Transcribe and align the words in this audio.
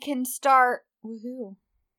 can 0.00 0.24
start. 0.24 0.82
Woohoo. 1.04 1.56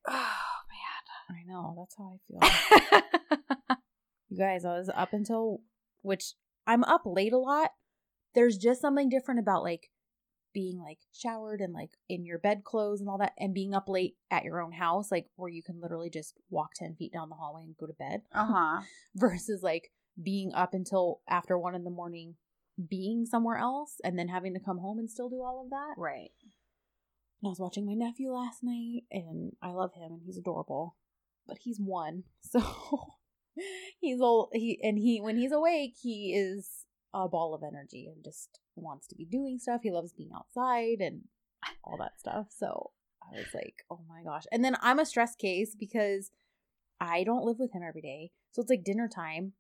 Oh 0.08 0.58
man. 0.70 1.38
I 1.38 1.44
know. 1.48 1.76
That's 1.78 1.96
how 1.98 2.14
I 2.14 2.88
feel. 2.90 3.78
you 4.30 4.38
guys, 4.38 4.66
I 4.66 4.78
was 4.78 4.90
up 4.94 5.14
until, 5.14 5.62
which 6.02 6.34
I'm 6.68 6.84
up 6.84 7.02
late 7.06 7.34
a 7.34 7.38
lot. 7.38 7.72
There's 8.34 8.58
just 8.58 8.82
something 8.82 9.10
different 9.10 9.40
about 9.40 9.64
like 9.64 9.90
being 10.54 10.80
like 10.80 11.00
showered 11.14 11.62
and 11.62 11.74
like 11.74 11.92
in 12.10 12.26
your 12.26 12.38
bed 12.40 12.64
clothes 12.64 13.00
and 13.00 13.10
all 13.10 13.18
that, 13.20 13.34
and 13.38 13.54
being 13.54 13.74
up 13.74 13.88
late 13.88 14.16
at 14.30 14.44
your 14.44 14.62
own 14.62 14.74
house, 14.74 15.12
like 15.12 15.28
where 15.36 15.50
you 15.50 15.64
can 15.64 15.80
literally 15.82 16.10
just 16.10 16.34
walk 16.50 16.74
10 16.76 16.96
feet 16.96 17.14
down 17.14 17.30
the 17.30 17.36
hallway 17.36 17.64
and 17.64 17.78
go 17.78 17.88
to 17.88 17.94
bed, 17.94 18.22
uh 18.34 18.46
huh. 18.46 18.82
versus 19.16 19.64
like 19.64 19.92
being 20.22 20.54
up 20.54 20.74
until 20.74 21.22
after 21.30 21.58
one 21.58 21.76
in 21.76 21.84
the 21.84 21.90
morning, 21.90 22.36
being 22.90 23.26
somewhere 23.26 23.58
else, 23.58 23.96
and 24.04 24.18
then 24.18 24.28
having 24.28 24.54
to 24.54 24.60
come 24.60 24.80
home 24.80 25.00
and 25.00 25.10
still 25.10 25.30
do 25.30 25.42
all 25.42 25.62
of 25.64 25.70
that. 25.70 25.94
Right. 25.98 26.32
And 27.42 27.48
I 27.48 27.50
was 27.50 27.60
watching 27.60 27.86
my 27.86 27.94
nephew 27.94 28.32
last 28.32 28.60
night, 28.62 29.04
and 29.12 29.54
I 29.62 29.72
love 29.72 29.94
him, 29.96 30.12
and 30.12 30.22
he's 30.24 30.38
adorable, 30.38 30.96
but 31.48 31.58
he's 31.60 31.80
one, 31.80 32.24
so 32.42 32.62
he's 34.00 34.22
old. 34.22 34.50
He 34.54 34.80
and 34.84 34.98
he 34.98 35.20
when 35.22 35.38
he's 35.38 35.52
awake, 35.52 35.96
he 36.02 36.34
is 36.34 36.86
a 37.14 37.28
ball 37.28 37.54
of 37.54 37.64
energy 37.64 38.08
and 38.14 38.24
just 38.24 38.60
wants 38.76 39.08
to 39.08 39.16
be 39.16 39.26
doing 39.26 39.60
stuff. 39.60 39.82
He 39.84 39.92
loves 39.92 40.14
being 40.14 40.32
outside 40.36 41.02
and 41.02 41.24
all 41.84 41.98
that 41.98 42.20
stuff. 42.20 42.48
So 42.50 42.92
I 43.22 43.38
was 43.38 43.54
like, 43.54 43.76
oh 43.90 44.00
my 44.08 44.24
gosh. 44.24 44.44
And 44.52 44.64
then 44.64 44.78
I'm 44.82 45.00
a 45.00 45.06
stress 45.06 45.36
case 45.36 45.76
because 45.78 46.32
I 47.00 47.24
don't 47.24 47.44
live 47.44 47.58
with 47.60 47.74
him 47.74 47.82
every 47.88 48.02
day, 48.02 48.32
so 48.52 48.62
it's 48.62 48.70
like 48.70 48.84
dinner 48.84 49.08
time. 49.08 49.54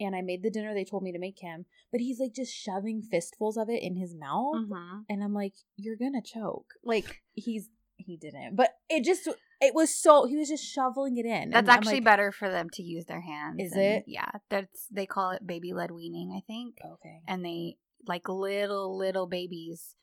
And 0.00 0.16
I 0.16 0.22
made 0.22 0.42
the 0.42 0.50
dinner 0.50 0.74
they 0.74 0.84
told 0.84 1.02
me 1.04 1.12
to 1.12 1.18
make 1.18 1.38
him, 1.40 1.66
but 1.92 2.00
he's 2.00 2.18
like 2.18 2.32
just 2.34 2.52
shoving 2.52 3.00
fistfuls 3.00 3.56
of 3.56 3.68
it 3.68 3.82
in 3.82 3.96
his 3.96 4.14
mouth 4.14 4.56
Mm-hmm. 4.56 5.00
and 5.08 5.22
I'm 5.22 5.32
like, 5.34 5.54
you're 5.76 5.96
gonna 5.96 6.22
choke. 6.22 6.74
Like 6.84 7.22
he's 7.32 7.68
he 7.96 8.16
didn't, 8.16 8.56
but 8.56 8.70
it 8.90 9.04
just 9.04 9.28
it 9.60 9.72
was 9.74 9.94
so 9.94 10.26
he 10.26 10.36
was 10.36 10.48
just 10.48 10.64
shoveling 10.64 11.16
it 11.16 11.26
in. 11.26 11.50
That's 11.50 11.68
actually 11.68 11.94
like, 11.94 12.04
better 12.04 12.32
for 12.32 12.50
them 12.50 12.68
to 12.72 12.82
use 12.82 13.04
their 13.06 13.20
hands. 13.20 13.56
Is 13.60 13.72
and- 13.72 13.80
it? 13.82 14.04
Yeah. 14.08 14.30
That's 14.50 14.88
they 14.90 15.06
call 15.06 15.30
it 15.30 15.46
baby 15.46 15.72
led 15.72 15.90
weaning, 15.92 16.32
I 16.36 16.42
think. 16.44 16.74
Okay. 16.84 17.20
And 17.28 17.44
they 17.44 17.76
like 18.06 18.28
little 18.28 18.98
little 18.98 19.26
babies. 19.28 19.94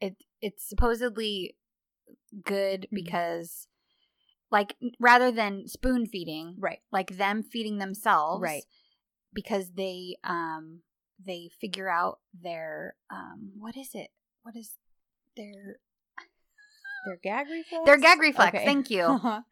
It 0.00 0.16
it's 0.40 0.66
supposedly 0.68 1.56
good 2.44 2.82
Mhm. 2.90 2.94
because 2.94 3.68
like 4.50 4.76
rather 5.00 5.30
than 5.30 5.68
spoon 5.68 6.06
feeding, 6.06 6.56
Right. 6.58 6.78
like 6.90 7.16
them 7.18 7.42
feeding 7.42 7.78
themselves 7.78 8.40
Right. 8.42 8.62
Because 9.34 9.72
they 9.76 10.16
um 10.24 10.80
they 11.24 11.50
figure 11.60 11.88
out 11.88 12.18
their 12.42 12.94
um 13.10 13.52
what 13.58 13.76
is 13.76 13.90
it 13.94 14.10
what 14.42 14.54
is 14.56 14.72
their 15.36 15.78
Their 17.06 17.18
gag 17.22 17.46
reflex. 17.50 17.84
their 17.84 17.98
gag 17.98 18.18
reflex 18.20 18.54
Okay. 18.56 18.64
thank 18.64 18.90
you 18.90 19.02
Uh-huh. 19.04 19.42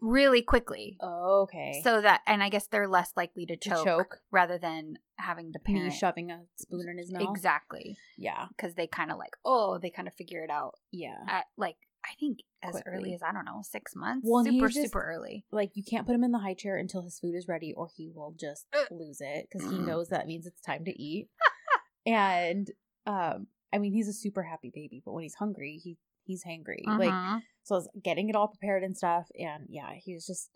really 0.00 0.42
quickly 0.42 0.96
okay. 1.02 1.80
so 1.84 2.00
that 2.00 2.20
and 2.26 2.42
i 2.42 2.48
guess 2.48 2.66
they're 2.66 2.88
less 2.88 3.12
likely 3.16 3.46
to 3.46 3.56
To 3.56 3.68
choke, 3.70 3.84
choke. 3.84 4.18
rather 4.30 4.58
than 4.58 4.98
having 5.16 5.52
the 5.52 5.60
me 5.72 5.90
shoving 5.90 6.30
a 6.30 6.40
spoon 6.56 6.88
in 6.88 6.98
his 6.98 7.10
mouth. 7.12 7.22
exactly 7.30 7.96
Yeah. 8.18 8.46
because 8.48 8.74
they 8.74 8.86
kind 8.86 9.10
of 9.10 9.18
like 9.18 9.34
oh 9.44 9.78
they 9.78 9.90
kind 9.90 10.08
of 10.08 10.14
figure 10.14 10.42
it 10.44 10.50
out 10.50 10.74
Yeah. 10.90 11.18
at 11.28 11.44
like 11.56 11.76
i 12.04 12.14
think 12.18 12.40
as 12.62 12.72
Quickly. 12.72 12.92
early 12.92 13.14
as 13.14 13.22
i 13.22 13.32
don't 13.32 13.44
know 13.44 13.60
six 13.62 13.94
months 13.96 14.26
Well, 14.28 14.44
super 14.44 14.68
just- 14.68 14.82
super 14.82 15.02
early 15.02 15.44
Like 15.50 15.70
you 15.74 15.82
can't 15.84 16.06
put 16.06 16.14
him 16.14 16.24
in 16.24 16.32
the 16.32 16.38
high 16.38 16.54
chair 16.54 16.76
until 16.76 17.02
his 17.02 17.18
food 17.18 17.34
is 17.34 17.48
ready, 17.48 17.72
or 17.72 17.88
he 17.96 18.10
will 18.14 18.34
just 18.38 18.66
lose 18.90 19.20
it 19.20 19.48
because 19.50 19.68
he 19.70 19.78
Mm. 19.78 19.86
knows 19.86 20.08
that 20.08 20.26
means 20.26 20.46
it's 20.46 20.60
time 20.60 20.84
to 20.84 21.02
eat. 21.02 21.28
and 22.06 22.70
um, 23.06 23.46
I 23.72 23.78
mean, 23.78 23.92
he's 23.92 24.08
a 24.08 24.12
super 24.12 24.42
happy 24.42 24.70
baby, 24.74 25.02
but 25.04 25.12
when 25.12 25.22
he's 25.22 25.34
hungry, 25.36 25.80
he 25.82 25.96
he's 26.30 26.44
hangry. 26.44 26.86
Like 26.86 27.10
Mhm. 27.12 27.42
So 27.62 27.74
I 27.74 27.78
was 27.78 27.88
getting 28.02 28.28
it 28.30 28.34
all 28.36 28.48
prepared 28.48 28.82
and 28.82 28.96
stuff, 28.96 29.26
and 29.38 29.66
yeah, 29.68 29.90
he 29.94 30.14
was 30.14 30.26
just. 30.26 30.50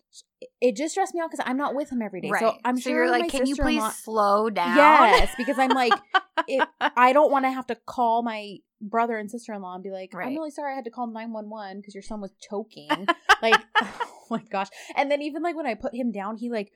It 0.61 0.75
just 0.75 0.91
stressed 0.93 1.13
me 1.13 1.21
out 1.21 1.29
because 1.29 1.43
I'm 1.47 1.57
not 1.57 1.75
with 1.75 1.89
him 1.91 2.01
every 2.01 2.21
day. 2.21 2.29
right 2.29 2.39
So 2.41 2.57
I'm 2.63 2.77
sure 2.79 2.93
you're 3.03 3.11
like 3.11 3.29
can 3.29 3.45
you 3.45 3.55
please 3.55 3.81
sister-in-law- 3.81 3.89
slow 3.91 4.49
down 4.49 4.77
Yes, 4.77 5.33
because 5.37 5.59
I'm 5.59 5.69
like, 5.71 5.93
it, 6.47 6.67
I 6.81 7.11
don't 7.13 7.31
want 7.31 7.45
to 7.45 7.51
have 7.51 7.67
to 7.67 7.75
call 7.75 8.23
my 8.23 8.57
brother 8.81 9.17
and 9.17 9.29
sister 9.29 9.53
in 9.53 9.61
law 9.61 9.75
and 9.75 9.83
be 9.83 9.91
like, 9.91 10.13
Right. 10.13 10.27
I'm 10.27 10.33
really 10.33 10.51
sorry 10.51 10.71
I 10.73 10.75
had 10.75 10.85
to 10.85 10.91
call 10.91 11.07
911 11.07 11.79
because 11.81 11.93
your 11.95 12.01
son 12.01 12.21
was 12.21 12.31
choking. 12.49 12.89
like, 13.41 13.55
oh 13.81 14.25
my 14.29 14.41
gosh. 14.49 14.67
And 14.95 15.09
then 15.11 15.21
even 15.21 15.41
like 15.43 15.55
when 15.55 15.65
I 15.67 15.75
put 15.75 15.93
him 15.93 16.11
down, 16.11 16.37
he 16.37 16.49
like, 16.49 16.71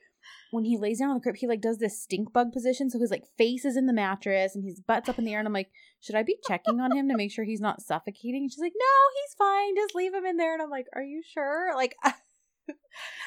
when 0.52 0.64
he 0.66 0.78
lays 0.78 1.00
down 1.00 1.10
on 1.10 1.16
the 1.16 1.22
crib, 1.22 1.36
he 1.38 1.48
like 1.48 1.62
does 1.62 1.78
this 1.78 2.02
stink 2.02 2.34
bug 2.34 2.52
position. 2.52 2.90
So 2.90 3.00
his 3.00 3.12
like 3.12 3.24
face 3.38 3.66
is 3.66 3.78
in 3.78 3.86
the 3.86 3.94
mattress 3.94 4.56
and 4.56 4.64
his 4.64 4.80
butt's 4.80 5.10
up 5.10 5.20
in 5.20 5.26
the 5.26 5.34
air. 5.34 5.40
And 5.40 5.48
I'm 5.48 5.54
like, 5.54 5.72
should 6.02 6.16
I 6.16 6.24
be 6.24 6.38
checking 6.48 6.80
on 6.80 6.96
him 6.96 7.08
to 7.10 7.16
make 7.18 7.32
sure 7.32 7.44
he's 7.46 7.62
not 7.62 7.82
suffocating? 7.82 8.44
And 8.44 8.52
she's 8.52 8.60
like, 8.62 8.74
no, 8.76 8.86
he's 9.22 9.36
fine. 9.38 9.76
Just 9.76 9.96
leave 9.96 10.14
him 10.14 10.26
in 10.26 10.38
there. 10.38 10.54
And 10.54 10.62
I'm 10.62 10.70
like, 10.70 10.88
are 10.96 11.04
you 11.04 11.22
sure? 11.28 11.74
Like, 11.76 11.96
I 12.04 12.14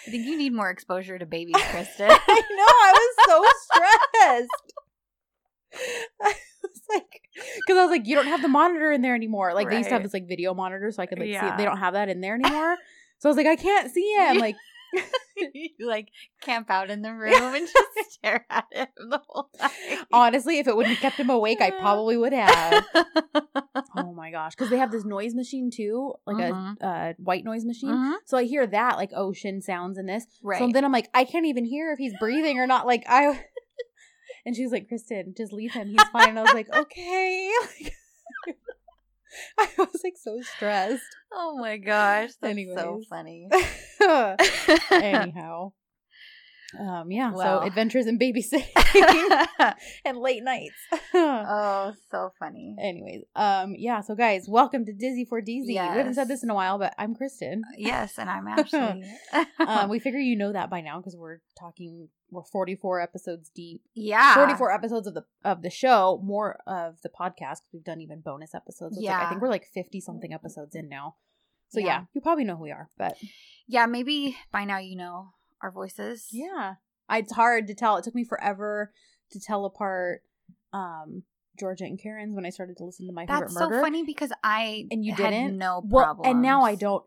i 0.07 0.11
think 0.11 0.25
you 0.27 0.37
need 0.37 0.53
more 0.53 0.71
exposure 0.71 1.19
to 1.19 1.27
babies 1.27 1.57
kristen 1.71 2.09
I 2.11 2.13
know. 2.51 2.65
I 2.67 2.93
was 2.95 3.27
so 3.27 3.45
stressed. 3.75 4.73
I 6.23 6.35
was 6.63 6.81
like, 6.91 7.21
because 7.57 7.79
I 7.79 7.83
was 7.83 7.91
like, 7.91 8.07
you 8.07 8.15
don't 8.15 8.27
have 8.27 8.43
the 8.43 8.49
monitor 8.49 8.93
in 8.93 9.03
there 9.03 9.15
anymore. 9.15 9.55
Like 9.55 9.69
they 9.71 9.79
used 9.79 9.89
to 9.89 9.95
have 9.95 10.03
this 10.03 10.13
like 10.13 10.29
video 10.29 10.55
monitor, 10.55 10.91
so 10.93 11.03
I 11.03 11.07
could 11.07 11.19
like 11.19 11.27
see 11.29 11.33
Yeah. 11.33 11.55
it. 11.55 11.57
They 11.59 11.65
don't 11.65 11.79
have 11.79 11.95
that 11.95 12.09
in 12.09 12.21
there 12.21 12.35
anymore. 12.35 12.77
so 13.19 13.29
I 13.29 13.31
was 13.31 13.37
like, 13.37 13.47
I 13.47 13.57
can't 13.57 13.91
see 13.91 14.15
him. 14.15 14.39
Like, 14.39 14.57
you 15.55 15.71
like 15.81 16.09
camp 16.41 16.71
out 16.71 16.91
in 16.91 17.03
the 17.03 17.13
room 17.15 17.55
and 17.55 17.67
just 17.67 18.13
stare 18.13 18.47
at 18.51 18.65
him 18.73 18.87
the 19.09 19.21
whole 19.27 19.51
time. 19.59 19.71
honestly, 20.13 20.59
if 20.59 20.67
it 20.69 20.77
wouldn't 20.77 20.97
have 20.97 21.03
kept 21.03 21.19
him 21.19 21.31
awake, 21.31 21.61
I 21.61 21.71
probably 21.71 22.17
would 22.17 22.33
have. 22.33 22.85
oh 23.97 24.13
my 24.15 24.31
gosh, 24.31 24.55
because 24.55 24.71
they 24.71 24.79
have 24.79 24.91
this 24.91 25.05
noise 25.05 25.35
machine 25.35 25.71
too, 25.71 26.15
like 26.27 26.43
a 26.43 26.77
uh, 26.81 27.13
white 27.19 27.45
noise 27.45 27.65
machine. 27.65 27.91
Mhm. 27.91 28.15
So 28.25 28.37
I 28.37 28.45
hear 28.45 28.67
that 28.67 28.97
like 28.97 29.11
ocean 29.15 29.61
sounds 29.63 29.99
in 29.99 30.07
this. 30.07 30.27
Right. 30.43 30.59
So 30.59 30.69
then 30.73 30.85
I'm 30.85 30.93
like, 30.93 31.09
I 31.15 31.25
can't 31.25 31.47
even 31.47 31.65
hear 31.65 31.93
if 31.93 31.99
he's 31.99 32.15
breathing 32.19 32.59
or 32.59 32.67
not. 32.67 32.87
Like 32.87 33.05
I. 33.09 33.45
And 34.45 34.57
she's 34.57 34.73
like, 34.73 34.89
Kristen, 34.89 35.35
just 35.37 35.53
leave 35.53 35.73
him. 35.73 35.91
He's 35.91 36.03
fine. 36.09 36.31
And 36.31 36.39
I 36.41 36.43
was 36.43 36.53
like, 36.53 36.75
okay. 36.75 37.49
I 39.59 39.69
was 39.79 40.01
like 40.05 40.17
so 40.17 40.41
stressed. 40.41 41.03
oh 41.33 41.57
my 41.59 41.77
gosh. 41.77 42.31
That's 42.41 42.59
so 42.75 43.01
funny. 43.09 43.49
Anyhow. 44.91 45.73
Um, 46.79 47.11
yeah. 47.11 47.31
Well. 47.33 47.61
So 47.61 47.67
adventures 47.67 48.07
in 48.07 48.19
babysitting 48.19 48.67
and 50.05 50.19
late 50.19 50.43
nights. 50.43 50.75
oh, 51.15 51.93
so 52.11 52.33
funny. 52.39 52.77
Anyways, 52.81 53.23
um, 53.37 53.75
yeah. 53.77 54.01
So 54.01 54.15
guys, 54.15 54.47
welcome 54.49 54.85
to 54.87 54.93
Dizzy 54.93 55.25
for 55.25 55.41
DZ. 55.41 55.67
We 55.67 55.75
haven't 55.77 56.15
said 56.15 56.29
this 56.29 56.43
in 56.43 56.51
a 56.51 56.55
while, 56.55 56.79
but 56.79 56.95
I'm 56.99 57.15
Kristen. 57.15 57.63
Yes, 57.77 58.19
and 58.19 58.31
I'm 58.31 58.47
Ashley. 58.49 59.05
Um, 59.59 59.91
we 59.91 59.99
figure 59.99 60.19
you 60.19 60.37
know 60.37 60.53
that 60.53 60.71
by 60.71 60.81
now 60.81 60.99
because 60.99 61.17
we're 61.17 61.41
talking. 61.59 62.09
We're 62.31 62.45
44 62.45 63.03
episodes 63.03 63.51
deep. 63.55 63.83
yeah. 63.95 64.35
44 64.35 64.73
episodes 64.73 65.07
of 65.07 65.13
the 65.13 65.25
of 65.45 65.61
the 65.61 65.69
show, 65.69 66.19
more 66.25 66.59
of 66.67 66.97
the 67.03 67.11
podcast. 67.11 67.59
We've 67.75 67.85
done 67.85 68.01
even 68.01 68.21
bonus 68.21 68.55
episodes. 68.55 68.97
So 68.97 69.01
it's 69.01 69.07
like, 69.07 69.23
I 69.23 69.29
think 69.29 69.43
we're 69.43 69.51
like 69.51 69.67
50 69.75 70.01
something 70.01 70.33
episodes 70.33 70.75
in 70.75 70.89
now. 70.89 71.17
So 71.69 71.81
yeah. 71.81 71.87
Yeah. 71.87 72.05
you 72.15 72.21
probably 72.23 72.45
know 72.45 72.57
who 72.57 72.63
we 72.63 72.71
are, 72.71 72.89
but 72.97 73.19
Yeah, 73.67 73.85
maybe 73.85 74.37
by 74.51 74.65
now 74.65 74.79
you 74.79 74.97
know 74.97 75.33
our 75.63 75.71
voices. 75.71 76.29
yeah, 76.33 76.75
it's 77.11 77.33
hard 77.33 77.67
to 77.69 77.75
tell. 77.75 77.97
It 77.97 78.05
took 78.05 78.15
me 78.15 78.25
forever 78.25 78.93
to 79.31 79.41
tell 79.41 79.65
apart 79.65 80.23
um 80.73 81.23
Georgia 81.59 81.85
and 81.85 82.01
Karen's 82.01 82.35
when 82.35 82.47
I 82.47 82.51
started 82.51 82.77
to 82.79 82.85
listen 82.85 83.07
to 83.07 83.13
my 83.13 83.27
favorite. 83.27 83.41
That's 83.53 83.55
so 83.59 83.71
funny 83.71 84.05
because 84.05 84.33
I 84.43 84.87
And 84.91 85.05
you 85.05 85.15
didn't? 85.15 85.59
no 85.59 85.83
well, 85.85 86.05
problem. 86.05 86.31
and 86.31 86.43
now 86.43 86.63
I 86.63 86.75
don't. 86.75 87.05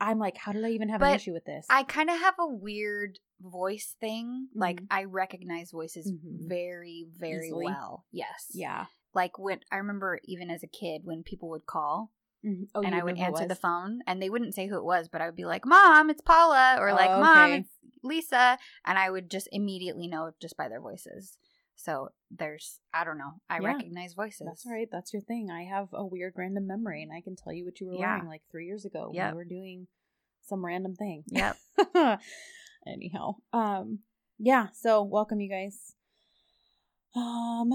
I'm 0.00 0.20
like, 0.20 0.36
how 0.36 0.52
did 0.52 0.64
I 0.64 0.68
even 0.70 0.88
have 0.88 1.02
an 1.02 1.14
issue 1.14 1.32
with 1.32 1.44
this? 1.46 1.66
I 1.68 1.82
kind 1.82 2.08
of 2.08 2.20
have 2.20 2.34
a 2.38 2.46
weird 2.46 3.18
voice 3.40 3.96
thing. 4.00 4.48
Like 4.54 4.80
Mhm. 4.82 4.86
I 4.90 5.04
recognize 5.04 5.72
voices 5.72 6.10
Mhm. 6.12 6.48
very, 6.48 7.06
very 7.16 7.46
Easily? 7.48 7.64
well. 7.66 8.04
Yes. 8.12 8.50
yeah. 8.54 8.86
Like 9.14 9.36
when 9.38 9.60
I 9.72 9.76
remember 9.78 10.20
even 10.24 10.48
as 10.50 10.62
a 10.62 10.68
kid 10.68 11.02
when 11.04 11.22
people 11.24 11.48
would 11.50 11.66
call 11.66 12.12
Mhm. 12.44 12.68
Oh, 12.74 12.82
and 12.82 12.94
I 12.94 13.02
would 13.02 13.14
knew 13.14 13.24
who 13.24 13.30
it 13.30 13.34
answer 13.34 13.48
the 13.48 13.54
phone 13.54 14.02
and 14.06 14.20
they 14.20 14.28
wouldn't 14.28 14.54
say 14.54 14.66
who 14.66 14.76
it 14.76 14.84
was, 14.84 15.08
but 15.08 15.20
I 15.22 15.26
would 15.26 15.36
be 15.36 15.46
like, 15.46 15.64
"Mom, 15.64 16.10
it's 16.10 16.20
Paula," 16.20 16.76
or 16.78 16.92
like, 16.92 17.10
Oh, 17.10 17.20
"Mom, 17.20 17.36
okay. 17.36 17.58
it's 17.60 17.70
Lisa," 18.02 18.58
and 18.84 18.98
I 18.98 19.10
would 19.10 19.30
just 19.30 19.48
immediately 19.50 20.06
know 20.08 20.32
just 20.40 20.56
by 20.56 20.68
their 20.68 20.80
voices. 20.80 21.38
So 21.76 22.10
there's, 22.30 22.80
I 22.92 23.04
don't 23.04 23.18
know, 23.18 23.40
I 23.48 23.56
Yeah. 23.60 23.68
recognize 23.72 24.14
voices. 24.14 24.46
That's 24.46 24.66
right. 24.66 24.88
That's 24.90 25.12
your 25.12 25.22
thing. 25.22 25.50
I 25.50 25.64
have 25.64 25.88
a 25.92 26.04
weird 26.04 26.34
random 26.36 26.66
memory, 26.66 27.02
and 27.02 27.12
I 27.12 27.20
can 27.20 27.34
tell 27.34 27.52
you 27.52 27.64
what 27.64 27.80
you 27.80 27.86
were 27.88 27.96
Yeah. 27.96 28.14
wearing 28.16 28.28
like 28.28 28.42
three 28.50 28.66
years 28.66 28.84
ago 28.84 29.10
when 29.10 29.30
we 29.30 29.36
were 29.36 29.44
doing 29.44 29.88
some 30.42 30.64
random 30.64 30.94
thing. 30.94 31.24
Yep. 31.26 31.56
Anyhow, 32.86 33.36
um, 33.52 34.00
yeah. 34.38 34.68
So 34.72 35.02
welcome, 35.02 35.40
you 35.40 35.48
guys. 35.48 35.94
Um, 37.14 37.70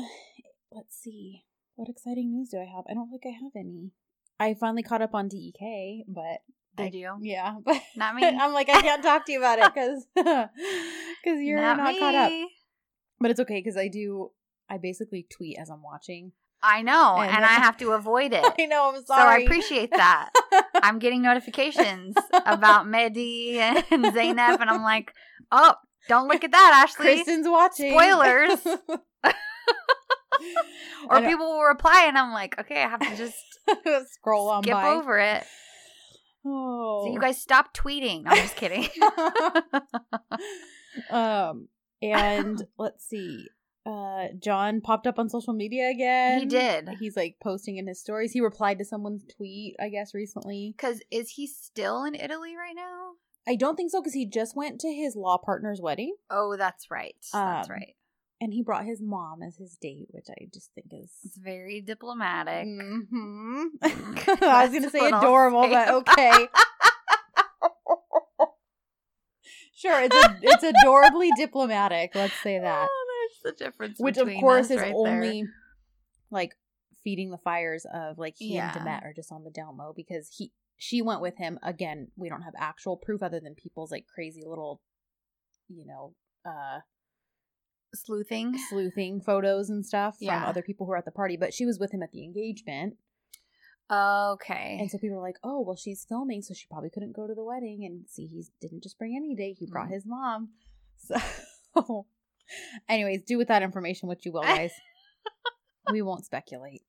let's 0.72 0.96
see. 0.96 1.46
What 1.76 1.90
exciting 1.90 2.32
news 2.32 2.50
do 2.50 2.60
I 2.60 2.66
have? 2.66 2.86
I 2.90 2.94
don't 2.94 3.10
think 3.10 3.24
I 3.26 3.30
have 3.30 3.56
any. 3.56 3.92
I 4.40 4.54
finally 4.60 4.84
caught 4.84 5.02
up 5.02 5.14
on 5.14 5.28
DEK, 5.28 6.06
but 6.08 6.40
Did 6.78 6.94
I- 6.96 6.98
you? 6.98 7.18
yeah, 7.22 7.56
but 7.64 7.82
Not 7.96 8.16
me. 8.16 8.24
I'm 8.26 8.54
like 8.54 8.70
I 8.70 8.82
can't 8.82 9.04
talk 9.04 9.26
to 9.26 9.32
you 9.32 9.40
about 9.40 9.60
it 9.60 9.74
because 9.74 10.06
because 10.16 11.40
you're 11.42 11.60
not, 11.62 11.78
caught 12.00 12.16
up. 12.16 12.32
But 13.20 13.32
it's 13.32 13.40
okay 13.42 13.60
because 13.60 13.76
I 13.78 13.88
do. 13.90 14.32
I 14.70 14.78
basically 14.78 15.26
tweet 15.36 15.58
as 15.60 15.70
I'm 15.70 15.82
watching. 15.84 16.32
I 16.62 16.82
know, 16.82 17.16
And 17.18 17.32
and, 17.32 17.46
I 17.46 17.54
have 17.54 17.78
to 17.78 17.92
avoid 17.92 18.34
it. 18.34 18.44
I 18.60 18.66
know. 18.66 18.92
I'm 18.94 19.04
sorry. 19.06 19.22
So 19.22 19.28
I 19.28 19.38
appreciate 19.46 19.92
that. 19.92 20.30
I'm 20.76 21.00
getting 21.00 21.22
notifications 21.22 22.16
about 22.46 22.86
Mehdi 22.86 23.56
and 23.56 24.04
Zaynab, 24.06 24.60
and 24.62 24.70
I'm 24.70 24.82
like, 24.84 25.14
oh, 25.52 25.74
don't 26.10 26.28
look 26.28 26.44
at 26.44 26.52
that, 26.52 26.84
Ashley. 26.86 27.06
Kristen's 27.16 27.48
watching. 27.48 27.92
Spoilers. 27.92 28.60
or 31.10 31.22
people 31.22 31.46
will 31.48 31.64
reply, 31.64 32.06
and 32.08 32.18
I'm 32.18 32.32
like, 32.34 32.60
okay, 32.60 32.84
I 32.84 32.90
have 32.90 33.00
to 33.02 33.16
just 33.18 33.36
scroll 34.12 34.50
on 34.50 34.64
skip 34.64 34.74
by. 34.74 34.90
over 34.90 35.20
it. 35.20 35.44
Oh. 36.46 37.04
So 37.06 37.14
you 37.14 37.20
guys 37.20 37.42
stop 37.42 37.74
tweeting. 37.76 38.24
I'm 38.26 38.38
just 38.38 38.56
kidding. 38.56 38.88
um 41.10 41.68
and 42.02 42.64
let's 42.78 43.06
see 43.08 43.48
uh 43.86 44.28
john 44.40 44.82
popped 44.82 45.08
up 45.08 45.20
on 45.20 45.30
social 45.30 45.54
media 45.54 45.90
again 45.90 46.40
He 46.40 46.46
did. 46.46 46.90
he's 47.00 47.16
like 47.16 47.38
posting 47.42 47.78
in 47.78 47.88
his 47.88 48.00
stories 48.02 48.32
he 48.34 48.42
replied 48.42 48.80
to 48.80 48.86
someone's 48.86 49.24
tweet 49.38 49.76
i 49.80 49.90
guess 49.90 50.14
recently 50.14 50.74
Because 50.76 51.02
is 51.12 51.30
he 51.32 51.48
still 51.48 52.04
in 52.04 52.16
Italy 52.16 52.56
right 52.58 52.76
now? 52.76 53.12
i 53.48 53.56
don't 53.56 53.76
think 53.76 53.92
so 53.92 54.02
because 54.02 54.14
he 54.14 54.26
just 54.26 54.56
went 54.56 54.80
to 54.82 54.90
his 54.92 55.16
law 55.16 55.38
partner's 55.38 55.80
wedding 55.82 56.16
Oh, 56.30 56.56
that's 56.58 56.92
right. 56.92 57.16
That's 57.34 57.70
Um, 57.70 57.76
right. 57.76 57.96
And 58.42 58.54
he 58.54 58.62
brought 58.64 58.86
his 58.86 59.02
mom 59.02 59.42
as 59.44 59.58
his 59.58 59.76
date 59.82 60.08
which 60.12 60.28
i 60.30 60.46
just 60.54 60.72
think 60.74 60.88
is 60.92 61.12
It's 61.26 61.38
very 61.38 61.82
diplomatic. 61.82 62.68
Mhm. 62.68 63.66
i 64.42 64.66
was 64.66 64.74
gonna 64.74 64.90
say 64.90 65.08
adorable 65.08 65.64
say 65.64 65.72
but 65.74 65.90
okay 65.96 66.48
sure 69.74 70.02
it's 70.02 70.16
a, 70.16 70.38
it's 70.42 70.64
adorably 70.64 71.30
diplomatic 71.38 72.12
let's 72.16 72.34
say 72.44 72.60
that 72.62 72.88
Oh, 72.90 73.06
there's 73.44 73.56
the 73.58 73.64
difference. 73.64 74.00
which 74.00 74.18
of 74.18 74.30
course 74.40 74.70
is 74.70 74.78
right 74.78 74.94
there. 75.04 75.14
only 75.24 75.44
like 76.32 76.56
feeding 77.04 77.32
the 77.32 77.38
fires 77.38 77.86
of 77.94 78.18
like 78.18 78.36
he 78.38 78.56
Yeah. 78.56 78.72
and 78.76 78.86
Demet 78.86 79.04
are 79.04 79.14
just 79.14 79.32
on 79.32 79.44
the 79.44 79.50
down 79.52 79.78
low 79.78 79.94
because 79.96 80.30
he 80.38 80.52
she 80.78 81.02
went 81.02 81.22
with 81.22 81.38
him 81.38 81.60
again 81.64 82.10
we 82.16 82.30
don't 82.30 82.42
have 82.44 82.54
actual 82.58 82.98
proof 82.98 83.22
other 83.24 83.40
than 83.40 83.56
people's 83.56 83.92
like 83.92 84.06
crazy 84.14 84.44
little 84.46 84.82
you 85.68 85.86
know 85.86 86.14
uh 86.46 86.80
sleuthing. 87.94 88.58
sleuthing 88.70 89.22
photos 89.22 89.70
and 89.70 89.86
stuff 89.86 90.18
Yeah. 90.20 90.40
from 90.42 90.50
other 90.50 90.62
people 90.62 90.86
who 90.86 90.92
were 90.92 90.98
at 90.98 91.06
the 91.06 91.12
party 91.12 91.38
but 91.38 91.54
she 91.54 91.66
was 91.66 91.80
with 91.80 91.92
him 91.94 92.04
at 92.04 92.12
the 92.12 92.24
engagement. 92.24 92.96
Okay. 93.92 94.78
and 94.80 94.90
so 94.92 94.98
people 95.00 95.18
were 95.18 95.24
like 95.24 95.40
oh 95.44 95.62
well 95.62 95.76
she's 95.76 96.06
filming 96.08 96.42
so 96.44 96.54
she 96.54 96.68
probably 96.70 96.90
couldn't 96.92 97.14
go 97.16 97.26
to 97.28 97.34
the 97.34 97.44
wedding. 97.44 97.84
And 97.86 98.06
see 98.08 98.26
he 98.28 98.44
didn't 98.62 98.84
just 98.84 98.98
bring 99.00 99.16
any 99.16 99.36
date. 99.36 99.58
He 99.60 99.66
brought 99.66 99.88
Mm. 99.90 99.94
his 99.94 100.06
mom. 100.06 100.50
So 101.76 102.06
anyways 102.90 103.22
do 103.24 103.38
with 103.38 103.48
that 103.48 103.62
information 103.64 104.08
what 104.08 104.26
you 104.26 104.32
will 104.32 104.42
guys. 104.58 104.72
We 105.92 106.02
won't 106.02 106.26
speculate. 106.26 106.82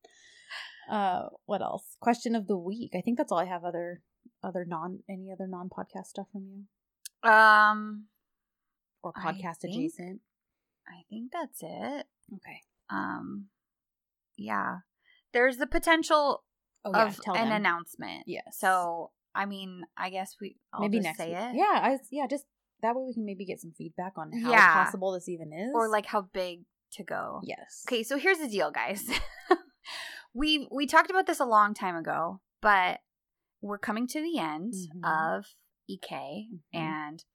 Uh 0.89 1.27
what 1.45 1.61
else? 1.61 1.95
Question 1.99 2.35
of 2.35 2.47
the 2.47 2.57
week. 2.57 2.91
I 2.95 3.01
think 3.01 3.17
that's 3.17 3.31
all 3.31 3.39
i 3.39 3.45
have 3.45 3.63
other 3.63 4.01
other 4.43 4.65
non 4.65 4.99
any 5.09 5.31
other 5.31 5.47
non 5.47 5.69
podcast 5.69 6.05
stuff 6.07 6.27
from 6.31 6.45
you? 6.51 7.29
Um, 7.29 8.05
or 9.03 9.13
podcast 9.13 9.63
adjacent 9.63 10.21
I 10.91 11.03
think 11.09 11.31
that's 11.31 11.59
it. 11.61 12.05
okay 12.33 12.61
Um, 12.89 13.47
yeah, 14.37 14.77
there's 15.33 15.57
the 15.57 15.67
potential 15.67 16.43
oh 16.85 16.91
yeah 16.93 17.07
of 17.07 17.19
an 17.27 17.33
them 17.49 17.51
announcement. 17.51 18.23
yes 18.27 18.43
So, 18.59 19.11
I 19.33 19.45
mean, 19.45 19.83
I 19.97 20.09
guess 20.09 20.35
we 20.41 20.57
I'll 20.73 20.81
maybe 20.81 20.97
just 20.97 21.05
next 21.05 21.17
say 21.19 21.29
week. 21.29 21.37
it. 21.39 21.55
yeah 21.55 21.79
i 21.81 21.97
yeah 22.11 22.27
just 22.27 22.45
that 22.81 22.95
way 22.95 23.03
we 23.07 23.13
can 23.13 23.25
maybe 23.25 23.45
get 23.45 23.61
some 23.61 23.71
feedback 23.77 24.13
on 24.17 24.31
how 24.43 24.51
Yeah. 24.51 24.73
possible 24.73 25.11
this 25.13 25.29
even 25.29 25.53
is 25.53 25.71
or 25.73 25.87
like 25.87 26.05
how 26.07 26.23
big 26.33 26.65
to 26.93 27.03
go. 27.03 27.39
yes 27.43 27.83
Okay, 27.87 28.03
so 28.03 28.17
here's 28.17 28.39
the 28.39 28.49
deal, 28.49 28.71
guys. 28.71 29.03
we 30.33 30.67
we 30.71 30.85
talked 30.87 31.09
about 31.09 31.27
this 31.27 31.39
a 31.39 31.45
long 31.45 31.73
time 31.73 31.95
ago, 31.95 32.41
but 32.61 32.99
we're 33.61 33.77
coming 33.77 34.07
to 34.07 34.21
the 34.21 34.39
end 34.39 34.73
Mhm. 34.73 35.03
of 35.39 35.45
EK 35.87 36.47
Mhm. 36.51 36.59
and 36.73 37.25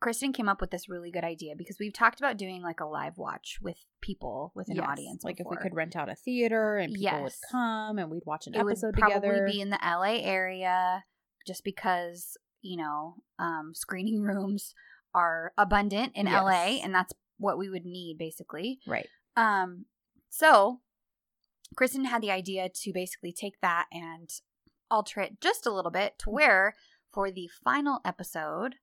Kristen 0.00 0.32
came 0.32 0.48
up 0.48 0.60
with 0.60 0.70
this 0.70 0.88
really 0.88 1.10
good 1.10 1.24
idea 1.24 1.54
because 1.56 1.76
we've 1.78 1.92
talked 1.92 2.20
about 2.20 2.38
doing 2.38 2.62
like 2.62 2.80
a 2.80 2.86
live 2.86 3.18
watch 3.18 3.58
with 3.60 3.76
people 4.00 4.50
with 4.54 4.68
an 4.68 4.76
Yes, 4.76 4.86
audience. 4.88 5.24
Like 5.24 5.40
if 5.40 5.46
we 5.48 5.56
could 5.56 5.74
rent 5.74 5.94
out 5.94 6.08
a 6.08 6.14
theater 6.14 6.76
and 6.76 6.94
people 6.94 7.22
would 7.22 7.32
come 7.50 7.98
and 7.98 8.10
we'd 8.10 8.24
watch 8.24 8.46
an 8.46 8.54
it 8.54 8.64
would 8.64 8.72
episode 8.72 8.94
probably 8.94 9.20
together. 9.28 9.46
be 9.46 9.60
in 9.60 9.68
the 9.70 9.78
LA 9.82 10.20
area 10.22 11.04
just 11.46 11.64
because, 11.64 12.36
you 12.62 12.78
know, 12.78 13.16
um, 13.38 13.72
screening 13.74 14.22
rooms 14.22 14.74
are 15.14 15.52
abundant 15.58 16.12
in 16.14 16.26
LA 16.26 16.78
and 16.82 16.94
that's 16.94 17.12
what 17.38 17.58
we 17.58 17.68
would 17.68 17.84
need 17.84 18.16
basically. 18.18 18.80
right. 18.86 19.08
Um, 19.36 19.84
so 20.30 20.80
Kristen 21.76 22.06
had 22.06 22.22
the 22.22 22.30
idea 22.30 22.68
to 22.68 22.92
basically 22.92 23.32
take 23.32 23.60
that 23.60 23.86
and 23.92 24.30
alter 24.90 25.20
it 25.20 25.40
just 25.40 25.66
a 25.66 25.70
little 25.70 25.90
bit 25.90 26.18
to 26.20 26.30
where 26.30 26.74
for 27.12 27.30
the 27.30 27.48
final 27.62 28.00
episode 28.04 28.76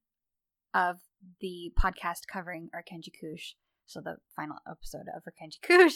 of 0.73 0.99
the 1.41 1.71
podcast 1.79 2.27
covering 2.31 2.69
Erkenci 2.75 3.09
Kuş, 3.11 3.53
so 3.85 4.01
the 4.01 4.17
final 4.35 4.57
episode 4.69 5.05
of 5.15 5.23
Erkenci 5.23 5.59
Kuş, 5.63 5.93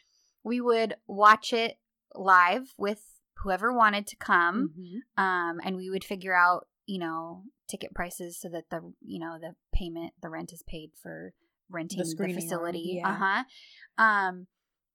we 0.44 0.60
would 0.60 0.94
watch 1.06 1.52
it 1.52 1.78
live 2.14 2.72
with 2.76 3.02
whoever 3.42 3.72
wanted 3.72 4.06
to 4.06 4.16
come 4.16 4.70
Mhm. 4.78 5.22
um, 5.22 5.60
and 5.64 5.76
we 5.76 5.88
would 5.90 6.04
figure 6.04 6.34
out 6.34 6.66
you 6.86 6.98
know 6.98 7.44
ticket 7.68 7.94
prices 7.94 8.38
so 8.40 8.48
that 8.48 8.64
the 8.70 8.80
you 9.00 9.18
know 9.20 9.38
the 9.40 9.54
payment 9.72 10.12
the 10.22 10.28
rent 10.28 10.52
is 10.52 10.62
paid 10.66 10.90
for 11.00 11.32
renting 11.70 12.00
the, 12.00 12.16
room, 12.18 12.34
facility 12.34 13.00
yeah. 13.00 13.08
uh-huh 13.08 13.44
um 14.04 14.46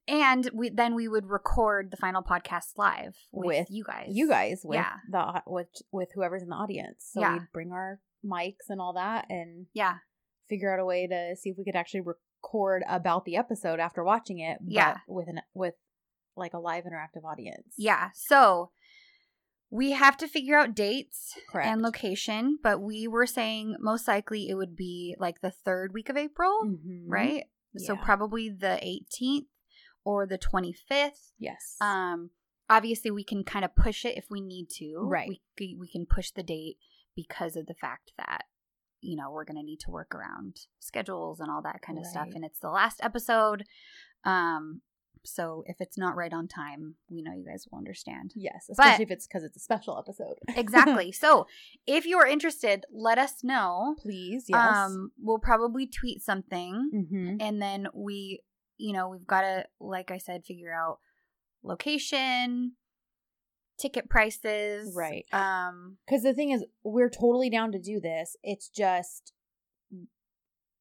and 0.07 0.50
we 0.54 0.69
then 0.69 0.94
we 0.94 1.07
would 1.07 1.25
record 1.30 1.89
the 1.89 1.98
final 1.98 2.21
podcast 2.21 2.74
live 2.78 3.16
with, 3.31 3.48
With 3.48 3.68
you 3.71 3.83
guys 3.86 4.10
You 4.12 4.28
guys 4.30 4.62
with 4.63 4.75
Yeah. 4.78 4.98
the 5.10 5.42
with 5.48 5.69
with 5.92 6.10
whoever's 6.13 6.44
in 6.44 6.50
the 6.50 6.56
audience. 6.56 7.10
So 7.13 7.21
Yeah. 7.21 7.33
we'd 7.33 7.51
bring 7.54 7.71
our 7.71 8.00
mics 8.25 8.69
and 8.69 8.81
all 8.81 8.94
that 8.94 9.25
and 9.30 9.68
yeah 9.74 9.95
figure 10.50 10.74
out 10.74 10.80
a 10.80 10.86
way 10.86 11.07
to 11.07 11.36
see 11.36 11.50
if 11.50 11.57
we 11.57 11.63
could 11.66 11.75
actually 11.75 12.01
record 12.01 12.83
about 12.88 13.25
the 13.25 13.36
episode 13.36 13.80
after 13.80 14.04
watching 14.04 14.39
it. 14.39 14.57
But 14.62 14.72
Yeah. 14.74 14.98
with 15.07 15.27
an 15.27 15.42
with 15.54 15.74
like 16.38 16.54
a 16.54 16.60
live 16.60 16.83
interactive 16.83 17.24
audience. 17.24 17.74
yeah 17.77 18.10
so 18.13 18.72
we 19.72 19.92
have 19.92 20.16
to 20.18 20.27
figure 20.27 20.57
out 20.57 20.75
dates 20.75 21.33
Correct. 21.50 21.68
and 21.68 21.81
location 21.81 22.59
but 22.61 22.80
we 22.81 23.07
were 23.07 23.26
saying 23.26 23.76
most 23.80 24.07
likely 24.07 24.47
it 24.50 24.56
would 24.56 24.76
be 24.76 25.16
like 25.19 25.42
the 25.42 25.52
third 25.52 25.94
week 25.94 26.09
of 26.09 26.18
april 26.18 26.61
Mhm. 26.66 27.04
right 27.07 27.45
so 27.78 27.95
probably 27.95 28.50
the 28.50 28.80
18th 28.83 29.47
or 30.04 30.26
the 30.28 30.38
25th 30.38 31.31
Yes. 31.40 31.78
Um, 31.81 32.30
obviously, 32.69 33.11
we 33.11 33.23
can 33.23 33.44
kind 33.44 33.66
of 33.66 33.76
push 33.76 34.06
it 34.06 34.18
if 34.18 34.26
we 34.30 34.40
need 34.40 34.69
to. 34.78 34.97
Right. 35.02 35.28
We 35.59 35.76
we 35.80 35.88
can 35.92 36.06
push 36.06 36.31
the 36.31 36.44
date 36.44 36.78
because 37.16 37.56
of 37.56 37.68
the 37.68 37.74
fact 37.74 38.12
that 38.18 38.44
you 39.02 39.16
know 39.16 39.31
we're 39.31 39.45
going 39.45 39.57
to 39.57 39.64
need 39.64 39.80
to 39.81 39.92
work 39.92 40.14
around 40.16 40.57
schedules 40.80 41.40
and 41.40 41.50
all 41.50 41.62
that 41.62 41.81
kind 41.81 41.98
of 42.00 42.06
stuff. 42.06 42.30
And 42.34 42.44
it's 42.44 42.60
the 42.60 42.69
last 42.69 43.00
episode, 43.04 43.64
um. 44.24 44.81
So 45.28 45.64
if 45.66 45.78
it's 45.80 45.98
not 45.98 46.16
right 46.16 46.31
on 46.31 46.48
time, 46.48 46.98
we 47.10 47.24
know 47.24 47.34
you 47.34 47.44
guys 47.44 47.66
will 47.72 47.80
understand. 47.80 48.34
yes, 48.36 48.68
especially 48.69 49.06
but- 49.06 49.12
if 49.12 49.18
it's 49.18 49.28
because 49.28 49.44
it's 49.44 49.57
a 49.57 49.60
special 49.60 49.98
episode. 49.98 50.36
Exactly. 50.56 51.12
so 51.24 51.48
if 51.88 52.06
you 52.06 52.19
are 52.19 52.28
interested, 52.28 52.86
let 52.94 53.18
us 53.18 53.44
know. 53.44 53.95
Please, 54.00 54.45
yes. 54.48 54.76
Um, 54.76 55.14
we'll 55.19 55.40
probably 55.40 55.88
tweet 55.88 56.22
something 56.22 56.92
mm-hmm. 56.94 57.38
and 57.40 57.60
then 57.60 57.88
we 57.95 58.42
you 58.78 58.94
know 58.94 59.10
we've 59.10 59.28
got 59.28 59.42
to 59.42 59.66
like 59.80 60.12
i 60.12 60.18
said 60.18 60.45
figure 60.45 60.74
out 60.74 61.00
location 61.64 62.74
ticket 63.78 64.10
prices 64.10 64.94
Right. 64.96 65.26
um 65.34 65.98
Because 66.06 66.24
the 66.24 66.34
thing 66.34 66.52
is, 66.52 66.64
we're 66.84 67.10
totally 67.10 67.50
down 67.50 67.72
to 67.74 67.80
do 67.80 68.00
this. 68.00 68.36
It's 68.44 68.70
just, 68.70 69.34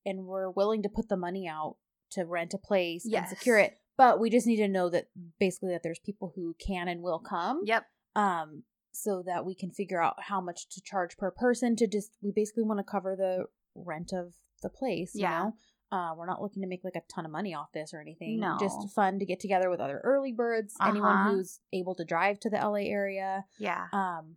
and 0.06 0.26
we're 0.26 0.50
willing 0.50 0.82
to 0.82 0.88
put 0.88 1.08
the 1.08 1.16
money 1.16 1.48
out 1.48 1.76
to 2.10 2.24
rent 2.24 2.54
a 2.54 2.58
place 2.58 3.04
Yes. 3.06 3.30
and 3.30 3.38
secure 3.38 3.58
it. 3.58 3.78
But 3.96 4.18
we 4.20 4.28
just 4.30 4.46
need 4.46 4.56
to 4.56 4.68
know 4.68 4.88
that 4.90 5.08
basically 5.38 5.70
that 5.70 5.82
there's 5.82 6.00
people 6.00 6.32
who 6.34 6.54
can 6.64 6.88
and 6.88 7.02
will 7.02 7.18
come. 7.20 7.62
yep 7.64 7.86
Um, 8.14 8.64
so 8.92 9.22
that 9.26 9.44
we 9.44 9.54
can 9.54 9.70
figure 9.72 10.00
out 10.02 10.14
how 10.24 10.40
much 10.40 10.68
to 10.70 10.80
charge 10.80 11.16
per 11.16 11.30
person. 11.30 11.74
To 11.76 11.86
just, 11.88 12.12
we 12.22 12.30
basically 12.30 12.62
want 12.64 12.78
to 12.78 12.84
cover 12.84 13.16
the 13.16 13.46
rent 13.74 14.12
of 14.12 14.34
the 14.62 14.68
place. 14.68 15.14
You 15.14 15.22
Yeah. 15.22 15.38
know, 15.44 15.56
uh, 15.94 16.10
we're 16.16 16.26
not 16.26 16.42
looking 16.42 16.62
to 16.62 16.68
make 16.68 16.82
like 16.82 16.96
a 16.96 17.02
ton 17.14 17.24
of 17.24 17.30
money 17.30 17.54
off 17.54 17.70
this 17.72 17.92
or 17.94 18.00
anything. 18.00 18.40
No. 18.40 18.56
just 18.58 18.76
fun 18.94 19.18
to 19.20 19.24
get 19.24 19.38
together 19.40 19.70
with 19.70 19.80
other 19.80 20.00
early 20.02 20.32
birds. 20.32 20.74
Anyone 20.82 21.16
Uh-huh. 21.16 21.30
who's 21.32 21.60
able 21.72 21.94
to 21.94 22.04
drive 22.04 22.40
to 22.40 22.50
the 22.50 22.56
LA 22.56 22.82
area. 23.00 23.44
yeah 23.58 23.86
Um, 23.92 24.36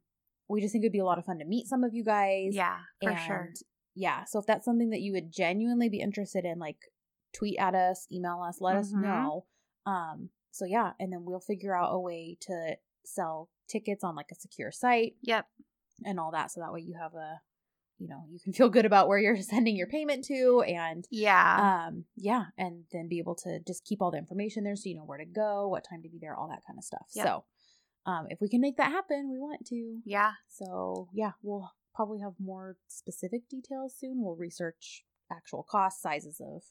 we 0.49 0.61
just 0.61 0.71
think 0.71 0.83
it'd 0.83 0.91
be 0.93 0.99
a 0.99 1.05
lot 1.05 1.17
of 1.19 1.25
fun 1.25 1.39
to 1.39 1.45
meet 1.45 1.67
some 1.67 1.83
of 1.83 1.93
you 1.93 2.03
guys. 2.03 2.55
yeah 2.55 2.79
for 3.01 3.09
and, 3.11 3.19
sure 3.19 3.53
Yeah. 3.95 4.25
So 4.25 4.39
if 4.39 4.45
that's 4.45 4.65
something 4.65 4.91
that 4.91 5.01
you 5.01 5.11
would 5.13 5.31
genuinely 5.31 5.89
be 5.89 5.99
interested 5.99 6.45
in, 6.45 6.59
like 6.59 6.77
tweet 7.33 7.57
at 7.59 7.73
us, 7.73 8.05
email 8.11 8.41
us, 8.47 8.61
let 8.61 8.75
us 8.75 8.93
Mhm. 8.93 9.01
know. 9.01 9.45
Um, 9.85 10.29
so 10.51 10.65
yeah, 10.65 10.93
and 10.99 11.11
then 11.11 11.25
we'll 11.25 11.39
figure 11.39 11.75
out 11.75 11.93
a 11.93 11.99
way 11.99 12.37
to 12.41 12.77
sell 13.05 13.49
tickets 13.67 14.03
on 14.03 14.15
like 14.15 14.31
a 14.31 14.35
secure 14.35 14.71
site 14.71 15.15
yep 15.21 15.47
and 16.05 16.19
all 16.19 16.31
that. 16.31 16.51
So 16.51 16.61
that 16.61 16.71
way 16.73 16.81
you 16.81 16.95
have 16.95 17.15
a 17.15 17.41
you 17.99 18.07
know 18.07 18.23
you 18.29 18.39
can 18.43 18.53
feel 18.53 18.69
good 18.69 18.85
about 18.85 19.07
where 19.07 19.17
you're 19.19 19.37
sending 19.41 19.75
your 19.75 19.87
payment 19.87 20.23
to 20.25 20.63
and 20.67 21.05
Yeah. 21.11 21.85
um 21.87 22.05
yeah 22.15 22.45
and 22.57 22.83
then 22.91 23.07
be 23.07 23.19
able 23.19 23.35
to 23.43 23.59
just 23.65 23.83
keep 23.85 24.01
all 24.01 24.11
the 24.11 24.17
information 24.17 24.63
there 24.63 24.75
so 24.75 24.87
you 24.89 24.95
know 24.95 25.03
where 25.05 25.17
to 25.17 25.25
go 25.25 25.67
what 25.67 25.85
time 25.89 26.01
to 26.03 26.09
be 26.09 26.19
there 26.19 26.35
all 26.35 26.47
that 26.49 26.61
kind 26.67 26.77
of 26.77 26.83
stuff 26.83 27.07
Yep. 27.15 27.25
so 27.25 27.43
um 28.05 28.27
if 28.29 28.39
we 28.41 28.49
can 28.49 28.61
make 28.61 28.77
that 28.77 28.91
happen 28.91 29.29
we 29.31 29.39
want 29.39 29.65
to 29.67 29.99
yeah. 30.05 30.31
so 30.47 31.09
yeah 31.13 31.31
we'll 31.41 31.71
probably 31.95 32.19
have 32.21 32.33
more 32.39 32.77
specific 32.87 33.49
details 33.49 33.95
soon 33.97 34.21
we'll 34.21 34.35
research 34.35 35.03
actual 35.31 35.63
cost 35.63 36.01
sizes 36.01 36.39
of 36.39 36.61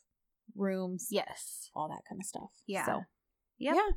rooms 0.55 1.09
Yes. 1.11 1.71
all 1.75 1.89
that 1.89 2.03
kind 2.09 2.21
of 2.21 2.27
stuff 2.27 2.51
Yeah. 2.67 2.87
so 2.87 3.03
Yep. 3.59 3.75
yeah 3.77 3.89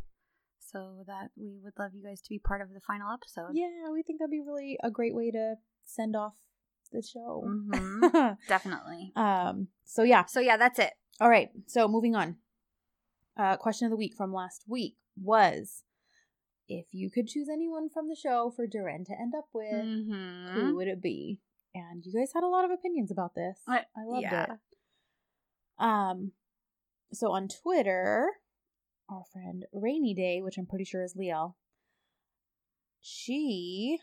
So 0.59 1.03
that 1.07 1.29
we 1.37 1.59
would 1.63 1.73
love 1.77 1.91
you 1.93 2.03
guys 2.03 2.21
to 2.21 2.29
be 2.29 2.39
part 2.39 2.61
of 2.61 2.69
the 2.73 2.81
final 2.81 3.11
episode. 3.13 3.51
yeah 3.53 3.89
we 3.93 4.01
think 4.03 4.19
that'd 4.19 4.31
be 4.31 4.41
really 4.41 4.77
a 4.83 4.89
great 4.91 5.15
way 5.15 5.31
to 5.31 5.55
send 5.85 6.15
off 6.15 6.33
the 6.91 7.01
show 7.01 7.43
Mhm. 7.45 8.37
Definitely. 8.47 9.11
um 9.15 9.67
so 9.85 10.03
yeah 10.03 10.25
So 10.25 10.39
yeah, 10.39 10.57
that's 10.57 10.79
it. 10.79 10.93
All 11.21 11.29
right, 11.29 11.49
so 11.67 11.87
moving 11.87 12.15
on. 12.15 12.37
Uh, 13.37 13.55
question 13.57 13.85
of 13.85 13.91
the 13.91 13.97
week 13.97 14.13
from 14.15 14.33
last 14.33 14.63
week 14.67 14.95
was 15.21 15.83
if 16.67 16.85
you 16.91 17.09
could 17.09 17.27
choose 17.27 17.47
anyone 17.51 17.89
from 17.89 18.07
the 18.09 18.15
show 18.15 18.51
for 18.55 18.67
Duran 18.67 19.03
to 19.05 19.13
end 19.13 19.33
up 19.37 19.45
with, 19.53 19.73
Mm-hmm. 19.73 20.53
who 20.59 20.75
would 20.75 20.87
it 20.87 21.01
be? 21.01 21.39
And 21.73 22.03
you 22.05 22.13
guys 22.13 22.31
had 22.33 22.43
a 22.43 22.47
lot 22.47 22.65
of 22.65 22.71
opinions 22.71 23.11
about 23.11 23.35
this. 23.35 23.59
I- 23.67 23.85
I 23.95 24.03
loved 24.05 24.23
yeah. 24.23 24.43
it. 24.53 24.59
Um, 25.77 26.31
so 27.13 27.31
on 27.31 27.47
Twitter, 27.47 28.29
our 29.09 29.23
friend 29.33 29.65
Rainy 29.73 30.13
Day, 30.13 30.41
which 30.41 30.57
I'm 30.57 30.65
pretty 30.67 30.85
sure 30.85 31.03
is 31.03 31.15
Liel, 31.15 31.55
she 32.99 33.99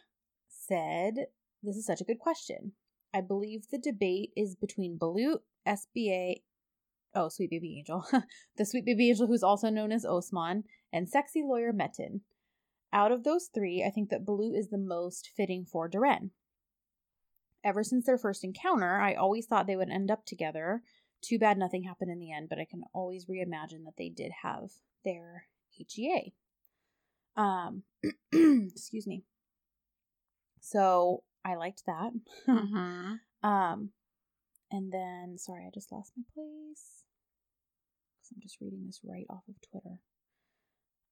said, 0.49 1.27
"This 1.67 1.77
is 1.77 1.87
such 1.87 2.01
a 2.01 2.05
good 2.05 2.19
question. 2.19 2.73
I 3.13 3.21
believe 3.21 3.69
the 3.71 3.79
debate 3.79 4.33
is 4.37 4.55
between 4.55 4.99
Balut, 4.99 5.41
SBA, 5.67 6.43
oh 7.15 7.29
Sweet 7.29 7.51
Baby 7.51 7.79
Angel, 7.79 8.05
the 8.57 8.65
Sweet 8.65 8.85
Baby 8.85 9.11
Angel 9.11 9.27
who's 9.27 9.43
also 9.43 9.69
known 9.69 9.91
as 9.91 10.05
Osman, 10.05 10.65
and 10.93 11.09
sexy 11.09 11.43
lawyer 11.43 11.73
Metin. 11.73 12.21
Out 12.93 13.11
of 13.11 13.25
those 13.25 13.51
three, 13.53 13.83
I 13.85 13.91
think 13.91 14.11
that 14.11 14.25
Balut 14.25 14.57
is 14.57 14.69
the 14.69 14.79
most 14.79 15.31
fitting 15.37 15.65
for 15.65 15.89
Duran." 15.89 16.31
Ever 17.65 17.83
since 17.83 18.07
their 18.07 18.19
first 18.19 18.45
encounter, 18.45 19.01
I 19.01 19.15
always 19.15 19.47
thought 19.47 19.67
they 19.67 19.77
would 19.77 19.91
end 19.91 20.11
up 20.11 20.25
together. 20.25 20.83
Too 21.21 21.39
bad 21.39 21.59
nothing 21.59 21.83
happened 21.83 22.13
in 22.13 22.21
the 22.21 22.31
end, 22.31 22.49
but 22.49 22.61
I 22.61 22.65
can 22.65 22.85
always 22.93 23.27
reimagine 23.27 23.85
that 23.87 23.97
they 23.99 24.09
did 24.09 24.31
have 24.43 24.71
their 25.05 25.49
HEA. 25.71 26.33
Um, 27.37 27.83
excuse 28.33 29.07
me. 29.07 29.25
So 30.61 31.23
I 31.47 31.55
liked 31.55 31.85
that. 31.87 32.11
Mm-hmm. 32.49 33.15
um, 33.49 33.91
and 34.71 34.93
then 34.93 35.37
sorry, 35.39 35.65
I 35.67 35.71
just 35.73 35.93
lost 35.93 36.13
my 36.17 36.25
place. 36.35 37.05
'Cause 38.21 38.33
I'm 38.35 38.41
just 38.43 38.61
reading 38.61 38.85
this 38.87 39.01
right 39.05 39.27
off 39.31 39.45
of 39.49 39.55
Twitter. 39.71 40.01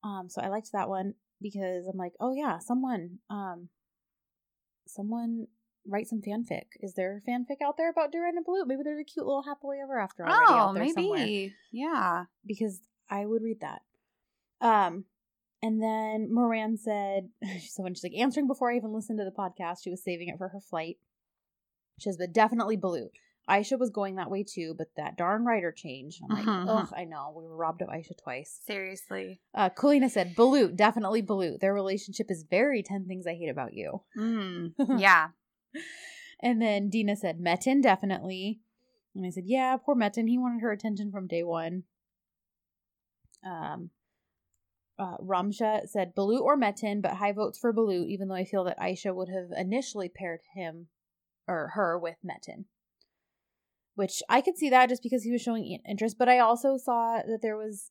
Um, 0.02 0.28
so 0.28 0.42
I 0.42 0.48
liked 0.48 0.72
that 0.72 0.88
one 0.88 1.14
because 1.40 1.86
I'm 1.86 1.96
like, 1.96 2.14
oh 2.18 2.32
yeah, 2.32 2.58
someone, 2.58 3.20
um, 3.30 3.68
someone 4.86 5.46
write 5.86 6.08
some 6.08 6.20
fanfic. 6.20 6.64
Is 6.80 6.94
there 6.94 7.22
fanfic 7.26 7.62
out 7.64 7.76
there 7.76 7.90
about 7.90 8.10
Duran 8.12 8.36
and 8.36 8.44
Blue? 8.44 8.64
Maybe 8.64 8.82
there's 8.82 9.00
a 9.00 9.04
cute 9.04 9.24
little 9.26 9.42
happily 9.44 9.78
ever 9.82 9.98
after 9.98 10.24
already 10.24 10.52
Oh, 10.52 10.54
out 10.56 10.74
there 10.74 10.82
maybe. 10.84 10.92
somewhere 10.94 11.28
Yeah. 11.72 12.24
because 12.46 12.80
I 13.08 13.24
would 13.26 13.42
read 13.42 13.60
that. 13.60 13.82
Um, 14.60 15.04
and 15.64 15.82
then 15.82 16.28
Moran 16.32 16.76
said, 16.76 17.30
so 17.68 17.82
when 17.82 17.94
she's 17.94 18.04
like 18.04 18.14
answering 18.18 18.46
before 18.46 18.70
I 18.70 18.76
even 18.76 18.92
listened 18.92 19.18
to 19.18 19.24
the 19.24 19.30
podcast, 19.30 19.78
she 19.82 19.90
was 19.90 20.02
saving 20.04 20.28
it 20.28 20.36
for 20.38 20.48
her 20.48 20.60
flight. 20.60 20.98
She 21.98 22.04
says, 22.04 22.18
but 22.18 22.32
definitely 22.32 22.76
blue. 22.76 23.08
Aisha 23.48 23.78
was 23.78 23.90
going 23.90 24.16
that 24.16 24.30
way 24.30 24.42
too, 24.42 24.74
but 24.76 24.88
that 24.96 25.16
darn 25.16 25.44
writer 25.44 25.70
changed. 25.70 26.20
I'm 26.22 26.36
like, 26.36 26.46
Mhm. 26.46 26.66
ugh, 26.68 26.92
I 26.96 27.04
know. 27.04 27.32
We 27.36 27.44
were 27.44 27.56
robbed 27.56 27.82
of 27.82 27.88
Aisha 27.88 28.16
twice. 28.22 28.60
Seriously. 28.66 29.40
Uh, 29.54 29.68
Kulina 29.70 30.10
said, 30.10 30.34
Balut, 30.34 30.76
definitely 30.76 31.22
Balut. 31.22 31.60
Their 31.60 31.74
relationship 31.74 32.30
is 32.30 32.44
very 32.48 32.82
10 32.82 33.06
things 33.06 33.26
I 33.26 33.34
hate 33.34 33.50
about 33.50 33.74
you. 33.74 34.00
Mm. 34.18 34.72
yeah. 34.98 35.28
And 36.40 36.60
then 36.60 36.88
Dina 36.88 37.16
said, 37.16 37.38
Metin, 37.38 37.82
definitely. 37.82 38.60
And 39.14 39.26
I 39.26 39.30
said, 39.30 39.44
yeah, 39.46 39.76
poor 39.76 39.94
Metin. 39.94 40.28
He 40.28 40.38
wanted 40.38 40.62
her 40.62 40.72
attention 40.72 41.12
from 41.12 41.26
day 41.26 41.42
one. 41.42 41.84
Um, 43.44 43.90
uh, 44.98 45.16
Ramsha 45.18 45.88
said, 45.88 46.14
Balut 46.14 46.40
or 46.40 46.56
Metin, 46.56 47.02
but 47.02 47.14
high 47.14 47.32
votes 47.32 47.58
for 47.58 47.72
Balut, 47.72 48.06
even 48.08 48.28
though 48.28 48.34
I 48.34 48.44
feel 48.44 48.64
that 48.64 48.78
Aisha 48.78 49.14
would 49.14 49.28
have 49.28 49.50
initially 49.56 50.08
paired 50.08 50.40
him 50.54 50.86
or 51.48 51.72
her 51.74 51.98
with 51.98 52.16
Metin. 52.24 52.64
Which 53.96 54.22
I 54.28 54.40
could 54.40 54.56
see 54.58 54.70
that 54.70 54.88
just 54.88 55.02
because 55.02 55.22
he 55.22 55.30
was 55.30 55.40
showing 55.42 55.78
interest, 55.88 56.16
but 56.18 56.28
I 56.28 56.40
also 56.40 56.76
saw 56.76 57.18
that 57.26 57.40
there 57.42 57.56
was 57.56 57.90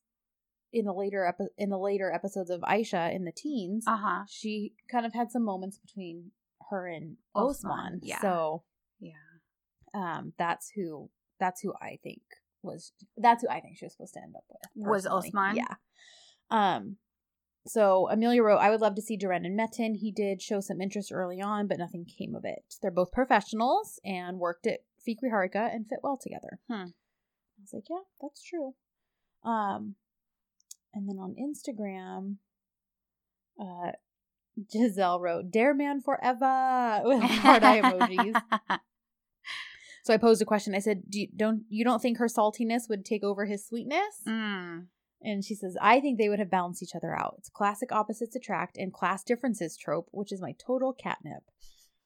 in 0.73 0.85
the 0.85 0.93
later 0.93 1.25
epi- 1.25 1.53
in 1.57 1.69
the 1.69 1.77
later 1.77 2.11
episodes 2.11 2.49
of 2.49 2.59
Aisha 2.61 3.13
in 3.15 3.23
the 3.23 3.31
teens, 3.31 3.85
Uh 3.87 3.97
huh. 3.97 4.23
she 4.27 4.73
kind 4.91 5.05
of 5.05 5.13
had 5.13 5.31
some 5.31 5.43
moments 5.45 5.77
between 5.77 6.31
her 6.69 6.87
and 6.87 7.17
Osman, 7.35 7.71
Osman. 7.71 7.99
yeah. 8.03 8.19
So 8.21 8.63
Yeah. 8.99 9.13
um 9.93 10.33
that's 10.37 10.71
who 10.71 11.09
that's 11.39 11.61
who 11.61 11.73
I 11.81 11.99
think 12.03 12.21
was 12.63 12.91
that's 13.15 13.43
who 13.43 13.49
I 13.49 13.59
think 13.61 13.77
she 13.77 13.85
was 13.85 13.93
supposed 13.93 14.15
to 14.15 14.21
end 14.23 14.35
up 14.35 14.43
with. 14.49 14.87
Was. 14.87 15.05
Osman? 15.05 15.55
Yeah. 15.55 15.75
Um 16.49 16.97
so 17.65 18.09
Amelia 18.09 18.43
wrote, 18.43 18.57
I 18.57 18.69
would 18.69 18.81
love 18.81 18.95
to 18.95 19.01
see 19.01 19.15
Duran 19.15 19.45
and 19.45 19.57
Metin. 19.57 19.95
He 19.95 20.11
did 20.11 20.41
show 20.41 20.59
some 20.59 20.81
interest 20.81 21.13
early 21.13 21.41
on, 21.41 21.67
but 21.67 21.79
nothing 21.79 22.05
came 22.05 22.35
of 22.35 22.43
it. 22.43 22.75
They're 22.81 22.91
both 22.91 23.13
professionals 23.13 23.99
and 24.03 24.37
worked 24.37 24.67
at 24.67 24.81
Fikri 25.07 25.31
Harika 25.31 25.73
and 25.73 25.87
fit 25.87 25.99
well 26.03 26.17
together. 26.21 26.59
Hmm. 26.69 26.73
I 26.87 27.61
was 27.61 27.73
like, 27.73 27.89
yeah, 27.89 28.03
that's 28.21 28.43
true. 28.43 28.75
Um 29.43 29.95
and 30.93 31.07
then 31.07 31.17
on 31.17 31.35
Instagram, 31.39 32.37
uh 33.59 33.93
Giselle 34.71 35.19
wrote, 35.19 35.49
Dare 35.49 35.73
Man 35.73 36.01
Forever 36.01 37.01
with 37.05 37.21
heart 37.21 37.63
eye 37.63 37.81
emojis. 37.81 38.41
So 40.03 40.13
I 40.13 40.17
posed 40.17 40.41
a 40.41 40.45
question. 40.45 40.75
I 40.75 40.79
said, 40.79 41.03
Do 41.09 41.21
you, 41.21 41.27
"Don't 41.35 41.63
you 41.69 41.85
don't 41.85 42.01
think 42.01 42.17
her 42.17 42.27
saltiness 42.27 42.89
would 42.89 43.05
take 43.05 43.23
over 43.23 43.45
his 43.45 43.65
sweetness?" 43.65 44.21
mm. 44.27 44.87
And 45.23 45.43
she 45.43 45.55
says, 45.55 45.77
"I 45.81 45.99
think 46.01 46.17
they 46.17 46.27
would 46.29 46.39
have 46.39 46.49
balanced 46.51 46.83
each 46.83 46.95
other 46.95 47.15
out. 47.17 47.35
It's 47.37 47.49
classic 47.49 47.91
opposites 47.91 48.35
attract 48.35 48.77
and 48.77 48.91
class 48.93 49.23
differences 49.23 49.77
trope, 49.77 50.09
which 50.11 50.31
is 50.33 50.41
my 50.41 50.53
total 50.63 50.93
catnip." 50.93 51.43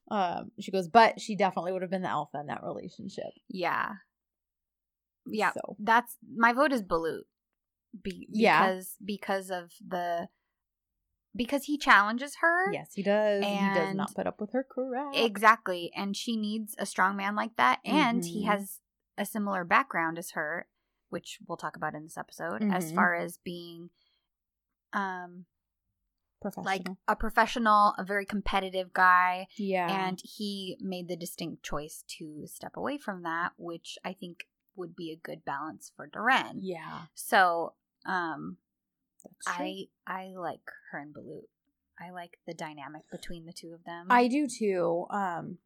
Um, 0.10 0.52
she 0.60 0.72
goes, 0.72 0.88
"But 0.88 1.20
she 1.20 1.36
definitely 1.36 1.72
would 1.74 1.82
have 1.82 1.92
been 1.92 2.04
the 2.04 2.10
alpha 2.10 2.40
in 2.40 2.46
that 2.48 2.64
relationship." 2.64 3.32
Yeah. 3.50 3.94
Yeah. 5.26 5.52
So 5.54 5.76
That's 5.80 6.16
my 6.36 6.54
vote 6.54 6.72
is 6.72 6.84
Balut. 6.84 7.24
Be- 8.02 8.28
Yeah. 8.32 8.68
because 8.68 8.96
because 9.04 9.50
of 9.50 9.72
the 9.86 10.30
because 11.36 11.66
he 11.66 11.78
challenges 11.78 12.38
her. 12.42 12.72
yes, 12.74 12.94
he 12.96 13.04
does. 13.04 13.44
he 13.44 13.70
does 13.74 13.94
not 13.96 14.14
put 14.16 14.26
up 14.28 14.40
with 14.42 14.52
her 14.54 14.64
crap. 14.64 15.14
Exactly. 15.14 15.92
And 15.96 16.16
she 16.16 16.36
needs 16.36 16.76
a 16.80 16.86
strong 16.86 17.16
man 17.16 17.36
like 17.36 17.56
that. 17.58 17.80
And 17.86 18.26
he 18.26 18.44
Mhm. 18.44 18.48
has 18.48 18.80
a 19.18 19.26
similar 19.26 19.64
background 19.64 20.18
as 20.18 20.32
her, 20.32 20.68
which 21.10 21.40
we'll 21.48 21.58
talk 21.58 21.76
about 21.76 21.94
in 21.96 22.04
this 22.04 22.18
episode, 22.18 22.62
as 22.64 22.92
Mhm. 22.92 22.96
far 22.96 23.16
as 23.16 23.38
being 23.38 23.90
um 24.94 25.46
Professional. 26.40 26.66
like 26.66 26.88
a 27.08 27.16
professional, 27.16 27.96
a 27.98 28.04
very 28.04 28.26
competitive 28.26 28.94
guy. 28.94 29.48
yeah, 29.58 29.90
And 30.08 30.22
he 30.24 30.78
made 30.80 31.08
the 31.08 31.16
distinct 31.16 31.64
choice 31.64 32.04
to 32.20 32.46
step 32.48 32.78
away 32.78 32.98
from 33.00 33.24
that, 33.24 33.54
which 33.58 33.98
I 34.06 34.14
think 34.14 34.48
would 34.76 34.96
be 34.96 35.12
a 35.12 35.16
good 35.16 35.44
balance 35.44 35.92
for 35.96 36.08
Duran. 36.08 36.60
yeah, 36.62 37.08
So 37.16 37.74
um. 38.06 38.58
I 39.46 39.90
I 40.06 40.28
like 40.38 40.72
her 40.92 41.00
and 41.00 41.14
Balut. 41.14 41.48
I 42.00 42.12
like 42.12 42.40
the 42.46 42.54
dynamic 42.54 43.10
between 43.12 43.46
the 43.46 43.52
two 43.52 43.74
of 43.74 43.84
them. 43.84 44.08
I 44.10 44.28
do 44.28 44.48
too. 44.48 45.06
Um, 45.10 45.58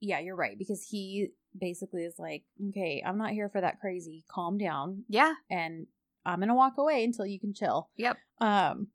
yeah, 0.00 0.18
you're 0.18 0.34
right 0.34 0.58
because 0.58 0.88
he 0.88 1.30
basically 1.58 2.04
is 2.04 2.18
like, 2.18 2.44
"Okay, 2.70 3.02
I'm 3.04 3.18
not 3.18 3.30
here 3.30 3.48
for 3.48 3.60
that 3.60 3.80
crazy. 3.80 4.24
Calm 4.28 4.58
down, 4.58 5.04
yeah. 5.08 5.34
and 5.50 5.86
I'm 6.24 6.40
gonna 6.40 6.54
walk 6.54 6.74
away 6.78 7.04
until 7.04 7.26
you 7.26 7.40
can 7.40 7.52
chill." 7.54 7.88
Yep. 7.96 8.16
Um, 8.40 8.88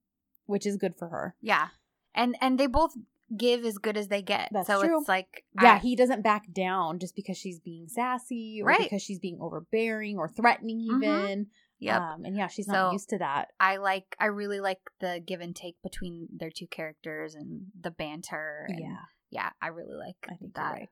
which 0.45 0.65
is 0.65 0.77
good 0.77 0.95
for 0.95 1.09
her. 1.09 1.35
Yeah. 1.41 1.69
And 2.13 2.35
and 2.41 2.59
they 2.59 2.67
both 2.67 2.95
give 3.35 3.65
as 3.65 3.77
good 3.79 3.97
as 3.97 4.07
they 4.09 4.21
get. 4.21 4.50
That's 4.51 4.67
so 4.67 4.81
true. 4.83 5.00
it's 5.00 5.09
like 5.09 5.43
Yeah, 5.62 5.74
I- 5.75 5.77
he 5.79 5.95
doesn't 5.95 6.21
back 6.21 6.53
down 6.53 7.00
just 7.00 7.15
because 7.15 7.38
she's 7.38 7.59
being 7.59 7.88
sassy 7.88 8.62
or 8.62 8.67
Right. 8.67 8.79
because 8.83 9.01
she's 9.01 9.17
being 9.19 9.39
overbearing 9.41 10.17
or 10.17 10.29
threatening 10.29 10.79
Mhm. 10.88 11.03
even. 11.03 11.47
Yep. 11.79 12.01
Um, 12.01 12.24
and 12.25 12.38
yeah, 12.38 12.47
she's 12.47 12.67
So- 12.67 12.71
not 12.74 12.93
used 12.93 13.09
to 13.09 13.17
that. 13.17 13.51
I 13.59 13.77
like 13.77 14.15
I 14.19 14.27
really 14.27 14.59
like 14.59 14.79
the 15.00 15.19
give 15.25 15.41
and 15.41 15.55
take 15.55 15.81
between 15.81 16.27
their 16.31 16.51
two 16.51 16.67
characters 16.67 17.33
and 17.35 17.71
the 17.79 17.91
banter. 17.91 18.67
And 18.69 18.79
yeah, 18.79 19.05
Yeah, 19.31 19.50
I 19.62 19.67
really 19.69 19.95
like 19.95 20.15
I 20.29 20.35
think 20.35 20.53
that. 20.53 20.71
right. 20.74 20.89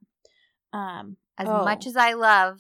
Um, 0.74 1.18
As 1.38 1.48
oh, 1.48 1.64
much 1.64 1.88
as 1.88 1.96
I 1.96 2.14
love 2.14 2.60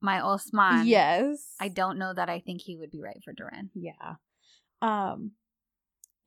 my 0.00 0.20
Osman, 0.20 0.86
yes, 0.86 1.54
I 1.60 1.68
don't 1.68 1.98
know 1.98 2.12
that 2.12 2.28
I 2.28 2.40
think 2.40 2.62
he 2.62 2.76
would 2.76 2.90
be 2.90 3.02
right 3.02 3.20
for 3.24 3.32
Duran. 3.32 3.70
Yeah. 3.74 4.14
Um 4.82 5.32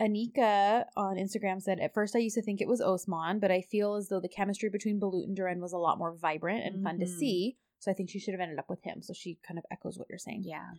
Anika 0.02 0.86
on 0.96 1.18
Instagram 1.18 1.62
said, 1.62 1.80
At 1.80 1.94
first 1.94 2.16
I 2.16 2.20
used 2.20 2.36
to 2.36 2.42
think 2.42 2.62
it 2.62 2.68
was 2.68 2.82
Osman, 2.82 3.40
but 3.40 3.52
I 3.52 3.62
feel 3.62 3.96
as 3.96 4.10
though 4.10 4.20
the 4.20 4.30
chemistry 4.30 4.70
between 4.70 5.00
Balut 5.00 5.24
and 5.26 5.36
Duran 5.36 5.60
was 5.60 5.74
a 5.74 5.78
lot 5.78 5.98
more 5.98 6.16
vibrant 6.16 6.66
and 6.66 6.84
fun 6.84 7.00
to 7.00 7.06
Mhm. 7.06 7.18
see. 7.18 7.58
So 7.80 7.90
I 7.92 7.94
think 7.96 8.10
she 8.10 8.20
should 8.20 8.34
have 8.34 8.42
ended 8.42 8.60
up 8.60 8.70
with 8.70 8.84
him. 8.84 9.02
So 9.02 9.14
she 9.14 9.40
kind 9.48 9.58
of 9.58 9.66
echoes 9.72 9.98
what 9.98 10.08
you're 10.10 10.20
saying. 10.20 10.44
Yeah. 10.46 10.72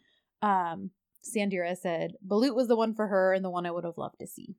Um, 0.43 0.93
Sandira 1.25 1.77
said, 1.77 2.17
Balut 2.27 2.55
was 2.55 2.69
the 2.69 2.77
one 2.77 2.95
for 2.95 3.09
her 3.09 3.33
and 3.35 3.45
the 3.45 3.51
one 3.51 3.67
I 3.67 3.71
would 3.73 3.85
have 3.85 3.99
loved 3.99 4.21
to 4.21 4.27
see. 4.27 4.57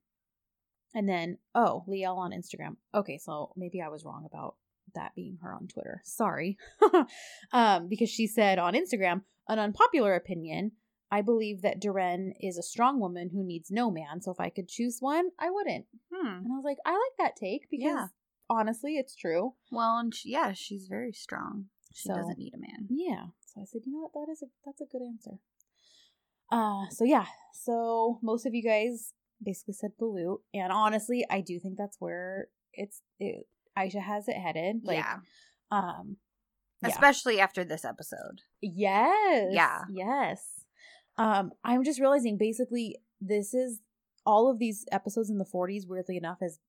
And 0.94 1.08
then, 1.08 1.38
oh, 1.56 1.84
Liel 1.88 2.18
on 2.18 2.32
Instagram. 2.32 2.78
Okay, 2.94 3.18
so 3.18 3.54
maybe 3.56 3.82
I 3.82 3.88
was 3.90 4.04
wrong 4.04 4.26
about 4.26 4.56
that 4.96 5.16
being 5.16 5.38
her 5.42 5.54
on 5.54 5.68
Twitter. 5.68 6.02
Sorry. 6.04 6.58
um, 7.54 7.88
because 7.88 8.10
she 8.10 8.28
said 8.28 8.60
on 8.60 8.74
Instagram, 8.74 9.22
an 9.48 9.60
unpopular 9.60 10.16
opinion. 10.16 10.72
I 11.12 11.22
believe 11.24 11.64
that 11.64 11.82
Duren 11.82 12.34
is 12.40 12.58
a 12.60 12.62
strong 12.64 13.00
woman 13.00 13.32
who 13.34 13.44
needs 13.44 13.72
no 13.72 13.90
man. 13.90 14.22
So 14.22 14.30
if 14.32 14.40
I 14.40 14.50
could 14.50 14.68
choose 14.68 14.98
one, 15.00 15.30
I 15.40 15.50
wouldn't. 15.50 15.86
Hmm. 16.14 16.28
And 16.28 16.48
I 16.54 16.56
was 16.56 16.64
like, 16.64 16.78
I 16.86 16.92
like 16.92 17.18
that 17.18 17.36
take 17.36 17.68
because 17.72 17.86
Yeah. 17.88 18.08
honestly, 18.48 18.98
it's 18.98 19.16
true. 19.16 19.56
Well, 19.72 19.98
and 19.98 20.14
she, 20.14 20.30
yeah, 20.30 20.54
she's 20.54 20.86
very 20.88 21.12
strong. 21.12 21.66
She 21.96 22.10
So- 22.10 22.14
doesn't 22.14 22.38
need 22.38 22.54
a 22.54 22.60
man. 22.60 22.88
Yeah. 22.92 23.24
So 23.48 23.60
I 23.60 23.64
said, 23.66 23.82
you 23.86 23.92
know 23.92 24.02
what? 24.02 24.14
That 24.14 24.32
is 24.32 24.44
a 24.44 24.48
that's 24.64 24.82
a 24.82 24.86
good 24.86 25.02
answer. 25.02 25.40
Uh 26.52 26.88
so 26.92 27.04
yeah. 27.04 27.26
So 27.54 28.20
most 28.22 28.46
of 28.46 28.54
you 28.54 28.64
guys 28.64 29.14
basically 29.44 29.74
said 29.74 29.92
Balut. 30.00 30.42
And 30.54 30.72
honestly, 30.72 31.26
I 31.30 31.42
do 31.42 31.60
think 31.60 31.78
that's 31.78 31.98
where 32.00 32.50
it's 32.74 33.02
it 33.20 33.48
Aisha 33.80 34.02
has 34.02 34.28
it 34.28 34.36
headed. 34.36 34.82
Like 34.84 34.98
yeah. 34.98 35.18
um 35.72 36.18
yeah. 36.82 36.90
Especially 36.90 37.40
after 37.40 37.64
this 37.64 37.84
episode. 37.84 38.42
Yes. 38.62 39.50
Yeah. 39.52 39.82
Yes. 39.90 40.44
Um, 41.18 41.52
I'm 41.64 41.84
just 41.84 42.00
realizing 42.00 42.38
basically 42.38 42.96
this 43.20 43.54
is 43.54 43.82
all 44.26 44.50
of 44.50 44.60
these 44.60 44.86
episodes 44.92 45.30
in 45.30 45.38
the 45.38 45.46
40s, 45.46 45.88
weirdly 45.88 46.16
enough, 46.16 46.38
as 46.42 46.60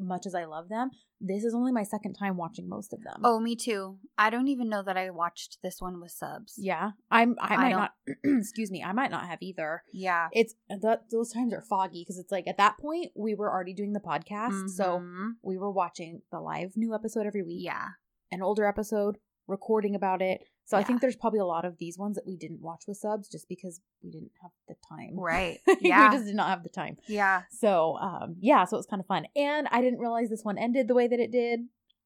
much 0.00 0.26
as 0.26 0.34
I 0.34 0.44
love 0.44 0.68
them, 0.68 0.90
this 1.20 1.42
is 1.44 1.54
only 1.54 1.72
my 1.72 1.82
second 1.82 2.14
time 2.14 2.36
watching 2.36 2.68
most 2.68 2.92
of 2.92 3.02
them. 3.02 3.20
Oh, 3.24 3.40
me 3.40 3.56
too. 3.56 3.98
I 4.16 4.30
don't 4.30 4.48
even 4.48 4.68
know 4.68 4.82
that 4.82 4.96
I 4.96 5.10
watched 5.10 5.58
this 5.62 5.80
one 5.80 6.00
with 6.00 6.12
subs. 6.12 6.54
yeah. 6.58 6.92
I'm 7.10 7.36
I 7.40 7.56
might 7.56 7.70
don't- 7.70 7.78
not 7.80 7.92
excuse 8.24 8.70
me, 8.70 8.82
I 8.84 8.92
might 8.92 9.10
not 9.10 9.26
have 9.26 9.38
either. 9.42 9.82
Yeah. 9.92 10.28
It's 10.32 10.54
that 10.68 11.02
those 11.10 11.32
times 11.32 11.52
are 11.52 11.62
foggy 11.68 12.02
because 12.02 12.18
it's 12.18 12.30
like 12.32 12.46
at 12.46 12.56
that 12.58 12.78
point 12.78 13.12
we 13.16 13.34
were 13.34 13.50
already 13.52 13.74
doing 13.74 13.92
the 13.92 14.00
podcast, 14.00 14.68
so 14.70 15.00
Mhm. 15.00 15.30
we 15.42 15.58
were 15.58 15.70
watching 15.72 16.22
the 16.30 16.40
live 16.40 16.72
new 16.76 16.94
episode 16.94 17.26
every 17.26 17.42
week. 17.42 17.64
yeah. 17.64 17.88
an 18.30 18.42
older 18.42 18.66
episode, 18.66 19.16
recording 19.46 19.94
about 19.94 20.20
it. 20.20 20.42
So 20.68 20.76
I 20.76 20.84
think 20.84 21.00
there's 21.00 21.16
probably 21.16 21.38
a 21.40 21.46
lot 21.46 21.64
of 21.64 21.78
these 21.78 21.96
ones 21.98 22.16
that 22.16 22.26
we 22.26 22.36
didn't 22.36 22.60
watch 22.60 22.84
with 22.86 22.98
subs 22.98 23.26
just 23.28 23.48
because 23.48 23.80
we 24.02 24.10
didn't 24.10 24.32
have 24.42 24.50
the 24.68 24.74
time. 24.86 25.18
Right. 25.18 25.58
we 25.66 25.76
Yeah. 25.88 26.12
just 26.12 26.26
did 26.26 26.34
not 26.36 26.50
have 26.50 26.62
the 26.62 26.68
time. 26.68 26.98
yeah. 27.06 27.42
So 27.50 27.96
um 27.98 28.36
yeah, 28.40 28.64
so 28.66 28.76
it 28.76 28.80
was 28.80 28.86
kind 28.86 29.00
of 29.00 29.06
fun. 29.06 29.26
And 29.34 29.66
I 29.70 29.80
didn't 29.80 29.98
realize 29.98 30.28
this 30.28 30.44
one 30.44 30.58
ended 30.58 30.86
the 30.86 30.94
way 30.94 31.08
that 31.08 31.18
it 31.18 31.32
did. 31.32 31.60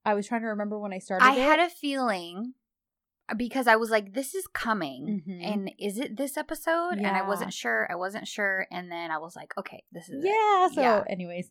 I 0.04 0.14
was 0.14 0.26
trying 0.28 0.42
to 0.42 0.46
remember 0.48 0.78
when 0.78 0.92
I 0.92 0.98
started 0.98 1.24
I 1.24 1.34
it. 1.34 1.42
had 1.42 1.58
a 1.60 1.68
feeling 1.70 2.54
because 3.36 3.66
I 3.66 3.76
was 3.76 3.90
like, 3.90 4.14
this 4.14 4.34
is 4.34 4.46
coming. 4.52 5.22
Mhm. 5.26 5.52
And 5.52 5.70
is 5.78 5.98
it 5.98 6.16
this 6.16 6.36
episode? 6.36 6.98
And 6.98 7.06
I 7.06 7.22
wasn't 7.22 7.52
sure. 7.52 7.88
I 7.90 7.94
wasn't 7.96 8.28
sure. 8.28 8.66
And 8.70 8.90
then 8.92 9.10
I 9.10 9.18
was 9.18 9.34
like, 9.34 9.52
okay, 9.58 9.82
this 9.92 10.08
is 10.08 10.24
it. 10.24 10.28
yeah, 10.28 10.68
so 10.68 10.80
Yeah. 10.80 11.04
anyways, 11.08 11.50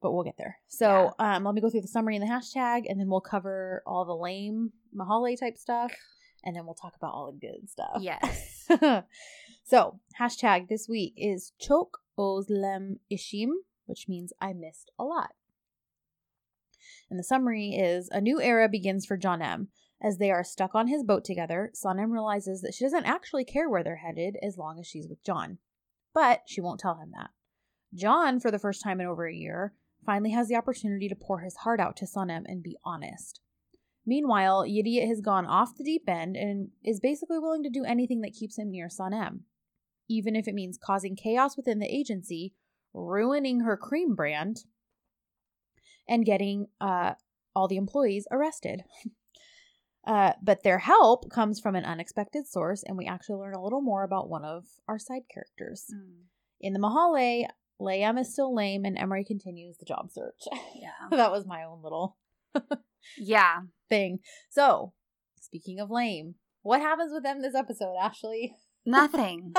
but 0.00 0.12
we'll 0.12 0.24
get 0.24 0.36
there. 0.38 0.56
So 0.68 1.12
um 1.18 1.44
let 1.44 1.54
me 1.54 1.60
go 1.60 1.68
through 1.68 1.82
the 1.82 1.88
summary 1.88 2.16
and 2.16 2.22
the 2.26 2.32
hashtag 2.32 2.84
and 2.88 2.98
then 3.00 3.08
we'll 3.10 3.20
cover 3.20 3.82
all 3.86 4.04
the 4.06 4.16
lame 4.16 4.72
Mahalle 4.94 5.38
type 5.38 5.58
stuff 5.58 5.92
and 6.46 6.54
then 6.54 6.64
we'll 6.64 6.74
talk 6.74 6.94
about 6.96 7.12
all 7.12 7.32
the 7.32 7.38
good 7.38 7.68
stuff. 7.68 7.98
Yes. 8.00 8.70
so, 9.64 9.98
hashtag 10.18 10.68
this 10.68 10.88
week 10.88 11.12
is 11.16 11.52
Chok 11.58 11.98
Ozlem 12.16 13.00
Ishim, 13.12 13.50
which 13.86 14.06
means 14.08 14.32
I 14.40 14.52
missed 14.52 14.92
a 14.96 15.04
lot. 15.04 15.32
And 17.10 17.18
the 17.18 17.24
summary 17.24 17.70
is 17.70 18.08
a 18.12 18.20
new 18.20 18.40
era 18.40 18.68
begins 18.68 19.04
for 19.04 19.16
John 19.16 19.42
M. 19.42 19.68
As 20.00 20.18
they 20.18 20.30
are 20.30 20.44
stuck 20.44 20.74
on 20.74 20.86
his 20.86 21.02
boat 21.02 21.24
together, 21.24 21.72
Sanem 21.74 22.12
realizes 22.12 22.60
that 22.60 22.74
she 22.74 22.84
doesn't 22.84 23.06
actually 23.06 23.44
care 23.44 23.68
where 23.68 23.82
they're 23.82 23.96
headed 23.96 24.36
as 24.40 24.56
long 24.56 24.78
as 24.78 24.86
she's 24.86 25.08
with 25.08 25.24
John. 25.24 25.58
But 26.14 26.42
she 26.46 26.60
won't 26.60 26.78
tell 26.78 26.96
him 26.96 27.10
that. 27.16 27.30
John, 27.92 28.38
for 28.38 28.50
the 28.50 28.58
first 28.58 28.82
time 28.82 29.00
in 29.00 29.06
over 29.06 29.26
a 29.26 29.34
year, 29.34 29.74
finally 30.04 30.30
has 30.30 30.48
the 30.48 30.56
opportunity 30.56 31.08
to 31.08 31.16
pour 31.16 31.40
his 31.40 31.56
heart 31.56 31.80
out 31.80 31.96
to 31.96 32.04
Sanem 32.04 32.44
and 32.46 32.62
be 32.62 32.76
honest. 32.84 33.40
Meanwhile, 34.06 34.64
Yediot 34.68 35.08
has 35.08 35.20
gone 35.20 35.46
off 35.46 35.76
the 35.76 35.82
deep 35.82 36.08
end 36.08 36.36
and 36.36 36.68
is 36.84 37.00
basically 37.00 37.40
willing 37.40 37.64
to 37.64 37.70
do 37.70 37.84
anything 37.84 38.20
that 38.20 38.34
keeps 38.38 38.56
him 38.56 38.70
near 38.70 38.86
Sanem, 38.88 39.40
even 40.08 40.36
if 40.36 40.46
it 40.46 40.54
means 40.54 40.78
causing 40.80 41.16
chaos 41.16 41.56
within 41.56 41.80
the 41.80 41.92
agency, 41.92 42.54
ruining 42.94 43.60
her 43.60 43.76
cream 43.76 44.14
brand, 44.14 44.64
and 46.08 46.24
getting 46.24 46.68
uh, 46.80 47.14
all 47.56 47.66
the 47.66 47.76
employees 47.76 48.28
arrested. 48.30 48.84
uh, 50.06 50.34
but 50.40 50.62
their 50.62 50.78
help 50.78 51.28
comes 51.28 51.58
from 51.58 51.74
an 51.74 51.84
unexpected 51.84 52.46
source, 52.46 52.84
and 52.84 52.96
we 52.96 53.06
actually 53.06 53.40
learn 53.40 53.54
a 53.54 53.62
little 53.62 53.82
more 53.82 54.04
about 54.04 54.28
one 54.30 54.44
of 54.44 54.66
our 54.86 55.00
side 55.00 55.22
characters. 55.32 55.86
Mm. 55.92 56.26
In 56.60 56.72
the 56.74 56.78
Mahalle, 56.78 57.48
Layam 57.80 58.20
is 58.20 58.32
still 58.32 58.54
lame, 58.54 58.84
and 58.84 58.96
Emery 58.96 59.24
continues 59.24 59.78
the 59.78 59.84
job 59.84 60.12
search. 60.12 60.44
Yeah. 60.76 61.16
that 61.16 61.32
was 61.32 61.46
my 61.46 61.64
own 61.64 61.82
little 61.82 62.16
Yeah. 63.18 63.60
thing. 63.88 64.20
So, 64.50 64.92
speaking 65.40 65.80
of 65.80 65.90
lame, 65.90 66.34
what 66.62 66.80
happens 66.80 67.12
with 67.12 67.22
them 67.22 67.42
this 67.42 67.54
episode, 67.54 67.96
Ashley? 68.00 68.56
Nothing. 68.86 69.52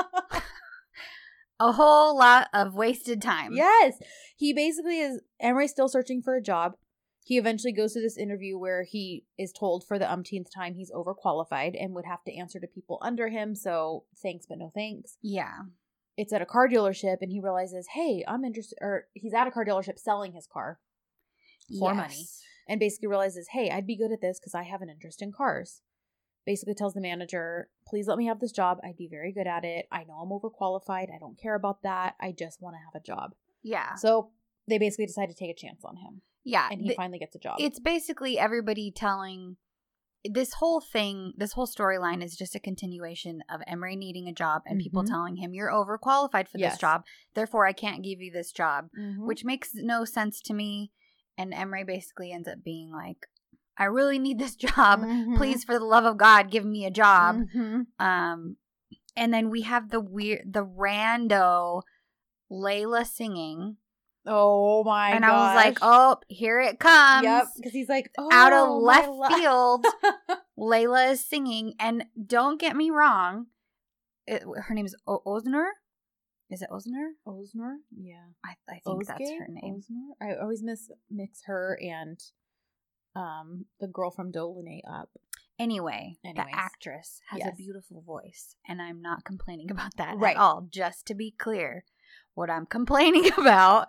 a 1.60 1.72
whole 1.72 2.16
lot 2.16 2.48
of 2.52 2.74
wasted 2.74 3.20
time. 3.20 3.52
yes, 3.54 3.94
he 4.36 4.52
basically 4.52 5.00
is. 5.00 5.20
Emery's 5.40 5.70
still 5.70 5.88
searching 5.88 6.22
for 6.22 6.36
a 6.36 6.42
job. 6.42 6.72
He 7.24 7.36
eventually 7.36 7.74
goes 7.74 7.92
to 7.92 8.00
this 8.00 8.16
interview 8.16 8.58
where 8.58 8.84
he 8.84 9.26
is 9.38 9.52
told 9.52 9.84
for 9.86 9.98
the 9.98 10.10
umpteenth 10.10 10.48
time 10.54 10.74
he's 10.74 10.90
overqualified 10.90 11.76
and 11.78 11.94
would 11.94 12.06
have 12.06 12.24
to 12.24 12.34
answer 12.34 12.58
to 12.58 12.66
people 12.66 12.98
under 13.02 13.28
him. 13.28 13.54
So, 13.54 14.04
thanks, 14.22 14.46
but 14.48 14.58
no 14.58 14.72
thanks. 14.74 15.18
Yeah. 15.20 15.58
It's 16.16 16.32
at 16.32 16.42
a 16.42 16.46
car 16.46 16.68
dealership, 16.68 17.18
and 17.20 17.30
he 17.30 17.38
realizes, 17.38 17.86
hey, 17.92 18.24
I'm 18.26 18.44
interested, 18.44 18.78
or 18.80 19.04
he's 19.12 19.34
at 19.34 19.46
a 19.46 19.50
car 19.50 19.64
dealership 19.64 19.98
selling 19.98 20.32
his 20.32 20.48
car 20.50 20.80
for 21.78 21.94
money. 21.94 22.26
And 22.68 22.78
basically 22.78 23.08
realizes, 23.08 23.48
hey, 23.52 23.70
I'd 23.70 23.86
be 23.86 23.96
good 23.96 24.12
at 24.12 24.20
this 24.20 24.38
because 24.38 24.54
I 24.54 24.64
have 24.64 24.82
an 24.82 24.90
interest 24.90 25.22
in 25.22 25.32
cars. 25.32 25.80
Basically 26.44 26.74
tells 26.74 26.94
the 26.94 27.00
manager, 27.00 27.68
please 27.86 28.06
let 28.06 28.18
me 28.18 28.26
have 28.26 28.40
this 28.40 28.52
job. 28.52 28.78
I'd 28.84 28.96
be 28.96 29.08
very 29.10 29.32
good 29.32 29.46
at 29.46 29.64
it. 29.64 29.86
I 29.90 30.04
know 30.04 30.14
I'm 30.14 30.30
overqualified. 30.30 31.08
I 31.14 31.18
don't 31.18 31.38
care 31.40 31.54
about 31.54 31.82
that. 31.82 32.14
I 32.20 32.32
just 32.38 32.60
want 32.60 32.74
to 32.76 32.80
have 32.84 32.94
a 33.00 33.04
job. 33.04 33.34
Yeah. 33.62 33.94
So 33.96 34.30
they 34.68 34.78
basically 34.78 35.06
decide 35.06 35.28
to 35.30 35.34
take 35.34 35.50
a 35.50 35.54
chance 35.58 35.82
on 35.84 35.96
him. 35.96 36.22
Yeah. 36.44 36.68
And 36.70 36.80
he 36.80 36.88
th- 36.88 36.96
finally 36.96 37.18
gets 37.18 37.34
a 37.34 37.38
job. 37.38 37.56
it's 37.58 37.80
basically 37.80 38.38
everybody 38.38 38.90
telling 38.94 39.56
this 40.24 40.54
whole 40.54 40.80
thing, 40.80 41.32
this 41.36 41.52
whole 41.52 41.66
storyline 41.66 42.22
is 42.24 42.36
just 42.36 42.54
a 42.54 42.60
continuation 42.60 43.40
of 43.50 43.60
Emery 43.66 43.94
needing 43.96 44.26
a 44.28 44.32
job 44.32 44.62
and 44.66 44.80
people 44.80 45.02
Mhm. 45.02 45.08
telling 45.08 45.36
him, 45.36 45.54
You're 45.54 45.70
overqualified 45.70 46.48
for 46.48 46.58
Yes. 46.58 46.72
this 46.72 46.80
job. 46.80 47.04
Therefore, 47.34 47.66
I 47.66 47.72
can't 47.72 48.02
give 48.02 48.20
you 48.20 48.30
this 48.32 48.52
job, 48.52 48.88
Mhm. 48.98 49.26
which 49.26 49.44
makes 49.44 49.74
no 49.74 50.04
sense 50.04 50.40
to 50.42 50.54
me. 50.54 50.92
And 51.38 51.54
Emery 51.54 51.84
basically 51.84 52.32
ends 52.32 52.48
up 52.48 52.62
being 52.62 52.90
like, 52.92 53.26
I 53.78 53.84
really 53.84 54.18
need 54.18 54.38
this 54.38 54.56
job. 54.66 55.00
Mhm. 55.02 55.36
Please, 55.36 55.64
for 55.64 55.78
the 55.78 55.84
love 55.84 56.04
of 56.04 56.18
God, 56.18 56.50
give 56.50 56.64
me 56.66 56.84
a 56.84 56.90
job. 56.90 57.36
Mhm. 57.54 57.86
Um, 57.98 58.56
and 59.16 59.32
then 59.32 59.48
we 59.50 59.62
have 59.62 59.90
the 59.90 60.00
weird, 60.00 60.52
the 60.52 60.64
rando 60.66 61.82
Layla 62.50 63.06
singing. 63.06 63.76
Oh 64.26 64.84
my 64.84 65.10
and 65.12 65.24
I 65.24 65.30
was 65.30 65.54
like, 65.56 65.78
oh, 65.80 66.16
here 66.28 66.60
it 66.60 66.78
comes. 66.78 67.24
Yep. 67.24 67.44
Because 67.56 67.72
he's 67.72 67.88
like, 67.88 68.10
oh, 68.18 68.28
Out 68.30 68.52
of 68.52 68.82
left 68.82 69.08
lo- 69.08 69.28
field, 69.28 69.86
Layla 70.58 71.12
is 71.12 71.24
singing. 71.24 71.74
And 71.78 72.04
don't 72.26 72.60
get 72.60 72.76
me 72.76 72.90
wrong, 72.90 73.46
it, 74.26 74.42
her 74.64 74.74
name 74.74 74.84
is 74.86 74.94
o- 75.06 75.22
Osner. 75.26 75.68
Is 76.50 76.62
it 76.62 76.70
Osner? 76.70 77.10
Osner? 77.26 77.76
Yeah. 77.94 78.24
I, 78.44 78.54
I 78.68 78.80
think 78.84 79.06
that's 79.06 79.30
her 79.38 79.46
name. 79.48 79.82
Osner? 79.82 80.26
I 80.30 80.34
always 80.40 80.62
miss 80.62 80.90
mix 81.10 81.42
her 81.44 81.78
and 81.82 82.18
um 83.14 83.66
the 83.80 83.86
girl 83.86 84.10
from 84.10 84.32
Dolunay 84.32 84.80
up. 84.90 85.10
Anyway, 85.58 86.16
Anyways. 86.24 86.46
the 86.52 86.56
actress 86.56 87.20
has 87.30 87.40
Yes. 87.40 87.48
a 87.52 87.56
beautiful 87.56 88.00
voice, 88.02 88.54
and 88.68 88.80
I'm 88.80 89.02
not 89.02 89.24
complaining 89.24 89.70
about 89.76 89.96
that 89.96 90.16
Right. 90.16 90.36
at 90.36 90.40
all. 90.40 90.68
Just 90.70 91.06
to 91.06 91.14
be 91.14 91.32
clear, 91.32 91.84
what 92.34 92.48
I'm 92.50 92.64
complaining 92.66 93.30
about 93.38 93.88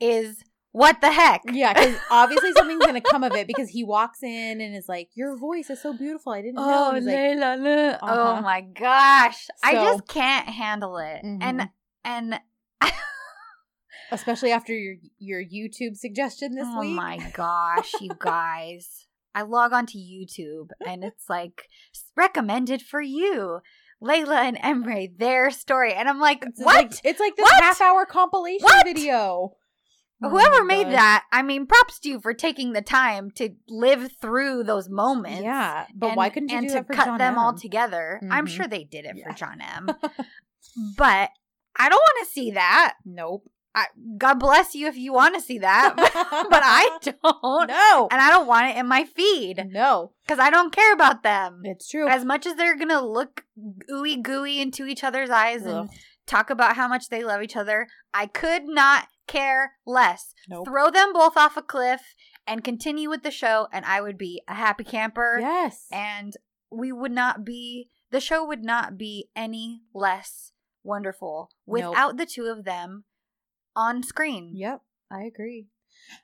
is 0.00 0.44
what 0.70 1.00
the 1.00 1.10
heck? 1.10 1.40
Yeah, 1.50 1.72
because 1.74 1.96
obviously 2.10 2.52
something's 2.52 2.84
gonna 2.86 3.00
come 3.00 3.24
of 3.24 3.32
it 3.32 3.46
because 3.48 3.68
he 3.70 3.82
walks 3.84 4.22
in 4.22 4.60
and 4.60 4.76
is 4.76 4.88
like, 4.88 5.08
"Your 5.14 5.36
voice 5.36 5.70
is 5.70 5.82
so 5.82 5.92
beautiful. 5.92 6.32
I 6.32 6.40
didn't 6.42 6.54
know." 6.56 6.62
Oh, 6.66 6.88
And 6.90 6.98
he's 6.98 7.06
like, 7.06 7.16
Layla, 7.16 7.58
Layla. 7.58 7.94
Uh-huh. 7.94 8.36
oh 8.38 8.40
my 8.42 8.60
gosh, 8.60 9.48
I 9.64 9.74
just 9.74 10.06
can't 10.06 10.48
handle 10.48 10.98
it. 10.98 11.22
Mhm. 11.24 11.38
And 11.42 11.68
and 12.04 12.40
especially 14.10 14.52
after 14.52 14.72
your 14.72 14.96
your 15.18 15.42
YouTube 15.42 15.96
suggestion 15.96 16.54
this 16.54 16.66
oh 16.66 16.80
week. 16.80 16.94
my 16.94 17.18
gosh, 17.34 17.92
you 18.00 18.10
guys. 18.18 19.06
I 19.34 19.42
log 19.42 19.72
onto 19.72 19.98
YouTube 19.98 20.70
and 20.86 21.04
it's 21.04 21.28
like 21.28 21.64
recommended 22.16 22.82
for 22.82 23.00
you. 23.00 23.60
Layla 24.02 24.36
and 24.36 24.56
Emre 24.58 25.08
their 25.18 25.50
story, 25.50 25.92
and 25.92 26.08
I'm 26.08 26.20
like, 26.20 26.44
It's 26.46 26.60
what? 26.62 26.76
Like, 26.76 26.92
it's 27.04 27.18
like 27.20 27.34
this 27.36 27.42
What? 27.44 27.62
half 27.62 27.80
hour 27.80 28.06
compilation 28.06 28.62
What? 28.64 28.86
video. 28.86 29.54
Oh 30.22 30.30
Whoever 30.30 30.64
my 30.64 30.74
made 30.76 30.84
God. 30.84 30.92
that, 30.94 31.24
I 31.32 31.42
mean, 31.42 31.66
props 31.66 31.98
to 32.00 32.08
you 32.08 32.20
for 32.20 32.32
taking 32.32 32.72
the 32.72 32.82
time 32.82 33.30
to 33.36 33.50
live 33.68 34.10
through 34.20 34.64
those 34.64 34.88
moments. 34.88 35.42
Yeah, 35.42 35.86
but 35.94 36.08
and- 36.08 36.16
why 36.16 36.28
couldn't 36.30 36.48
you 36.50 36.58
and 36.58 36.68
to 36.70 36.84
cut 36.84 37.06
John 37.06 37.18
them 37.18 37.38
all 37.38 37.50
M? 37.50 37.58
together? 37.58 38.20
I'm 38.30 38.46
Mhm. 38.46 38.50
sure 38.50 38.66
they 38.68 38.82
did 38.84 39.04
it 39.04 39.16
Yeah. 39.16 39.30
for 39.32 39.36
John 39.36 39.60
M. 39.60 39.88
but 40.96 41.30
I 41.78 41.88
don't 41.88 41.98
want 41.98 42.26
to 42.26 42.32
see 42.32 42.50
that. 42.52 42.94
Nope. 43.04 43.44
I, 43.74 43.86
God 44.16 44.40
bless 44.40 44.74
you 44.74 44.88
if 44.88 44.96
you 44.96 45.12
want 45.12 45.34
to 45.36 45.40
see 45.40 45.58
that, 45.58 45.92
but 45.96 46.62
I 46.64 46.98
don't, 47.02 47.68
No. 47.68 48.08
and 48.10 48.20
I 48.20 48.30
don't 48.30 48.46
want 48.48 48.70
it 48.70 48.76
in 48.76 48.88
my 48.88 49.04
feed 49.04 49.62
No. 49.70 50.12
because 50.26 50.40
I 50.40 50.50
don't 50.50 50.72
care 50.72 50.92
about 50.92 51.22
them. 51.22 51.60
It's 51.64 51.88
true. 51.88 52.08
As 52.08 52.24
much 52.24 52.44
as 52.46 52.56
they're 52.56 52.76
gonna 52.78 53.02
look 53.06 53.44
ooey 53.90 54.20
gooey 54.20 54.60
into 54.60 54.86
each 54.86 55.04
other's 55.04 55.30
eyes 55.30 55.64
and 55.64 55.88
talk 56.26 56.50
about 56.50 56.74
how 56.76 56.88
much 56.88 57.08
they 57.08 57.22
love 57.22 57.42
each 57.42 57.56
other, 57.56 57.86
I 58.12 58.26
could 58.26 58.64
not 58.64 59.06
care 59.28 59.74
less. 59.86 60.34
Nope. 60.48 60.66
Throw 60.66 60.90
them 60.90 61.12
both 61.12 61.36
off 61.36 61.56
a 61.56 61.62
cliff 61.62 62.00
and 62.46 62.64
continue 62.64 63.10
with 63.10 63.22
the 63.22 63.30
show, 63.30 63.68
and 63.72 63.84
I 63.84 64.00
would 64.00 64.16
be 64.18 64.42
a 64.48 64.54
happy 64.54 64.82
camper. 64.84 65.38
Yes. 65.40 65.86
And 65.92 66.32
we 66.72 66.90
would 66.90 67.12
not 67.12 67.44
be, 67.44 67.90
the 68.10 68.20
show 68.20 68.44
would 68.44 68.64
not 68.64 68.96
be 68.98 69.28
any 69.36 69.82
less 69.94 70.52
wonderful 70.88 71.50
Nope. 71.66 71.90
without 71.90 72.16
the 72.16 72.26
two 72.26 72.46
of 72.46 72.64
them 72.64 73.04
on 73.76 74.02
screen. 74.02 74.52
Yep, 74.54 74.80
I 75.10 75.22
agree. 75.22 75.66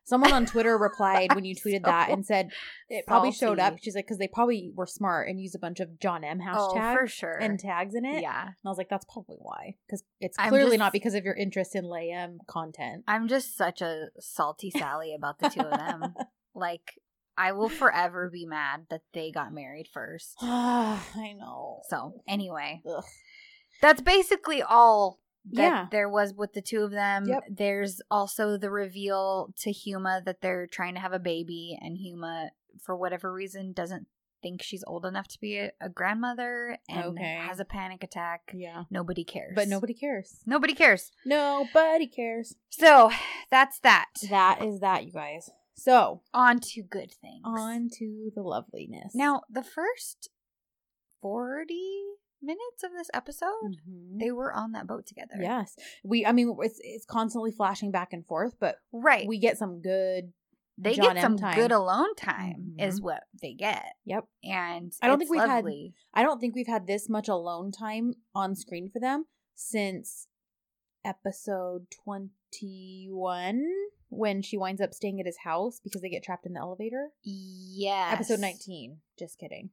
Someone 0.05 0.33
on 0.33 0.46
Twitter 0.46 0.79
replied 0.79 1.35
when 1.35 1.44
you 1.44 1.55
tweeted 1.64 1.85
that 1.85 2.09
and 2.09 2.24
said 2.24 2.50
it 2.88 3.07
probably 3.07 3.33
showed 3.33 3.59
up. 3.59 3.77
She's 3.83 3.94
like, 3.94 4.07
because 4.07 4.18
they 4.18 4.29
probably 4.29 4.70
were 4.74 4.87
smart 4.87 5.29
and 5.29 5.40
used 5.40 5.55
a 5.57 5.59
bunch 5.59 5.81
of 5.81 5.98
John 6.00 6.22
M 6.24 6.40
Oh, 6.40 6.72
hashtags 6.74 6.94
for 7.00 7.07
sure. 7.09 7.38
and 7.38 7.59
tags 7.59 7.94
in 7.94 8.05
it. 8.05 8.22
yeah. 8.22 8.42
And 8.46 8.55
I 8.64 8.68
was 8.68 8.79
like, 8.79 8.88
that's 8.88 9.05
probably 9.12 9.37
why. 9.40 9.74
Because 9.87 10.03
it's 10.20 10.37
clearly 10.37 10.72
just- 10.72 10.79
not 10.79 10.92
because 10.92 11.14
of 11.14 11.24
your 11.24 11.35
interest 11.35 11.74
in 11.74 11.85
Layem 11.85 12.38
content. 12.46 13.05
I'm 13.09 13.27
just 13.29 13.57
such 13.57 13.83
a 13.83 14.07
salty 14.20 14.70
Sally 14.70 15.14
about 15.14 15.38
the 15.40 15.48
two 15.50 15.61
of 15.61 15.77
them. 15.79 16.14
like, 16.55 16.94
I 17.37 17.50
will 17.53 17.68
forever 17.68 18.31
be 18.33 18.46
mad 18.46 18.87
that 18.90 19.03
they 19.12 19.33
got 19.33 19.53
married 19.53 19.88
first. 19.92 20.37
I 20.40 21.35
know. 21.37 21.81
So, 21.90 22.22
anyway, 22.29 22.81
Ugh. 22.88 23.03
That's 23.81 24.01
basically 24.03 24.63
all 24.63 25.21
that 25.53 25.63
Yeah. 25.63 25.87
there 25.91 26.09
was 26.09 26.33
with 26.35 26.53
the 26.55 26.63
two 26.63 26.83
of 26.83 26.91
them. 26.91 27.27
Yep. 27.29 27.45
There's 27.51 28.01
also 28.11 28.57
the 28.57 28.71
reveal 28.71 29.53
to 29.59 29.71
Huma 29.71 30.25
that 30.25 30.41
they're 30.41 30.67
trying 30.67 30.95
to 30.95 31.01
have 31.01 31.13
a 31.13 31.19
baby, 31.19 31.79
and 31.81 31.99
Huma, 31.99 32.49
for 32.83 32.97
whatever 32.97 33.33
reason, 33.33 33.73
doesn't 33.73 34.07
think 34.43 34.63
she's 34.63 34.85
old 34.87 35.07
enough 35.07 35.27
to 35.29 35.41
be 35.41 35.57
a, 35.59 35.73
a 35.81 35.89
grandmother 35.89 36.77
and 36.89 37.19
Okay. 37.19 37.35
has 37.47 37.61
a 37.61 37.65
panic 37.65 38.03
attack. 38.05 38.51
Yeah. 38.55 38.85
Nobody 38.91 39.25
cares. 39.25 39.53
But 39.55 39.69
nobody 39.69 39.95
cares. 39.95 40.41
Nobody 40.47 40.75
cares. 40.75 41.13
Nobody 41.25 42.07
cares. 42.07 42.55
So, 42.71 43.11
that's 43.51 43.79
that. 43.81 44.07
That 44.29 44.63
is 44.63 44.81
that, 44.81 45.05
you 45.07 45.13
guys. 45.13 45.49
So, 45.77 46.23
On 46.35 46.61
to 46.61 46.83
good 46.83 47.11
things. 47.13 47.43
on 47.45 47.89
to 47.99 48.31
the 48.35 48.43
loveliness. 48.43 49.15
Now, 49.15 49.43
the 49.51 49.63
first 49.65 50.29
40 51.23 51.75
minutes 52.44 52.83
of 52.85 52.92
this 52.92 53.11
episode, 53.14 53.76
Mhm. 53.88 54.18
they 54.20 54.30
were 54.30 54.52
on 54.52 54.72
that 54.72 54.87
boat 54.87 55.07
together. 55.07 55.35
Yes. 55.40 55.76
We 56.04 56.24
I 56.26 56.33
mean 56.33 56.57
it's 56.61 56.80
it's 56.83 57.04
constantly 57.07 57.50
flashing 57.52 57.90
back 57.90 58.12
and 58.12 58.26
forth, 58.26 58.54
but 58.59 58.76
Right. 58.92 59.26
we 59.26 59.38
get 59.38 59.59
some 59.59 59.80
good 59.80 60.33
they 60.76 60.94
John 60.94 61.14
get 61.14 61.22
some 61.22 61.37
good 61.37 61.70
alone 61.70 62.16
time, 62.16 62.74
is 62.80 62.98
Mhm. 62.98 63.04
what 63.04 63.22
they 63.40 63.54
get. 63.54 63.94
Yep. 64.07 64.26
And 64.42 64.92
I 65.00 65.07
don't 65.07 65.18
think 65.20 65.30
we've 65.30 65.40
had- 65.40 65.64
I 66.12 66.22
don't 66.24 66.40
think 66.40 66.57
we've 66.57 66.66
had 66.66 66.88
this 66.88 67.09
much 67.09 67.28
alone 67.28 67.70
time 67.70 68.14
on 68.35 68.57
screen 68.57 68.90
for 68.90 68.98
them 68.98 69.26
since 69.54 70.26
episode 71.04 71.87
21 71.92 73.64
when 74.09 74.42
she 74.42 74.57
winds 74.57 74.80
up 74.80 74.92
staying 74.94 75.20
at 75.20 75.26
his 75.26 75.38
house 75.38 75.78
because 75.78 76.00
they 76.02 76.09
get 76.09 76.22
trapped 76.24 76.44
in 76.46 76.54
the 76.54 76.61
elevator. 76.61 77.11
Yes. 77.22 78.14
Episode 78.14 78.40
19. 78.40 79.00
Just 79.16 79.38
kidding. 79.38 79.70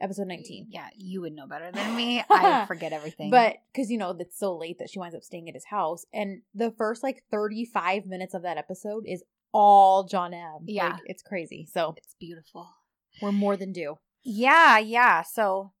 Episode 0.00 0.26
19. 0.26 0.66
Yeah, 0.70 0.88
you 0.96 1.22
would 1.22 1.32
know 1.32 1.46
better 1.46 1.70
than 1.72 1.96
me. 1.96 2.22
I 2.30 2.66
forget 2.66 2.92
everything. 2.92 3.30
But 3.30 3.56
because 3.72 3.90
you 3.90 3.96
know 3.98 4.14
it's 4.18 4.38
so 4.38 4.56
late 4.56 4.78
that 4.78 4.90
she 4.90 4.98
winds 4.98 5.14
up 5.16 5.22
staying 5.22 5.48
at 5.48 5.54
his 5.54 5.64
house, 5.66 6.04
and 6.12 6.42
the 6.54 6.70
first 6.76 7.02
like 7.02 7.22
thirty-five 7.30 8.04
minutes 8.06 8.34
of 8.34 8.42
that 8.42 8.58
episode 8.58 9.04
is 9.06 9.22
all 9.52 10.04
John 10.04 10.34
M. 10.34 10.58
Yeah. 10.66 10.88
Like, 10.94 11.00
it's 11.06 11.22
crazy. 11.22 11.66
So 11.72 11.94
it's 11.96 12.14
beautiful. 12.20 12.68
we're 13.22 13.32
more 13.32 13.56
than 13.56 13.72
due. 13.72 13.96
Yeah, 14.22 14.76
yeah. 14.78 15.22
So, 15.22 15.72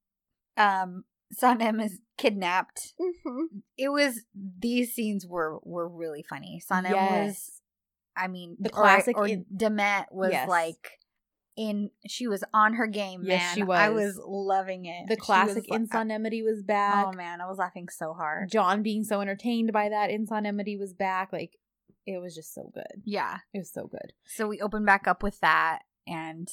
um, 0.56 1.04
Sanem 1.38 1.84
is 1.84 2.00
kidnapped. 2.16 2.94
Mm-hmm. 3.00 3.58
It 3.76 3.88
was 3.90 4.20
these 4.34 4.94
scenes 4.94 5.26
were 5.26 5.58
were 5.62 5.88
really 5.88 6.22
funny. 6.22 6.62
Sanem 6.70 6.92
was 6.92 7.60
I 8.16 8.28
mean, 8.28 8.56
The 8.58 8.70
or- 8.70 8.80
classic 8.80 9.18
or, 9.18 9.26
in- 9.28 9.44
Demet 9.54 10.06
was 10.10 10.30
Yes. 10.32 10.48
like 10.48 11.00
in. 11.56 11.90
She 12.06 12.26
was 12.26 12.44
on 12.52 12.74
her 12.74 12.86
game, 12.86 13.22
Yes, 13.24 13.40
man. 13.40 13.54
she 13.54 13.62
I 13.72 13.88
was. 13.90 14.16
was 14.16 14.20
loving 14.26 14.86
it. 14.86 15.08
The 15.08 15.16
classic 15.16 15.64
was 15.68 15.88
was 16.42 16.60
oh, 16.60 16.66
back. 16.66 17.06
Oh 17.08 17.12
man, 17.12 17.40
I 17.40 17.46
was 17.46 17.58
laughing 17.58 17.88
so 17.88 18.12
hard. 18.14 18.50
John 18.50 18.82
being 18.82 19.04
so 19.04 19.20
entertained 19.20 19.72
by 19.72 19.88
that 19.88 20.10
Insanemity 20.10 20.76
was 20.76 20.92
back. 20.92 21.32
Like 21.32 21.56
it 22.06 22.20
was 22.20 22.34
just 22.34 22.54
so 22.54 22.70
good. 22.72 23.02
Yeah. 23.04 23.38
It 23.52 23.58
was 23.58 23.72
so 23.72 23.86
good. 23.86 24.12
So 24.26 24.46
we 24.46 24.60
open 24.60 24.84
back 24.84 25.08
up 25.08 25.22
with 25.22 25.40
that, 25.40 25.80
and 26.06 26.48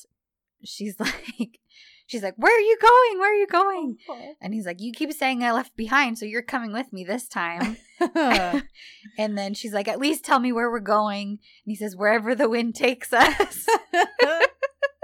she's 0.64 1.00
like, 1.00 1.60
she's 2.08 2.24
like, 2.24 2.36
"Where 2.38 2.56
are 2.56 2.60
you 2.60 2.78
going? 2.82 3.20
Where 3.20 3.32
are 3.32 3.36
you 3.36 3.48
going?" 3.48 3.98
Oh, 4.10 4.36
and 4.42 4.54
he's 4.54 4.66
like, 4.66 4.82
"You 4.82 4.92
keep 4.92 5.12
saying 5.14 5.44
I 5.44 5.52
left 5.52 5.76
behind, 5.76 6.18
so 6.18 6.26
you're 6.26 6.42
coming 6.42 6.74
with 6.74 6.92
me 6.92 7.04
this 7.04 7.28
time." 7.28 7.78
and 8.16 9.38
then 9.38 9.54
she's 9.54 9.74
like, 9.74 9.88
"At 9.88 10.00
least 10.00 10.26
tell 10.26 10.40
me 10.40 10.52
where 10.52 10.72
we're 10.72 10.80
going." 10.80 11.28
And 11.30 11.40
he 11.66 11.76
says, 11.76 11.96
"Wherever 11.96 12.34
the 12.36 12.50
wind 12.50 12.76
takes 12.76 13.14
us." 13.14 13.68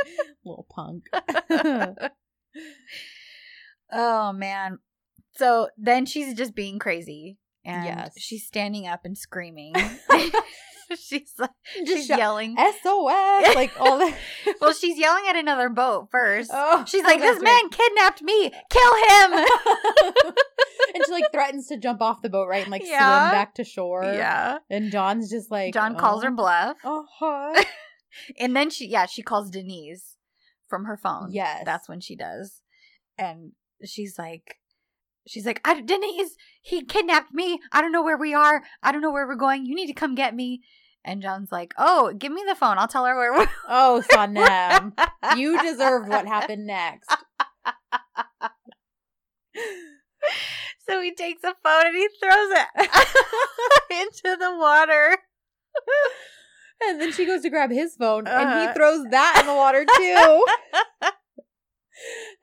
Little 0.45 0.67
punk. 0.69 1.03
oh 3.91 4.33
man. 4.33 4.79
So 5.35 5.69
then 5.77 6.05
she's 6.05 6.33
just 6.33 6.55
being 6.55 6.79
crazy 6.79 7.37
and 7.65 7.85
Yes. 7.85 8.13
she's 8.17 8.45
standing 8.45 8.87
up 8.87 9.01
and 9.05 9.17
screaming. 9.17 9.73
she's 10.97 11.33
like 11.37 11.49
Just 11.77 11.87
she's 11.87 12.05
shout- 12.07 12.17
yelling. 12.19 12.55
SOS. 12.57 13.55
Like 13.55 13.71
all 13.79 13.99
that. 13.99 14.15
well, 14.59 14.73
she's 14.73 14.97
yelling 14.97 15.23
at 15.29 15.35
another 15.35 15.69
boat 15.69 16.07
first. 16.11 16.49
Oh, 16.53 16.83
She's 16.87 17.03
like, 17.03 17.19
that's 17.19 17.39
"This 17.39 17.43
right. 17.43 17.61
man 17.61 17.69
kidnapped 17.69 18.21
me. 18.21 18.51
Kill 18.69 18.95
him." 18.95 19.45
and 20.95 21.03
she 21.05 21.11
like 21.11 21.31
threatens 21.31 21.67
to 21.67 21.77
jump 21.77 22.01
off 22.01 22.21
the 22.21 22.29
boat, 22.29 22.47
right, 22.47 22.63
and 22.63 22.71
like 22.71 22.83
Yeah. 22.85 22.97
swim 23.29 23.31
back 23.39 23.53
to 23.55 23.63
shore. 23.63 24.03
yeah. 24.03 24.57
And 24.69 24.91
John's 24.91 25.29
just 25.29 25.51
like 25.51 25.73
John 25.73 25.95
calls 25.95 26.23
her 26.23 26.29
oh, 26.31 26.35
bluff. 26.35 26.77
Uh-huh. 26.83 27.63
And 28.39 28.55
then 28.55 28.69
she 28.69 28.87
yeah, 28.87 29.05
she 29.05 29.21
calls 29.21 29.49
Denise 29.49 30.15
from 30.67 30.85
her 30.85 30.97
phone. 30.97 31.29
Yes. 31.31 31.63
That's 31.65 31.89
when 31.89 31.99
she 31.99 32.15
does. 32.15 32.61
And 33.17 33.51
she's 33.85 34.17
like 34.17 34.57
she's 35.27 35.45
like, 35.45 35.61
I, 35.63 35.81
Denise, 35.81 36.35
he 36.61 36.83
kidnapped 36.83 37.33
me. 37.33 37.59
I 37.71 37.81
don't 37.81 37.91
know 37.91 38.03
where 38.03 38.17
we 38.17 38.33
are. 38.33 38.63
I 38.81 38.91
don't 38.91 39.01
know 39.01 39.11
where 39.11 39.27
we're 39.27 39.35
going. 39.35 39.65
You 39.65 39.75
need 39.75 39.87
to 39.87 39.93
come 39.93 40.15
get 40.15 40.35
me. 40.35 40.61
And 41.05 41.21
John's 41.21 41.51
like, 41.51 41.73
Oh, 41.77 42.13
give 42.17 42.31
me 42.31 42.43
the 42.47 42.55
phone. 42.55 42.77
I'll 42.77 42.87
tell 42.87 43.05
her 43.05 43.15
where 43.15 43.33
we're 43.33 43.47
Oh, 43.69 44.03
Sanem. 44.11 44.93
you 45.37 45.61
deserve 45.61 46.07
what 46.07 46.27
happened 46.27 46.65
next. 46.67 47.09
So 50.87 51.01
he 51.01 51.13
takes 51.13 51.43
a 51.43 51.53
phone 51.63 51.85
and 51.85 51.95
he 51.95 52.07
throws 52.19 52.49
it 52.51 52.89
into 54.01 54.37
the 54.37 54.57
water. 54.57 55.17
And 56.87 57.01
then 57.01 57.11
she 57.11 57.25
goes 57.25 57.41
to 57.41 57.49
grab 57.49 57.71
his 57.71 57.95
phone 57.95 58.25
and 58.27 58.47
Uh-huh. 58.49 58.67
he 58.67 58.73
throws 58.73 59.05
that 59.11 59.37
in 59.41 59.45
the 59.47 59.53
water 59.53 59.85
too. 59.97 60.45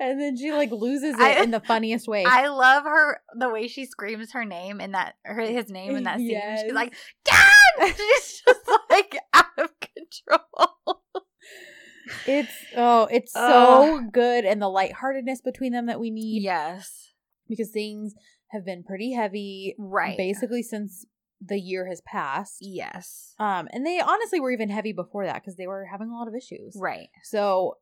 and 0.01 0.21
then 0.21 0.37
she 0.37 0.53
like 0.53 0.71
loses 0.71 1.15
it 1.15 1.21
I- 1.21 1.43
in 1.43 1.51
the 1.51 1.61
funniest 1.61 2.07
way. 2.07 2.25
I 2.27 2.49
love 2.49 2.85
her 2.85 3.21
the 3.39 3.49
way 3.49 3.69
she 3.69 3.87
screams 3.87 4.33
her 4.33 4.45
name 4.45 4.81
in 4.81 4.93
that 4.93 5.15
her 5.25 5.41
his 5.41 5.71
name 5.71 5.97
in 5.97 6.05
that 6.05 6.19
scene. 6.19 6.31
Yes. 6.31 6.63
She's 6.63 6.73
like, 6.73 6.95
Dad! 7.25 7.43
She's 7.97 8.43
just 8.47 8.71
like 8.91 9.17
out 9.33 9.47
of 9.59 9.71
control. 9.81 11.03
it's 12.27 12.53
oh, 12.77 13.09
it's 13.11 13.33
so 13.33 14.03
good 14.13 14.45
and 14.45 14.61
the 14.63 14.69
lightheartedness 14.69 15.41
between 15.43 15.73
them 15.73 15.87
that 15.87 15.99
we 16.01 16.11
need 16.11 16.43
yes. 16.43 17.13
because 17.49 17.71
things 17.71 18.15
have 18.51 18.65
been 18.65 18.85
pretty 18.85 19.13
heavy 19.13 19.75
Right. 19.79 20.17
basically 20.17 20.63
since 20.63 21.05
the 21.41 21.59
year 21.59 21.87
has 21.87 22.01
passed. 22.01 22.59
Yes. 22.61 23.35
Um, 23.39 23.69
and 23.73 23.85
they 23.85 24.01
honestly 24.01 24.41
were 24.41 24.51
even 24.51 24.71
heavy 24.71 24.93
before 24.93 25.27
that 25.27 25.43
because 25.43 25.57
they 25.57 25.67
were 25.67 25.85
having 25.85 26.09
a 26.09 26.15
lot 26.17 26.29
of 26.29 26.35
issues. 26.35 26.77
Right. 26.81 27.09
So 27.25 27.77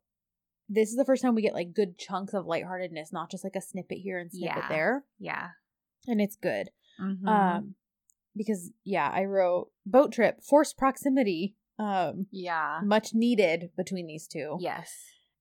this 0.69 0.89
is 0.91 0.97
the 0.97 1.05
first 1.05 1.23
time 1.23 1.35
we 1.35 1.43
get 1.43 1.55
like 1.55 1.73
good 1.75 1.99
chunks 1.99 2.35
of 2.35 2.47
lightheartedness, 2.47 3.13
not 3.13 3.31
just 3.31 3.45
like 3.45 3.57
a 3.57 3.61
snippet 3.61 3.99
here 3.99 4.19
and 4.19 4.31
snippet 4.33 4.57
Yeah. 4.65 4.69
there. 4.69 5.05
Yeah. 5.19 5.49
And 6.07 6.21
it's 6.21 6.37
good. 6.37 6.71
Mhm. 7.01 7.27
Um, 7.29 7.75
because 8.37 8.73
yeah, 8.85 9.11
I 9.13 9.25
wrote 9.25 9.71
boat 9.87 10.13
trip, 10.13 10.43
forced 10.43 10.77
proximity, 10.77 11.57
um, 11.79 12.27
yeah. 12.31 12.81
much 12.83 13.15
needed 13.15 13.71
between 13.77 14.07
these 14.07 14.27
two. 14.27 14.57
Yes. 14.61 14.93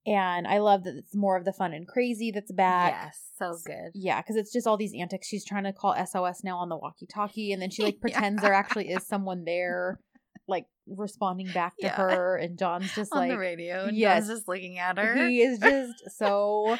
And 0.06 0.46
I 0.46 0.58
love 0.58 0.84
that 0.84 0.96
it's 0.96 1.14
more 1.14 1.36
of 1.36 1.44
the 1.46 1.52
fun 1.52 1.72
and 1.72 1.88
crazy 1.88 2.30
that's 2.30 2.52
back. 2.52 2.92
Yes, 3.04 3.20
so 3.38 3.56
good. 3.64 3.92
Yeah, 3.94 4.20
because 4.20 4.36
it's 4.36 4.52
just 4.52 4.66
all 4.66 4.76
these 4.76 4.92
antics. 4.98 5.26
She's 5.26 5.44
trying 5.46 5.64
to 5.64 5.72
call 5.72 5.94
SOS 6.06 6.44
now 6.44 6.58
on 6.58 6.68
the 6.68 6.76
walkie 6.76 7.06
talkie, 7.06 7.52
and 7.52 7.62
then 7.62 7.70
she 7.70 7.82
like 7.84 7.94
Yeah. 7.94 8.00
pretends 8.00 8.42
there 8.42 8.52
actually 8.52 8.90
is 8.90 9.06
someone 9.06 9.44
there, 9.44 9.98
like 10.46 10.66
responding 10.86 11.50
back 11.54 11.74
to 11.78 11.86
Yeah. 11.86 11.96
her. 11.96 12.36
And 12.36 12.58
John's 12.58 12.94
just 12.94 13.12
On 13.14 13.18
like, 13.20 13.30
the 13.30 13.38
radio. 13.38 13.86
and 13.86 13.96
yes. 13.96 14.26
John's 14.26 14.36
just 14.40 14.48
looking 14.48 14.78
at 14.78 14.98
her. 14.98 15.26
he 15.26 15.40
is 15.40 15.58
just 15.58 15.94
so 16.18 16.76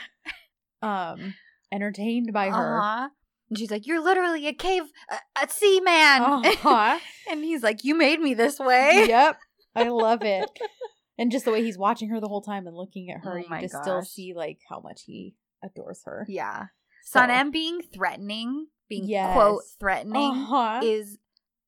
um 0.83 1.35
entertained 1.73 2.31
by 2.33 2.51
her. 2.51 2.79
Uh-huh. 2.79 3.09
And 3.51 3.59
she's 3.59 3.71
like, 3.71 3.87
"You're 3.87 4.03
literally 4.03 4.47
a 4.49 4.53
cave, 4.53 4.83
a, 5.11 5.45
a 5.45 5.49
sea 5.49 5.81
man." 5.81 6.23
Uh-huh. 6.23 6.99
and 7.31 7.43
he's 7.45 7.63
like, 7.63 7.85
"You 7.85 7.95
made 7.95 8.21
me 8.21 8.35
this 8.35 8.59
way." 8.59 9.07
yep, 9.09 9.39
I 9.75 9.89
love 9.89 10.23
it. 10.23 10.49
And 11.19 11.31
just 11.31 11.45
the 11.45 11.53
way 11.53 11.63
he's 11.63 11.79
watching 11.79 12.09
her 12.11 12.21
the 12.21 12.29
whole 12.29 12.43
time 12.43 12.67
and 12.67 12.77
looking 12.77 13.11
at 13.11 13.21
her, 13.25 13.39
Oh 13.39 13.55
you 13.55 13.61
just 13.63 13.83
still 13.83 14.03
see 14.03 14.35
like 14.35 14.59
how 14.69 14.81
much 14.81 15.03
he 15.07 15.35
adores 15.63 16.03
her. 16.05 16.27
Yeah. 16.29 16.67
So- 17.05 17.21
Sanem 17.21 17.53
being 17.53 17.81
threatening, 17.83 18.67
being 18.89 19.07
Yes. 19.07 19.35
quote 19.35 19.63
threatening, 19.79 20.31
Uh-huh. 20.33 20.81
is 20.83 21.19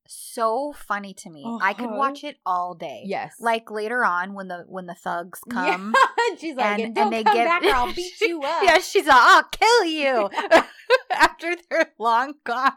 so 0.09 0.71
funny 0.73 1.13
to 1.13 1.29
me. 1.29 1.43
I 1.61 1.73
could 1.73 1.87
Uh-huh. 1.87 1.97
watch 1.97 2.23
it 2.23 2.37
all 2.45 2.73
day. 2.75 3.03
yes. 3.05 3.35
Like 3.39 3.69
later 3.69 4.05
on 4.05 4.33
when 4.33 4.47
the 4.47 4.63
when 4.67 4.85
the 4.85 4.95
thugs 4.95 5.39
come. 5.49 5.93
and 6.29 6.39
she's 6.39 6.55
like, 6.55 6.79
and- 6.79 6.81
and, 6.81 6.97
and 6.97 7.13
they 7.13 7.23
come 7.23 7.33
get- 7.35 7.45
back 7.45 7.63
or 7.63 7.75
I'll 7.75 7.93
beat 7.93 8.19
you 8.21 8.41
up. 8.41 8.63
Yeah, 8.63 8.79
she's 8.79 9.05
like, 9.05 9.17
I'll 9.17 9.43
kill 9.43 9.83
you 9.85 10.29
after 11.11 11.55
they're 11.69 11.93
long 11.99 12.35
gone. 12.43 12.71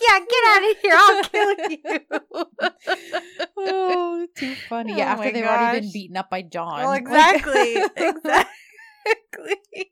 Yeah, 0.00 0.18
get 0.20 0.44
out 0.46 0.70
of 0.70 0.76
here. 0.82 0.94
I'll 0.96 1.22
kill 1.24 1.70
you. 1.70 2.00
oh, 3.56 4.26
too 4.36 4.54
funny. 4.68 4.96
Yeah, 4.96 5.08
Oh 5.08 5.12
after 5.20 5.32
they've 5.32 5.44
already 5.44 5.80
been 5.80 5.92
beaten 5.92 6.16
up 6.16 6.30
by 6.30 6.42
John. 6.42 6.78
well, 6.80 6.92
exactly. 6.92 7.76
exactly. 7.96 9.90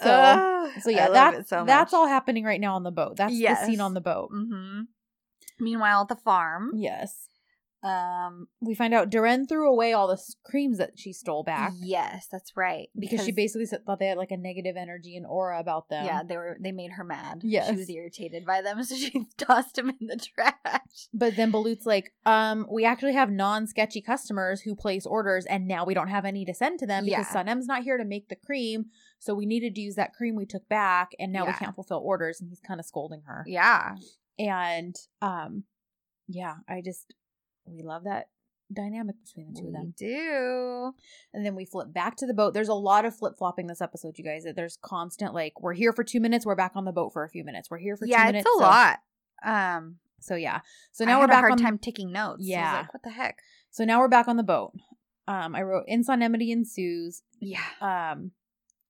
So, 0.00 0.10
Ugh, 0.10 0.70
so 0.80 0.90
yeah, 0.90 1.08
that, 1.10 1.48
so 1.48 1.64
that's 1.66 1.92
all 1.92 2.06
happening 2.06 2.44
right 2.44 2.60
now 2.60 2.76
on 2.76 2.84
the 2.84 2.92
boat. 2.92 3.16
That's 3.16 3.32
the 3.36 3.54
scene 3.66 3.80
on 3.80 3.94
the 3.94 4.00
boat. 4.00 4.30
Mm-hmm. 4.32 4.82
Meanwhile, 5.60 6.02
at 6.02 6.08
the 6.08 6.16
farm, 6.16 6.70
Yes. 6.76 7.26
Um, 7.82 8.48
we 8.60 8.74
find 8.74 8.92
out 8.92 9.08
Duran 9.08 9.46
threw 9.46 9.70
away 9.70 9.92
all 9.92 10.08
the 10.08 10.20
creams 10.44 10.78
that 10.78 10.98
she 10.98 11.12
stole 11.12 11.44
back 11.44 11.72
Yes, 11.80 12.26
that's 12.30 12.56
right. 12.56 12.88
because, 12.98 13.24
she 13.24 13.30
basically 13.30 13.66
said, 13.66 13.86
thought 13.86 14.00
they 14.00 14.08
had 14.08 14.18
like 14.18 14.32
a 14.32 14.36
negative 14.36 14.76
energy 14.76 15.16
and 15.16 15.24
aura 15.24 15.60
about 15.60 15.88
them. 15.88 16.04
yeah, 16.04 16.22
they 16.24 16.36
were 16.36 16.56
they 16.60 16.72
made 16.72 16.90
her 16.92 17.04
mad. 17.04 17.42
Yes. 17.44 17.68
she 17.70 17.76
was 17.76 17.88
irritated 17.88 18.44
by 18.44 18.62
them, 18.62 18.82
so 18.82 18.96
she 18.96 19.26
tossed 19.36 19.76
them 19.76 19.90
in 20.00 20.08
the 20.08 20.16
trash. 20.16 21.08
But 21.14 21.36
then 21.36 21.52
Balut's 21.52 21.86
like, 21.86 22.12
um, 22.26 22.66
we 22.70 22.84
actually 22.84 23.12
have 23.14 23.30
non-sketchy 23.30 24.02
customers 24.02 24.60
who 24.62 24.74
place 24.74 25.06
orders, 25.06 25.46
and 25.46 25.68
now 25.68 25.84
we 25.84 25.94
don't 25.94 26.08
have 26.08 26.24
any 26.24 26.44
to 26.46 26.54
send 26.54 26.80
to 26.80 26.86
them 26.86 27.04
because 27.04 27.26
Yeah. 27.32 27.42
Sanem's 27.44 27.66
not 27.66 27.84
here 27.84 27.96
to 27.96 28.04
make 28.04 28.28
the 28.28 28.36
cream, 28.36 28.86
so 29.20 29.34
we 29.34 29.46
needed 29.46 29.76
to 29.76 29.80
use 29.80 29.94
that 29.94 30.14
cream 30.14 30.34
we 30.34 30.46
took 30.46 30.68
back, 30.68 31.10
and 31.20 31.32
now 31.32 31.46
we 31.46 31.52
can't 31.52 31.74
fulfill 31.76 32.02
orders. 32.04 32.40
And 32.40 32.48
he's 32.50 32.60
kind 32.60 32.80
of 32.80 32.86
scolding 32.86 33.22
her. 33.26 33.44
Yeah, 33.46 33.94
And 34.38 34.96
um, 35.22 35.64
yeah, 36.26 36.56
I 36.68 36.82
just 36.84 37.14
we 37.72 37.82
love 37.82 38.04
that 38.04 38.28
dynamic 38.72 39.16
between 39.24 39.52
the 39.54 39.60
two 39.60 39.66
we 39.66 39.68
of 39.68 39.74
them. 39.74 39.94
do. 39.96 40.92
And 41.32 41.44
then 41.46 41.54
we 41.54 41.64
flip 41.64 41.92
back 41.92 42.16
to 42.16 42.26
the 42.26 42.34
boat. 42.34 42.52
There's 42.54 42.68
a 42.68 42.74
lot 42.74 43.04
of 43.04 43.16
flip 43.16 43.34
flopping 43.38 43.66
this 43.66 43.80
episode, 43.80 44.18
you 44.18 44.24
guys. 44.24 44.44
There's 44.54 44.78
constant 44.82 45.32
like 45.34 45.60
we're 45.62 45.72
here 45.74 45.92
for 45.92 46.04
two 46.04 46.20
minutes, 46.20 46.44
we're 46.44 46.54
back 46.54 46.72
on 46.74 46.84
the 46.84 46.92
boat 46.92 47.12
for 47.12 47.24
a 47.24 47.28
few 47.30 47.44
minutes. 47.44 47.70
We're 47.70 47.78
here 47.78 47.96
for 47.96 48.04
two 48.04 48.10
Yeah, 48.10 48.24
minutes. 48.26 48.46
it's 48.46 48.56
a 48.56 48.58
so- 48.58 48.64
lot. 48.64 48.98
Um, 49.44 49.96
So 50.20 50.34
yeah. 50.34 50.60
So 50.92 51.04
now 51.04 51.16
we're 51.18 51.22
had 51.22 51.30
back 51.30 51.36
a 51.38 51.40
hard 51.40 51.52
on 51.52 51.58
time 51.58 51.78
taking 51.78 52.12
notes. 52.12 52.42
Yeah. 52.44 52.78
like, 52.80 52.92
what 52.92 53.02
the 53.04 53.10
heck? 53.10 53.38
So 53.70 53.84
now 53.84 54.00
we're 54.00 54.08
back 54.08 54.28
on 54.28 54.36
the 54.36 54.42
boat. 54.42 54.72
Um, 55.28 55.54
I 55.54 55.62
wrote 55.62 55.84
Insanemity 55.86 56.50
ensues. 56.52 57.22
Yeah, 57.40 57.60
Um, 57.80 58.32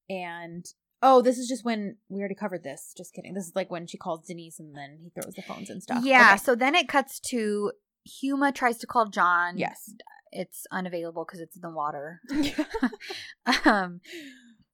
and 0.09 0.65
oh, 1.03 1.21
this 1.23 1.37
is 1.39 1.49
just 1.49 1.65
when 1.65 1.97
we 2.09 2.21
already 2.21 2.35
covered 2.35 2.63
this. 2.65 2.95
Just 2.97 3.13
kidding. 3.13 3.35
This 3.35 3.47
is 3.47 3.53
like 3.55 3.71
when 3.71 3.87
she 3.87 3.99
calls 3.99 4.27
Denise 4.27 4.59
and 4.59 4.75
then 4.77 4.99
he 5.03 5.11
throws 5.11 5.35
the 5.35 5.43
phones 5.43 5.69
and 5.71 5.83
stuff. 5.83 6.03
yeah. 6.05 6.31
Okay. 6.35 6.39
So 6.39 6.55
then 6.55 6.75
it 6.75 6.89
cuts 6.89 7.21
to 7.31 7.73
Huma 8.09 8.55
tries 8.55 8.79
to 8.79 8.87
call 8.87 9.07
John. 9.07 9.59
Yes. 9.59 9.95
it's 10.33 10.67
unavailable 10.71 11.25
because 11.25 11.41
it's 11.41 11.57
in 11.57 11.63
the 11.63 11.71
water. 11.71 12.21
um, 13.65 14.01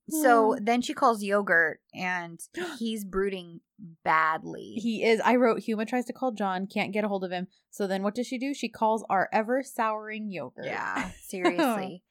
so 0.09 0.57
then 0.61 0.83
she 0.83 0.93
calls 0.93 1.23
Yogurt, 1.23 1.81
and 1.95 2.41
he's 2.79 3.05
brooding 3.05 3.61
badly. 4.05 4.75
he 4.77 5.05
is. 5.05 5.21
I 5.21 5.37
wrote 5.37 5.63
Huma 5.63 5.87
tries 5.87 6.05
to 6.07 6.13
call 6.13 6.33
John, 6.33 6.67
can't 6.67 6.93
get 6.93 7.05
a 7.05 7.09
hold 7.09 7.25
of 7.25 7.31
him. 7.31 7.49
So 7.71 7.87
then 7.87 8.03
what 8.03 8.15
does 8.15 8.27
she 8.27 8.39
do? 8.39 8.55
She 8.55 8.69
calls 8.69 9.05
our 9.09 9.29
ever 9.33 9.63
souring 9.63 10.31
yogurt. 10.31 10.67
Yeah, 10.67 11.11
seriously. 11.23 12.03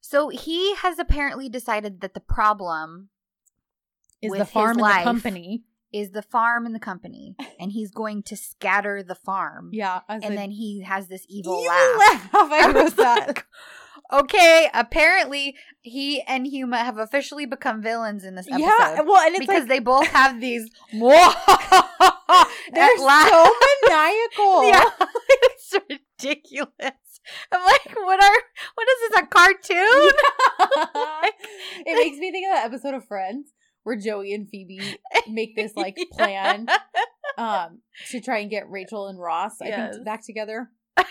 so 0.00 0.28
he 0.28 0.74
has 0.76 0.98
apparently 0.98 1.48
decided 1.48 2.00
that 2.00 2.14
the 2.14 2.20
problem 2.20 3.08
is 4.22 4.30
with 4.30 4.38
the 4.40 4.46
farm 4.46 4.78
and 4.78 5.00
the 5.00 5.04
company. 5.04 5.64
Is 5.94 6.10
the 6.10 6.22
farm 6.22 6.66
and 6.66 6.74
the 6.74 6.80
company, 6.80 7.36
and 7.60 7.70
he's 7.70 7.92
going 7.92 8.24
to 8.24 8.36
scatter 8.36 9.02
the 9.02 9.14
farm. 9.14 9.70
Yeah. 9.72 10.00
And 10.08 10.24
like, 10.24 10.34
then 10.34 10.50
he 10.50 10.82
has 10.82 11.06
this 11.06 11.24
evil, 11.28 11.60
"Evil 11.60 11.68
laugh. 11.68 12.32
laugh." 12.34 12.52
I 12.52 12.72
was 12.82 12.98
like, 12.98 13.46
okay, 14.12 14.68
apparently 14.74 15.54
he 15.82 16.20
and 16.22 16.46
Huma 16.46 16.78
have 16.78 16.98
officially 16.98 17.46
become 17.46 17.80
villains 17.80 18.24
in 18.24 18.34
this 18.34 18.48
episode. 18.48 18.66
Yeah. 18.66 19.02
Well, 19.02 19.24
and 19.24 19.36
it's 19.36 19.46
because 19.46 19.60
like 19.60 19.68
they 19.68 19.78
both 19.78 20.08
have 20.08 20.40
these 20.40 20.68
they're 20.92 21.00
so 22.98 23.50
maniacal. 23.86 24.68
Yeah, 24.68 24.90
it's 25.42 25.76
ridiculous. 25.88 26.70
I'm 27.52 27.64
like, 27.64 27.94
what 27.94 28.22
are 28.22 28.42
what 28.74 28.88
is 28.88 29.10
this 29.10 29.20
a 29.20 29.26
cartoon? 29.26 30.12
it 31.86 31.96
makes 31.96 32.18
me 32.18 32.32
think 32.32 32.48
of 32.48 32.54
that 32.56 32.64
episode 32.66 32.94
of 32.94 33.06
Friends 33.06 33.52
where 33.84 33.96
Joey 33.96 34.34
and 34.34 34.48
Phoebe 34.50 34.98
make 35.28 35.54
this 35.56 35.72
like 35.76 35.96
plan 36.12 36.66
um 37.38 37.80
to 38.10 38.20
try 38.20 38.38
and 38.38 38.50
get 38.50 38.68
Rachel 38.70 39.06
and 39.08 39.18
Ross, 39.18 39.62
I 39.62 39.66
Yes. 39.68 39.94
think, 39.94 40.04
back 40.04 40.24
together. 40.24 40.70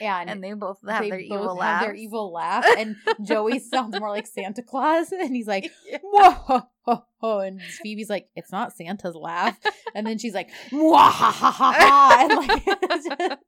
And, 0.00 0.28
and 0.28 0.44
they 0.44 0.52
both 0.52 0.78
have 0.86 1.02
they 1.02 1.08
their 1.10 1.18
both 1.18 1.24
evil 1.32 1.48
have 1.48 1.56
laughs. 1.56 1.84
their 1.86 1.94
evil 1.94 2.30
laugh, 2.32 2.64
and 2.78 2.96
Joey 3.24 3.58
sounds 3.58 3.98
more 3.98 4.10
like 4.10 4.26
Santa 4.26 4.62
Claus, 4.62 5.10
and 5.12 5.34
he's 5.34 5.48
like, 5.48 5.72
"Whoa!" 6.02 6.30
ho, 6.30 6.62
ho, 6.82 7.04
ho," 7.22 7.38
and 7.38 7.58
Phoebe's 7.82 8.10
like, 8.10 8.28
"It's 8.36 8.52
not 8.52 8.74
Santa's 8.76 9.14
laugh," 9.14 9.58
and 9.94 10.06
then 10.06 10.18
she's 10.18 10.34
like, 10.34 10.50
"Mwah, 10.70 11.08
ha, 11.10 11.30
ha, 11.32 11.50
ha, 11.50 11.72
ha," 11.72 12.16
and 12.20 13.28
like, 13.28 13.38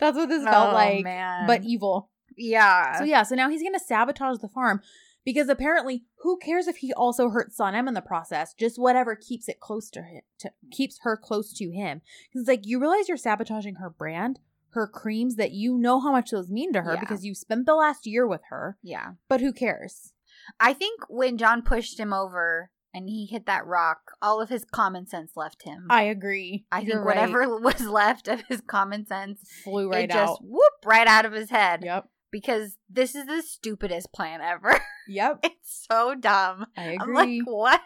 that's 0.00 0.16
what 0.16 0.28
this 0.28 0.42
felt 0.44 0.70
Oh, 0.70 0.74
like, 0.74 1.04
man. 1.04 1.46
but 1.46 1.62
evil. 1.64 2.10
yeah. 2.36 2.98
So 2.98 3.04
yeah, 3.04 3.22
so 3.22 3.34
now 3.36 3.48
he's 3.48 3.62
gonna 3.62 3.78
sabotage 3.78 4.38
the 4.38 4.48
farm 4.48 4.80
because 5.26 5.50
apparently, 5.50 6.04
who 6.20 6.38
cares 6.38 6.66
if 6.68 6.78
he 6.78 6.94
also 6.94 7.28
hurts 7.28 7.58
Sanem 7.58 7.86
in 7.86 7.92
the 7.92 8.00
process? 8.00 8.54
Just 8.54 8.78
whatever 8.78 9.14
keeps 9.14 9.46
it 9.46 9.60
close 9.60 9.90
to 9.90 10.00
him, 10.02 10.22
to, 10.38 10.50
keeps 10.72 11.00
her 11.02 11.18
close 11.18 11.52
to 11.58 11.70
him. 11.70 12.00
Because 12.28 12.40
it's 12.42 12.48
like 12.48 12.66
you 12.66 12.80
realize 12.80 13.08
you're 13.08 13.18
sabotaging 13.18 13.74
her 13.74 13.90
brand, 13.90 14.38
her 14.70 14.86
creams 14.86 15.36
that 15.36 15.52
you 15.52 15.76
know 15.76 16.00
how 16.00 16.12
much 16.12 16.30
those 16.30 16.50
mean 16.50 16.72
to 16.72 16.80
her 16.82 16.94
Yeah. 16.94 17.00
because 17.00 17.24
you 17.26 17.34
spent 17.34 17.66
the 17.66 17.74
last 17.74 18.06
year 18.06 18.26
with 18.26 18.40
her. 18.48 18.78
yeah. 18.82 19.12
But 19.28 19.42
who 19.42 19.52
cares? 19.52 20.14
I 20.60 20.72
think 20.72 21.00
when 21.10 21.36
John 21.38 21.60
pushed 21.62 21.98
him 22.00 22.12
over 22.12 22.70
and 22.94 23.08
he 23.08 23.26
hit 23.26 23.46
that 23.46 23.66
rock, 23.66 24.12
all 24.22 24.40
of 24.40 24.48
his 24.48 24.64
common 24.64 25.06
sense 25.06 25.32
left 25.36 25.64
him. 25.64 25.86
I 25.90 26.02
agree. 26.04 26.66
I 26.70 26.78
think 26.80 26.90
You're 26.92 27.02
right. 27.04 27.16
whatever 27.16 27.58
was 27.60 27.80
left 27.86 28.28
of 28.28 28.42
his 28.48 28.60
common 28.60 29.06
sense, 29.06 29.40
flew 29.64 29.90
right 29.90 30.04
it 30.04 30.12
just 30.12 30.32
out. 30.32 30.38
whoop 30.42 30.72
right 30.84 31.06
out 31.06 31.24
of 31.26 31.32
his 31.32 31.50
head. 31.50 31.82
Yep. 31.84 32.08
Because 32.30 32.76
this 32.88 33.14
is 33.14 33.26
the 33.26 33.42
stupidest 33.42 34.12
plan 34.12 34.40
ever. 34.40 34.80
Yep. 35.08 35.38
it's 35.44 35.86
so 35.88 36.16
dumb. 36.16 36.66
I 36.76 36.98
I'm 37.00 37.14
like, 37.14 37.42
what? 37.44 37.80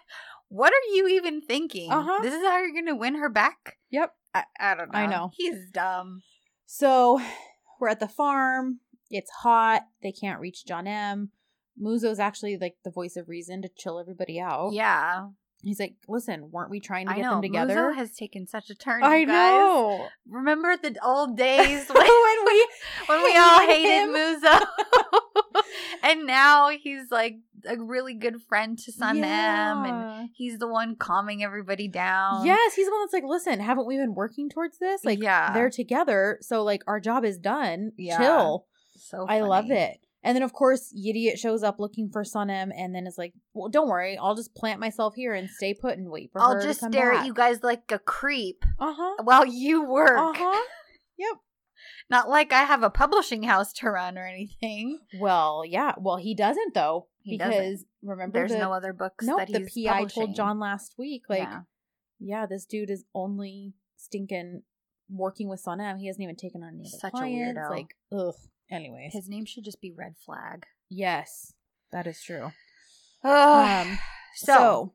What 0.49 0.73
are 0.73 0.95
you 0.95 1.07
even 1.09 1.43
thinking? 1.43 1.93
Uh-huh. 1.93 2.23
This 2.23 2.33
is 2.33 2.41
how 2.41 2.57
you're 2.59 2.73
gonna 2.73 2.97
win 2.97 3.17
her 3.17 3.29
back? 3.29 3.77
Yep. 3.91 4.15
I, 4.35 4.45
I 4.59 4.75
don't 4.75 4.91
know. 4.91 4.99
I 4.99 5.05
know. 5.07 5.31
He's 5.35 5.71
dumb. 5.71 6.23
So 6.65 7.21
we're 7.79 7.91
at 7.91 8.01
the 8.01 8.09
farm. 8.09 8.81
It's 9.11 9.31
hot. 9.43 9.83
They 10.03 10.13
can't 10.13 10.41
reach 10.41 10.65
John 10.65 10.87
M. 10.87 11.31
Muzo's 11.81 12.19
actually 12.19 12.57
like 12.57 12.77
the 12.85 12.91
voice 12.91 13.17
of 13.17 13.29
reason 13.29 13.63
to 13.63 13.69
chill 13.77 13.99
everybody 14.01 14.41
out. 14.41 14.73
Yeah. 14.73 15.29
He's 15.63 15.79
like, 15.79 15.95
listen, 16.09 16.51
weren't 16.51 16.71
we 16.71 16.81
trying 16.81 17.07
to 17.07 17.13
I 17.13 17.17
get 17.17 17.23
know. 17.23 17.31
them 17.33 17.43
together? 17.43 17.75
Muzo 17.77 17.95
has 17.95 18.15
taken 18.17 18.47
such 18.47 18.71
a 18.71 18.75
turn. 18.75 19.03
I 19.05 19.25
know. 19.25 20.09
Remember 20.29 20.77
the 20.77 20.97
old 21.05 21.37
days 21.37 21.87
when, 21.89 21.97
when 21.99 22.07
we 22.47 22.69
when 23.07 23.23
we 23.23 23.37
all 23.37 23.61
hated 23.61 23.89
him. 23.89 24.15
Muzo? 24.15 24.67
and 26.03 26.27
now 26.27 26.71
he's 26.71 27.11
like 27.11 27.37
a 27.67 27.77
really 27.77 28.15
good 28.15 28.41
friend 28.49 28.79
to 28.79 28.91
Sanem 28.93 29.23
and 29.87 30.31
he's 30.35 30.59
the 30.59 30.67
one 30.69 30.97
calming 30.97 31.43
everybody 31.45 31.89
down. 31.89 32.47
yes, 32.47 32.75
he's 32.75 32.87
the 32.87 32.93
one 32.93 33.03
that's 33.03 33.13
like, 33.13 33.25
listen, 33.25 33.61
haven't 33.61 33.87
we 33.87 33.97
been 33.99 34.15
working 34.15 34.49
towards 34.49 34.79
this? 34.79 35.05
Like, 35.05 35.23
Yeah. 35.23 35.53
they're 35.53 35.69
together, 35.71 36.39
so 36.41 36.63
like 36.63 36.83
our 36.87 37.01
job 37.01 37.25
is 37.25 37.37
done. 37.39 37.93
Yeah. 37.99 38.19
Chill. 38.19 38.67
So 38.97 39.27
I 39.29 39.41
love 39.41 39.71
it. 39.71 39.99
And 40.23 40.37
then 40.37 40.43
of 40.43 40.53
course, 40.53 40.93
Idiot 40.93 41.39
shows 41.39 41.63
up 41.63 41.79
looking 41.79 42.11
for 42.11 42.23
Sanem, 42.25 42.71
and 42.77 42.95
then 42.95 43.07
is 43.07 43.17
like, 43.17 43.33
"Well, 43.55 43.69
don't 43.71 43.89
worry, 43.89 44.19
I'll 44.19 44.35
just 44.35 44.55
plant 44.55 44.79
myself 44.81 45.15
here 45.15 45.33
and 45.35 45.49
stay 45.49 45.73
put 45.75 45.97
and 45.97 46.11
wait 46.11 46.31
for 46.33 46.41
her. 46.41 46.45
I'll 46.45 46.55
her 46.57 46.63
just 46.63 46.81
to 46.81 46.87
come 46.87 46.93
stare 46.93 47.13
back. 47.13 47.21
at 47.21 47.27
you 47.27 47.33
guys 47.35 47.63
like 47.63 47.91
a 47.91 47.99
creep 47.99 48.63
Uh 48.79 48.93
huh. 48.97 49.23
while 49.23 49.47
you 49.47 49.83
work. 49.85 50.19
Uh 50.19 50.33
huh. 50.37 50.63
Yep. 51.19 51.37
Not 52.11 52.29
like 52.29 52.53
I 52.53 52.65
have 52.65 52.83
a 52.83 52.91
publishing 52.91 53.45
house 53.45 53.73
to 53.75 53.89
run 53.91 54.19
or 54.19 54.27
anything. 54.27 54.99
Well, 55.19 55.63
yeah. 55.67 55.95
Well, 55.99 56.17
he 56.19 56.35
doesn't 56.35 56.75
though 56.75 57.07
He 57.23 57.39
because 57.39 57.55
doesn't. 57.55 57.87
remember 58.03 58.39
There's 58.39 58.53
the, 58.53 58.59
no 58.59 58.73
other 58.73 58.93
books 58.93 59.25
nope, 59.27 59.39
that 59.39 59.49
the 59.49 59.61
PI 59.61 59.91
publishing. 59.93 60.23
told 60.27 60.35
John 60.37 60.59
last 60.61 60.97
week 60.99 61.23
like 61.31 61.41
Yeah. 61.41 61.61
yeah, 62.19 62.47
this 62.47 62.67
dude 62.67 62.91
is 62.91 63.05
only 63.15 63.73
stinking 63.97 64.63
working 65.09 65.49
with 65.49 65.63
Sanem. 65.65 65.99
He 65.99 66.07
hasn't 66.09 66.23
even 66.23 66.37
taken 66.37 66.63
on 66.63 66.75
any 66.81 66.89
Such 66.89 67.09
a 67.15 67.17
clients. 67.17 67.59
weirdo. 67.59 67.71
Like, 67.71 67.95
ugh. 68.13 68.35
Anyways, 68.71 69.13
His 69.13 69.29
name 69.29 69.45
should 69.45 69.65
just 69.65 69.81
be 69.81 69.93
Red 69.93 70.15
Flag. 70.25 70.67
yes, 70.89 71.53
that 71.93 72.07
is 72.07 72.21
true. 72.23 72.53
Um, 73.23 73.33
Um, 73.33 73.99
so, 74.35 74.55
so, 74.55 74.93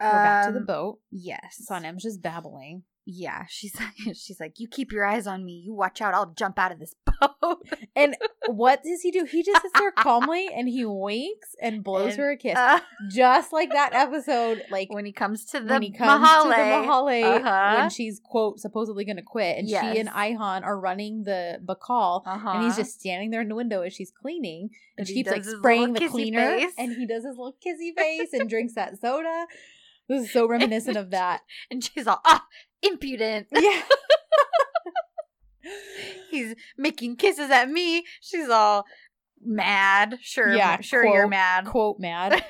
we're 0.00 0.08
back 0.10 0.46
to 0.46 0.52
the 0.52 0.60
um, 0.60 0.64
boat. 0.66 0.98
Yes. 1.10 1.66
Sanem's 1.70 2.02
just 2.04 2.22
babbling, 2.22 2.84
Yeah, 3.12 3.44
she's 3.48 3.74
like, 3.80 4.14
she's 4.14 4.38
like, 4.38 4.54
you 4.58 4.68
keep 4.68 4.92
your 4.92 5.04
eyes 5.04 5.26
on 5.26 5.44
me. 5.44 5.62
You 5.64 5.74
watch 5.74 6.00
out. 6.00 6.14
I'll 6.14 6.32
jump 6.32 6.58
out 6.58 6.70
of 6.72 6.78
this 6.78 6.94
boat. 7.40 7.66
and 7.96 8.14
what 8.46 8.82
does 8.84 9.00
he 9.00 9.10
do? 9.10 9.24
He 9.24 9.42
just 9.42 9.62
sits 9.62 9.78
there 9.78 9.90
calmly 9.98 10.48
and 10.54 10.68
he 10.68 10.84
winks 10.84 11.48
and 11.60 11.82
blows 11.82 12.10
And, 12.12 12.18
her 12.18 12.30
a 12.32 12.36
kiss, 12.36 12.56
Uh, 12.56 12.80
just 13.10 13.52
like 13.52 13.70
that 13.72 13.92
episode. 13.94 14.62
Like 14.70 14.92
when 14.92 15.04
he 15.04 15.12
comes 15.12 15.44
to 15.46 15.60
the 15.60 15.66
when 15.66 15.82
he 15.82 15.90
comes 15.90 16.24
Mahalle, 16.24 16.42
to 16.44 16.48
the 16.50 16.54
Mahalle 16.54 17.36
Uh-huh. 17.36 17.76
when 17.80 17.90
she's 17.90 18.20
quote 18.24 18.60
supposedly 18.60 19.04
going 19.04 19.16
to 19.16 19.22
quit, 19.22 19.58
and 19.58 19.68
she 19.68 19.74
and 19.76 19.94
Yes. 19.96 20.14
Ayhan 20.14 20.62
are 20.64 20.78
running 20.78 21.24
the 21.24 21.58
bakkal, 21.64 22.22
uh-huh. 22.26 22.50
and 22.50 22.64
he's 22.64 22.76
just 22.76 23.00
standing 23.00 23.30
there 23.30 23.40
in 23.40 23.48
the 23.48 23.54
window 23.54 23.82
as 23.82 23.92
she's 23.92 24.10
cleaning, 24.12 24.70
and, 24.96 24.98
And 24.98 25.08
she 25.08 25.14
keeps 25.14 25.30
like 25.30 25.44
spraying 25.44 25.94
the 25.94 26.08
cleaner, 26.08 26.56
face. 26.58 26.72
and 26.78 26.92
he 26.94 27.06
does 27.06 27.24
his 27.24 27.36
little 27.36 27.56
kissy 27.66 27.92
face 27.96 28.32
and 28.32 28.48
drinks 28.48 28.74
that 28.74 28.98
soda. 29.00 29.46
This 30.10 30.24
is 30.26 30.32
so 30.32 30.46
reminiscent 30.54 30.96
of 30.98 31.10
that. 31.12 31.40
and 31.70 31.82
she's 31.82 32.06
all 32.06 32.20
ah 32.26 32.44
impudent. 32.82 33.46
Yeah, 33.56 33.82
He's 36.30 36.54
making 36.78 37.16
kisses 37.16 37.50
at 37.50 37.68
me. 37.70 38.04
She's 38.20 38.48
all 38.48 38.84
mad. 39.42 40.18
Sure, 40.22 40.52
Yeah, 40.54 40.80
sure, 40.80 41.04
you're 41.06 41.28
mad. 41.28 41.66
quote 41.66 41.98
mad. 42.00 42.42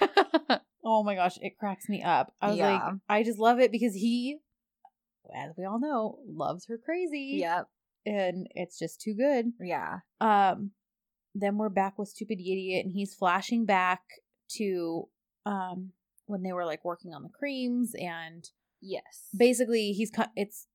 Oh 0.85 1.03
my 1.03 1.15
gosh, 1.15 1.37
it 1.43 1.59
cracks 1.59 1.89
me 1.89 2.03
up. 2.03 2.33
I 2.41 2.51
was 2.51 2.59
like, 2.59 2.81
I 3.09 3.23
just 3.23 3.39
love 3.39 3.59
it 3.61 3.71
because 3.73 3.95
he, 3.95 4.39
as 5.37 5.53
we 5.59 5.65
all 5.65 5.79
know, 5.81 6.19
loves 6.27 6.67
her 6.69 6.79
crazy. 6.83 7.39
yep. 7.41 7.67
and 8.07 8.47
it's 8.55 8.79
just 8.79 9.01
too 9.01 9.15
good. 9.15 9.47
Yeah. 9.61 9.99
um 10.21 10.71
then 11.35 11.59
we're 11.59 11.69
back 11.69 11.99
with 11.99 12.09
stupid 12.09 12.41
idiot 12.41 12.85
and 12.85 12.93
he's 12.95 13.15
flashing 13.15 13.65
back 13.67 14.01
to 14.57 15.09
um 15.47 15.93
when 16.31 16.43
they 16.43 16.53
were 16.53 16.65
like 16.65 16.85
working 16.85 17.13
on 17.15 17.23
the 17.23 17.29
creams 17.29 17.95
and 18.01 18.49
Yes. 18.81 19.29
basically 19.37 19.93
he's 19.93 20.11
co- 20.11 20.25
it's 20.37 20.67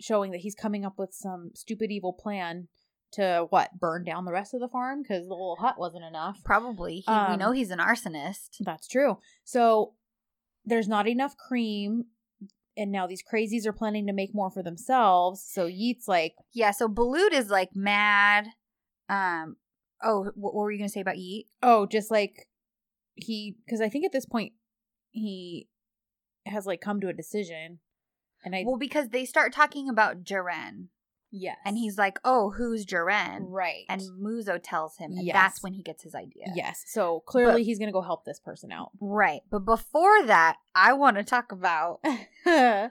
showing 0.00 0.32
that 0.32 0.40
he's 0.42 0.54
coming 0.54 0.84
up 0.84 0.98
with 0.98 1.14
some 1.14 1.50
stupid 1.54 1.90
evil 1.90 2.12
plan 2.12 2.68
to 3.12 3.46
what 3.50 3.78
burn 3.78 4.02
down 4.04 4.24
the 4.24 4.32
rest 4.32 4.52
of 4.54 4.60
the 4.60 4.68
farm 4.68 5.02
because 5.02 5.22
the 5.28 5.32
little 5.34 5.56
hut 5.60 5.76
wasn't 5.78 6.04
enough 6.04 6.40
Probably. 6.44 6.96
He, 6.96 7.02
we 7.10 7.14
Um, 7.14 7.38
know 7.38 7.52
he's 7.52 7.70
an 7.70 7.78
arsonist. 7.78 8.56
that's 8.60 8.88
true 8.88 9.18
so 9.44 9.94
there's 10.64 10.88
not 10.88 11.06
enough 11.06 11.36
cream 11.36 12.06
and 12.76 12.90
now 12.90 13.06
these 13.06 13.22
crazies 13.22 13.66
are 13.66 13.72
planning 13.72 14.06
to 14.08 14.12
make 14.12 14.34
more 14.34 14.50
for 14.50 14.62
themselves 14.62 15.46
so 15.48 15.68
Yiğit's 15.68 16.08
like 16.08 16.34
Yeah. 16.52 16.72
So 16.72 16.88
Balut 16.88 17.32
is 17.32 17.48
like 17.50 17.70
mad. 17.74 18.48
Um. 19.08 19.56
Oh, 20.02 20.32
what 20.34 20.54
were 20.54 20.70
you 20.72 20.78
gonna 20.78 20.88
say 20.88 21.00
about 21.00 21.14
Yiğit? 21.16 21.46
Oh, 21.62 21.86
just 21.86 22.10
like 22.10 22.48
he, 23.14 23.56
because 23.64 23.80
I 23.80 23.88
think 23.88 24.04
at 24.04 24.10
this 24.12 24.26
point 24.26 24.52
he 25.14 25.68
has 26.46 26.66
like 26.66 26.80
come 26.80 27.00
to 27.00 27.08
a 27.08 27.12
decision, 27.14 27.78
and 28.44 28.54
I 28.54 28.64
Well, 28.66 28.76
because 28.76 29.08
they 29.08 29.24
start 29.24 29.52
talking 29.52 29.88
about 29.88 30.24
Jaren, 30.24 30.88
yes, 31.30 31.56
and 31.64 31.78
he's 31.78 31.96
like, 31.96 32.18
"Oh, 32.24 32.50
who's 32.50 32.84
Jaren?" 32.84 33.46
right, 33.48 33.84
And 33.88 34.02
Muzo 34.20 34.60
tells 34.62 34.96
him, 34.98 35.12
and 35.12 35.24
Yes. 35.24 35.32
that's 35.34 35.62
when 35.62 35.72
he 35.72 35.82
gets 35.82 36.02
his 36.02 36.14
idea. 36.14 36.52
yes, 36.54 36.82
so 36.86 37.20
clearly 37.26 37.62
he's 37.64 37.78
gonna 37.78 37.92
go 37.92 38.02
help 38.02 38.24
this 38.24 38.40
person 38.40 38.70
out. 38.72 38.90
Right. 39.00 39.40
But 39.50 39.60
before 39.64 40.24
that, 40.26 40.56
I 40.74 40.92
want 40.92 41.16
to 41.16 41.24
talk 41.24 41.50
about 41.52 42.00
the 42.44 42.90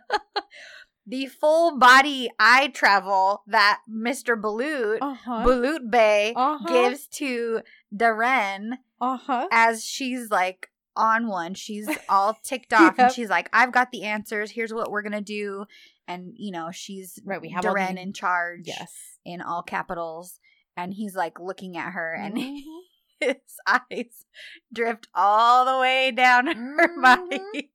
full 1.27 1.77
body 1.77 2.29
eye 2.39 2.69
travel 2.73 3.43
that 3.47 3.81
Mr. 3.89 4.39
Balut, 4.41 4.99
uh 5.01 5.13
huh, 5.13 5.43
Balut 5.45 5.91
Bay, 5.91 6.33
uh-huh, 6.35 6.65
gives 6.67 7.07
to 7.07 7.61
Darren 7.93 8.77
uh 9.01 9.17
huh, 9.17 9.47
as 9.51 9.83
she's 9.83 10.31
like 10.31 10.69
on 10.95 11.27
one. 11.27 11.53
She's 11.53 11.89
all 12.09 12.37
ticked 12.43 12.73
off 12.73 12.95
Yep. 12.97 12.99
and 13.07 13.11
she's 13.13 13.29
like, 13.29 13.49
I've 13.53 13.71
got 13.71 13.91
the 13.91 14.03
answers. 14.03 14.51
Here's 14.51 14.73
what 14.73 14.91
we're 14.91 15.01
going 15.01 15.11
to 15.13 15.21
do. 15.21 15.65
And, 16.07 16.33
you 16.35 16.51
know, 16.51 16.69
she's 16.71 17.19
right. 17.25 17.41
We 17.41 17.49
have 17.49 17.65
all 17.65 17.73
the- 17.75 18.01
in 18.01 18.13
charge 18.13 18.63
yes, 18.65 18.91
in 19.25 19.41
all 19.41 19.63
capitals. 19.63 20.39
And 20.75 20.93
he's 20.93 21.15
like 21.15 21.39
looking 21.39 21.77
at 21.77 21.91
her 21.93 22.13
and 22.13 22.35
Mhm. 22.35 22.59
his 23.19 23.35
eyes 23.67 24.25
drift 24.73 25.07
all 25.13 25.65
the 25.65 25.79
way 25.79 26.11
down 26.11 26.47
her 26.47 26.87
Mhm. 26.97 27.01
body. 27.01 27.71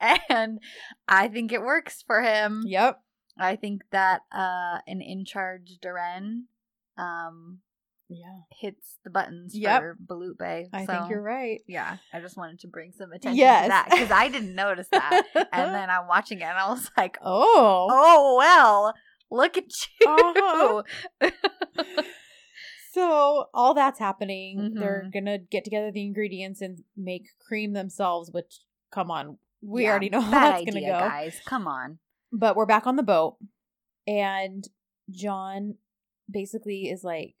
and 0.28 0.60
I 1.08 1.28
think 1.28 1.52
it 1.52 1.62
works 1.62 2.02
for 2.06 2.22
him. 2.22 2.62
yep, 2.66 3.00
I 3.38 3.56
think 3.56 3.82
that 3.90 4.22
uh 4.32 4.78
an 4.86 5.00
in 5.02 5.24
charge 5.24 5.78
Duren 5.84 6.44
um 6.96 7.60
yeah, 8.14 8.38
hits 8.60 8.98
the 9.04 9.10
buttons 9.10 9.54
Yep. 9.56 9.80
for 9.80 9.96
Balut 10.06 10.38
Bay. 10.38 10.68
I 10.72 10.86
So, 10.86 10.92
think 10.92 11.08
you're 11.10 11.22
right. 11.22 11.60
Yeah, 11.66 11.96
I 12.12 12.20
just 12.20 12.36
wanted 12.36 12.60
to 12.60 12.68
bring 12.68 12.92
some 12.92 13.12
attention 13.12 13.38
Yes. 13.38 13.64
to 13.64 13.68
that 13.68 13.88
because 13.90 14.10
I 14.10 14.28
didn't 14.28 14.54
notice 14.54 14.88
that. 14.92 15.22
and 15.34 15.44
then 15.74 15.90
I'm 15.90 16.06
watching 16.08 16.38
it 16.40 16.44
and 16.44 16.58
I 16.58 16.68
was 16.70 16.90
like, 16.96 17.18
oh, 17.22 17.88
oh 17.90 18.36
well, 18.38 18.94
look 19.30 19.56
at 19.56 19.64
you. 20.00 20.06
Uh-huh. 20.08 20.82
So 22.92 23.46
all 23.52 23.74
that's 23.74 23.98
happening. 23.98 24.74
They're 24.78 25.02
Mhm. 25.06 25.12
gonna 25.12 25.38
get 25.38 25.64
together 25.64 25.90
the 25.90 26.04
ingredients 26.04 26.60
and 26.60 26.84
make 26.96 27.26
cream 27.40 27.72
themselves. 27.72 28.30
Which, 28.30 28.60
come 28.92 29.10
on, 29.10 29.38
we 29.60 29.82
Yeah, 29.82 29.90
already 29.90 30.10
know 30.10 30.20
how 30.20 30.30
that's 30.30 30.62
idea, 30.62 30.72
gonna 30.92 30.92
go. 30.92 31.08
guys. 31.08 31.40
Come 31.44 31.66
on. 31.66 31.98
But 32.30 32.54
we're 32.54 32.66
back 32.66 32.86
on 32.86 32.94
the 32.94 33.02
boat, 33.02 33.38
and 34.06 34.62
John 35.10 35.78
basically 36.30 36.88
is 36.88 37.02
like, 37.02 37.34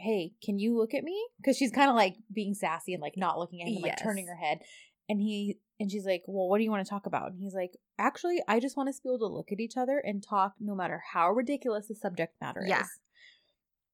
"Hey, 0.00 0.32
can 0.42 0.58
you 0.58 0.76
look 0.76 0.94
at 0.94 1.04
me?" 1.04 1.16
Because 1.38 1.56
she's 1.56 1.70
kind 1.70 1.90
of 1.90 1.96
like 1.96 2.16
being 2.32 2.54
sassy 2.54 2.94
and 2.94 3.00
like 3.02 3.16
not 3.16 3.38
looking 3.38 3.60
at 3.62 3.68
him, 3.68 3.76
and, 3.76 3.82
like 3.84 3.98
turning 4.02 4.26
her 4.26 4.36
head. 4.36 4.60
And 5.08 5.20
he 5.20 5.58
and 5.78 5.90
she's 5.90 6.04
like, 6.06 6.22
"Well, 6.26 6.48
what 6.48 6.58
do 6.58 6.64
you 6.64 6.70
want 6.70 6.84
to 6.84 6.90
talk 6.90 7.06
about?" 7.06 7.32
And 7.32 7.40
he's 7.40 7.54
like, 7.54 7.72
"Actually, 7.98 8.42
I 8.48 8.60
just 8.60 8.76
want 8.76 8.88
us 8.88 8.96
to 8.98 9.02
be 9.02 9.08
able 9.08 9.18
to 9.28 9.34
look 9.34 9.50
at 9.52 9.60
each 9.60 9.76
other 9.76 9.98
and 9.98 10.22
talk, 10.22 10.54
no 10.60 10.74
matter 10.74 11.02
how 11.12 11.30
ridiculous 11.30 11.88
the 11.88 11.94
subject 11.94 12.34
matter 12.40 12.64
Yeah. 12.66 12.82
is." 12.82 13.00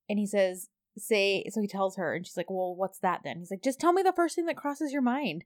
And 0.08 0.18
he 0.18 0.26
says, 0.26 0.68
"Say." 0.96 1.44
So 1.50 1.60
he 1.60 1.68
tells 1.68 1.96
her, 1.96 2.14
and 2.14 2.26
she's 2.26 2.36
like, 2.36 2.50
"Well, 2.50 2.74
what's 2.74 2.98
that 3.00 3.22
then?" 3.24 3.38
He's 3.38 3.50
like, 3.50 3.62
"Just 3.62 3.80
tell 3.80 3.92
me 3.92 4.02
the 4.02 4.12
first 4.12 4.34
thing 4.34 4.46
that 4.46 4.56
crosses 4.56 4.92
your 4.92 5.02
mind." 5.02 5.44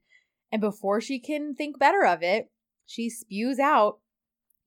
And 0.51 0.59
before 0.61 0.99
she 0.99 1.19
can 1.19 1.55
think 1.55 1.79
better 1.79 2.05
of 2.05 2.21
it, 2.21 2.51
she 2.85 3.09
spews 3.09 3.57
out, 3.59 3.99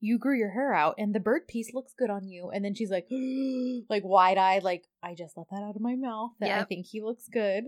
"You 0.05 0.17
grew 0.19 0.37
your 0.37 0.51
hair 0.51 0.73
out, 0.73 0.95
and 0.97 1.13
the 1.15 1.19
bird 1.19 1.47
piece 1.47 1.73
looks 1.73 1.93
good 1.97 2.09
on 2.09 2.27
you." 2.27 2.49
And 2.51 2.63
then 2.63 2.73
she's 2.75 2.91
like, 2.91 3.07
like 3.89 4.03
wide 4.03 4.37
eyed, 4.37 4.63
like 4.63 4.85
I 5.01 5.15
just 5.15 5.35
let 5.37 5.47
that 5.51 5.63
out 5.63 5.75
of 5.75 5.81
my 5.81 5.95
mouth. 5.95 6.31
That 6.39 6.59
I 6.59 6.63
think 6.63 6.85
he 6.85 7.01
looks 7.01 7.27
good. 7.27 7.65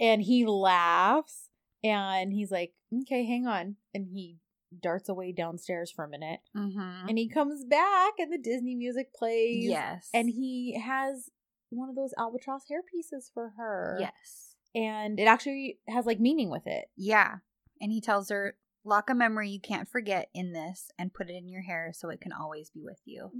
And 0.00 0.22
he 0.22 0.46
laughs, 0.46 1.48
and 1.84 2.32
he's 2.32 2.50
like, 2.50 2.72
"Okay, 3.02 3.24
hang 3.24 3.46
on," 3.46 3.76
and 3.94 4.06
he 4.06 4.38
darts 4.82 5.08
away 5.10 5.32
downstairs 5.32 5.90
for 5.90 6.04
a 6.04 6.08
minute, 6.08 6.40
Mm-hmm. 6.56 7.08
and 7.08 7.18
he 7.18 7.28
comes 7.28 7.64
back, 7.64 8.14
and 8.18 8.32
the 8.32 8.38
Disney 8.38 8.74
music 8.74 9.12
plays. 9.14 9.66
Yes. 9.68 10.08
and 10.14 10.30
he 10.30 10.78
has 10.82 11.28
one 11.68 11.88
of 11.90 11.94
those 11.94 12.14
albatross 12.18 12.62
hair 12.68 12.82
pieces 12.82 13.30
for 13.32 13.52
her. 13.58 13.98
yes. 14.00 14.56
and 14.74 15.20
it 15.20 15.24
actually 15.24 15.78
has 15.88 16.06
like 16.06 16.18
meaning 16.20 16.48
with 16.50 16.66
it. 16.66 16.86
Yeah. 16.96 17.36
And 17.82 17.92
he 17.92 18.00
tells 18.00 18.30
her, 18.30 18.56
lock 18.84 19.10
a 19.10 19.14
memory 19.14 19.50
you 19.50 19.60
can't 19.60 19.88
forget 19.88 20.28
in 20.34 20.52
this 20.52 20.90
and 20.98 21.14
put 21.14 21.30
it 21.30 21.34
in 21.34 21.48
your 21.48 21.62
hair 21.62 21.92
so 21.94 22.08
it 22.08 22.20
can 22.20 22.32
always 22.32 22.70
be 22.70 22.82
with 22.82 23.00
you. 23.04 23.30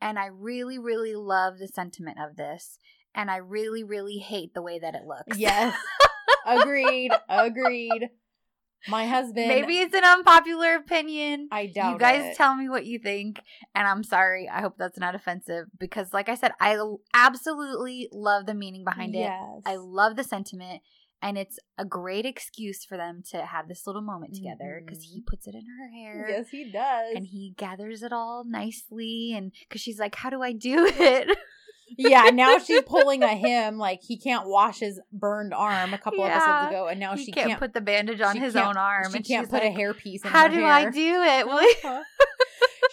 And 0.00 0.18
I 0.18 0.26
really, 0.26 0.78
really 0.78 1.14
love 1.14 1.58
the 1.58 1.68
sentiment 1.68 2.18
of 2.20 2.36
this. 2.36 2.78
And 3.14 3.30
I 3.30 3.38
really, 3.38 3.82
really 3.82 4.18
hate 4.18 4.54
the 4.54 4.62
way 4.62 4.78
that 4.78 4.94
it 4.94 5.02
looks. 5.04 5.36
Yes. 5.36 5.76
agreed. 6.46 7.10
Agreed. 7.28 8.10
My 8.88 9.06
husband. 9.06 9.48
Maybe 9.48 9.78
it's 9.78 9.94
an 9.94 10.04
unpopular 10.04 10.76
opinion. 10.76 11.48
I 11.52 11.66
doubt 11.66 11.92
you 11.92 11.98
guys 11.98 12.32
it. 12.32 12.36
tell 12.36 12.54
me 12.54 12.68
what 12.68 12.86
you 12.86 12.98
think. 12.98 13.40
And 13.74 13.86
I'm 13.86 14.02
sorry. 14.02 14.48
I 14.48 14.60
hope 14.60 14.76
that's 14.78 14.98
not 14.98 15.14
offensive 15.14 15.66
because, 15.78 16.14
like 16.14 16.28
I 16.28 16.34
said, 16.34 16.52
I 16.60 16.78
absolutely 17.12 18.08
love 18.10 18.46
the 18.46 18.54
meaning 18.54 18.84
behind 18.84 19.14
it. 19.14 19.20
Yes. 19.20 19.62
I 19.66 19.76
love 19.76 20.16
the 20.16 20.24
sentiment. 20.24 20.80
And 21.22 21.36
it's 21.36 21.58
a 21.76 21.84
great 21.84 22.24
excuse 22.24 22.84
for 22.84 22.96
them 22.96 23.22
to 23.30 23.44
have 23.44 23.68
this 23.68 23.86
little 23.86 24.00
moment 24.02 24.34
together 24.34 24.82
because 24.84 25.02
he 25.04 25.20
puts 25.20 25.46
it 25.46 25.54
in 25.54 25.64
her 25.78 25.88
hair. 25.90 26.26
Yes, 26.30 26.48
he 26.50 26.70
does. 26.72 27.12
And 27.14 27.26
he 27.26 27.54
gathers 27.58 28.02
it 28.02 28.12
all 28.12 28.44
nicely. 28.46 29.34
And 29.36 29.52
because 29.68 29.82
she's 29.82 29.98
like, 29.98 30.14
How 30.14 30.30
do 30.30 30.40
I 30.42 30.52
do 30.52 30.86
it? 30.98 31.36
yeah, 31.98 32.30
now 32.32 32.56
she's 32.64 32.80
pulling 32.82 33.22
a 33.22 33.34
him 33.34 33.76
like 33.76 34.00
he 34.02 34.16
can't 34.18 34.48
wash 34.48 34.78
his 34.78 34.98
burned 35.12 35.52
arm 35.52 35.92
a 35.92 35.98
couple 35.98 36.20
Yeah. 36.24 36.36
episodes 36.36 36.70
ago, 36.70 36.86
and 36.88 36.98
now 37.00 37.14
he 37.16 37.24
she 37.26 37.32
can't, 37.32 37.48
can't. 37.48 37.60
put 37.60 37.74
the 37.74 37.80
bandage 37.82 38.20
on 38.22 38.36
his 38.36 38.56
own 38.56 38.76
arm. 38.78 39.10
she 39.10 39.16
and 39.18 39.26
can't 39.26 39.50
put 39.50 39.62
a 39.62 39.66
like, 39.66 39.76
hair 39.76 39.92
piece 39.92 40.24
in 40.24 40.30
How 40.30 40.48
do 40.48 40.54
hair. 40.60 40.66
I 40.72 40.88
do 40.90 41.22
it? 41.22 41.46
You-" 41.84 42.02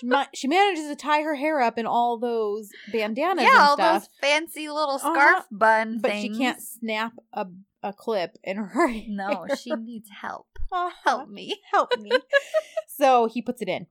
Uh-huh. 0.04 0.26
She 0.34 0.48
manages 0.48 0.88
to 0.90 0.96
tie 0.96 1.22
her 1.24 1.34
hair 1.36 1.60
up 1.60 1.78
in 1.80 1.88
all 1.88 2.20
those 2.20 2.70
bandanas 2.92 3.44
yeah, 3.44 3.62
all 3.62 3.76
stuff, 3.76 4.02
those 4.04 4.10
fancy 4.22 4.70
little 4.70 4.96
Uh-huh. 4.96 5.12
scarf 5.14 5.46
bun 5.52 6.00
but 6.02 6.12
things. 6.12 6.36
she 6.38 6.44
can't 6.44 6.62
snap 6.62 7.14
a 7.34 7.48
a 7.88 7.94
clip 7.94 8.38
in 8.44 8.58
her. 8.58 8.88
No, 9.08 9.46
hair. 9.48 9.56
she 9.58 9.72
needs 9.72 10.10
help. 10.22 10.48
Uh-huh. 10.72 10.90
Help 11.04 11.30
me. 11.30 11.60
help 11.72 11.98
me. 12.00 12.12
so 12.88 13.28
he 13.28 13.42
puts 13.42 13.62
it 13.62 13.70
in. 13.70 13.88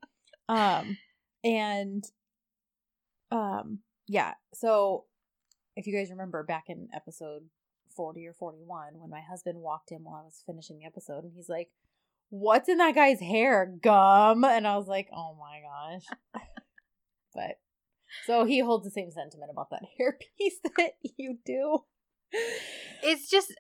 Um 0.49 0.99
and 1.43 2.05
um 3.31 3.81
yeah. 4.07 4.35
So 4.55 5.05
if 5.75 5.87
you 5.87 5.97
guys 5.97 6.11
remember 6.11 6.43
back 6.43 6.65
in 6.69 6.89
episode 6.95 7.43
40 7.97 8.27
or 8.27 8.33
41 8.35 8.93
when 8.95 9.11
my 9.11 9.21
husband 9.21 9.59
walked 9.59 9.91
in 9.91 10.05
while 10.05 10.21
I 10.21 10.25
was 10.25 10.43
finishing 10.47 10.79
the 10.79 10.87
episode 10.87 11.25
and 11.25 11.33
he's 11.35 11.49
like, 11.49 11.71
"What's 12.29 12.69
in 12.69 12.79
that 12.79 12.95
guy's 12.95 13.21
hair? 13.21 13.67
Gum." 13.83 14.45
And 14.45 14.67
I 14.67 14.77
was 14.77 14.87
like, 14.87 15.09
"Oh 15.15 15.37
my 15.39 15.61
gosh." 15.63 16.43
but 17.35 17.59
so 18.27 18.45
he 18.45 18.61
holds 18.61 18.85
the 18.85 18.91
same 18.91 19.11
sentiment 19.11 19.51
about 19.51 19.71
that 19.71 19.83
hairpiece 19.99 20.61
that 20.77 20.93
you 21.17 21.39
do. 21.45 21.79
It's 23.03 23.31
just, 23.31 23.51
uh, 23.51 23.55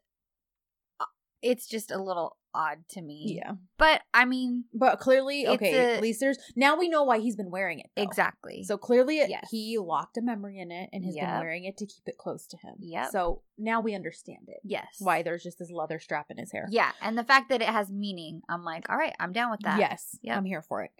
it's 1.46 1.66
just 1.68 1.90
a 1.90 2.02
little 2.02 2.36
odd 2.54 2.78
to 2.88 3.02
me. 3.02 3.38
Yeah. 3.42 3.52
But 3.76 4.00
I 4.14 4.24
mean, 4.24 4.64
But 4.72 4.98
clearly, 4.98 5.46
okay, 5.46 5.74
a- 5.74 5.94
at 5.96 6.02
least 6.02 6.20
there's 6.20 6.38
now 6.56 6.76
we 6.78 6.88
know 6.88 7.04
why 7.04 7.18
he's 7.18 7.36
been 7.36 7.50
wearing 7.50 7.80
it. 7.80 7.90
though. 7.94 8.02
exactly. 8.02 8.62
So 8.64 8.78
clearly, 8.78 9.18
it, 9.18 9.28
Yes. 9.28 9.48
he 9.50 9.76
locked 9.78 10.16
a 10.16 10.22
memory 10.22 10.58
in 10.58 10.70
it 10.70 10.88
and 10.92 11.04
has 11.04 11.14
been 11.14 11.38
wearing 11.38 11.64
it 11.64 11.76
to 11.78 11.86
keep 11.86 12.04
it 12.06 12.16
close 12.16 12.46
to 12.46 12.56
him. 12.56 12.76
Yeah. 12.80 13.10
So 13.10 13.42
now 13.58 13.80
we 13.80 13.94
understand 13.94 14.48
it. 14.48 14.60
yes. 14.64 14.86
Why 15.00 15.22
there's 15.22 15.42
just 15.42 15.58
this 15.58 15.70
leather 15.70 15.98
strap 15.98 16.26
in 16.30 16.38
his 16.38 16.50
hair. 16.52 16.66
Yeah, 16.70 16.92
and 17.02 17.18
the 17.18 17.24
fact 17.24 17.50
that 17.50 17.60
it 17.60 17.68
has 17.68 17.90
meaning, 17.90 18.40
I'm 18.48 18.64
like, 18.64 18.88
all 18.88 18.96
right, 18.96 19.14
I'm 19.20 19.32
down 19.32 19.50
with 19.50 19.60
that. 19.60 19.78
Yes. 19.78 20.16
Yep. 20.22 20.36
I'm 20.38 20.44
here 20.46 20.62
for 20.62 20.82
it. 20.82 20.90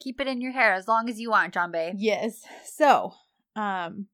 Keep 0.00 0.20
it 0.20 0.26
in 0.28 0.40
your 0.40 0.52
hair 0.52 0.72
as 0.72 0.88
long 0.88 1.08
as 1.10 1.20
you 1.20 1.28
want, 1.30 1.52
John 1.54 1.70
Bay. 1.70 1.92
Yes. 1.96 2.40
So, 2.64 3.12
um, 3.54 4.06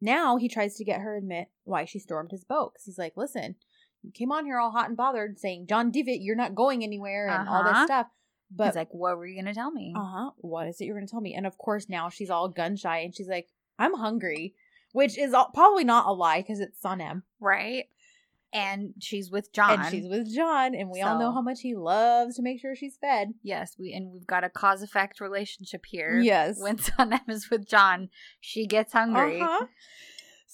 now 0.00 0.36
he 0.36 0.48
tries 0.48 0.76
to 0.76 0.84
get 0.84 1.00
her 1.00 1.16
admit 1.16 1.48
why 1.64 1.84
she 1.84 1.98
stormed 1.98 2.30
his 2.30 2.44
boat. 2.44 2.74
'Cause 2.74 2.84
he's 2.86 2.98
like, 2.98 3.16
listen, 3.16 3.56
came 4.14 4.32
on 4.32 4.44
here 4.46 4.58
all 4.58 4.70
hot 4.70 4.88
and 4.88 4.96
bothered 4.96 5.38
saying, 5.38 5.66
John 5.68 5.90
Divot, 5.90 6.20
you're 6.20 6.36
not 6.36 6.54
going 6.54 6.82
anywhere 6.84 7.28
and 7.28 7.48
all 7.48 7.62
this 7.64 7.72
Uh-huh. 7.72 7.86
stuff. 7.86 8.06
But 8.52 8.66
He's 8.66 8.74
like, 8.76 8.92
what 8.92 9.16
were 9.16 9.26
you 9.26 9.40
gonna 9.40 9.54
tell 9.54 9.70
me? 9.70 9.94
uh 9.96 10.02
huh. 10.04 10.30
What 10.38 10.66
is 10.68 10.80
it 10.80 10.86
you're 10.86 10.96
going 10.96 11.06
to 11.06 11.10
tell 11.10 11.20
me? 11.20 11.34
And 11.34 11.46
of 11.46 11.56
course, 11.56 11.88
now 11.88 12.08
she's 12.08 12.30
all 12.30 12.48
gun 12.48 12.74
shy 12.76 12.98
and 12.98 13.14
she's 13.14 13.28
like, 13.28 13.46
I'm 13.78 13.94
hungry, 13.94 14.54
which 14.92 15.16
is 15.16 15.32
all, 15.32 15.50
probably 15.54 15.84
not 15.84 16.06
a 16.06 16.12
lie 16.12 16.40
because 16.40 16.58
it's 16.60 16.80
Sanem. 16.82 17.22
right? 17.38 17.84
And 18.52 18.94
she's 18.98 19.30
with 19.30 19.52
John. 19.52 19.78
And 19.78 19.88
she's 19.88 20.08
with 20.08 20.34
John, 20.34 20.74
and 20.74 20.90
we 20.90 21.00
all 21.02 21.20
know 21.20 21.30
how 21.30 21.40
much 21.40 21.60
he 21.60 21.76
loves 21.76 22.34
to 22.34 22.42
make 22.42 22.60
sure 22.60 22.74
she's 22.74 22.96
fed. 23.00 23.34
yes, 23.44 23.76
we 23.78 23.92
and 23.92 24.10
we've 24.10 24.26
got 24.26 24.42
a 24.42 24.48
cause 24.50 24.82
effect 24.82 25.20
relationship 25.20 25.86
here. 25.86 26.18
Yes. 26.18 26.58
When 26.60 26.76
Sanem 26.78 27.28
is 27.28 27.48
with 27.48 27.64
John, 27.68 28.08
she 28.40 28.66
gets 28.66 28.92
hungry. 28.92 29.40
Uh-huh. 29.40 29.66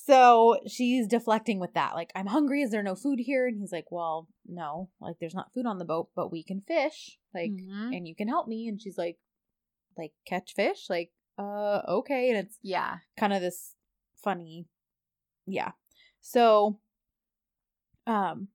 So 0.06 0.58
she's 0.68 1.08
deflecting 1.08 1.58
with 1.58 1.74
that. 1.74 1.94
Like, 1.94 2.12
I'm 2.14 2.26
hungry. 2.26 2.62
Is 2.62 2.70
there 2.70 2.82
no 2.82 2.94
food 2.94 3.18
here? 3.18 3.48
And 3.48 3.58
he's 3.58 3.72
like, 3.72 3.90
Well, 3.90 4.28
no. 4.46 4.88
Like, 5.00 5.16
there's 5.20 5.34
not 5.34 5.52
food 5.52 5.66
on 5.66 5.78
the 5.78 5.84
boat, 5.84 6.10
but 6.14 6.30
we 6.30 6.44
can 6.44 6.60
fish. 6.60 7.18
Like, 7.34 7.50
Mhm. 7.50 7.96
and 7.96 8.06
you 8.06 8.14
can 8.14 8.28
help 8.28 8.46
me. 8.46 8.68
And 8.68 8.80
she's 8.80 8.96
like, 8.96 9.18
Like, 9.96 10.12
catch 10.24 10.54
fish? 10.54 10.88
Like, 10.88 11.12
uh, 11.38 11.82
okay. 11.88 12.28
And 12.30 12.38
it's 12.46 12.58
Yeah. 12.62 12.98
kind 13.16 13.32
of 13.32 13.40
this 13.40 13.74
funny. 14.22 14.68
Yeah. 15.44 15.72
So, 16.20 16.80
um, 18.06 18.48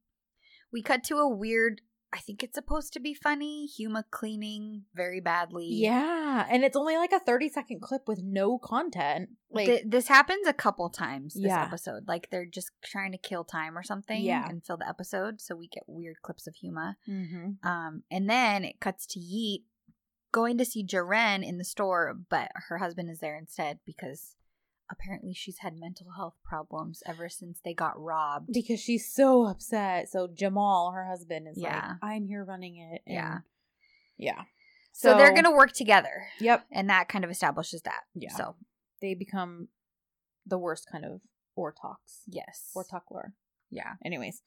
We 0.72 0.82
cut 0.82 1.04
to 1.06 1.18
a 1.18 1.28
weird 1.28 1.82
I 2.14 2.20
think 2.20 2.44
it's 2.44 2.56
supposed 2.56 2.92
to 2.94 3.00
be 3.00 3.14
funny. 3.14 3.70
Huma 3.80 4.04
cleaning 4.12 4.84
very 4.94 5.22
badly. 5.22 5.68
yeah. 5.70 6.46
And 6.50 6.64
it's 6.64 6.76
only 6.76 6.98
like 6.98 7.14
a 7.14 7.20
30 7.20 7.48
second 7.50 7.82
clip 7.82 8.02
with 8.08 8.22
no 8.22 8.58
content. 8.58 9.30
Like, 9.50 9.66
Th- 9.68 9.84
this 9.86 10.08
happens 10.10 10.46
a 10.46 10.52
couple 10.54 10.90
times 10.90 11.36
this 11.36 11.44
Yeah. 11.46 11.64
episode. 11.64 12.08
Like 12.10 12.30
they're 12.30 12.46
just 12.46 12.72
trying 12.84 13.14
to 13.14 13.18
kill 13.18 13.46
time 13.46 13.78
or 13.78 13.84
something 13.84 14.22
Yeah. 14.22 14.46
and 14.50 14.62
fill 14.66 14.78
the 14.78 14.90
episode, 14.90 15.40
so 15.40 15.56
we 15.56 15.68
get 15.70 15.84
weird 15.88 16.22
clips 16.22 16.48
of 16.48 16.56
Huma. 16.62 16.96
Mhm. 17.08 17.64
Um, 17.66 18.04
and 18.12 18.30
then 18.30 18.66
it 18.66 18.80
cuts 18.82 19.06
to 19.08 19.20
Yiğit 19.20 19.64
going 20.34 20.58
to 20.58 20.66
see 20.66 20.86
Jaren 20.86 21.46
in 21.46 21.58
the 21.58 21.64
store, 21.66 22.14
but 22.30 22.52
her 22.70 22.78
husband 22.80 23.10
is 23.10 23.20
there 23.20 23.38
instead 23.38 23.80
because 23.86 24.36
apparently 24.92 25.34
she's 25.34 25.60
had 25.60 25.74
mental 25.80 26.08
health 26.16 26.36
problems 26.44 27.02
ever 27.06 27.30
since 27.30 27.60
they 27.64 27.74
got 27.74 28.00
robbed. 28.00 28.50
because 28.54 28.80
she's 28.80 29.12
so 29.14 29.46
upset. 29.48 30.10
So 30.10 30.28
Jamal, 30.28 30.92
her 30.92 31.06
husband, 31.08 31.48
is 31.48 31.58
Yeah. 31.58 31.88
like, 31.90 31.98
"I'm 32.02 32.26
here 32.28 32.44
running 32.44 32.78
it." 32.78 33.02
and- 33.06 33.16
Yeah. 33.16 33.38
yeah. 34.18 34.44
So, 34.94 35.16
they're 35.18 35.34
gonna 35.34 35.56
work 35.56 35.72
together, 35.72 36.28
Yep. 36.42 36.66
and 36.70 36.90
that 36.90 37.08
kind 37.08 37.24
of 37.24 37.32
establishes 37.32 37.82
that. 37.84 38.04
Yeah. 38.14 38.36
So 38.36 38.56
They 39.02 39.16
become 39.16 39.70
the 40.46 40.58
worst 40.60 40.88
kind 40.92 41.06
of 41.06 41.22
Ortox. 41.58 42.24
yes, 42.28 42.72
Ortockler. 42.76 43.34
yeah, 43.70 43.96
Anyways, 44.04 44.42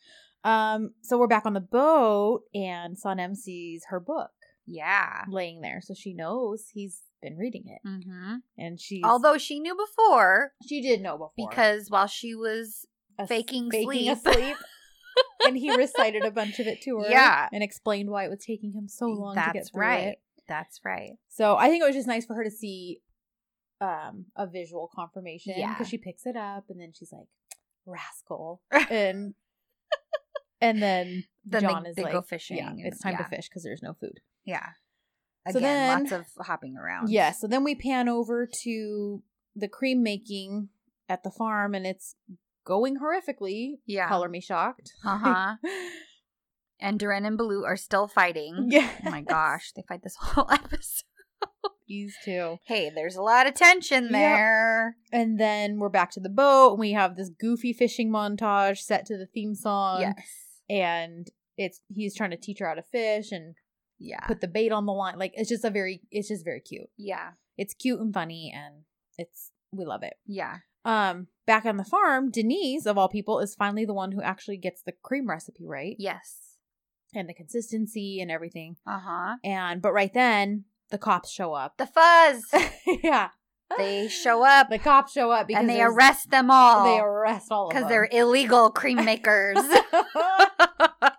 um, 0.45 0.95
so 1.03 1.16
we're 1.18 1.26
back 1.26 1.47
on 1.47 1.55
the 1.55 1.61
boat, 1.61 2.42
and 2.55 2.97
Sanem 2.97 3.34
sees 3.36 3.86
her 3.88 3.99
book 4.01 4.32
yeah. 4.66 5.24
laying 5.28 5.61
there, 5.62 5.80
so 5.80 5.95
she 5.95 6.12
knows 6.12 6.68
he's 6.68 7.03
been 7.25 7.37
reading 7.37 7.64
it, 7.66 7.87
Mm-hmm. 7.89 8.37
and 8.59 8.81
she, 8.81 9.03
Although 9.05 9.39
she 9.39 9.59
knew 9.61 9.75
before 9.77 10.53
she 10.68 10.81
did 10.81 11.01
know 11.01 11.14
before 11.16 11.33
because 11.37 11.89
while 11.89 12.07
she 12.07 12.35
was 12.35 12.87
A- 13.18 13.27
faking 13.27 13.70
faking 13.70 13.87
sleep. 13.91 14.12
asleep. 14.12 14.57
and 15.47 15.57
he 15.57 15.75
recited 15.75 16.25
a 16.25 16.31
bunch 16.31 16.59
of 16.59 16.66
it 16.66 16.81
to 16.83 16.99
her, 16.99 17.09
Yeah. 17.09 17.49
and 17.53 17.62
explained 17.62 18.11
why 18.11 18.25
it 18.25 18.31
was 18.31 18.45
taking 18.45 18.72
him 18.72 18.89
so 18.89 19.07
long 19.07 19.35
to 19.37 19.41
get 19.41 19.55
that's 19.55 19.70
through 19.70 19.81
right. 19.81 20.05
it. 20.09 20.18
That's 20.49 20.81
right. 20.85 21.12
So 21.29 21.57
I 21.57 21.68
think 21.68 21.83
it 21.83 21.87
was 21.87 21.95
just 21.95 22.09
nice 22.09 22.27
for 22.27 22.35
her 22.35 22.45
to 22.45 22.51
see 22.51 23.01
um 23.81 24.27
a 24.37 24.47
visual 24.47 24.91
confirmation 24.95 25.55
Yeah. 25.57 25.72
because 25.75 25.89
she 25.89 25.99
picks 25.99 26.27
it 26.27 26.37
up 26.37 26.64
and 26.68 26.81
then 26.81 26.93
she's 26.97 27.12
like 27.12 27.27
rascal 27.87 28.62
and 28.91 29.35
and 30.61 30.83
then 30.83 31.25
Then 31.45 31.61
John 31.62 31.83
they, 31.83 31.91
is 31.91 31.97
they 31.97 32.03
like 32.05 32.12
go 32.12 32.22
fishing. 32.22 32.57
yeah 32.59 32.72
it's 32.79 33.01
time 33.01 33.12
yeah. 33.12 33.18
to 33.18 33.29
fish 33.29 33.49
because 33.49 33.62
there's 33.62 33.83
no 33.83 33.95
food 33.95 34.20
Yeah. 34.45 34.70
So 35.51 35.59
Again, 35.59 35.62
then- 35.62 35.99
lots 36.01 36.12
of 36.38 36.47
hopping 36.47 36.76
around. 36.76 37.11
yeah 37.11 37.30
so 37.32 37.47
then 37.47 37.64
we 37.64 37.74
pan 37.74 38.09
over 38.09 38.49
to 38.62 39.22
the 39.55 39.68
cream 39.68 40.03
making 40.03 40.68
at 41.09 41.22
the 41.22 41.30
farm 41.30 41.74
and 41.74 41.86
it's 41.86 42.16
going 42.64 42.97
horrifically 42.99 43.74
Yeah. 43.86 44.09
color 44.09 44.28
me 44.28 44.40
shocked 44.40 44.92
Uh 45.05 45.18
huh. 45.18 45.57
and 46.80 46.99
Duran 46.99 47.24
and 47.24 47.38
Balut 47.38 47.64
are 47.64 47.76
still 47.76 48.09
fighting. 48.09 48.68
yeah 48.70 48.88
Oh 49.07 49.11
my 49.11 49.20
gosh, 49.20 49.72
they 49.76 49.82
fight 49.86 50.03
this 50.03 50.16
whole 50.20 50.51
episode. 50.51 51.05
these 51.86 52.14
two 52.24 52.57
Hey, 52.66 52.90
there's 52.95 53.16
a 53.16 53.22
lot 53.22 53.47
of 53.47 53.53
tension 53.55 54.05
Yep. 54.05 54.12
there. 54.12 54.97
and 55.12 55.38
then 55.38 55.78
we're 55.78 55.90
back 55.90 56.11
to 56.12 56.20
the 56.20 56.30
boat 56.30 56.70
and 56.72 56.80
we 56.80 56.92
have 56.92 57.16
this 57.16 57.28
goofy 57.28 57.72
fishing 57.74 58.11
montage 58.11 58.78
set 58.78 59.05
to 59.07 59.18
the 59.18 59.26
theme 59.26 59.55
song 59.55 60.01
yes. 60.01 60.26
and 60.70 61.28
it's 61.59 61.80
he's 61.88 62.14
trying 62.16 62.30
to 62.30 62.36
teach 62.38 62.59
her 62.61 62.66
how 62.68 62.74
to 62.74 62.82
fish 62.82 63.30
and 63.30 63.55
Yeah. 64.05 64.20
put 64.26 64.40
the 64.40 64.48
bait 64.48 64.70
on 64.72 64.86
the 64.86 64.92
line. 64.92 65.18
Like 65.18 65.32
it's 65.34 65.48
just 65.48 65.64
a 65.64 65.70
very 65.70 66.02
it's 66.11 66.28
just 66.28 66.44
very 66.44 66.61
cute. 66.61 66.88
yeah. 66.96 67.30
It's 67.57 67.72
cute 67.74 68.00
and 68.00 68.12
funny 68.12 68.52
and 68.55 68.82
it's 69.18 69.50
we 69.72 69.84
love 69.84 70.02
it. 70.02 70.14
Yeah. 70.26 70.59
Um 70.84 71.28
back 71.46 71.64
on 71.64 71.76
the 71.76 71.84
farm, 71.84 72.30
Denise 72.30 72.84
of 72.86 72.98
all 72.98 73.09
people 73.09 73.40
is 73.40 73.55
finally 73.55 73.84
the 73.84 73.94
one 73.94 74.12
who 74.12 74.22
actually 74.22 74.57
gets 74.59 74.82
the 74.82 74.92
cream 75.02 75.28
recipe 75.28 75.66
right 75.66 75.96
Yes. 75.98 76.57
and 77.14 77.28
the 77.28 77.34
consistency 77.34 78.20
and 78.20 78.30
everything. 78.30 78.76
Uh 78.86 78.98
huh. 79.02 79.36
And 79.44 79.80
but 79.80 79.92
right 79.92 80.12
then 80.12 80.64
the 80.90 80.98
cops 80.98 81.30
show 81.30 81.55
up. 81.55 81.76
The 81.78 81.86
fuzz. 81.86 82.44
yeah. 83.02 83.30
they 83.78 84.09
show 84.09 84.44
up 84.44 84.68
The 84.68 84.78
cops 84.78 85.12
show 85.12 85.30
up 85.30 85.46
because 85.48 85.61
and 85.61 85.68
they 85.70 85.80
arrest 85.80 86.30
them 86.30 86.50
all. 86.50 86.84
they 86.84 86.98
arrest 87.00 87.46
all 87.50 87.68
of 87.68 87.72
them 87.72 87.82
because 87.82 87.88
they're 87.90 88.09
illegal 88.12 88.70
cream 88.70 89.02
makers. 89.05 89.57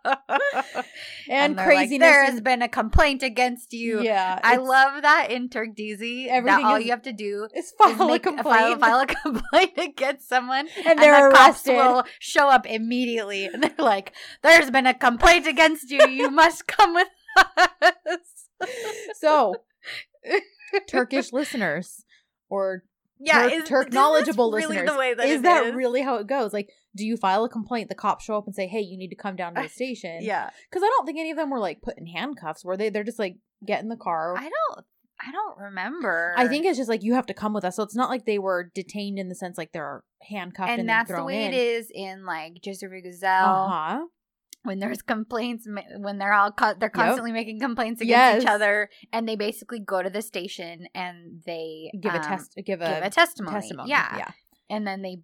and, 1.30 1.56
like, 1.56 1.66
craziness. 1.66 1.99
there 2.06 2.24
has 2.26 2.41
been 2.41 2.62
a 2.62 2.70
complaint 2.70 3.24
against 3.24 3.74
you. 3.74 4.01
Yeah, 4.01 4.39
I 4.43 4.58
love 4.58 5.01
that 5.01 5.32
in 5.32 5.49
Turk 5.49 5.70
DZ. 5.78 6.28
Everything 6.28 6.62
that 6.62 6.64
all 6.66 6.76
is- 6.76 6.86
you 6.86 6.91
have 6.91 7.01
to 7.03 7.14
do 7.14 7.47
is 7.56 7.72
file 7.78 8.01
a 8.01 8.08
make 8.08 8.24
complaint. 8.24 8.45
file, 8.45 8.80
file 8.80 8.99
a 8.99 9.06
complaint 9.24 9.74
against 9.78 10.28
someone, 10.30 10.68
and 10.86 10.99
they're 10.99 11.30
the 11.30 11.36
cops 11.36 11.68
arrested. 11.68 11.76
will 11.76 12.03
show 12.20 12.49
up 12.49 12.66
immediately, 12.66 13.45
and 13.45 13.64
they're 13.64 13.72
like, 13.78 14.14
"There's 14.43 14.70
been 14.72 14.88
a 14.88 14.93
complaint 14.93 15.47
against 15.47 15.89
you. 15.91 16.08
You 16.08 16.30
must 16.32 16.68
come 16.68 16.93
with 16.93 17.08
us." 17.38 18.20
So, 19.20 19.56
Turkish 20.88 21.32
listeners 21.34 22.06
or 22.49 22.84
yeah, 23.20 23.43
Turk, 23.43 23.53
is, 23.53 23.70
Turk 23.70 23.93
knowledgeable 23.93 24.51
really 24.51 24.68
listeners, 24.68 24.89
The 24.91 24.97
way 24.97 25.13
that 25.13 25.28
is 25.28 25.41
that 25.43 25.66
is? 25.68 25.76
really 25.76 26.01
how 26.01 26.16
it 26.18 26.28
goes? 26.28 26.53
Like, 26.53 26.70
do 26.95 27.05
you 27.05 27.18
file 27.18 27.43
a 27.43 27.49
complaint? 27.49 27.89
The 27.89 27.95
cops 27.95 28.26
show 28.26 28.38
up 28.38 28.45
and 28.45 28.55
say, 28.55 28.68
"Hey, 28.68 28.82
you 28.82 28.97
need 28.97 29.09
to 29.09 29.16
come 29.16 29.36
down 29.36 29.55
to 29.55 29.61
the 29.63 29.70
station." 29.82 30.20
Yeah, 30.22 30.49
because 30.70 30.84
I 30.84 30.88
don't 30.88 31.05
think 31.05 31.20
any 31.20 31.32
of 31.32 31.38
them 31.38 31.49
were 31.49 31.59
like 31.59 31.82
put 31.82 31.97
in 31.97 32.07
handcuffs. 32.07 32.66
Were 32.66 32.78
they? 32.78 32.89
They're 32.89 33.03
just 33.03 33.20
like 33.20 33.38
get 33.66 33.82
in 33.82 33.89
the 33.89 33.97
car. 33.97 34.36
I 34.38 34.49
don't. 34.49 34.86
I 35.18 35.32
don't 35.32 35.57
remember. 35.57 36.34
I 36.38 36.47
think 36.47 36.66
it's 36.66 36.78
just 36.78 36.89
like 36.89 37.01
you 37.01 37.13
have 37.13 37.26
to 37.28 37.34
come 37.34 37.53
with 37.53 37.63
us. 37.63 37.78
So 37.78 37.84
it's 37.84 37.95
not 37.95 38.09
like 38.09 38.26
they 38.26 38.38
were 38.38 38.70
detained 38.76 39.18
in 39.18 39.30
the 39.30 39.36
sense 39.36 39.57
like 39.57 39.72
they're 39.72 40.03
handcuffed 40.22 40.70
and, 40.70 40.82
and 40.82 40.89
that's 40.89 41.09
the 41.09 41.24
way 41.24 41.45
in. 41.45 41.53
it 41.53 41.57
is 41.57 41.89
in 41.93 42.26
like 42.26 42.61
Joseph 42.61 42.91
Gazelle. 43.01 43.45
Uh 43.45 43.68
huh. 43.70 44.05
When 44.66 44.80
there's 44.80 45.01
complaints 45.01 45.68
when 45.97 46.18
they're 46.18 46.34
all 46.34 46.51
co- 46.51 46.74
they're 46.80 46.89
constantly 46.89 47.32
making 47.32 47.59
complaints 47.59 48.01
against 48.01 48.43
each 48.43 48.49
other 48.49 48.89
and 49.13 49.28
they 49.28 49.36
basically 49.36 49.80
go 49.80 50.01
to 50.03 50.09
the 50.09 50.22
station 50.22 50.88
and 50.93 51.41
they 51.45 51.91
Give 51.99 52.13
a 52.13 52.18
um, 52.18 52.24
test. 52.24 52.55
Give 52.66 52.82
a, 52.82 52.88
give 52.95 53.03
a 53.03 53.09
testimony. 53.09 53.55
testimony. 53.55 53.89
Yeah. 53.89 54.18
Yeah. 54.18 54.32
and 54.70 54.86
then 54.86 55.01
they 55.01 55.20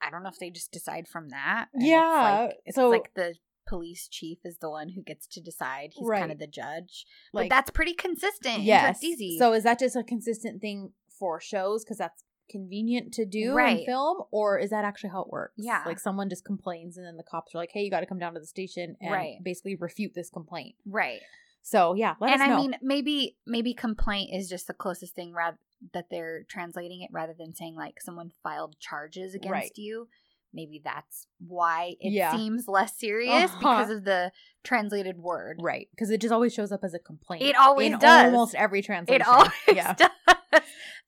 i 0.00 0.10
don't 0.10 0.22
know 0.22 0.28
if 0.28 0.38
they 0.38 0.50
just 0.50 0.70
decide 0.72 1.08
from 1.08 1.30
that 1.30 1.66
Yeah, 1.74 2.44
it's 2.44 2.48
like, 2.50 2.56
it's 2.66 2.76
so- 2.76 2.88
like 2.90 3.14
the 3.14 3.34
police 3.68 4.08
chief 4.10 4.38
is 4.44 4.58
the 4.58 4.68
one 4.68 4.88
who 4.90 5.02
gets 5.02 5.26
to 5.28 5.40
decide 5.40 5.90
he's 5.94 6.06
Right. 6.06 6.18
kind 6.20 6.32
of 6.32 6.38
the 6.38 6.46
judge 6.48 7.06
Like 7.32 7.48
but 7.48 7.54
that's 7.54 7.70
pretty 7.70 7.94
consistent 7.94 8.62
yes. 8.62 8.98
Tertesi. 9.02 9.38
So 9.38 9.52
is 9.52 9.62
that 9.64 9.78
just 9.78 9.94
a 9.96 10.02
consistent 10.02 10.60
thing 10.60 10.92
for 11.18 11.40
shows 11.40 11.84
because 11.84 11.98
that's 11.98 12.24
convenient 12.52 13.12
to 13.14 13.24
do 13.24 13.50
in 13.50 13.54
Right. 13.54 13.86
film, 13.86 14.22
or 14.30 14.58
is 14.58 14.70
that 14.70 14.84
actually 14.84 15.10
how 15.10 15.22
it 15.22 15.30
works? 15.30 15.54
Yeah. 15.56 15.82
Like 15.84 15.98
someone 15.98 16.28
just 16.28 16.44
complains 16.44 16.96
and 16.96 17.04
then 17.06 17.16
the 17.16 17.22
cops 17.24 17.54
are 17.54 17.58
like, 17.58 17.70
"Hey, 17.72 17.82
you 17.82 17.90
got 17.90 18.00
to 18.00 18.06
come 18.06 18.18
down 18.20 18.34
to 18.34 18.40
the 18.40 18.46
station 18.46 18.96
and 19.00 19.10
Right. 19.12 19.42
basically 19.42 19.74
refute 19.74 20.12
this 20.14 20.30
complaint." 20.30 20.76
right 20.86 21.20
So 21.62 21.94
yeah, 21.94 22.14
let 22.20 22.32
and 22.32 22.42
i 22.42 22.56
mean 22.56 22.74
maybe 22.82 23.36
maybe 23.46 23.72
complaint 23.72 24.30
is 24.34 24.48
just 24.48 24.66
the 24.66 24.74
closest 24.74 25.14
thing 25.14 25.32
rather 25.32 25.58
that 25.94 26.06
they're 26.10 26.44
translating 26.48 27.02
it 27.02 27.10
rather 27.12 27.34
than 27.36 27.54
saying 27.54 27.74
like 27.76 28.00
someone 28.00 28.30
filed 28.42 28.78
charges 28.80 29.34
against 29.34 29.52
Right. 29.52 29.72
you 29.76 30.08
maybe 30.54 30.80
that's 30.84 31.26
why 31.46 31.96
it 32.00 32.12
Yeah. 32.12 32.30
seems 32.36 32.68
less 32.68 32.96
serious 32.98 33.50
Uh-huh. 33.50 33.58
because 33.58 33.90
of 33.90 34.04
the 34.04 34.32
translated 34.64 35.18
word 35.18 35.58
right? 35.60 35.88
Because 35.92 36.10
it 36.10 36.20
just 36.20 36.32
always 36.32 36.52
shows 36.52 36.70
up 36.72 36.84
as 36.84 36.94
a 36.94 36.98
complaint. 36.98 37.42
It 37.44 37.56
always 37.56 37.96
does. 37.98 38.32
Almost 38.32 38.54
every 38.56 38.82
translation. 38.82 39.22
it 39.22 39.26
always 39.26 39.52
yeah. 39.72 39.94
does 40.02 40.62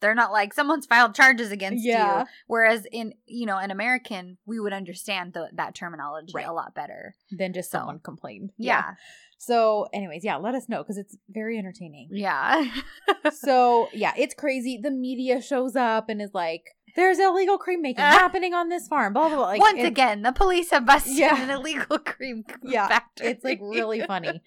they're 0.05 0.15
not 0.15 0.31
like 0.33 0.53
someone's 0.53 0.85
filed 0.87 1.15
charges 1.15 1.51
against 1.51 1.83
Yeah. 1.85 2.21
you 2.21 2.27
whereas 2.47 2.87
in 2.93 3.15
you 3.27 3.47
know 3.47 3.57
an 3.57 3.71
american 3.71 4.37
we 4.45 4.61
would 4.61 4.75
understand 4.75 5.33
the, 5.33 5.49
that 5.55 5.75
terminology 5.75 6.33
Right. 6.35 6.47
a 6.47 6.53
lot 6.53 6.75
better 6.75 7.15
than 7.31 7.55
just 7.55 7.71
So. 7.71 7.79
someone 7.79 7.99
complained. 8.01 8.51
yeah 8.59 8.95
So, 9.39 9.89
anyways, 9.93 10.25
yeah, 10.25 10.37
let 10.37 10.55
us 10.55 10.69
know 10.71 10.83
because 10.83 10.97
it's 10.97 11.17
very 11.29 11.59
entertaining. 11.59 12.09
yeah 12.13 12.65
so 13.33 13.89
yeah, 13.93 14.13
it's 14.17 14.35
crazy. 14.35 14.79
The 14.83 14.91
media 14.91 15.43
shows 15.43 15.77
up 15.77 16.09
and 16.09 16.23
is 16.23 16.31
like, 16.33 16.65
"There's 16.97 17.19
illegal 17.19 17.59
cream 17.59 17.83
making 17.83 18.05
Uh. 18.05 18.11
happening 18.13 18.55
on 18.55 18.69
this 18.71 18.87
farm." 18.89 19.13
Blah 19.13 19.29
blah 19.29 19.37
blah. 19.37 19.47
Like, 19.47 19.61
once 19.61 19.79
it's- 19.79 19.89
again 19.89 20.23
the 20.23 20.33
police 20.33 20.71
have 20.71 20.87
busted 20.87 21.17
Yeah. 21.19 21.43
an 21.43 21.51
illegal 21.51 21.99
cream 21.99 22.45
Yeah, 22.63 22.89
factory 22.89 23.27
it's 23.29 23.45
like 23.45 23.59
really 23.61 24.01
funny. 24.03 24.41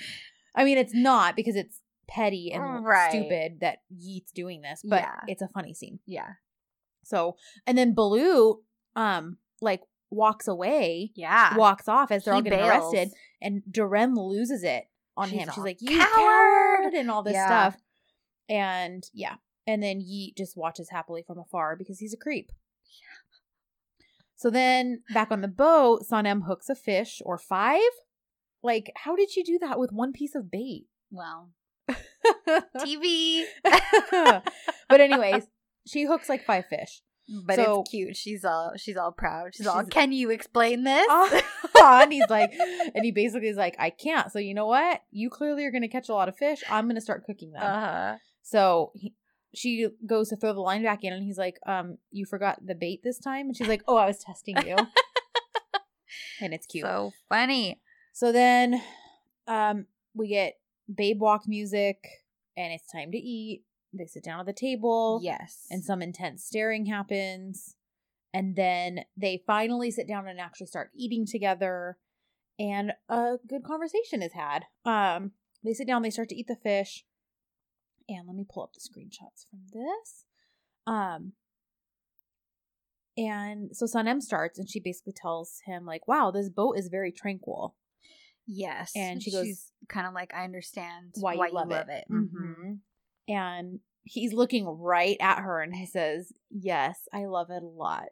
I 0.54 0.64
mean, 0.64 0.78
it's 0.78 0.94
not 0.94 1.36
because 1.36 1.54
it's 1.56 1.77
petty 2.08 2.50
and 2.52 2.84
Right. 2.84 3.10
stupid 3.10 3.60
that 3.60 3.78
Yiğit's 3.92 4.32
doing 4.32 4.62
this, 4.62 4.80
but 4.84 5.02
Yeah. 5.02 5.20
it's 5.28 5.42
a 5.42 5.48
funny 5.48 5.74
scene. 5.74 6.00
yeah 6.06 6.34
So, 7.04 7.36
and 7.66 7.76
then 7.78 7.94
Baloo, 7.94 8.62
um, 8.96 9.38
like 9.60 9.82
walks 10.10 10.48
away, 10.48 11.12
yeah 11.14 11.56
walks 11.56 11.86
off 11.88 12.10
as 12.10 12.24
they're 12.24 12.34
all 12.34 12.42
getting 12.42 12.58
bails. 12.58 12.92
arrested, 12.94 13.12
and 13.40 13.62
Dorem 13.70 14.16
loses 14.16 14.62
it 14.64 14.88
on 15.16 15.28
She's 15.30 15.38
him. 15.40 15.48
She's 15.54 15.64
like, 15.64 15.80
"You 15.80 15.98
"Coward!" 15.98 16.08
coward!" 16.14 16.94
and 16.94 17.10
all 17.10 17.22
this 17.22 17.34
Yeah. 17.34 17.46
stuff. 17.46 17.82
And 18.48 19.04
yeah, 19.12 19.36
and 19.66 19.82
then 19.82 20.00
Yeet 20.00 20.36
just 20.36 20.56
watches 20.56 20.90
happily 20.90 21.22
from 21.22 21.38
afar 21.38 21.76
because 21.76 21.98
he's 21.98 22.14
a 22.14 22.16
creep. 22.16 22.50
Yeah. 22.84 23.38
So 24.36 24.50
then 24.50 25.02
back 25.12 25.30
on 25.30 25.40
the 25.40 25.48
boat, 25.48 26.02
Sanem 26.10 26.44
hooks 26.46 26.68
a 26.70 26.74
fish 26.74 27.20
or 27.24 27.36
five. 27.38 27.80
Like, 28.62 28.92
how 28.96 29.16
did 29.16 29.30
she 29.30 29.42
do 29.42 29.58
that 29.60 29.78
with 29.78 29.92
one 29.92 30.12
piece 30.12 30.34
of 30.34 30.50
bait? 30.50 30.86
well 31.10 31.50
tv 32.78 33.44
but 34.88 35.00
anyways, 35.00 35.46
she 35.86 36.04
hooks 36.04 36.28
like 36.28 36.44
five 36.44 36.66
fish. 36.66 37.02
but 37.46 37.56
So- 37.56 37.80
it's 37.82 37.90
cute 37.90 38.16
she's 38.16 38.44
all 38.44 38.72
she's 38.76 38.96
all 38.96 39.12
proud 39.12 39.54
she's, 39.54 39.66
all 39.66 39.84
can 39.84 40.12
you 40.12 40.30
explain 40.30 40.84
this 40.84 41.06
and 41.82 42.12
he's 42.12 42.28
like, 42.30 42.52
and 42.94 43.04
he 43.04 43.12
basically 43.12 43.48
is 43.48 43.56
like, 43.56 43.76
I 43.78 43.90
can't. 43.90 44.32
So 44.32 44.38
you 44.38 44.54
know 44.54 44.66
what? 44.66 45.02
You 45.10 45.30
clearly 45.30 45.64
are 45.64 45.70
going 45.70 45.82
to 45.82 45.88
catch 45.88 46.08
a 46.08 46.14
lot 46.14 46.28
of 46.28 46.36
fish. 46.36 46.62
I'm 46.70 46.84
going 46.86 46.96
to 46.96 47.00
start 47.00 47.24
cooking 47.24 47.52
them. 47.52 47.62
uh-huh 47.62 48.16
So 48.42 48.90
he, 48.94 49.14
she 49.54 49.88
goes 50.06 50.28
to 50.30 50.36
throw 50.36 50.52
the 50.52 50.60
line 50.60 50.82
back 50.82 51.04
in, 51.04 51.12
and 51.12 51.22
he's 51.24 51.38
like, 51.38 51.58
um, 51.66 51.98
you 52.10 52.26
forgot 52.26 52.58
the 52.64 52.74
bait 52.74 53.00
this 53.04 53.18
time, 53.18 53.46
and 53.46 53.56
she's 53.56 53.68
like, 53.68 53.82
oh, 53.88 53.96
I 53.96 54.06
was 54.06 54.18
testing 54.18 54.56
you. 54.66 54.76
and 56.40 56.52
it's 56.52 56.66
cute. 56.66 56.84
so 56.84 57.12
funny 57.28 57.80
So 58.12 58.32
then, 58.32 58.82
um, 59.46 59.86
we 60.14 60.28
get 60.28 60.54
babe 60.92 61.20
walk 61.20 61.46
music, 61.46 62.04
and 62.56 62.72
it's 62.72 62.90
time 62.90 63.12
to 63.12 63.18
eat. 63.18 63.64
They 63.92 64.06
sit 64.06 64.24
down 64.24 64.40
at 64.40 64.46
the 64.46 64.52
table. 64.52 65.20
yes. 65.22 65.66
and 65.70 65.82
some 65.82 66.02
intense 66.02 66.44
staring 66.44 66.86
happens. 66.86 67.74
And 68.34 68.56
then 68.56 69.04
they 69.16 69.42
finally 69.46 69.90
sit 69.90 70.06
down 70.06 70.28
and 70.28 70.38
actually 70.38 70.66
start 70.66 70.90
eating 70.94 71.24
together 71.24 71.96
and 72.58 72.92
a 73.08 73.36
good 73.48 73.64
conversation 73.64 74.22
is 74.22 74.32
had. 74.32 74.64
Um 74.84 75.32
they 75.64 75.72
sit 75.72 75.86
down 75.86 76.02
they 76.02 76.10
start 76.10 76.28
to 76.28 76.36
eat 76.36 76.46
the 76.46 76.56
fish. 76.56 77.04
And 78.08 78.26
let 78.26 78.36
me 78.36 78.44
pull 78.48 78.62
up 78.62 78.72
the 78.74 78.80
screenshots 78.80 79.48
from 79.48 79.60
this. 79.72 80.24
Um 80.86 81.32
and 83.16 83.74
so 83.74 83.86
Sanem 83.86 84.20
starts 84.20 84.58
and 84.58 84.68
she 84.68 84.80
basically 84.80 85.14
tells 85.14 85.60
him 85.64 85.86
like 85.86 86.06
wow 86.06 86.30
this 86.30 86.50
boat 86.50 86.76
is 86.76 86.88
very 86.88 87.10
tranquil 87.10 87.74
Yes. 88.50 88.92
And 88.96 89.22
she 89.22 89.30
goes- 89.30 89.44
She's 89.46 89.72
kind 89.88 90.06
of 90.06 90.14
like, 90.14 90.32
I 90.34 90.44
understand 90.44 91.14
why 91.20 91.34
you 91.34 91.52
love, 91.52 91.70
it, 91.70 92.06
Mhm. 92.10 92.30
Mhm. 92.32 92.80
and 93.28 93.80
he's 94.02 94.32
looking 94.32 94.64
right 94.66 95.18
at 95.20 95.40
her 95.42 95.60
and 95.60 95.76
he 95.76 95.84
says 95.84 96.32
yes 96.50 97.06
i 97.12 97.26
love 97.26 97.50
it 97.50 97.62
a 97.62 97.66
lot 97.66 98.08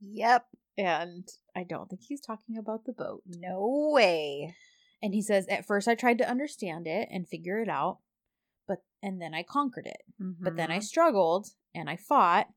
Yep. 0.00 0.46
and 0.76 1.26
I 1.56 1.64
don't 1.64 1.88
think 1.88 2.02
he's 2.02 2.20
talking 2.20 2.56
about 2.58 2.84
the 2.84 2.92
boat. 2.92 3.22
No 3.26 3.90
way. 3.92 4.54
And 5.02 5.12
he 5.14 5.22
says, 5.22 5.46
At 5.48 5.64
first 5.66 5.88
I 5.88 5.94
tried 5.96 6.18
to 6.18 6.28
understand 6.28 6.86
it 6.86 7.08
and 7.10 7.26
figure 7.26 7.58
it 7.60 7.68
out, 7.68 7.98
but 8.68 8.84
and 9.02 9.20
then 9.20 9.32
I 9.34 9.42
conquered 9.42 9.86
it. 9.86 10.02
But 10.18 10.54
then 10.56 10.70
I 10.70 10.78
Mhm. 10.78 10.82
struggled 10.84 11.48
and 11.74 11.88
I 11.90 11.96
fought 11.96 12.52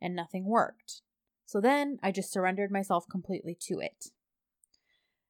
and 0.00 0.14
nothing 0.14 0.44
worked. 0.44 1.00
So 1.46 1.60
then 1.60 1.98
I 2.02 2.12
just 2.12 2.30
surrendered 2.30 2.70
myself 2.70 3.08
completely 3.08 3.56
to 3.62 3.80
it. 3.80 4.12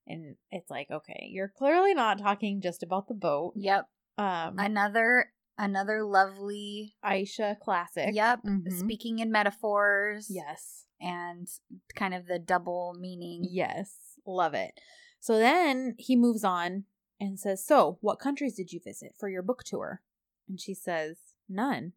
And 0.09 0.37
it's 0.51 0.71
like, 0.71 0.91
okay, 0.91 1.29
you're 1.31 1.53
clearly 1.57 1.95
not 1.95 2.19
talking 2.19 2.61
just 2.61 2.83
about 2.83 3.09
the 3.09 3.15
boat. 3.15 3.53
Yep. 3.57 3.87
Um 4.17 4.55
Another 4.59 5.31
another 5.59 6.03
lovely. 6.05 6.95
Aisha 7.05 7.59
classic. 7.61 8.11
Yep. 8.13 8.41
Mhm. 8.45 8.73
Speaking 8.73 9.19
in 9.19 9.31
metaphors. 9.31 10.29
Yes. 10.31 10.87
And 11.01 11.47
kind 11.95 12.15
of 12.15 12.27
the 12.27 12.39
double 12.39 12.95
meaning. 12.99 13.47
Yes. 13.49 13.95
Love 14.27 14.55
it. 14.55 14.81
So 15.21 15.39
then 15.39 15.95
he 15.99 16.17
moves 16.17 16.45
on 16.45 16.85
and 17.21 17.39
says, 17.39 17.65
So, 17.65 17.99
what 18.01 18.19
countries 18.19 18.55
did 18.55 18.73
you 18.73 18.81
visit 18.83 19.15
for 19.19 19.29
your 19.29 19.43
book 19.43 19.63
tour? 19.65 20.03
And 20.49 20.61
she 20.61 20.75
says, 20.75 21.19
None. 21.49 21.93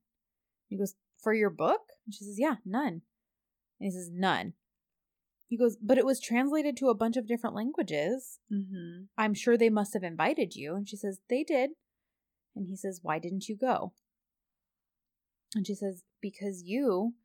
He 0.67 0.77
goes, 0.77 0.95
For 1.17 1.33
your 1.33 1.49
book? 1.49 1.81
And 2.05 2.13
she 2.13 2.23
says, 2.25 2.39
Yeah, 2.39 2.55
none. 2.65 3.01
And 3.79 3.85
he 3.87 3.91
says, 3.91 4.09
None. 4.11 4.53
He 5.51 5.57
goes, 5.57 5.75
But 5.81 5.97
it 5.97 6.05
was 6.05 6.21
translated 6.21 6.77
to 6.77 6.87
a 6.87 6.95
bunch 6.95 7.17
of 7.17 7.27
different 7.27 7.57
languages. 7.57 8.39
Mm-hmm. 8.49 9.03
I'm 9.17 9.33
sure 9.33 9.57
they 9.57 9.69
must 9.69 9.93
have 9.93 10.01
invited 10.01 10.55
you. 10.55 10.75
And 10.75 10.87
she 10.87 10.95
says, 10.95 11.19
They 11.29 11.43
did. 11.43 11.71
And 12.55 12.67
he 12.69 12.77
says, 12.77 13.01
Why 13.03 13.19
didn't 13.19 13.49
you 13.49 13.57
go? 13.57 13.91
And 15.53 15.67
she 15.67 15.75
says, 15.75 16.03
Because 16.21 16.63
you, 16.63 17.15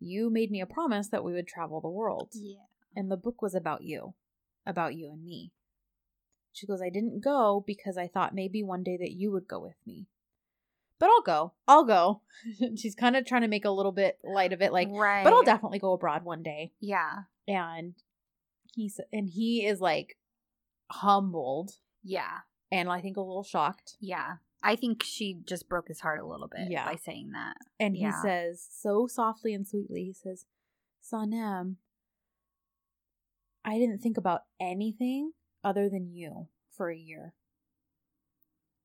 you 0.00 0.30
made 0.30 0.50
me 0.50 0.62
a 0.62 0.66
promise 0.66 1.08
that 1.08 1.22
we 1.22 1.34
would 1.34 1.46
travel 1.46 1.82
the 1.82 1.90
world 1.90 2.30
Yeah. 2.32 2.62
and 2.96 3.10
the 3.10 3.18
book 3.18 3.42
was 3.42 3.54
about 3.54 3.84
you, 3.84 4.14
about 4.64 4.94
you 4.94 5.10
and 5.12 5.22
me. 5.22 5.52
She 6.54 6.66
goes, 6.66 6.80
I 6.80 6.88
didn't 6.88 7.22
go 7.22 7.62
because 7.66 7.98
I 7.98 8.06
thought 8.06 8.34
maybe 8.34 8.62
one 8.62 8.82
day 8.82 8.96
that 8.96 9.12
you 9.12 9.30
would 9.30 9.46
go 9.46 9.60
with 9.60 9.76
me. 9.86 10.06
But 10.98 11.10
I'll 11.10 11.20
go. 11.20 11.52
I'll 11.68 11.84
go. 11.84 12.22
She's 12.76 12.94
kind 12.94 13.14
of 13.14 13.26
trying 13.26 13.42
to 13.42 13.48
make 13.48 13.66
a 13.66 13.70
little 13.70 13.92
bit 13.92 14.20
light 14.24 14.54
of 14.54 14.62
it, 14.62 14.72
like, 14.72 14.88
right. 14.90 15.22
but 15.22 15.34
I'll 15.34 15.42
definitely 15.42 15.80
go 15.80 15.92
abroad 15.92 16.24
one 16.24 16.42
day. 16.42 16.72
Yeah. 16.80 17.24
And 17.46 17.94
he's 18.74 19.00
and 19.12 19.28
he 19.28 19.66
is 19.66 19.80
like 19.80 20.16
humbled 20.90 21.72
Yeah. 22.02 22.38
and 22.72 22.88
I 22.88 23.00
think 23.00 23.16
a 23.16 23.20
little 23.20 23.42
shocked. 23.44 23.96
Yeah. 24.00 24.36
I 24.62 24.76
think 24.76 25.02
she 25.02 25.34
just 25.44 25.68
broke 25.68 25.88
his 25.88 26.00
heart 26.00 26.20
a 26.20 26.26
little 26.26 26.48
bit 26.48 26.70
Yeah. 26.70 26.86
by 26.86 26.96
saying 26.96 27.32
that. 27.32 27.56
And 27.78 27.96
he 27.96 28.10
says 28.22 28.66
so 28.72 29.06
softly 29.06 29.52
and 29.52 29.66
sweetly, 29.68 30.04
he 30.04 30.12
says, 30.14 30.46
Sanem, 31.02 31.76
I 33.64 33.78
didn't 33.78 33.98
think 33.98 34.16
about 34.16 34.42
anything 34.60 35.32
other 35.62 35.88
than 35.88 36.10
you 36.12 36.48
for 36.70 36.90
a 36.90 36.96
year. 36.96 37.34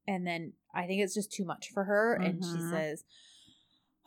And 0.07 0.25
then 0.25 0.53
I 0.73 0.85
think 0.87 1.01
it's 1.01 1.13
just 1.13 1.31
too 1.31 1.45
much 1.45 1.69
for 1.73 1.85
her. 1.85 2.13
And 2.13 2.43
she 2.43 2.51
Mhm. 2.57 2.69
says, 2.71 3.03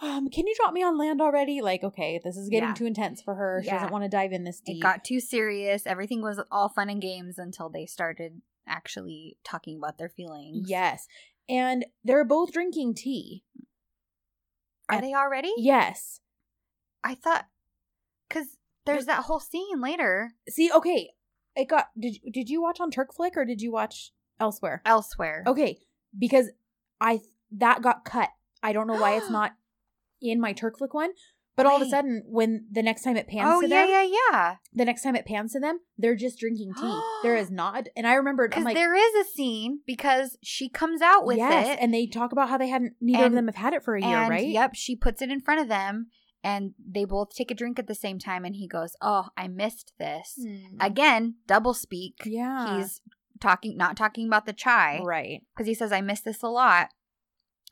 um, 0.02 0.28
can 0.28 0.46
you 0.46 0.54
drop 0.56 0.72
me 0.74 0.82
on 0.82 0.98
land 0.98 1.20
already? 1.22 1.62
Like, 1.62 1.82
okay, 1.84 2.20
this 2.22 2.36
is 2.36 2.48
getting 2.48 2.70
Yeah. 2.70 2.74
too 2.74 2.86
intense 2.86 3.22
for 3.22 3.34
her. 3.36 3.60
She 3.62 3.68
Yeah. 3.68 3.74
doesn't 3.76 3.92
want 3.92 4.04
to 4.04 4.08
dive 4.10 4.32
in 4.32 4.44
this 4.44 4.60
deep. 4.60 4.76
It 4.78 4.80
got 4.80 5.04
too 5.04 5.20
serious. 5.20 5.86
Everything 5.86 6.20
was 6.22 6.40
all 6.50 6.68
fun 6.68 6.90
and 6.90 7.00
games 7.00 7.38
until 7.38 7.68
they 7.70 7.86
started 7.86 8.42
actually 8.66 9.38
talking 9.44 9.76
about 9.78 9.98
their 9.98 10.08
feelings. 10.08 10.68
yes. 10.68 11.06
And 11.48 11.86
they're 12.04 12.24
both 12.24 12.52
drinking 12.52 12.94
tea. 12.94 13.44
Are 14.88 14.96
And- 14.96 15.04
they 15.04 15.14
already? 15.14 15.52
Yes. 15.56 16.20
I 17.04 17.14
thought 17.14 17.46
because 18.28 18.58
there's 18.84 19.06
that 19.06 19.24
whole 19.24 19.40
scene 19.40 19.80
later. 19.80 20.32
See, 20.48 20.70
okay. 20.72 21.14
it 21.54 21.66
got 21.68 21.88
did 21.98 22.16
did 22.32 22.48
you 22.48 22.62
watch 22.62 22.80
on 22.80 22.90
Turk 22.90 23.12
Flick 23.12 23.36
or 23.36 23.44
did 23.44 23.60
you 23.60 23.70
watch 23.72 24.12
elsewhere? 24.40 24.80
Elsewhere. 24.86 25.42
Okay, 25.46 25.78
because 26.16 26.48
I 27.00 27.20
that 27.50 27.82
got 27.82 28.04
cut. 28.04 28.30
I 28.62 28.72
don't 28.72 28.86
know 28.86 28.98
why 29.00 29.16
it's 29.16 29.28
not 29.30 29.52
in 30.22 30.40
my 30.40 30.52
Turk 30.52 30.78
Flick 30.78 30.94
one. 30.94 31.10
But 31.54 31.66
all 31.66 31.76
of 31.76 31.82
a 31.82 31.86
sudden, 31.90 32.22
when 32.26 32.66
the 32.72 32.82
next 32.82 33.02
time 33.02 33.14
it 33.18 33.28
pans 33.28 33.44
Oh 33.46 33.60
to 33.60 33.68
yeah, 33.68 33.82
them, 33.86 33.90
yeah, 33.90 34.18
yeah. 34.32 34.54
the 34.72 34.86
next 34.86 35.02
time 35.02 35.14
it 35.14 35.26
pans 35.26 35.52
to 35.52 35.60
them, 35.60 35.80
they're 35.98 36.16
just 36.16 36.38
drinking 36.38 36.72
tea. 36.80 37.00
there 37.22 37.36
is 37.36 37.50
not, 37.62 37.88
and 37.94 38.06
I 38.06 38.14
remembered. 38.14 38.54
I'm 38.54 38.60
Because 38.60 38.64
like, 38.64 38.74
there 38.74 38.94
is 38.94 39.26
a 39.26 39.30
scene 39.30 39.80
because 39.86 40.38
she 40.42 40.70
comes 40.70 41.02
out 41.02 41.26
with 41.26 41.36
yes, 41.36 41.68
it, 41.68 41.78
and 41.82 41.92
they 41.92 42.06
talk 42.06 42.32
about 42.32 42.48
how 42.48 42.56
they 42.56 42.68
hadn't. 42.68 42.94
Neither 43.02 43.24
of 43.24 43.26
And- 43.26 43.36
them 43.36 43.46
have 43.48 43.56
had 43.56 43.74
it 43.74 43.84
for 43.84 43.94
a 43.96 44.00
year, 44.00 44.16
and, 44.16 44.30
right? 44.30 44.46
Yep, 44.48 44.70
she 44.76 44.96
puts 44.96 45.20
it 45.20 45.30
in 45.30 45.40
front 45.42 45.60
of 45.60 45.68
them, 45.68 46.06
and 46.42 46.72
they 46.82 47.04
both 47.04 47.34
take 47.36 47.50
a 47.50 47.54
drink 47.54 47.78
at 47.78 47.86
the 47.86 47.94
same 47.94 48.18
time. 48.18 48.46
And 48.46 48.56
he 48.56 48.66
goes, 48.66 48.96
"Oh, 49.02 49.28
I 49.36 49.46
missed 49.46 49.92
this 49.98 50.38
Hmm. 50.42 50.80
again." 50.80 51.34
Double 51.46 51.74
speak. 51.74 52.14
yeah, 52.24 52.78
He's 52.78 53.02
talking, 53.40 53.76
not 53.76 53.94
talking 53.98 54.26
about 54.26 54.46
the 54.46 54.54
chai, 54.54 55.02
right. 55.04 55.42
because 55.54 55.66
he 55.66 55.74
says, 55.74 55.92
"I 55.92 56.00
miss 56.00 56.22
this 56.22 56.42
a 56.42 56.48
lot," 56.48 56.88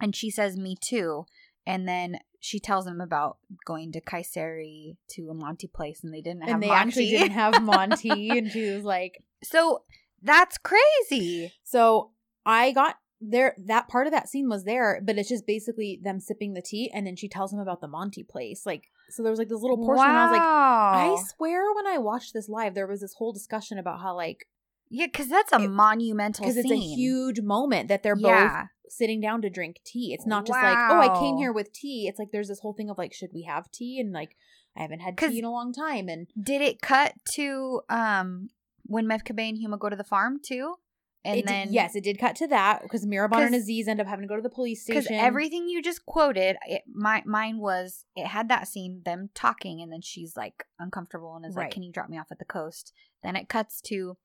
and 0.03 0.14
she 0.14 0.30
says, 0.30 0.59
"Me 0.59 0.76
too." 0.78 1.24
And 1.70 1.88
then 1.88 2.18
she 2.40 2.58
tells 2.58 2.86
him 2.86 3.00
about 3.00 3.38
going 3.64 3.92
to 3.92 4.00
Kayseri 4.00 4.96
to 5.10 5.30
a 5.30 5.34
mantı 5.34 5.72
place, 5.72 6.02
and 6.02 6.12
they 6.12 6.20
didn't 6.20 6.42
have 6.42 6.54
And 6.54 6.62
they 6.62 6.68
mantı. 6.68 6.86
actually 6.86 7.10
didn't 7.10 7.32
have 7.32 7.54
mantı, 7.54 8.30
and 8.38 8.50
she 8.50 8.70
was 8.74 8.84
like, 8.84 9.22
so 9.42 9.82
that's 10.22 10.58
crazy. 10.58 11.52
So 11.64 12.10
I 12.46 12.72
got 12.72 12.96
there. 13.20 13.54
That 13.66 13.88
part 13.88 14.06
of 14.06 14.12
that 14.12 14.28
scene 14.28 14.48
was 14.48 14.64
there, 14.64 15.00
but 15.04 15.18
it's 15.18 15.28
just 15.28 15.46
basically 15.46 16.00
them 16.02 16.20
sipping 16.20 16.54
the 16.54 16.62
tea, 16.62 16.90
and 16.94 17.06
then 17.06 17.16
she 17.16 17.28
tells 17.28 17.52
him 17.52 17.60
about 17.60 17.80
the 17.80 17.88
mantı 17.88 18.26
place. 18.28 18.64
Like, 18.66 18.84
so 19.10 19.22
there 19.22 19.30
was 19.30 19.38
like 19.38 19.48
this 19.48 19.60
little 19.60 19.76
portion, 19.78 20.06
and 20.06 20.16
I 20.16 20.24
was 20.26 20.32
like, 20.38 20.42
I 20.42 21.24
swear 21.36 21.74
when 21.74 21.86
I 21.86 21.98
watched 21.98 22.32
this 22.32 22.48
live, 22.48 22.74
there 22.74 22.86
was 22.86 23.00
this 23.00 23.14
whole 23.14 23.32
discussion 23.32 23.78
about 23.78 24.00
how 24.00 24.14
like 24.16 24.46
yeah, 24.91 25.07
because 25.07 25.28
that's 25.28 25.53
a 25.53 25.61
It- 25.62 25.68
monumental 25.68 26.45
because 26.45 26.57
it's 26.57 26.70
a 26.70 26.76
huge 26.76 27.41
moment 27.41 27.88
that 27.88 28.03
they're 28.03 28.16
yeah. 28.18 28.62
both 28.62 28.93
sitting 28.93 29.20
down 29.20 29.41
to 29.43 29.49
drink 29.51 29.80
tea. 29.84 30.12
It's 30.12 30.26
not 30.26 30.47
just 30.47 30.59
like, 30.61 30.76
oh, 30.76 31.01
I 31.01 31.18
came 31.20 31.36
here 31.36 31.53
with 31.53 31.72
tea. 31.72 32.07
It's 32.09 32.18
like 32.18 32.32
there's 32.32 32.49
this 32.49 32.59
whole 32.61 32.72
thing 32.74 32.91
of 32.91 32.99
like, 32.99 33.12
should 33.14 33.30
we 33.32 33.43
have 33.45 33.70
tea? 33.70 34.01
And 34.01 34.12
like, 34.12 34.36
I 34.76 34.82
haven't 34.82 35.01
had 35.01 35.16
tea 35.16 35.38
in 35.38 35.45
a 35.45 35.51
long 35.53 35.72
time, 35.72 36.09
and 36.09 36.26
Did 36.41 36.61
it 36.61 36.80
cut 36.82 37.14
to 37.34 37.82
um 37.88 38.51
when 38.84 39.07
Mevkibe 39.07 39.49
and 39.49 39.59
Huma 39.59 39.78
go 39.78 39.88
to 39.88 39.97
the 39.97 40.05
farm 40.05 40.41
too? 40.45 40.74
And 41.22 41.34
it 41.38 41.43
did- 41.43 41.49
then 41.49 41.72
yes, 41.72 41.95
it 41.95 42.03
did 42.03 42.18
cut 42.18 42.34
to 42.36 42.47
that 42.49 42.82
because 42.82 43.05
Mihriban 43.07 43.45
and 43.47 43.55
Aziz 43.55 43.86
end 43.88 44.01
up 44.01 44.07
having 44.07 44.22
to 44.22 44.28
go 44.28 44.36
to 44.36 44.43
the 44.43 44.49
police 44.51 44.82
station. 44.82 45.03
because 45.03 45.12
everything 45.22 45.68
you 45.68 45.82
just 45.82 46.07
quoted, 46.07 46.57
it, 46.66 46.82
my 46.93 47.22
mine 47.26 47.59
was 47.59 48.07
it 48.16 48.26
had 48.26 48.49
that 48.49 48.66
scene 48.68 49.03
them 49.05 49.28
talking, 49.34 49.82
and 49.82 49.93
then 49.93 50.01
she's 50.01 50.34
like 50.36 50.64
uncomfortable 50.78 51.36
and 51.36 51.45
is 51.45 51.55
Right. 51.55 51.64
like, 51.64 51.72
"Can 51.72 51.82
you 51.82 51.93
drop 51.93 52.09
me 52.09 52.18
off 52.18 52.32
at 52.32 52.38
the 52.38 52.45
coast?" 52.47 52.93
Then 53.22 53.36
it 53.36 53.49
cuts 53.51 53.80
to 53.82 54.16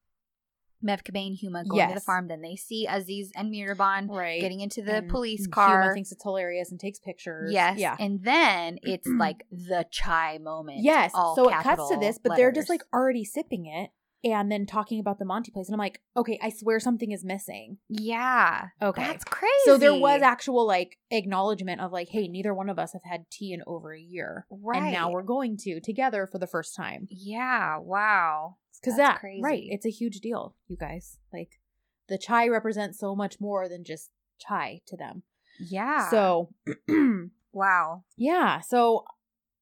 Mevkibe 0.86 1.28
and 1.28 1.38
Huma 1.38 1.68
going 1.68 1.88
to 1.90 1.96
the 1.96 2.00
farm. 2.02 2.28
Then 2.28 2.42
they 2.42 2.56
see 2.56 2.88
Aziz 2.90 3.32
and 3.36 3.54
Mihriban 3.54 4.08
right 4.10 4.40
getting 4.42 4.62
into 4.62 4.82
the 4.82 4.98
And 4.98 5.10
police 5.10 5.48
car. 5.48 5.82
Huma 5.82 5.94
thinks 5.94 6.12
it's 6.12 6.24
hilarious 6.24 6.72
and 6.72 6.80
takes 6.80 7.00
pictures. 7.00 7.52
Yes, 7.52 7.78
yeah, 7.80 7.96
and 8.00 8.24
then 8.24 8.78
it's 8.84 9.08
like 9.08 9.46
the 9.52 9.86
chai 9.92 10.38
moment. 10.38 10.80
yes. 10.84 11.12
all 11.16 11.36
So 11.36 11.50
it 11.50 11.62
cuts 11.62 11.90
to 11.90 11.98
this, 11.98 12.20
but 12.24 12.36
they're 12.36 12.52
just 12.52 12.70
like 12.70 12.82
already 12.94 13.26
sipping 13.26 13.66
it 13.66 13.90
and 14.24 14.52
then 14.52 14.66
talking 14.66 15.00
about 15.00 15.20
the 15.20 15.26
mantı 15.26 15.54
place, 15.54 15.68
and 15.68 15.76
I'm 15.76 15.80
like, 15.80 16.02
okay, 16.18 16.40
I 16.42 16.50
swear 16.50 16.80
something 16.80 17.12
is 17.12 17.24
missing. 17.24 17.78
yeah, 17.90 18.70
Okay, 18.82 19.04
that's 19.04 19.24
crazy. 19.24 19.52
so 19.66 19.78
there 19.78 19.94
was 19.94 20.22
actual 20.24 20.66
like 20.66 20.98
acknowledgement 21.12 21.80
of 21.82 21.92
like, 21.92 22.10
hey, 22.10 22.28
neither 22.28 22.52
one 22.54 22.68
of 22.70 22.80
us 22.80 22.94
have 22.94 23.04
had 23.04 23.30
tea 23.30 23.54
in 23.54 23.62
over 23.68 23.94
a 23.94 24.00
year, 24.02 24.48
right, 24.50 24.82
and 24.82 24.92
now 24.94 25.12
we're 25.12 25.22
going 25.22 25.58
to 25.58 25.80
together 25.80 26.28
for 26.32 26.40
the 26.40 26.48
first 26.48 26.76
time. 26.76 27.08
yeah, 27.12 27.78
wow. 27.78 28.56
Because 28.82 28.98
that 28.98 29.20
crazy. 29.20 29.42
right, 29.42 29.64
it's 29.66 29.86
a 29.86 29.92
huge 29.92 30.20
deal, 30.20 30.56
you 30.68 30.78
guys. 30.78 31.18
Like 31.34 31.60
the 32.08 32.18
chai 32.18 32.48
represents 32.48 33.00
so 33.00 33.16
much 33.16 33.40
more 33.40 33.68
than 33.68 33.84
just 33.84 34.12
chai 34.40 34.82
to 34.88 34.98
them. 34.98 35.24
Yeah. 35.60 36.10
So 36.10 36.50
wow. 37.54 38.04
yeah, 38.18 38.62
so 38.62 39.06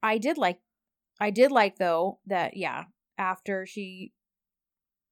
I 0.01 0.17
did 0.17 0.37
like 0.37 0.59
I 1.19 1.29
did 1.29 1.51
like 1.51 1.77
though 1.77 2.19
that 2.25 2.57
yeah, 2.57 2.85
after 3.17 3.65
she 3.65 4.13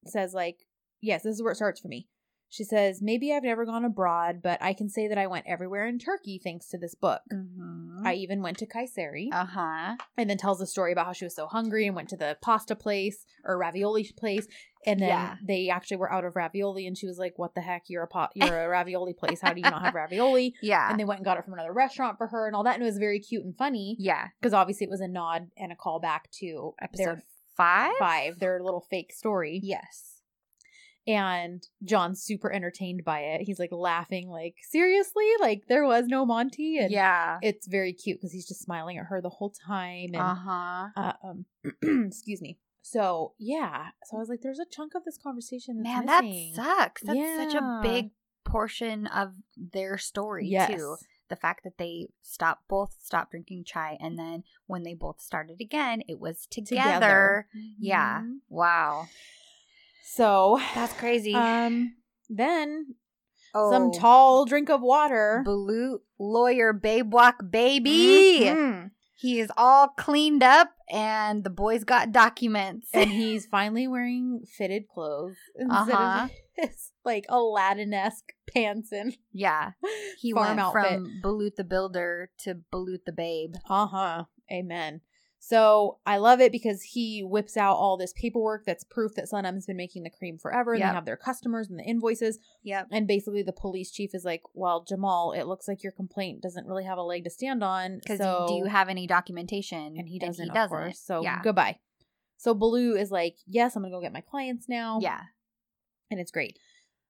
says 0.06 0.34
like, 0.34 0.66
yes, 1.02 1.24
this 1.24 1.36
is 1.36 1.44
where 1.44 1.52
it 1.52 1.58
starts 1.58 1.80
for 1.80 1.88
me. 1.88 2.08
She 2.52 2.64
says, 2.66 3.02
maybe 3.02 3.34
I've 3.34 3.44
never 3.44 3.66
gone 3.66 3.86
abroad, 3.86 4.42
but 4.44 4.62
I 4.62 4.74
can 4.74 4.90
say 4.90 5.08
that 5.08 5.18
I 5.18 5.26
went 5.26 5.46
everywhere 5.48 5.88
in 5.88 5.98
Turkey 5.98 6.38
thanks 6.44 6.68
to 6.68 6.78
this 6.78 6.94
book. 6.96 7.22
Mm-hmm. 7.34 8.06
I 8.06 8.14
even 8.16 8.42
went 8.42 8.58
to 8.58 8.66
Kayseri 8.68 9.30
uh 9.32 9.46
huh. 9.46 9.96
and 10.18 10.30
then 10.30 10.38
tells 10.38 10.60
the 10.60 10.68
story 10.68 10.92
about 10.92 11.06
how 11.06 11.14
she 11.14 11.24
was 11.26 11.34
so 11.36 11.48
hungry 11.48 11.88
and 11.88 11.96
went 11.96 12.10
to 12.10 12.18
the 12.18 12.38
pasta 12.42 12.76
place 12.76 13.26
or 13.46 13.58
ravioli 13.58 14.12
place 14.18 14.48
and 14.86 15.00
then 15.00 15.10
Yeah. 15.10 15.36
they 15.48 15.70
actually 15.70 15.98
were 15.98 16.12
out 16.12 16.26
of 16.26 16.36
ravioli 16.36 16.88
and 16.88 16.98
she 16.98 17.06
was 17.08 17.20
like 17.20 17.34
what 17.38 17.54
the 17.54 17.62
heck 17.62 17.84
you're 17.90 18.02
a 18.04 18.08
pot 18.08 18.32
you're 18.34 18.64
a 18.64 18.68
ravioli 18.68 19.14
place 19.14 19.40
how 19.40 19.54
do 19.54 19.62
you 19.62 19.70
not 19.70 19.84
have 19.84 19.94
ravioli 20.04 20.56
Yeah. 20.64 20.90
and 20.90 21.00
they 21.00 21.06
went 21.06 21.20
and 21.20 21.26
got 21.26 21.38
it 21.38 21.46
from 21.46 21.54
another 21.54 21.72
restaurant 21.74 22.18
for 22.18 22.28
her 22.28 22.48
and 22.48 22.56
all 22.56 22.64
that 22.64 22.74
and 22.74 22.82
it 22.84 22.88
was 22.88 22.98
very 22.98 23.20
cute 23.20 23.46
and 23.46 23.56
funny 23.56 23.96
yeah. 24.00 24.30
because 24.40 24.54
obviously 24.54 24.86
it 24.86 24.90
was 24.90 25.02
a 25.02 25.08
nod 25.08 25.50
and 25.56 25.72
a 25.72 25.76
callback 25.76 26.22
to 26.40 26.74
Episode 26.82 27.06
their 27.06 27.24
five. 27.56 27.94
five 28.00 28.40
their 28.40 28.62
little 28.64 28.82
fake 28.90 29.14
story 29.14 29.60
Yes. 29.64 30.11
And 31.08 31.62
John's 31.84 32.22
super 32.22 32.52
entertained 32.54 33.04
by 33.04 33.20
it 33.22 33.42
he's 33.42 33.60
like 33.60 33.72
laughing 33.72 34.30
like 34.30 34.56
seriously 34.70 35.26
like 35.40 35.64
there 35.68 35.86
was 35.86 36.06
no 36.08 36.26
mantı 36.26 36.80
and 36.80 36.92
yeah. 36.92 37.40
it's 37.42 37.68
very 37.68 37.92
cute 37.94 38.18
because 38.20 38.32
he's 38.32 38.48
just 38.48 38.62
smiling 38.64 38.98
at 38.98 39.06
her 39.06 39.22
the 39.22 39.30
whole 39.30 39.50
time 39.50 40.10
and 40.14 40.18
Uh 40.18 40.36
huh. 40.36 40.88
uh, 40.96 41.14
um 41.24 41.46
excuse 42.08 42.42
me 42.42 42.58
so 42.84 43.34
yeah 43.40 43.88
so 44.06 44.18
i 44.18 44.20
was 44.20 44.30
like 44.30 44.42
there's 44.42 44.60
a 44.60 44.66
chunk 44.66 44.94
of 44.96 45.04
this 45.06 45.18
conversation 45.18 45.82
that's 45.84 46.06
Man, 46.06 46.24
missing. 46.24 46.54
that 46.56 46.80
sucks. 46.80 47.02
That's 47.04 47.36
such 47.38 47.56
a 47.56 47.80
big 47.84 48.12
portion 48.44 49.08
of 49.08 49.34
their 49.56 49.98
story 49.98 50.48
yes 50.48 50.70
too. 50.70 50.98
The 51.30 51.36
fact 51.38 51.64
that 51.64 51.78
they 51.78 52.10
stopped 52.22 52.68
both 52.68 52.96
stopped 53.02 53.32
drinking 53.32 53.64
chai 53.66 53.98
and 54.02 54.20
then 54.20 54.44
when 54.68 54.84
they 54.84 54.94
both 54.94 55.22
started 55.22 55.62
again, 55.62 56.04
it 56.08 56.20
was 56.20 56.46
together. 56.52 57.48
Yeah. 57.80 58.22
Mhm. 58.24 58.40
Wow. 58.50 59.08
So 60.04 60.60
That's 60.76 60.94
crazy. 60.94 61.34
um 61.34 61.96
then 62.30 62.96
oh, 63.54 63.72
some 63.72 63.92
tall 63.92 64.46
drink 64.46 64.70
of 64.70 64.82
water 64.82 65.42
blue 65.46 66.00
lawyer 66.20 66.74
babe 66.74 67.14
walk 67.14 67.38
baby. 67.50 68.42
Mhm. 68.46 68.92
He 69.18 69.40
is 69.40 69.52
all 69.56 69.90
cleaned 69.90 70.42
up 70.42 70.70
and 70.90 71.44
the 71.44 71.52
boys 71.52 71.84
got 71.84 72.12
documents. 72.12 72.90
and 72.94 73.12
he's 73.22 73.46
finally 73.46 73.88
wearing 73.88 74.42
fitted 74.58 74.88
clothes 74.88 75.36
instead 75.56 75.94
Uh-huh. 75.94 76.24
of 76.26 76.32
his 76.70 76.92
like 77.06 77.26
aladdin-esque 77.30 78.32
pants 78.52 78.92
and 78.92 79.16
yeah. 79.32 79.72
He 80.20 80.34
went 80.34 80.60
outfit 80.60 80.96
from 80.96 81.22
Balut 81.24 81.56
the 81.56 81.64
Builder 81.64 82.32
to 82.40 82.56
Balut 82.74 83.06
the 83.06 83.12
Babe. 83.12 83.54
Uh-huh. 83.70 84.24
Amen. 84.52 85.02
So 85.44 85.98
I 86.06 86.18
love 86.18 86.40
it 86.40 86.52
because 86.52 86.84
he 86.84 87.22
whips 87.24 87.58
out 87.58 87.74
all 87.76 87.98
this 87.98 88.14
paperwork 88.14 88.64
that's 88.64 88.84
proof 88.84 89.16
that 89.16 89.26
Sanem's 89.26 89.66
been 89.66 89.76
making 89.76 90.04
the 90.04 90.12
cream 90.12 90.38
forever 90.38 90.74
and 90.74 90.82
Yep. 90.82 90.90
they 90.92 90.94
have 90.96 91.06
their 91.06 91.18
customers 91.18 91.68
and 91.68 91.80
the 91.80 91.84
invoices. 91.84 92.38
Yeah. 92.62 92.84
And 92.92 93.08
basically 93.08 93.42
the 93.42 93.52
police 93.52 93.90
chief 93.90 94.14
is 94.14 94.24
like, 94.24 94.44
Well, 94.54 94.86
Jamal, 94.88 95.32
it 95.34 95.48
looks 95.48 95.68
like 95.68 95.82
your 95.82 95.94
complaint 95.94 96.44
doesn't 96.44 96.68
really 96.68 96.84
have 96.84 97.00
a 97.00 97.02
leg 97.02 97.24
to 97.24 97.32
stand 97.32 97.64
on. 97.64 97.98
Because 97.98 98.20
so 98.20 98.46
do 98.48 98.54
you 98.54 98.66
have 98.66 98.88
any 98.88 99.08
documentation? 99.08 99.96
and 99.98 100.08
he 100.08 100.20
doesn't, 100.20 100.50
of 100.50 100.54
doesn't. 100.54 100.70
course. 100.78 101.00
So 101.00 101.24
yeah. 101.24 101.42
goodbye. 101.42 101.80
So 102.38 102.54
Baloo 102.54 102.96
is 102.96 103.10
like, 103.10 103.38
Yes, 103.48 103.76
I'm 103.76 103.82
gonna 103.82 103.92
go 103.96 104.00
get 104.00 104.14
my 104.14 104.22
clients 104.22 104.70
now. 104.70 105.00
Yeah. 105.02 105.22
And 106.12 106.20
it's 106.20 106.32
great. 106.32 106.60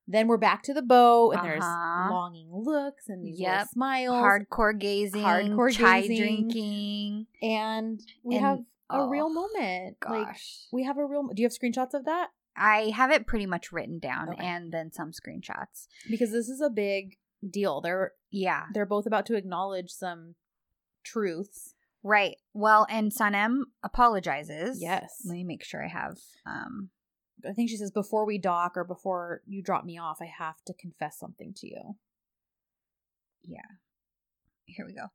Then 0.08 0.26
we're 0.26 0.36
back 0.36 0.62
to 0.64 0.74
the 0.74 0.82
bow 0.82 1.30
and 1.32 1.44
there's 1.44 1.62
Uh-huh. 1.62 2.10
longing 2.10 2.48
looks 2.52 3.08
and 3.08 3.24
these 3.24 3.38
little 3.38 3.54
Yep. 3.54 3.68
smiles. 3.68 4.14
Hardcore 4.16 4.78
gazing. 4.78 5.22
Hardcore 5.22 5.72
chai 5.72 6.00
gazing. 6.02 6.16
drinking. 6.18 7.26
and 7.40 8.00
we 8.22 8.36
And- 8.36 8.44
have 8.44 8.58
a 8.90 8.96
oh, 8.98 9.08
real 9.08 9.30
moment. 9.30 9.96
Like 10.08 10.26
Gosh. 10.26 10.66
we 10.72 10.82
have 10.84 10.98
a 10.98 11.06
real. 11.06 11.28
Do 11.28 11.40
you 11.40 11.46
have 11.46 11.52
screenshots 11.52 11.94
of 11.94 12.04
that? 12.04 12.30
I 12.56 12.90
have 12.94 13.10
it 13.10 13.26
pretty 13.26 13.46
much 13.46 13.72
written 13.72 13.98
down 13.98 14.28
Okay. 14.30 14.44
and 14.46 14.70
then 14.72 14.92
some 14.92 15.12
screenshots. 15.12 15.86
Because 16.10 16.32
this 16.32 16.48
is 16.50 16.60
a 16.60 16.68
big 16.68 17.16
deal. 17.48 17.80
They're 17.80 18.12
Yeah. 18.30 18.66
they're 18.74 18.84
both 18.84 19.06
about 19.06 19.24
to 19.26 19.36
acknowledge 19.36 19.90
some 19.90 20.34
truths. 21.04 21.74
Right. 22.02 22.36
Well, 22.52 22.86
and 22.90 23.12
Sanem 23.12 23.62
apologizes. 23.82 24.82
Yes. 24.82 25.22
Let 25.24 25.34
me 25.34 25.44
make 25.44 25.62
sure 25.64 25.84
I 25.84 25.88
have 25.88 26.18
um 26.44 26.90
I 27.48 27.52
think 27.52 27.70
she 27.70 27.76
says 27.76 27.90
before 27.90 28.24
we 28.26 28.38
dock 28.38 28.76
or 28.76 28.84
before 28.84 29.42
you 29.46 29.62
drop 29.62 29.84
me 29.84 29.98
off, 29.98 30.18
I 30.20 30.26
have 30.26 30.56
to 30.66 30.74
confess 30.74 31.18
something 31.18 31.52
to 31.56 31.66
you. 31.66 31.96
Yeah. 33.42 33.60
Here 34.66 34.86
we 34.86 34.94
go. 34.94 35.06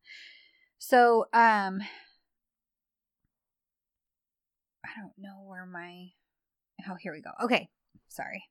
So, 0.80 1.26
um 1.34 1.80
I 4.86 4.90
don't 5.00 5.14
know 5.18 5.44
where 5.46 5.66
my 5.66 6.10
Oh, 6.90 6.96
here 7.00 7.12
we 7.14 7.22
go. 7.22 7.32
Okay. 7.44 7.70
Sorry. 8.08 8.44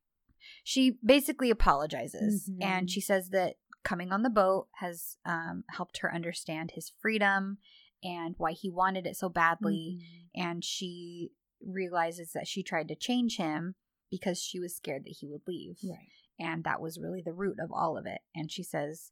She 0.64 0.98
basically 1.04 1.50
apologizes 1.50 2.48
Mhm. 2.50 2.62
and 2.62 2.90
she 2.90 3.00
says 3.00 3.30
that 3.30 3.56
coming 3.84 4.12
on 4.12 4.22
the 4.22 4.30
boat 4.30 4.68
has 4.80 5.16
um 5.24 5.64
helped 5.70 5.98
her 5.98 6.12
understand 6.12 6.72
his 6.72 6.90
freedom 7.00 7.58
and 8.02 8.34
why 8.38 8.52
he 8.52 8.68
wanted 8.70 9.06
it 9.06 9.16
so 9.16 9.28
badly 9.28 9.98
Mm-hmm. 10.00 10.40
and 10.42 10.64
she 10.64 11.30
realizes 11.64 12.32
that 12.32 12.46
she 12.48 12.62
tried 12.62 12.88
to 12.88 12.94
change 12.94 13.36
him 13.36 13.74
because 14.10 14.38
she 14.40 14.58
was 14.60 14.74
scared 14.76 15.04
that 15.04 15.16
he 15.20 15.26
would 15.26 15.42
leave. 15.46 15.78
Right. 15.88 16.08
And 16.38 16.64
that 16.64 16.80
was 16.80 16.98
really 17.00 17.22
the 17.24 17.32
root 17.32 17.58
of 17.60 17.70
all 17.72 17.96
of 17.96 18.06
it. 18.06 18.20
And 18.34 18.50
she 18.52 18.62
says, 18.62 19.10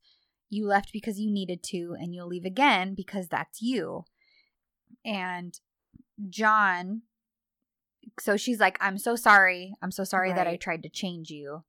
You 0.51 0.67
left 0.67 0.93
because 0.93 1.19
you 1.19 1.31
needed 1.33 1.63
to, 1.71 1.97
and 1.99 2.15
you'll 2.15 2.29
leave 2.29 2.45
again 2.45 2.95
because 2.95 3.29
that's 3.29 3.63
you. 3.63 4.05
And 5.05 5.59
John, 6.29 7.03
so 8.21 8.37
she's 8.37 8.61
like, 8.61 8.77
I'm 8.81 8.99
so 8.99 9.17
sorry. 9.17 9.75
I'm 9.83 9.91
so 9.91 10.05
sorry 10.05 10.33
that 10.33 10.47
I 10.47 10.57
tried 10.57 10.83
to 10.85 10.89
change 10.89 11.31
you. 11.31 11.65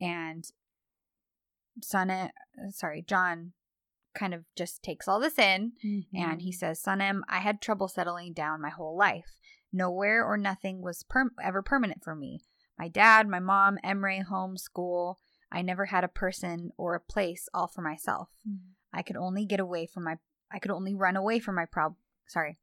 And 0.00 0.44
Sonnet, 1.82 2.30
sorry, 2.70 3.04
John 3.06 3.52
kind 4.14 4.34
of 4.34 4.44
just 4.56 4.82
takes 4.82 5.06
all 5.06 5.20
this 5.20 5.38
in 5.38 5.72
and 5.84 6.04
Mm-hmm. 6.14 6.38
he 6.38 6.52
says, 6.52 6.82
Sanem, 6.82 7.20
I 7.28 7.38
had 7.38 7.60
trouble 7.60 7.86
settling 7.88 8.32
down 8.32 8.60
my 8.60 8.70
whole 8.70 8.96
life. 8.96 9.36
Nowhere 9.72 10.24
or 10.24 10.36
nothing 10.36 10.82
was 10.82 11.02
per- 11.02 11.30
ever 11.42 11.62
permanent 11.62 12.02
for 12.02 12.14
me. 12.14 12.40
My 12.78 12.88
dad, 12.88 13.28
my 13.28 13.40
mom, 13.40 13.78
Emre, 13.84 14.24
home, 14.24 14.56
school. 14.56 15.18
I 15.52 15.62
never 15.62 15.86
had 15.86 16.04
a 16.04 16.08
person 16.08 16.70
or 16.76 16.94
a 16.94 17.00
place 17.00 17.48
all 17.52 17.66
for 17.66 17.82
myself. 17.82 18.30
Mm-hmm. 18.48 18.70
I 18.92 19.02
could 19.02 19.16
only 19.16 19.44
get 19.44 19.60
away 19.60 19.86
from 19.86 20.04
my 20.04 20.16
I 20.52 20.58
could 20.58 20.70
only 20.70 20.94
run 20.94 21.16
away 21.16 21.38
from 21.38 21.54
my 21.54 21.66
prob 21.66 21.94
sorry. 22.26 22.58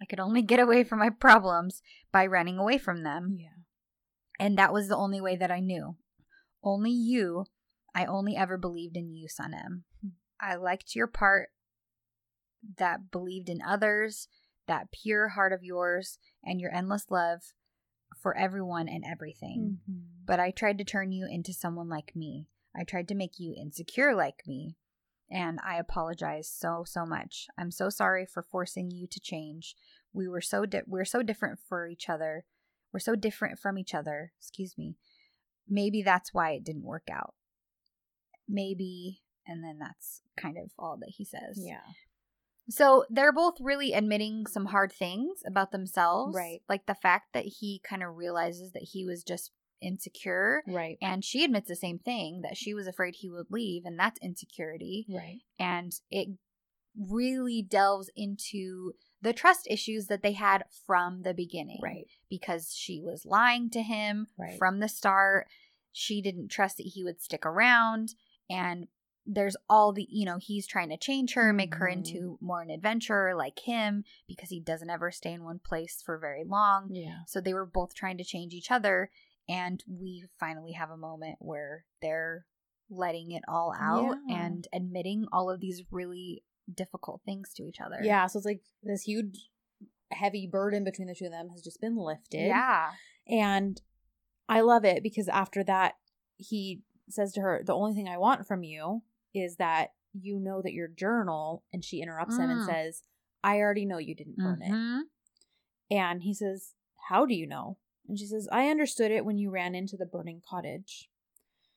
I 0.00 0.06
could 0.06 0.20
only 0.20 0.42
get 0.42 0.60
away 0.60 0.84
from 0.84 1.00
my 1.00 1.10
problems 1.10 1.82
by 2.12 2.26
running 2.26 2.58
away 2.58 2.78
from 2.78 3.02
them. 3.02 3.36
Yeah. 3.38 3.48
And 4.38 4.56
that 4.56 4.72
was 4.72 4.88
the 4.88 4.96
only 4.96 5.20
way 5.20 5.36
that 5.36 5.50
I 5.50 5.60
knew. 5.60 5.96
Only 6.62 6.92
you, 6.92 7.46
I 7.94 8.04
only 8.04 8.36
ever 8.36 8.56
believed 8.56 8.96
in 8.96 9.12
you, 9.12 9.26
Sanem. 9.26 9.82
Hmm. 10.00 10.10
I 10.40 10.54
liked 10.54 10.94
your 10.94 11.08
part 11.08 11.48
that 12.78 13.10
believed 13.10 13.48
in 13.48 13.60
others, 13.60 14.28
that 14.68 14.92
pure 14.92 15.28
heart 15.28 15.52
of 15.52 15.64
yours, 15.64 16.18
and 16.44 16.60
your 16.60 16.74
endless 16.74 17.10
love 17.10 17.52
for 18.16 18.36
everyone 18.36 18.88
and 18.88 19.04
everything. 19.04 19.78
Mm-hmm. 19.82 20.00
But 20.24 20.40
I 20.40 20.50
tried 20.50 20.78
to 20.78 20.84
turn 20.84 21.12
you 21.12 21.26
into 21.28 21.52
someone 21.52 21.88
like 21.88 22.14
me. 22.14 22.46
I 22.76 22.84
tried 22.84 23.08
to 23.08 23.14
make 23.14 23.38
you 23.38 23.54
insecure 23.56 24.14
like 24.14 24.42
me. 24.46 24.76
And 25.30 25.58
I 25.62 25.78
apologize 25.78 26.48
so 26.48 26.84
so 26.86 27.04
much. 27.04 27.48
I'm 27.58 27.70
so 27.70 27.90
sorry 27.90 28.24
for 28.24 28.42
forcing 28.42 28.90
you 28.90 29.06
to 29.08 29.20
change. 29.20 29.76
We 30.12 30.26
were 30.26 30.40
so 30.40 30.64
di- 30.64 30.82
we're 30.86 31.04
so 31.04 31.22
different 31.22 31.58
for 31.68 31.86
each 31.86 32.08
other. 32.08 32.44
We're 32.92 33.00
so 33.00 33.14
different 33.14 33.58
from 33.58 33.78
each 33.78 33.94
other. 33.94 34.32
Excuse 34.38 34.78
me. 34.78 34.96
Maybe 35.68 36.02
that's 36.02 36.32
why 36.32 36.52
it 36.52 36.64
didn't 36.64 36.84
work 36.84 37.08
out. 37.12 37.34
Maybe 38.48 39.20
and 39.46 39.62
then 39.62 39.78
that's 39.78 40.22
kind 40.36 40.56
of 40.56 40.70
all 40.78 40.96
that 40.98 41.10
he 41.16 41.24
says. 41.24 41.58
Yeah. 41.58 41.80
So 42.68 43.04
they're 43.08 43.32
both 43.32 43.54
really 43.60 43.92
admitting 43.92 44.46
some 44.46 44.66
hard 44.66 44.92
things 44.92 45.42
about 45.46 45.72
themselves. 45.72 46.36
Right. 46.36 46.60
Like 46.68 46.86
the 46.86 46.94
fact 46.94 47.32
that 47.34 47.44
he 47.44 47.80
kind 47.88 48.02
of 48.02 48.16
realizes 48.16 48.72
that 48.72 48.88
he 48.92 49.04
was 49.04 49.24
just 49.24 49.52
insecure. 49.80 50.62
Right. 50.66 50.98
And 51.00 51.24
she 51.24 51.44
admits 51.44 51.68
the 51.68 51.76
same 51.76 51.98
thing 51.98 52.42
that 52.42 52.56
she 52.56 52.74
was 52.74 52.86
afraid 52.86 53.14
he 53.16 53.30
would 53.30 53.46
leave, 53.50 53.84
and 53.84 53.98
that's 53.98 54.18
insecurity. 54.20 55.06
Right. 55.08 55.38
And 55.58 55.92
it 56.10 56.28
really 56.96 57.62
delves 57.62 58.10
into 58.16 58.92
the 59.22 59.32
trust 59.32 59.66
issues 59.70 60.06
that 60.06 60.22
they 60.22 60.32
had 60.32 60.64
from 60.86 61.22
the 61.22 61.34
beginning. 61.34 61.80
Right. 61.82 62.06
Because 62.28 62.74
she 62.74 63.00
was 63.00 63.24
lying 63.24 63.70
to 63.70 63.82
him 63.82 64.26
Right. 64.36 64.58
from 64.58 64.80
the 64.80 64.88
start. 64.88 65.48
She 65.92 66.20
didn't 66.20 66.48
trust 66.48 66.76
that 66.76 66.90
he 66.94 67.04
would 67.04 67.20
stick 67.22 67.46
around. 67.46 68.14
And 68.50 68.88
there's 69.30 69.56
all 69.68 69.92
the, 69.92 70.06
you 70.10 70.24
know, 70.24 70.38
he's 70.40 70.66
trying 70.66 70.88
to 70.88 70.96
change 70.96 71.34
her, 71.34 71.52
make 71.52 71.74
her 71.74 71.86
Mhm. 71.86 71.92
into 71.92 72.38
more 72.40 72.62
an 72.62 72.70
adventurer 72.70 73.34
like 73.34 73.58
him 73.58 74.02
because 74.26 74.48
he 74.48 74.58
doesn't 74.58 74.88
ever 74.88 75.10
stay 75.10 75.34
in 75.34 75.44
one 75.44 75.58
place 75.58 76.00
for 76.00 76.16
very 76.16 76.44
long. 76.44 76.88
Yeah. 76.94 77.24
So 77.26 77.40
they 77.40 77.52
were 77.52 77.66
both 77.66 77.94
trying 77.94 78.16
to 78.18 78.24
change 78.24 78.54
each 78.54 78.70
other. 78.70 79.10
And 79.46 79.84
we 79.86 80.24
finally 80.40 80.72
have 80.72 80.90
a 80.90 80.96
moment 80.96 81.36
where 81.40 81.84
they're 82.00 82.46
letting 82.88 83.32
it 83.32 83.42
all 83.46 83.74
out 83.78 84.16
Yeah. 84.26 84.44
and 84.46 84.66
admitting 84.72 85.26
all 85.30 85.50
of 85.50 85.60
these 85.60 85.82
really 85.92 86.42
difficult 86.72 87.20
things 87.26 87.52
to 87.54 87.64
each 87.64 87.80
other. 87.82 87.98
Yeah. 88.02 88.26
So 88.28 88.38
it's 88.38 88.46
like 88.46 88.62
this 88.82 89.02
huge, 89.02 89.50
heavy 90.10 90.46
burden 90.46 90.84
between 90.84 91.06
the 91.08 91.14
two 91.14 91.26
of 91.26 91.32
them 91.32 91.50
has 91.50 91.60
just 91.60 91.82
been 91.82 91.96
lifted. 91.96 92.46
Yeah. 92.46 92.92
And 93.26 93.80
I 94.48 94.62
love 94.62 94.86
it 94.86 95.02
because 95.02 95.28
after 95.28 95.62
that, 95.64 95.96
he 96.36 96.82
says 97.10 97.32
to 97.34 97.40
her, 97.42 97.62
The 97.62 97.74
only 97.74 97.94
thing 97.94 98.08
I 98.08 98.16
want 98.16 98.46
from 98.46 98.62
you 98.62 99.02
is 99.34 99.56
that 99.56 99.92
you 100.12 100.38
know 100.38 100.62
that 100.62 100.72
your 100.72 100.88
journal, 100.88 101.62
and 101.72 101.84
she 101.84 102.00
interrupts 102.00 102.36
him 102.38 102.50
and 102.50 102.60
Mm. 102.62 102.66
says, 102.66 103.02
I 103.44 103.58
already 103.58 103.84
know 103.84 103.98
you 103.98 104.14
didn't 104.14 104.36
burn 104.36 104.62
it. 104.62 104.70
Mhm. 104.72 105.02
And 105.90 106.22
he 106.22 106.34
says, 106.34 106.74
How 107.08 107.24
do 107.24 107.34
you 107.34 107.46
know? 107.46 107.78
And 108.08 108.18
she 108.18 108.26
says, 108.26 108.48
I 108.50 108.68
understood 108.68 109.10
it 109.10 109.24
when 109.24 109.38
you 109.38 109.50
ran 109.50 109.74
into 109.74 109.96
the 109.96 110.06
burning 110.06 110.42
cottage. 110.46 111.08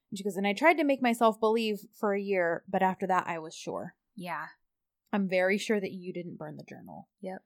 And 0.10 0.18
she 0.18 0.24
goes, 0.24 0.38
And 0.38 0.48
I 0.48 0.54
tried 0.54 0.78
to 0.78 0.84
make 0.84 1.02
myself 1.02 1.40
believe 1.40 1.86
for 1.94 2.14
a 2.14 2.22
year, 2.22 2.64
but 2.68 2.82
after 2.82 3.06
that, 3.08 3.28
I 3.28 3.38
was 3.40 3.54
sure. 3.56 3.96
Yeah. 4.16 4.48
I'm 5.14 5.28
very 5.28 5.58
sure 5.58 5.80
that 5.80 5.92
you 5.92 6.12
didn't 6.14 6.38
burn 6.38 6.58
the 6.58 6.64
journal. 6.64 7.10
Yep. 7.22 7.44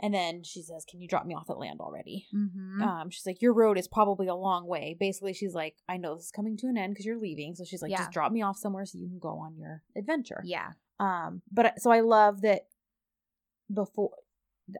And 0.00 0.12
then 0.12 0.42
she 0.42 0.60
says, 0.62 0.84
Can 0.88 1.00
you 1.00 1.08
drop 1.08 1.24
me 1.24 1.34
off 1.34 1.48
at 1.50 1.58
land 1.58 1.80
already? 1.80 2.26
Mm-hmm. 2.34 2.82
Um, 2.82 3.10
she's 3.10 3.24
like, 3.26 3.40
Your 3.40 3.52
road 3.54 3.78
is 3.78 3.86
probably 3.88 4.26
a 4.26 4.34
long 4.34 4.66
way. 4.66 4.96
Basically, 4.98 5.32
she's 5.32 5.54
like, 5.54 5.76
I 5.88 5.96
know 5.98 6.16
this 6.16 6.26
is 6.26 6.30
coming 6.32 6.56
to 6.58 6.66
an 6.66 6.76
end 6.76 6.92
because 6.94 7.06
you're 7.06 7.18
leaving. 7.20 7.54
So 7.54 7.64
she's 7.64 7.80
like, 7.80 7.90
Yeah. 7.92 7.98
Just 7.98 8.10
drop 8.10 8.32
me 8.32 8.42
off 8.42 8.56
somewhere 8.58 8.84
so 8.86 8.98
you 8.98 9.08
can 9.08 9.18
go 9.20 9.38
on 9.38 9.56
your 9.56 9.82
adventure. 9.96 10.42
yeah. 10.44 10.70
Um, 11.00 11.42
but 11.50 11.80
so 11.80 11.90
I 11.90 12.00
love 12.00 12.42
that 12.42 12.62
before, 13.72 14.10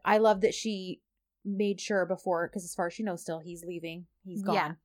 I 0.05 0.19
love 0.19 0.41
that 0.43 0.55
she 0.55 1.01
made 1.45 1.81
sure 1.81 2.07
before, 2.07 2.49
because 2.49 2.65
as 2.65 2.75
far 2.75 2.87
as 2.89 2.93
she 2.95 3.03
knows, 3.03 3.21
still 3.23 3.39
he's 3.41 3.65
leaving, 3.65 4.07
he's 4.25 4.43
gone. 4.43 4.77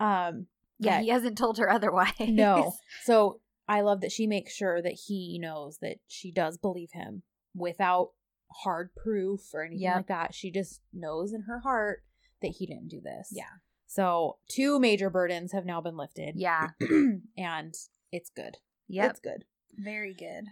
Yeah. 0.00 0.26
Um, 0.28 0.46
Yeah. 0.78 0.96
yeah, 0.96 1.02
He 1.02 1.08
hasn't 1.08 1.38
told 1.38 1.58
her 1.58 1.70
otherwise. 1.70 2.12
no. 2.20 2.72
So 3.02 3.40
I 3.68 3.80
love 3.82 4.00
that 4.02 4.12
she 4.12 4.26
makes 4.26 4.54
sure 4.54 4.82
that 4.82 4.98
he 5.06 5.38
knows 5.40 5.78
that 5.80 5.98
she 6.08 6.30
does 6.32 6.58
believe 6.58 6.90
him 6.92 7.22
without 7.54 8.10
hard 8.50 8.90
proof 8.94 9.40
or 9.52 9.62
anything 9.62 9.82
Yep. 9.82 9.96
like 9.96 10.06
that. 10.08 10.34
She 10.34 10.50
just 10.50 10.80
knows 10.92 11.32
in 11.32 11.42
her 11.42 11.60
heart 11.60 12.04
that 12.42 12.52
he 12.58 12.66
didn't 12.66 12.88
do 12.88 13.00
this. 13.00 13.30
Yeah. 13.32 13.44
So 13.86 14.38
two 14.48 14.78
major 14.80 15.10
burdens 15.10 15.52
have 15.52 15.64
now 15.66 15.80
been 15.80 15.96
lifted. 15.96 16.34
Yeah. 16.36 16.70
and 17.36 17.74
it's 18.12 18.30
good. 18.30 18.56
Yeah. 18.88 19.06
It's 19.08 19.20
good. 19.20 19.44
Very 19.76 20.14
good. 20.14 20.44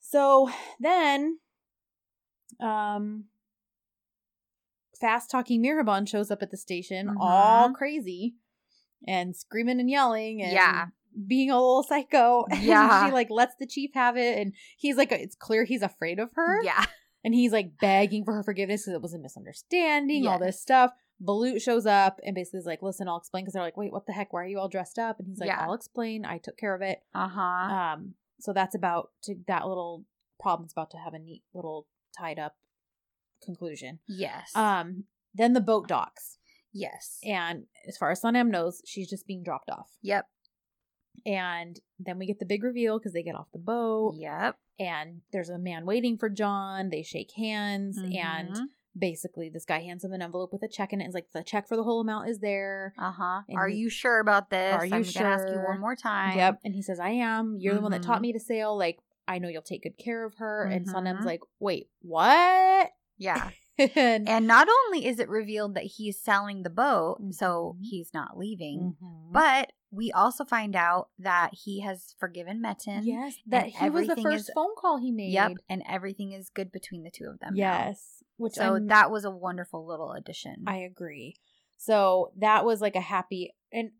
So 0.00 0.50
then 0.78 1.38
um 2.60 3.24
fast 5.00 5.30
talking 5.30 5.62
Mihriban 5.62 6.08
shows 6.08 6.30
up 6.30 6.42
at 6.42 6.50
the 6.50 6.56
station 6.56 7.14
all 7.20 7.70
Mhm. 7.70 7.74
crazy 7.74 8.36
and 9.06 9.34
screaming 9.34 9.80
and 9.80 9.88
yelling 9.88 10.42
and 10.42 10.52
Yeah. 10.52 10.86
being 11.26 11.50
a 11.50 11.54
little 11.54 11.82
psycho. 11.82 12.44
And 12.50 12.62
Yeah. 12.62 13.06
she 13.06 13.12
like 13.12 13.30
lets 13.30 13.56
the 13.56 13.66
chief 13.66 13.92
have 13.94 14.16
it 14.16 14.38
and 14.38 14.52
he's 14.76 14.96
like 14.96 15.10
it's 15.12 15.36
clear 15.36 15.64
he's 15.64 15.82
afraid 15.82 16.18
of 16.18 16.32
her. 16.34 16.62
Yeah. 16.62 16.84
And 17.22 17.34
he's 17.34 17.52
like 17.52 17.72
begging 17.80 18.24
for 18.24 18.34
her 18.34 18.42
forgiveness 18.42 18.82
because 18.82 18.94
it 18.94 19.02
was 19.02 19.14
a 19.14 19.18
misunderstanding, 19.18 20.26
all 20.26 20.38
this 20.38 20.60
stuff. 20.60 20.92
Balut 21.22 21.60
shows 21.60 21.84
up 21.84 22.18
and 22.24 22.34
basically 22.34 22.60
is 22.60 22.66
like, 22.66 22.80
listen, 22.82 23.06
I'll 23.06 23.18
explain 23.18 23.44
because 23.44 23.52
they're 23.52 23.62
like, 23.62 23.76
wait, 23.76 23.92
what 23.92 24.06
the 24.06 24.12
heck? 24.12 24.32
Why 24.32 24.42
are 24.42 24.46
you 24.46 24.58
all 24.58 24.68
dressed 24.70 24.98
up? 24.98 25.18
And 25.18 25.28
he's 25.28 25.38
like, 25.38 25.48
Yeah. 25.48 25.60
I'll 25.60 25.74
explain. 25.74 26.24
I 26.24 26.38
took 26.38 26.56
care 26.56 26.74
of 26.74 26.80
it. 26.80 27.00
Uh 27.14 27.28
huh. 27.28 27.40
Um, 27.42 28.14
so 28.40 28.54
that's 28.54 28.74
about 28.74 29.10
to 29.24 29.34
that 29.46 29.66
little 29.68 30.04
problem's 30.40 30.72
about 30.72 30.90
to 30.92 30.96
have 30.96 31.12
a 31.12 31.18
neat 31.18 31.42
little 31.52 31.86
tied 32.18 32.38
up 32.38 32.56
conclusion. 33.44 33.98
yes. 34.08 34.50
Um, 34.54 35.04
then 35.34 35.52
the 35.52 35.60
boat 35.60 35.86
docks, 35.86 36.38
yes. 36.72 37.18
and 37.22 37.64
as 37.86 37.96
far 37.96 38.10
as 38.10 38.20
Sanem 38.20 38.48
knows, 38.48 38.82
she's 38.84 39.08
just 39.08 39.26
being 39.26 39.42
dropped 39.44 39.70
off. 39.70 39.90
Yep. 40.02 40.26
And 41.26 41.78
then 41.98 42.18
we 42.18 42.26
get 42.26 42.38
the 42.38 42.46
big 42.46 42.62
reveal 42.64 42.98
because 42.98 43.12
they 43.12 43.22
get 43.22 43.34
off 43.34 43.48
the 43.52 43.58
boat, 43.58 44.14
Yep. 44.16 44.56
and 44.78 45.20
there's 45.32 45.50
a 45.50 45.58
man 45.58 45.84
waiting 45.84 46.16
for 46.16 46.28
John. 46.30 46.88
They 46.90 47.02
shake 47.02 47.32
hands, 47.32 47.98
and 47.98 48.50
Mhm. 48.54 48.64
basically 48.98 49.48
this 49.50 49.64
guy 49.66 49.80
hands 49.80 50.02
him 50.04 50.12
an 50.12 50.22
envelope 50.22 50.52
with 50.52 50.62
a 50.62 50.68
check 50.68 50.92
in 50.92 51.00
it. 51.00 51.04
It's 51.04 51.14
like 51.14 51.30
the 51.32 51.42
check 51.44 51.68
for 51.68 51.76
the 51.76 51.82
whole 51.84 52.00
amount 52.00 52.28
is 52.28 52.38
there. 52.40 52.94
Uh 52.98 53.12
huh. 53.12 53.42
Are 53.54 53.68
he- 53.68 53.76
you 53.78 53.90
sure 53.90 54.18
about 54.20 54.48
this? 54.50 54.74
Are 54.74 54.86
you 54.86 54.94
I'm 54.94 55.02
gonna 55.02 55.26
ask 55.28 55.48
you 55.48 55.58
one 55.60 55.78
more 55.80 55.94
time. 55.96 56.36
Yep. 56.38 56.60
And 56.64 56.74
he 56.74 56.82
says, 56.82 56.98
I 56.98 57.10
am. 57.10 57.56
You're 57.60 57.74
the 57.74 57.80
one 57.82 57.92
that 57.92 58.02
taught 58.02 58.22
me 58.22 58.32
to 58.32 58.40
sail. 58.40 58.76
Like, 58.76 58.98
I 59.28 59.38
know 59.38 59.48
you'll 59.48 59.62
take 59.62 59.82
good 59.82 59.98
care 59.98 60.24
of 60.24 60.34
her. 60.36 60.64
And 60.64 60.86
Sanem's 60.88 61.20
Mhm. 61.22 61.26
like, 61.26 61.40
wait, 61.60 61.88
what? 62.02 62.90
Yeah. 63.18 63.50
and 63.96 64.28
And 64.28 64.46
not 64.46 64.68
only 64.86 65.06
is 65.06 65.18
it 65.20 65.28
revealed 65.28 65.74
that 65.74 65.84
he's 65.84 66.18
selling 66.20 66.62
the 66.62 66.70
boat, 66.70 67.18
so 67.32 67.76
Mhm. 67.78 67.82
he's 67.84 68.12
not 68.14 68.36
leaving, 68.36 68.96
Mhm. 69.02 69.32
but 69.32 69.72
we 69.92 70.12
also 70.12 70.44
find 70.44 70.76
out 70.76 71.08
that 71.18 71.50
he 71.64 71.80
has 71.80 72.14
forgiven 72.18 72.62
Metin. 72.62 73.00
yes, 73.02 73.36
that 73.46 73.66
he 73.66 73.90
was 73.90 74.06
the 74.06 74.16
first 74.16 74.48
is- 74.48 74.50
phone 74.54 74.74
call 74.78 74.98
he 74.98 75.10
made. 75.10 75.32
Yep. 75.32 75.52
And 75.68 75.82
everything 75.88 76.32
is 76.32 76.48
good 76.50 76.70
between 76.72 77.02
the 77.02 77.10
two 77.10 77.24
of 77.26 77.40
them. 77.40 77.54
now. 77.54 77.86
Yes. 77.86 78.22
Which 78.36 78.54
So 78.54 78.74
I'm- 78.74 78.86
that 78.86 79.10
was 79.10 79.24
a 79.24 79.30
wonderful 79.30 79.84
little 79.86 80.12
addition. 80.12 80.64
I 80.66 80.76
agree. 80.78 81.36
So 81.78 82.32
that 82.36 82.64
was 82.64 82.80
like 82.80 82.94
a 82.96 83.00
happy 83.00 83.54
and 83.72 83.90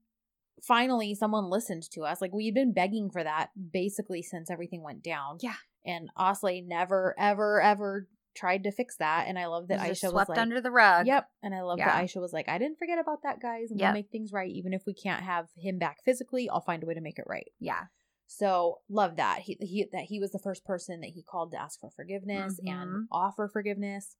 finally 0.62 1.14
someone 1.14 1.49
listened 1.51 1.91
to 1.91 2.03
us. 2.03 2.20
Like 2.20 2.32
we'd 2.32 2.55
been 2.55 2.72
begging 2.72 3.11
for 3.11 3.24
that 3.24 3.51
basically 3.72 4.22
since 4.22 4.51
everything 4.51 4.82
went 4.82 5.03
down. 5.03 5.38
Yeah. 5.41 5.57
And 5.84 6.11
Osley 6.18 6.64
never, 6.66 7.14
ever, 7.18 7.61
ever 7.62 8.07
tried 8.35 8.64
to 8.64 8.70
fix 8.72 8.97
that, 8.97 9.26
and 9.28 9.39
I 9.39 9.47
love 9.47 9.68
that 9.68 9.87
was 9.89 9.99
Aisha 9.99 10.05
was 10.05 10.11
swept 10.12 10.28
like, 10.31 10.39
under 10.39 10.61
the 10.61 10.70
rug. 10.70 11.07
Yep. 11.07 11.28
And 11.43 11.55
I 11.55 11.62
love 11.62 11.78
Yeah. 11.78 11.87
that 11.89 12.05
Aisha 12.05 12.20
was 12.20 12.33
like, 12.33 12.49
I 12.49 12.59
didn't 12.59 12.78
forget 12.78 12.99
about 12.99 13.22
that, 13.24 13.41
guys. 13.41 13.70
And 13.70 13.81
Yep. 13.81 13.89
we'll 13.89 13.95
make 14.03 14.11
things 14.11 14.33
right. 14.33 14.51
Even 14.51 14.72
if 14.72 14.83
we 14.87 14.95
can't 14.95 15.22
have 15.22 15.49
him 15.57 15.78
back 15.78 15.99
physically, 16.05 16.49
I'll 16.49 16.61
find 16.61 16.83
a 16.83 16.87
way 16.87 16.95
to 16.95 17.01
make 17.01 17.18
it 17.18 17.24
right. 17.26 17.51
Yeah. 17.59 17.87
So 18.26 18.81
love 18.89 19.16
that. 19.16 19.41
He, 19.41 19.57
he 19.61 19.87
that 19.93 20.05
he 20.05 20.20
was 20.20 20.31
the 20.31 20.39
first 20.39 20.64
person 20.64 21.01
that 21.01 21.11
he 21.11 21.22
called 21.22 21.51
to 21.53 21.61
ask 21.61 21.81
for 21.81 21.91
forgiveness 21.91 22.61
Mhm. 22.64 22.70
and 22.72 23.09
offer 23.11 23.49
forgiveness. 23.49 24.16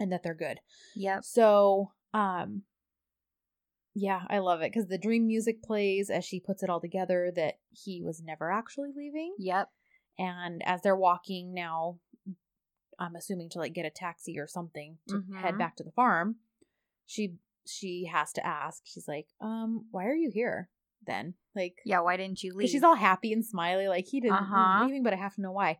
And 0.00 0.10
that 0.10 0.24
they're 0.24 0.34
good. 0.34 0.58
Yeah. 0.96 1.20
So 1.22 1.92
um 2.12 2.64
yeah, 3.94 4.22
I 4.28 4.38
love 4.40 4.60
it 4.62 4.72
because 4.72 4.88
the 4.88 4.98
dream 4.98 5.28
music 5.28 5.62
plays 5.62 6.10
as 6.10 6.24
she 6.24 6.40
puts 6.40 6.64
it 6.64 6.70
all 6.70 6.80
together 6.80 7.30
that 7.36 7.60
he 7.70 8.02
was 8.02 8.20
never 8.20 8.50
actually 8.50 8.90
leaving. 8.96 9.36
Yep. 9.38 9.70
And 10.18 10.62
as 10.66 10.82
they're 10.82 10.96
walking 10.96 11.54
now, 11.54 12.00
I'm 12.98 13.16
assuming 13.16 13.50
to 13.50 13.58
like 13.58 13.72
get 13.72 13.86
a 13.86 13.90
taxi 13.90 14.38
or 14.38 14.46
something 14.46 14.98
to 15.08 15.22
head 15.40 15.54
Mhm. 15.54 15.58
back 15.58 15.76
to 15.76 15.84
the 15.84 15.90
farm, 15.92 16.36
she 17.06 17.34
she 17.66 18.04
has 18.12 18.32
to 18.34 18.46
ask. 18.46 18.82
She's 18.84 19.08
like, 19.08 19.28
"Um, 19.40 19.86
why 19.90 20.04
are 20.06 20.14
you 20.14 20.30
here 20.30 20.68
then?" 21.06 21.34
Like, 21.56 21.78
Yeah. 21.84 22.00
Why 22.00 22.16
didn't 22.16 22.42
you 22.42 22.54
leave? 22.54 22.68
she's 22.68 22.82
all 22.82 22.94
happy 22.96 23.32
and 23.32 23.44
smiley, 23.44 23.88
like 23.88 24.06
he 24.06 24.20
didn't 24.20 24.36
Uh-huh. 24.36 24.84
leaving, 24.84 25.02
but 25.02 25.12
I 25.14 25.16
have 25.16 25.34
to 25.36 25.40
know 25.40 25.52
why. 25.52 25.78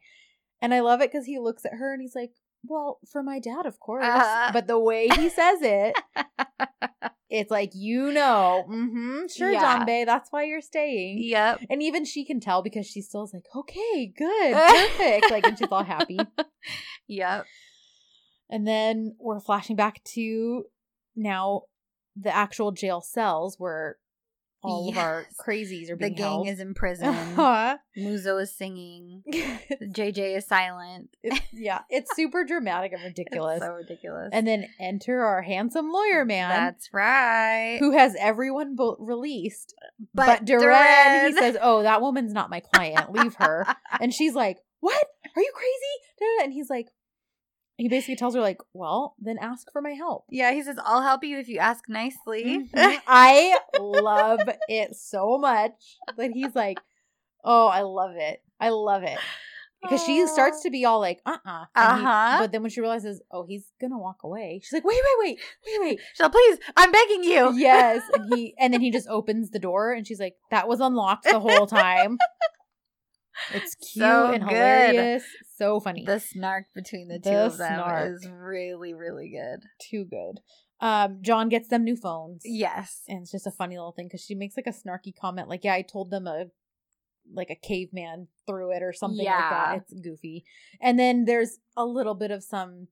And 0.62 0.72
I 0.72 0.80
love 0.80 1.00
it 1.02 1.10
because 1.12 1.26
he 1.26 1.38
looks 1.38 1.64
at 1.66 1.74
her 1.74 1.92
and 1.92 2.00
he's 2.00 2.14
like, 2.14 2.32
"Well, 2.66 3.00
for 3.10 3.22
my 3.22 3.38
dad, 3.38 3.66
of 3.66 3.78
course." 3.80 4.04
Uh-huh. 4.06 4.50
But 4.52 4.66
the 4.66 4.78
way 4.78 5.08
he 5.08 5.28
says 5.28 5.58
it, 5.60 5.94
it's 7.28 7.50
like 7.50 7.72
you 7.74 8.12
know, 8.12 8.64
mm-hmm, 8.68 9.26
sure, 9.34 9.50
Yeah. 9.52 9.84
Bay, 9.84 10.04
that's 10.04 10.30
why 10.32 10.44
you're 10.44 10.60
staying. 10.62 11.18
Yep. 11.22 11.60
And 11.68 11.82
even 11.82 12.04
she 12.06 12.24
can 12.24 12.40
tell 12.40 12.62
because 12.62 12.86
she 12.86 13.02
still's 13.02 13.34
like, 13.34 13.44
okay, 13.54 14.06
good, 14.16 14.54
perfect. 14.98 15.30
like, 15.30 15.44
and 15.44 15.58
she's 15.58 15.68
all 15.70 15.84
happy. 15.84 16.18
Yep. 17.08 17.44
And 18.50 18.66
then 18.66 19.16
we're 19.18 19.40
flashing 19.40 19.76
back 19.76 20.02
to 20.14 20.64
now 21.16 21.62
the 22.16 22.34
actual 22.34 22.72
jail 22.72 23.00
cells 23.00 23.56
where 23.58 23.96
all 24.66 24.88
of 24.88 24.96
our 24.96 25.26
crazies 25.46 25.90
are 25.90 25.96
being 25.96 26.14
held. 26.14 26.16
The 26.16 26.22
gang 26.22 26.30
held. 26.46 26.48
is 26.48 26.60
in 26.60 26.72
prison. 26.72 27.08
Uh-huh. 27.08 27.76
Muzo 27.98 28.40
is 28.40 28.56
singing. 28.56 29.22
JJ 29.30 30.38
is 30.38 30.46
silent. 30.46 31.10
It's- 31.22 31.42
yeah, 31.52 31.80
it's 31.90 32.14
super 32.16 32.44
dramatic 32.44 32.92
and 32.94 33.02
ridiculous. 33.04 33.56
It's 33.58 33.66
so 33.66 33.72
ridiculous. 33.72 34.30
and 34.32 34.46
then 34.46 34.66
enter 34.80 35.22
our 35.22 35.42
handsome 35.42 35.90
lawyer 35.92 36.24
man. 36.24 36.48
That's 36.48 36.88
right. 36.94 37.76
who 37.78 37.90
has 37.92 38.16
everyone 38.18 38.74
bo- 38.74 38.96
released. 38.98 39.74
But 40.14 40.26
But, 40.26 40.44
Duran- 40.46 41.26
he 41.32 41.38
says, 41.38 41.58
"Oh, 41.60 41.82
that 41.82 42.00
woman's 42.00 42.32
not 42.32 42.48
my 42.48 42.60
client. 42.60 43.12
Leave 43.12 43.34
her." 43.34 43.66
and 44.00 44.14
she's 44.14 44.34
like, 44.34 44.58
"What? 44.84 45.04
Are 45.36 45.42
you 45.42 45.52
crazy?" 45.54 46.42
And 46.44 46.52
he's 46.52 46.68
like, 46.68 46.88
he 47.76 47.88
basically 47.88 48.16
tells 48.16 48.34
her 48.34 48.40
like, 48.40 48.60
"Well, 48.72 49.14
then 49.18 49.38
ask 49.40 49.70
for 49.72 49.80
my 49.82 49.92
help." 49.92 50.26
yeah, 50.30 50.52
he 50.52 50.62
says, 50.62 50.76
I'll 50.84 51.02
help 51.02 51.24
you 51.24 51.38
if 51.38 51.48
you 51.48 51.58
ask 51.58 51.88
nicely. 51.88 52.68
Mhm. 52.74 52.98
I 53.06 53.58
love 53.78 54.40
it 54.68 54.94
so 54.94 55.38
much 55.38 55.98
that 56.16 56.30
he's 56.32 56.54
like, 56.54 56.78
"Oh, 57.42 57.66
I 57.66 57.82
love 57.82 58.16
it. 58.16 58.42
I 58.60 58.68
love 58.68 59.02
it." 59.02 59.18
Because 59.82 60.02
she 60.02 60.26
starts 60.26 60.62
to 60.62 60.70
be 60.70 60.84
all 60.86 60.98
like, 61.00 61.20
"Uh, 61.26 61.36
uh 61.44 61.64
Uh-huh. 61.74 62.36
But 62.38 62.52
then 62.52 62.62
when 62.62 62.70
she 62.70 62.80
realizes, 62.80 63.20
"Oh, 63.30 63.44
he's 63.44 63.66
gonna 63.80 63.98
walk 63.98 64.22
away," 64.22 64.60
she's 64.62 64.72
like, 64.72 64.84
"Wait, 64.84 64.96
wait, 64.96 65.18
wait, 65.18 65.38
wait, 65.66 65.80
wait." 65.80 66.00
So 66.14 66.28
please, 66.28 66.58
I'm 66.76 66.92
begging 66.92 67.24
you. 67.24 67.52
yes 67.58 68.02
and 68.14 68.24
he 68.32 68.54
and 68.58 68.72
then 68.72 68.80
he 68.80 68.90
just 68.90 69.08
opens 69.08 69.50
the 69.50 69.58
door 69.58 69.92
and 69.92 70.06
she's 70.06 70.20
like 70.20 70.36
that 70.50 70.68
was 70.68 70.80
unlocked 70.80 71.24
the 71.24 71.40
whole 71.40 71.66
time 71.66 72.18
it's 73.52 73.74
cute 73.92 74.02
So 74.04 74.30
and 74.32 74.42
good. 74.44 74.50
hilarious 74.54 75.24
so 75.56 75.80
funny 75.80 76.04
The 76.04 76.18
snark 76.20 76.66
between 76.74 77.08
the 77.08 77.18
two 77.18 77.30
of 77.30 77.56
them 77.58 77.74
snark. 77.74 78.10
is 78.12 78.26
really, 78.28 78.94
really 78.94 79.30
good. 79.30 79.60
too 79.80 80.04
good 80.04 80.40
um 80.80 81.18
john 81.22 81.48
gets 81.48 81.68
them 81.68 81.84
new 81.84 81.96
phones 81.96 82.42
Yes. 82.44 83.02
and 83.08 83.22
it's 83.22 83.30
just 83.30 83.46
a 83.46 83.50
funny 83.52 83.76
little 83.76 83.92
thing 83.92 84.06
because 84.08 84.24
she 84.24 84.34
makes 84.34 84.56
like 84.56 84.66
a 84.66 84.70
snarky 84.70 85.14
comment 85.18 85.48
like 85.48 85.62
yeah 85.62 85.74
i 85.74 85.82
told 85.82 86.10
them 86.10 86.26
a 86.26 86.46
like 87.32 87.48
a 87.48 87.54
caveman 87.54 88.26
threw 88.46 88.72
it 88.72 88.82
or 88.82 88.92
something 88.92 89.24
like 89.24 89.50
that 89.50 89.76
it's 89.76 89.92
goofy 90.00 90.44
and 90.80 90.98
then 90.98 91.24
there's 91.24 91.58
a 91.76 91.84
little 91.86 92.14
bit 92.14 92.30
of 92.32 92.42
some 92.42 92.88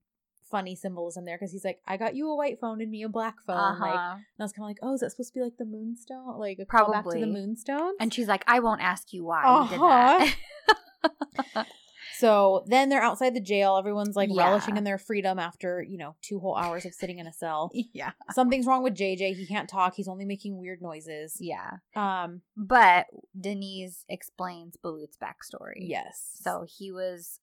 funny 0.53 0.77
symbolism 0.77 1.25
there 1.25 1.37
because 1.37 1.51
he's 1.51 1.65
like 1.65 1.81
i 1.89 1.97
got 1.97 2.15
you 2.15 2.31
a 2.31 2.37
white 2.37 2.61
phone 2.61 2.81
and 2.81 2.91
me 2.91 3.03
a 3.03 3.09
black 3.09 3.41
phone 3.45 3.81
like 3.81 3.95
Uh-huh. 3.95 4.13
and 4.17 4.25
i 4.39 4.43
was 4.45 4.53
kind 4.53 4.65
of 4.67 4.69
like 4.69 4.79
oh 4.83 4.95
is 4.95 5.01
that 5.01 5.11
supposed 5.11 5.33
to 5.33 5.39
be 5.41 5.43
like 5.45 5.57
the 5.59 5.65
moonstone 5.65 6.39
like 6.39 6.59
a 6.61 6.67
callback 6.67 6.67
to 6.67 6.93
Probably. 7.03 7.21
the 7.21 7.27
moonstone 7.27 7.95
and 7.99 8.13
she's 8.15 8.29
like, 8.29 8.45
I 8.47 8.61
won't 8.61 8.83
ask 8.83 9.13
you 9.13 9.25
why 9.25 9.43
Uh-huh. 9.45 9.65
you 9.65 9.71
did 9.71 9.81
that. 9.81 11.67
So 12.19 12.63
then 12.67 12.89
they're 12.89 13.03
outside 13.03 13.35
the 13.35 13.41
jail. 13.41 13.77
Everyone's 13.77 14.15
like 14.15 14.29
Yeah. 14.31 14.45
relishing 14.47 14.77
in 14.77 14.85
their 14.85 14.99
freedom 14.99 15.41
after, 15.41 15.83
you 15.83 15.99
know, 15.99 16.15
two 16.23 16.39
whole 16.39 16.55
hours 16.57 16.85
of 16.85 16.95
sitting 16.95 17.19
in 17.19 17.27
a 17.27 17.33
cell. 17.33 17.71
yeah. 17.93 18.13
Something's 18.31 18.67
wrong 18.67 18.85
with 18.85 18.95
JJ. 18.95 19.35
He 19.35 19.47
can't 19.47 19.69
talk. 19.69 19.95
He's 19.97 20.07
only 20.07 20.25
making 20.25 20.57
weird 20.59 20.81
noises. 20.83 21.37
Yeah. 21.41 21.79
Um, 21.97 22.43
But 22.57 23.07
Denise 23.39 24.05
explains 24.09 24.77
Balut's 24.77 25.17
backstory. 25.17 25.79
yes. 25.89 26.39
So 26.43 26.65
he 26.69 26.93
was 26.93 27.41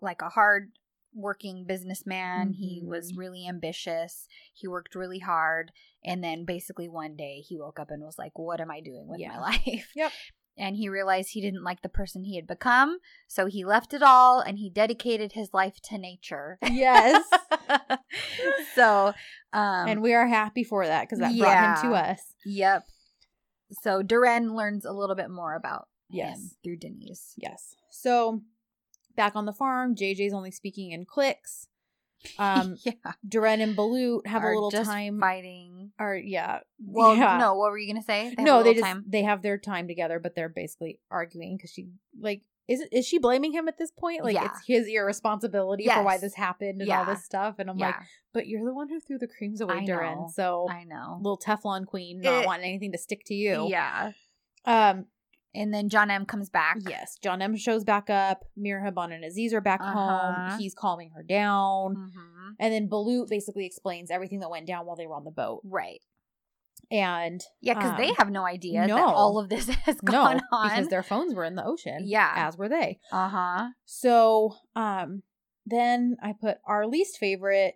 like 0.00 0.22
a 0.22 0.28
hard 0.30 0.70
working 1.14 1.64
businessman. 1.66 2.52
He 2.52 2.80
Mhm. 2.82 2.88
was 2.88 3.14
really 3.16 3.46
ambitious. 3.46 4.26
He 4.54 4.66
worked 4.68 4.94
really 4.94 5.18
hard. 5.20 5.72
And 6.04 6.22
then 6.24 6.44
basically 6.44 6.88
one 6.88 7.16
day 7.16 7.40
he 7.40 7.56
woke 7.58 7.78
up 7.78 7.90
and 7.90 8.02
was 8.02 8.18
like, 8.18 8.38
What 8.38 8.60
am 8.60 8.70
I 8.70 8.80
doing 8.80 9.06
with 9.08 9.20
Yeah. 9.20 9.32
my 9.36 9.38
life? 9.40 9.92
Yep. 9.94 10.12
And 10.58 10.76
he 10.76 10.90
realized 10.90 11.30
he 11.30 11.40
didn't 11.40 11.64
like 11.64 11.80
the 11.80 11.88
person 11.88 12.24
he 12.24 12.36
had 12.36 12.46
become. 12.46 12.98
So 13.26 13.46
he 13.46 13.64
left 13.64 13.94
it 13.94 14.02
all 14.02 14.40
and 14.40 14.58
he 14.58 14.68
dedicated 14.68 15.32
his 15.32 15.54
life 15.54 15.80
to 15.84 15.96
nature. 15.96 16.58
Yes. 16.70 17.24
so, 18.74 19.14
um, 19.54 19.88
and 19.88 20.02
we 20.02 20.12
are 20.12 20.26
happy 20.26 20.62
for 20.64 20.86
that 20.86 21.02
because 21.02 21.20
that 21.20 21.36
brought 21.38 21.82
him 21.82 21.90
to 21.90 21.96
us. 21.96 22.20
yep. 22.44 22.84
So 23.82 24.02
Duran 24.02 24.54
learns 24.54 24.84
a 24.84 24.92
little 24.92 25.16
bit 25.16 25.30
more 25.30 25.54
about 25.54 25.88
Yes. 26.10 26.36
him 26.36 26.50
through 26.62 26.76
Denise. 26.76 27.32
Yes. 27.38 27.74
So 27.90 28.42
back 29.16 29.34
on 29.36 29.46
the 29.46 29.52
farm, 29.52 29.94
JJ's 29.94 30.32
only 30.32 30.50
speaking 30.50 30.90
in 30.92 31.04
clicks. 31.04 31.68
Um, 32.38 32.76
yeah. 32.84 32.92
Duran 33.28 33.60
and 33.60 33.76
Balut 33.76 34.28
have 34.28 34.44
Are 34.44 34.52
a 34.52 34.54
little 34.54 34.70
just 34.70 34.88
time. 34.88 35.18
fighting. 35.18 35.90
Or 35.98 36.14
yeah. 36.14 36.60
Well, 36.80 37.16
yeah. 37.16 37.36
no. 37.36 37.54
What 37.54 37.72
were 37.72 37.78
you 37.78 37.92
gonna 37.92 38.04
say? 38.04 38.32
a 38.38 38.42
no, 38.42 38.62
they 38.62 38.74
just 38.74 38.84
time? 38.84 39.02
they 39.08 39.24
have 39.24 39.42
their 39.42 39.58
time 39.58 39.88
together, 39.88 40.20
but 40.20 40.36
they're 40.36 40.48
basically 40.48 41.00
arguing 41.10 41.56
because 41.56 41.72
she 41.72 41.88
like 42.20 42.42
is 42.68 42.80
it, 42.80 42.90
is 42.92 43.04
she 43.08 43.18
blaming 43.18 43.52
him 43.52 43.66
at 43.66 43.76
this 43.76 43.90
point? 43.90 44.22
Like 44.22 44.34
Yeah. 44.34 44.44
it's 44.44 44.64
his 44.68 44.86
irresponsibility 44.86 45.88
for 45.88 46.04
why 46.04 46.16
this 46.18 46.34
happened 46.34 46.80
and 46.80 46.86
Yeah. 46.86 47.00
all 47.00 47.06
this 47.06 47.24
stuff. 47.24 47.56
And 47.58 47.68
I'm 47.68 47.76
like, 47.76 47.96
but 48.32 48.46
you're 48.46 48.64
the 48.64 48.72
one 48.72 48.88
who 48.88 49.00
threw 49.00 49.18
the 49.18 49.26
creams 49.26 49.60
away, 49.60 49.78
I 49.78 49.84
Duran. 49.84 50.18
know. 50.18 50.30
So 50.32 50.68
I 50.70 50.84
know. 50.84 51.18
little 51.20 51.38
Teflon 51.38 51.86
queen, 51.86 52.20
not 52.20 52.44
Eh. 52.44 52.46
wanting 52.46 52.66
anything 52.66 52.92
to 52.92 52.98
stick 52.98 53.24
to 53.26 53.34
you. 53.34 53.66
Yeah. 53.68 54.12
Um. 54.64 55.06
And 55.54 55.72
then 55.72 55.88
John 55.90 56.10
M 56.10 56.24
comes 56.24 56.48
back. 56.48 56.78
Yes. 56.88 57.18
John 57.22 57.42
M 57.42 57.56
shows 57.56 57.84
back 57.84 58.08
up. 58.08 58.44
Mihriban 58.58 59.12
and 59.12 59.24
Aziz 59.24 59.52
are 59.52 59.60
back 59.60 59.80
Uh-huh. 59.82 59.92
home. 60.48 60.58
He's 60.58 60.74
calming 60.74 61.10
her 61.10 61.22
down. 61.22 61.94
hmm 61.94 62.50
And 62.58 62.72
then 62.72 62.88
Balut 62.88 63.28
basically 63.28 63.66
explains 63.66 64.10
everything 64.10 64.40
that 64.40 64.50
went 64.50 64.66
down 64.66 64.86
while 64.86 64.96
they 64.96 65.06
were 65.06 65.14
on 65.14 65.24
the 65.24 65.30
boat. 65.30 65.60
Right. 65.64 66.00
And 66.90 67.42
Yeah, 67.60 67.74
because 67.74 67.96
they 67.96 68.08
Um, 68.10 68.16
have 68.16 68.30
no 68.30 68.44
idea 68.46 68.86
no. 68.86 68.96
that 68.96 69.04
all 69.04 69.38
of 69.38 69.48
this 69.48 69.66
has 69.86 70.02
no, 70.02 70.12
gone 70.12 70.40
on. 70.52 70.68
because 70.70 70.88
their 70.88 71.02
phones 71.02 71.34
were 71.34 71.44
in 71.44 71.54
the 71.54 71.64
ocean. 71.64 72.00
Yeah. 72.04 72.32
As 72.34 72.56
were 72.56 72.68
they. 72.68 72.98
uh 73.10 73.28
huh. 73.28 73.68
So, 73.84 74.56
um, 74.74 75.22
then 75.66 76.16
I 76.22 76.32
put 76.32 76.58
our 76.64 76.86
least 76.86 77.18
favorite 77.18 77.74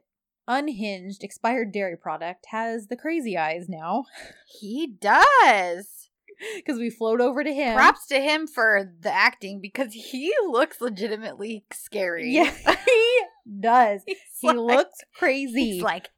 unhinged 0.49 1.24
expired 1.24 1.72
dairy 1.72 1.97
product 1.97 2.47
has 2.51 2.87
the 2.87 2.97
crazy 2.97 3.37
eyes 3.37 3.68
now 3.68 4.05
He 4.61 4.87
does. 4.87 5.95
because 6.57 6.78
we 6.78 6.91
float 6.91 7.20
over 7.20 7.43
to 7.45 7.53
him. 7.53 7.76
Props 7.76 8.07
to 8.09 8.20
him 8.20 8.47
for 8.47 8.93
the 9.01 9.12
acting 9.12 9.61
because 9.61 9.93
he 9.93 10.32
looks 10.49 10.80
legitimately 10.80 11.64
scary. 11.72 12.30
Yeah, 12.30 12.51
he 12.87 13.20
does. 13.61 14.03
He's 14.07 14.16
He 14.41 14.49
like- 14.49 14.57
looks 14.57 14.99
crazy. 15.16 15.72
He's 15.72 15.82
like, 15.82 16.09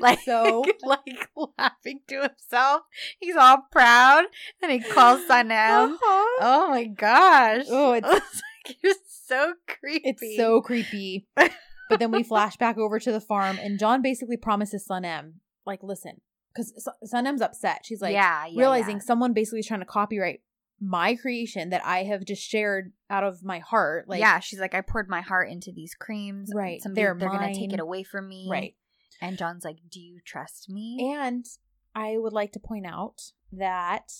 like 0.00 0.20
So- 0.24 0.64
like 0.82 1.28
laughing 1.58 2.00
to 2.08 2.22
himself. 2.22 2.82
He's 3.20 3.36
all 3.36 3.58
proud, 3.70 4.24
and 4.62 4.70
he 4.72 4.80
calls 4.80 5.20
Sanem. 5.28 5.94
Uh-huh. 5.94 6.38
Oh 6.40 6.66
my 6.70 6.84
gosh! 6.84 7.64
Oh, 7.68 7.94
it's- 7.94 8.12
like 8.12 8.76
you're 8.82 8.94
so 9.06 9.54
creepy. 9.66 10.02
It's 10.08 10.36
so 10.36 10.60
creepy. 10.60 11.26
but 11.36 11.98
then 11.98 12.10
we 12.12 12.22
flash 12.22 12.56
back 12.56 12.78
over 12.78 12.98
to 13.00 13.10
the 13.12 13.20
farm, 13.20 13.58
and 13.60 13.78
John 13.78 14.02
basically 14.02 14.36
promises 14.36 14.86
Sanem, 14.88 15.34
like, 15.66 15.82
listen, 15.82 16.20
because 16.54 16.72
Sanem's 17.04 17.40
upset. 17.40 17.80
She's 17.84 18.00
like, 18.02 18.12
yeah, 18.14 18.46
yeah, 18.46 18.58
realizing 18.58 18.96
yeah. 18.96 19.02
someone 19.02 19.32
basically 19.32 19.60
is 19.60 19.66
trying 19.66 19.80
to 19.80 19.86
copyright 19.86 20.40
my 20.80 21.14
creation 21.14 21.70
that 21.70 21.84
I 21.84 22.02
have 22.04 22.24
just 22.24 22.42
shared 22.42 22.92
out 23.08 23.22
of 23.24 23.44
my 23.44 23.60
heart. 23.60 24.08
Like, 24.08 24.20
yeah, 24.20 24.40
she's 24.40 24.58
like, 24.60 24.74
I 24.74 24.80
poured 24.80 25.08
my 25.08 25.20
heart 25.20 25.48
into 25.48 25.72
these 25.72 25.94
creams. 25.94 26.50
Right, 26.54 26.82
Somebody, 26.82 27.02
they're 27.02 27.16
they're 27.18 27.30
gonna 27.30 27.54
take 27.54 27.72
it 27.72 27.80
away 27.80 28.02
from 28.02 28.28
me. 28.28 28.48
right. 28.50 28.74
And 29.20 29.38
John's 29.38 29.64
like, 29.64 29.78
Do 29.90 30.00
you 30.00 30.18
trust 30.24 30.68
me? 30.68 31.14
And 31.16 31.46
I 31.94 32.16
would 32.18 32.32
like 32.32 32.52
to 32.52 32.60
point 32.60 32.86
out 32.86 33.32
that 33.52 34.10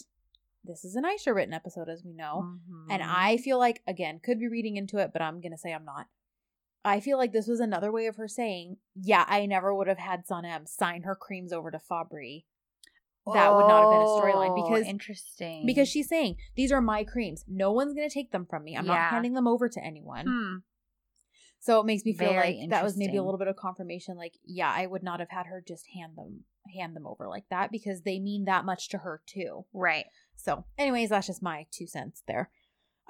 this 0.65 0.85
is 0.85 0.95
an 0.95 1.05
Aisha 1.05 1.35
written 1.35 1.53
episode, 1.53 1.89
as 1.89 2.05
we 2.05 2.13
know. 2.13 2.43
Mhm. 2.71 2.87
And 2.91 3.03
I 3.03 3.37
feel 3.37 3.59
like, 3.59 3.83
again, 3.87 4.21
could 4.23 4.39
be 4.39 4.47
reading 4.49 4.77
into 4.77 4.99
it, 4.99 5.11
but 5.13 5.21
I'm 5.21 5.41
going 5.41 5.53
to 5.53 5.59
say 5.59 5.73
I'm 5.73 5.85
not. 5.85 6.07
I 6.85 7.01
feel 7.01 7.17
like 7.19 7.33
this 7.33 7.47
was 7.47 7.61
another 7.61 7.93
way 7.93 8.07
of 8.07 8.17
her 8.17 8.27
saying, 8.29 8.79
"Yeah, 8.95 9.25
I 9.29 9.47
never 9.47 9.75
would 9.75 9.87
have 9.87 9.99
had 9.99 10.27
Sanem 10.27 10.67
sign 10.69 11.03
her 11.03 11.15
creams 11.15 11.53
over 11.53 11.71
to 11.71 11.79
Fabri. 11.79 12.45
That 13.33 13.55
would 13.55 13.69
not 13.69 13.83
have 13.83 13.91
been 13.93 14.01
a 14.03 14.05
storyline 14.35 14.51
Oh, 14.59 14.63
because 14.69 14.85
interesting. 14.87 15.65
because 15.65 15.89
she's 15.89 16.09
saying 16.09 16.39
these 16.57 16.73
are 16.73 16.81
my 16.81 17.05
creams. 17.05 17.45
No 17.47 17.71
one's 17.71 17.95
gonna 17.95 18.11
take 18.11 18.33
them 18.33 18.47
from 18.47 18.65
me. 18.65 18.77
I'm 18.77 18.85
Yeah. 18.85 18.95
not 18.95 19.11
handing 19.13 19.35
them 19.35 19.47
over 19.47 19.69
to 19.69 19.81
anyone. 19.85 20.27
Hmm. 20.27 20.57
So 21.61 21.79
it 21.79 21.87
makes 21.87 22.05
me 22.05 22.13
feel 22.13 22.31
Very 22.31 22.59
like 22.63 22.71
that 22.71 22.83
was 22.83 22.97
maybe 22.97 23.17
a 23.17 23.23
little 23.23 23.39
bit 23.39 23.47
of 23.47 23.55
confirmation. 23.55 24.17
Like, 24.17 24.35
yeah, 24.45 24.73
I 24.75 24.87
would 24.89 25.05
not 25.05 25.21
have 25.21 25.31
had 25.31 25.47
her 25.47 25.63
just 25.65 25.87
hand 25.95 26.17
them 26.17 26.45
hand 26.75 26.97
them 26.97 27.07
over 27.07 27.29
like 27.29 27.45
that 27.51 27.71
because 27.71 28.03
they 28.03 28.19
mean 28.19 28.45
that 28.47 28.65
much 28.65 28.89
to 28.89 28.99
her 28.99 29.23
too. 29.27 29.67
right. 29.73 30.07
So, 30.35 30.65
anyways, 30.77 31.11
that's 31.11 31.29
just 31.29 31.43
my 31.43 31.67
two 31.71 31.87
cents 31.87 32.25
there. 32.27 32.51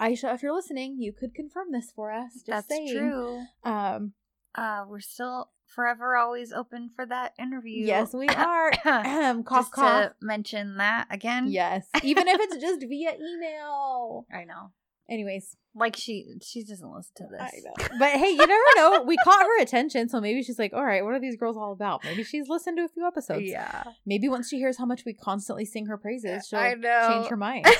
Aisha, 0.01 0.34
if 0.34 0.43
you're 0.43 0.55
listening, 0.55 0.97
you 0.99 1.12
could 1.12 1.34
confirm 1.34 1.72
this 1.72 1.93
for 1.95 2.12
us. 2.12 2.34
Just 2.34 2.47
That's 2.47 2.68
saying. 2.68 2.93
true. 2.97 3.43
Um, 3.64 4.12
Uh, 4.55 4.84
we're 4.88 5.01
still 5.01 5.51
forever 5.66 6.16
always 6.16 6.53
open 6.53 6.90
for 6.95 7.07
that 7.07 7.32
interview. 7.38 7.86
yes, 7.86 8.12
we 8.12 8.26
are. 8.28 8.70
Cough, 8.82 9.45
Just 9.66 9.72
cough. 9.72 10.11
to 10.11 10.14
mention 10.20 10.76
that 10.76 11.07
again. 11.11 11.47
Yes, 11.49 11.86
even 12.03 12.28
if 12.28 12.38
it's 12.40 12.57
just 12.57 12.80
via 12.86 13.14
email. 13.16 14.26
I 14.32 14.45
know. 14.45 14.72
Anyways, 15.11 15.57
Like 15.74 15.97
she, 15.97 16.34
she 16.43 16.62
doesn't 16.64 16.88
listen 16.90 17.12
to 17.16 17.24
this. 17.30 17.40
I 17.40 17.59
know. 17.64 17.97
But 17.99 18.12
hey, 18.12 18.30
you 18.30 18.47
never 18.47 18.62
know. 18.76 19.03
We 19.03 19.16
caught 19.24 19.43
her 19.43 19.61
attention, 19.62 20.09
so 20.09 20.20
maybe 20.20 20.43
she's 20.43 20.59
like, 20.59 20.72
"All 20.72 20.84
right, 20.84 21.03
what 21.05 21.12
are 21.14 21.20
these 21.20 21.36
girls 21.36 21.57
all 21.57 21.72
about?" 21.72 22.05
Maybe 22.05 22.22
she's 22.24 22.49
listened 22.49 22.76
to 22.78 22.84
a 22.84 22.88
few 22.88 23.07
episodes. 23.07 23.43
Yeah. 23.45 23.82
Maybe 24.07 24.28
once 24.28 24.49
she 24.49 24.59
hears 24.59 24.78
how 24.78 24.86
much 24.86 25.05
we 25.05 25.12
constantly 25.12 25.64
sing 25.64 25.86
her 25.86 25.99
praises, 25.99 26.47
she'll 26.49 26.59
I 26.61 26.74
know. 26.74 27.09
change 27.11 27.26
her 27.28 27.36
mind. 27.36 27.66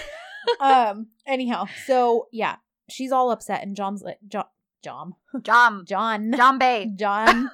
um. 0.61 1.09
Anyhow, 1.27 1.67
so 1.87 2.29
yeah, 2.33 2.57
she's 2.89 3.13
all 3.13 3.31
upset, 3.31 3.63
and 3.63 3.77
John's 3.77 4.03
like, 4.03 4.19
John, 4.27 4.45
John, 4.83 5.15
Jom. 5.43 5.85
John, 5.87 6.33
John 6.35 6.59
Bay. 6.59 6.91
John 6.97 7.51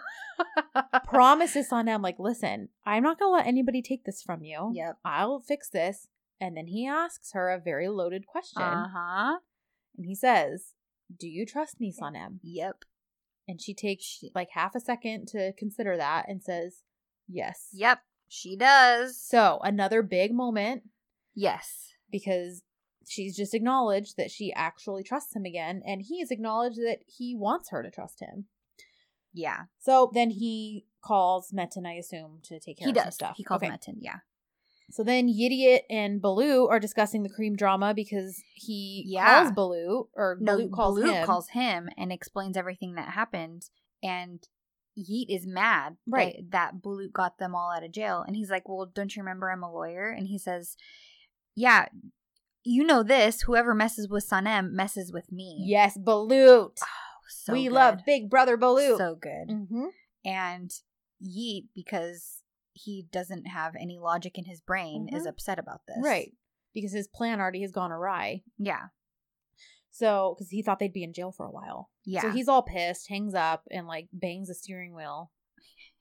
promises 1.05 1.69
on 1.73 1.87
him, 1.87 2.03
like, 2.03 2.19
listen, 2.19 2.69
I'm 2.87 3.03
not 3.03 3.19
gonna 3.19 3.33
let 3.33 3.47
anybody 3.47 3.83
take 3.83 4.05
this 4.05 4.23
from 4.23 4.43
you. 4.43 4.73
Yep. 4.75 4.99
I'll 5.05 5.41
fix 5.41 5.69
this. 5.69 6.09
And 6.41 6.57
then 6.57 6.69
he 6.69 6.87
asks 6.87 7.33
her 7.33 7.51
a 7.51 7.61
very 7.61 7.89
loaded 7.89 8.27
question, 8.27 8.63
Uh 8.63 8.89
huh. 8.95 9.39
and 9.97 10.07
he 10.07 10.15
says, 10.15 10.75
"Do 11.19 11.27
you 11.29 11.45
trust 11.45 11.81
me, 11.81 11.93
Sanem?" 11.93 12.39
Yep. 12.43 12.85
And 13.49 13.61
she 13.61 13.75
takes 13.75 14.23
like 14.35 14.51
half 14.53 14.75
a 14.75 14.81
second 14.81 15.27
to 15.29 15.53
consider 15.59 15.97
that 15.97 16.29
and 16.29 16.43
says, 16.43 16.83
"Yes." 17.27 17.69
Yep. 17.73 18.01
She 18.29 18.57
does. 18.57 19.21
So 19.21 19.59
another 19.65 20.03
big 20.03 20.33
moment 20.33 20.83
yes. 21.35 21.93
because 22.13 22.63
she's 23.09 23.37
just 23.37 23.55
acknowledged 23.55 24.17
that 24.17 24.31
she 24.31 24.53
actually 24.55 25.03
trusts 25.03 25.35
him 25.35 25.45
again, 25.45 25.83
and 25.87 26.03
he 26.03 26.21
has 26.21 26.31
acknowledged 26.31 26.79
that 26.79 26.99
he 27.07 27.35
wants 27.35 27.71
her 27.71 27.83
to 27.83 27.91
trust 27.91 28.21
him. 28.21 28.47
Yeah. 29.33 29.65
So 29.79 30.11
then 30.15 30.31
he 30.31 30.87
calls 31.03 31.53
Metin, 31.53 31.87
I 31.87 31.95
assume, 31.95 32.41
to 32.45 32.59
take 32.59 32.79
care 32.79 32.87
He 32.87 32.91
of 32.91 32.97
some 32.97 33.05
does. 33.07 33.15
stuff. 33.15 33.35
He 33.37 33.45
calls 33.45 33.63
Okay. 33.63 33.71
Metin. 33.71 33.97
Yeah. 34.01 34.19
So 34.91 35.03
then 35.05 35.29
Yidiot 35.29 35.81
and 35.91 36.21
Bulut 36.23 36.71
are 36.71 36.81
discussing 36.81 37.23
the 37.23 37.29
cream 37.29 37.57
drama 37.57 37.93
because 37.95 38.43
he 38.55 39.05
Yeah. 39.07 39.45
calls 39.45 39.53
Bulut, 39.53 40.09
or 40.15 40.39
No, 40.41 40.57
Bulut 40.57 40.73
calls 40.73 40.99
Bulut 40.99 41.15
him. 41.21 41.27
calls 41.27 41.49
him 41.51 41.89
and 41.99 42.11
explains 42.11 42.57
everything 42.57 42.95
that 42.95 43.11
happened, 43.13 43.69
and 44.03 44.49
Yiğit 44.99 45.27
is 45.29 45.47
mad 45.47 45.97
Right. 46.09 46.37
that, 46.51 46.73
that 46.73 46.83
Bulut 46.83 47.13
got 47.13 47.39
them 47.39 47.55
all 47.55 47.71
out 47.71 47.85
of 47.85 47.93
jail, 47.93 48.25
and 48.27 48.35
he's 48.35 48.51
like, 48.51 48.67
"Well, 48.69 48.87
don't 48.87 49.15
you 49.15 49.23
remember 49.23 49.51
I'm 49.51 49.63
a 49.63 49.71
lawyer?" 49.73 50.09
And 50.09 50.27
he 50.27 50.39
says, 50.39 50.77
"Yeah, 51.55 51.89
you 52.65 52.85
know 52.85 53.03
this. 53.03 53.43
Whoever 53.43 53.75
messes 53.75 54.09
with 54.09 54.29
Sanem 54.29 54.71
messes 54.73 55.13
with 55.13 55.31
me." 55.33 55.65
Yes, 55.67 55.97
Bulut. 55.99 56.79
Oh, 56.83 56.87
so 57.29 57.53
we 57.53 57.65
good. 57.65 57.73
love 57.73 57.99
Big 58.07 58.29
Brother 58.31 58.57
Bulut. 58.57 58.97
so 58.99 59.15
good. 59.15 59.51
hmm 59.51 59.87
And 60.25 60.71
Yiğit, 61.23 61.69
because 61.75 62.43
he 62.73 63.07
doesn't 63.11 63.47
have 63.47 63.75
any 63.75 63.99
logic 63.99 64.39
in 64.39 64.45
his 64.45 64.61
brain, 64.61 65.09
is 65.13 65.25
Mhm. 65.25 65.31
upset 65.31 65.59
about 65.59 65.83
this. 65.87 65.99
Right. 66.01 66.33
Because 66.75 66.93
his 66.93 67.09
plan 67.09 67.41
already 67.41 67.63
has 67.63 67.73
gone 67.73 67.91
awry. 67.91 68.45
Yeah. 68.57 68.89
So, 69.91 70.35
because 70.37 70.51
he 70.51 70.63
thought 70.63 70.79
they'd 70.79 70.93
be 70.93 71.03
in 71.03 71.13
jail 71.13 71.33
for 71.33 71.45
a 71.47 71.51
while. 71.51 71.91
Yeah. 72.05 72.21
So 72.23 72.31
he's 72.31 72.47
all 72.47 72.63
pissed, 72.63 73.09
hangs 73.09 73.35
up, 73.35 73.65
and 73.71 73.87
like 73.89 74.09
bangs 74.13 74.49
the 74.49 74.55
steering 74.55 74.95
wheel 74.95 75.33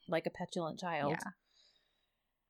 like 0.07 0.25
a 0.27 0.29
petulant 0.29 0.79
child. 0.79 1.11
Yeah. 1.13 1.31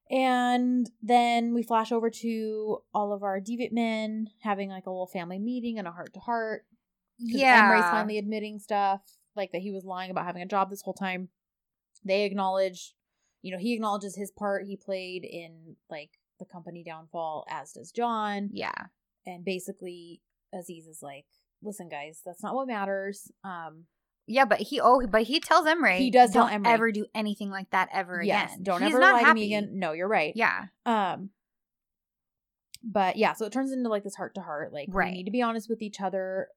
And 0.09 0.89
then 1.01 1.53
we 1.53 1.63
flash 1.63 1.91
over 1.91 2.09
to 2.09 2.79
all 2.93 3.11
of 3.11 3.23
our 3.23 3.39
deviant 3.39 3.73
men 3.73 4.29
having 4.39 4.69
like 4.69 4.85
a 4.85 4.89
little 4.89 5.07
family 5.07 5.39
meeting 5.39 5.77
and 5.77 5.87
a 5.87 5.91
heart 5.91 6.13
to 6.13 6.19
heart. 6.19 6.65
Yeah. 7.19 7.65
Emre's 7.65 7.89
finally 7.89 8.17
admitting 8.17 8.59
stuff, 8.59 9.01
like 9.35 9.51
that 9.51 9.61
he 9.61 9.71
was 9.71 9.83
lying 9.83 10.11
about 10.11 10.25
having 10.25 10.41
a 10.41 10.47
job 10.47 10.69
this 10.69 10.81
whole 10.81 10.93
time. 10.93 11.29
They 12.05 12.23
acknowledge, 12.23 12.95
you 13.41 13.51
know, 13.51 13.57
he 13.57 13.73
acknowledges 13.73 14.15
his 14.15 14.31
part 14.31 14.65
he 14.65 14.77
played 14.77 15.25
in 15.25 15.75
like 15.89 16.11
the 16.39 16.45
company 16.45 16.83
downfall, 16.83 17.45
as 17.49 17.73
does 17.73 17.91
John. 17.91 18.49
yeah. 18.53 18.87
And 19.25 19.43
basically, 19.43 20.21
Aziz 20.53 20.87
is 20.87 20.99
like, 21.01 21.25
listen, 21.61 21.89
guys, 21.89 22.21
that's 22.25 22.41
not 22.41 22.55
what 22.55 22.67
matters. 22.67 23.29
Um, 23.43 23.85
Yeah, 24.27 24.43
but 24.45 24.59
he 24.59 24.81
oh, 24.81 25.07
but 25.07 25.23
he 25.23 25.39
tells 25.39 25.65
Emre 25.65 25.97
He 25.97 26.11
does 26.11 26.31
tell 26.31 26.47
don't 26.47 26.63
Emre. 26.63 26.67
ever 26.67 26.91
do 26.91 27.05
anything 27.15 27.49
like 27.49 27.69
that 27.71 27.87
ever 27.93 28.21
yes, 28.21 28.51
again. 28.53 28.63
don't 28.63 28.81
He's 28.81 28.91
ever 28.93 28.99
lie 29.01 29.23
to 29.23 29.33
me 29.33 29.45
again. 29.45 29.79
No, 29.79 29.93
you're 29.93 30.07
right. 30.07 30.33
Yeah, 30.35 30.65
Um, 30.85 31.29
but 32.83 33.15
yeah, 33.17 33.33
so 33.33 33.45
it 33.45 33.53
turns 33.53 33.71
into 33.71 33.89
like 33.89 34.03
this 34.03 34.15
heart 34.15 34.35
to 34.35 34.41
heart. 34.41 34.73
Like, 34.73 34.89
Right. 34.91 35.11
we 35.11 35.17
need 35.17 35.25
to 35.25 35.31
be 35.31 35.41
honest 35.41 35.69
with 35.69 35.81
each 35.81 35.99
other. 36.01 36.49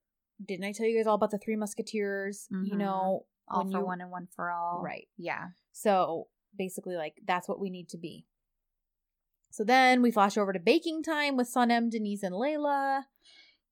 Didn't 0.45 0.65
I 0.65 0.73
tell 0.73 0.87
you 0.87 0.97
guys 0.97 1.07
all 1.07 1.15
about 1.15 1.31
the 1.31 1.39
Three 1.39 1.57
Musketeers? 1.57 2.49
You 2.51 2.75
Mhm. 2.75 2.79
know, 2.79 3.27
all 3.49 3.65
for 3.65 3.79
you- 3.79 3.85
one 3.85 4.01
and 4.01 4.11
one 4.11 4.27
for 4.27 4.51
all. 4.51 4.81
right. 4.83 5.09
Yeah. 5.17 5.49
So 5.73 6.29
basically, 6.57 6.97
like 6.97 7.21
that's 7.25 7.49
what 7.49 7.61
we 7.61 7.71
need 7.71 7.89
to 7.91 7.99
be. 7.99 8.27
So 9.53 9.65
then 9.65 10.01
we 10.03 10.11
flash 10.13 10.37
over 10.39 10.53
to 10.53 10.61
baking 10.61 11.03
time 11.03 11.37
with 11.37 11.49
Sanem, 11.53 11.91
Deniz, 11.91 12.23
and 12.23 12.35
Leyla. 12.35 13.05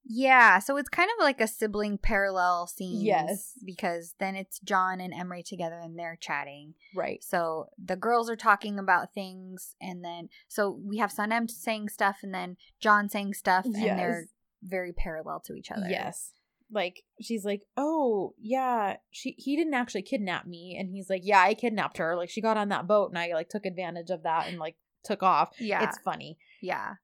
Yeah, 0.08 0.58
so 0.58 0.76
it's 0.76 0.88
kind 0.88 1.10
of 1.16 1.22
like 1.22 1.40
a 1.40 1.46
sibling 1.46 1.98
parallel 1.98 2.66
scene. 2.66 3.04
Yes. 3.04 3.52
Because 3.64 4.14
then 4.18 4.36
it's 4.36 4.58
John 4.60 5.00
and 5.00 5.12
Emre 5.12 5.44
together 5.44 5.78
and 5.78 5.98
they're 5.98 6.18
chatting. 6.20 6.74
Right. 6.94 7.22
So 7.22 7.66
the 7.82 7.96
girls 7.96 8.30
are 8.30 8.36
talking 8.36 8.78
about 8.78 9.12
things 9.12 9.76
and 9.80 10.04
then 10.04 10.30
so 10.48 10.80
we 10.82 10.98
have 10.98 11.12
Sanem 11.12 11.50
saying 11.50 11.90
stuff 11.90 12.18
and 12.22 12.32
then 12.32 12.56
John 12.80 13.08
saying 13.08 13.34
stuff 13.34 13.66
and 13.66 13.74
they're 13.74 14.26
very 14.62 14.92
parallel 14.92 15.40
to 15.46 15.54
each 15.54 15.70
other. 15.70 15.86
Yes. 15.88 16.32
Like 16.70 17.04
she's 17.22 17.46
like, 17.46 17.62
"Oh, 17.78 18.34
yeah, 18.38 18.96
she 19.10 19.34
he 19.38 19.56
didn't 19.56 19.72
actually 19.72 20.02
kidnap 20.02 20.46
me." 20.46 20.76
And 20.78 20.90
he's 20.90 21.08
like, 21.08 21.22
"Yeah, 21.24 21.40
I 21.40 21.54
kidnapped 21.54 21.96
her. 21.96 22.14
Like 22.14 22.28
she 22.28 22.42
got 22.42 22.58
on 22.58 22.68
that 22.68 22.86
boat 22.86 23.08
and 23.08 23.18
I 23.18 23.32
like 23.32 23.48
took 23.48 23.64
advantage 23.64 24.10
of 24.10 24.24
that 24.24 24.48
and 24.48 24.58
like 24.58 24.76
took 25.02 25.22
off." 25.22 25.52
Yeah. 25.58 25.82
It's 25.84 25.96
funny 25.96 26.36
yeah. 26.60 26.94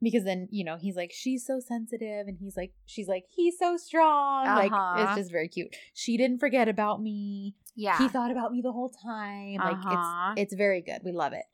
Because 0.00 0.24
then, 0.24 0.46
you 0.50 0.64
know, 0.64 0.76
he's 0.76 0.94
like, 0.96 1.10
"She's 1.12 1.44
so 1.44 1.58
sensitive." 1.60 2.28
And 2.28 2.38
he's 2.38 2.56
like, 2.56 2.72
she's 2.86 3.08
like, 3.08 3.24
"He's 3.34 3.58
so 3.58 3.76
strong." 3.76 4.46
Like 4.46 4.70
Uh-huh. 4.72 5.02
it's 5.02 5.16
just 5.16 5.32
very 5.32 5.48
cute. 5.48 5.74
She 5.94 6.16
didn't 6.16 6.38
forget 6.38 6.68
about 6.68 7.02
me. 7.02 7.56
Yeah. 7.74 7.98
He 7.98 8.08
thought 8.08 8.30
about 8.30 8.52
me 8.52 8.60
the 8.62 8.72
whole 8.72 8.90
time. 8.90 9.56
Like 9.56 9.76
Uh-huh. 9.84 10.32
it's 10.36 10.42
it's 10.42 10.54
very 10.54 10.82
good. 10.82 11.00
We 11.04 11.12
love 11.12 11.32
it. 11.32 11.46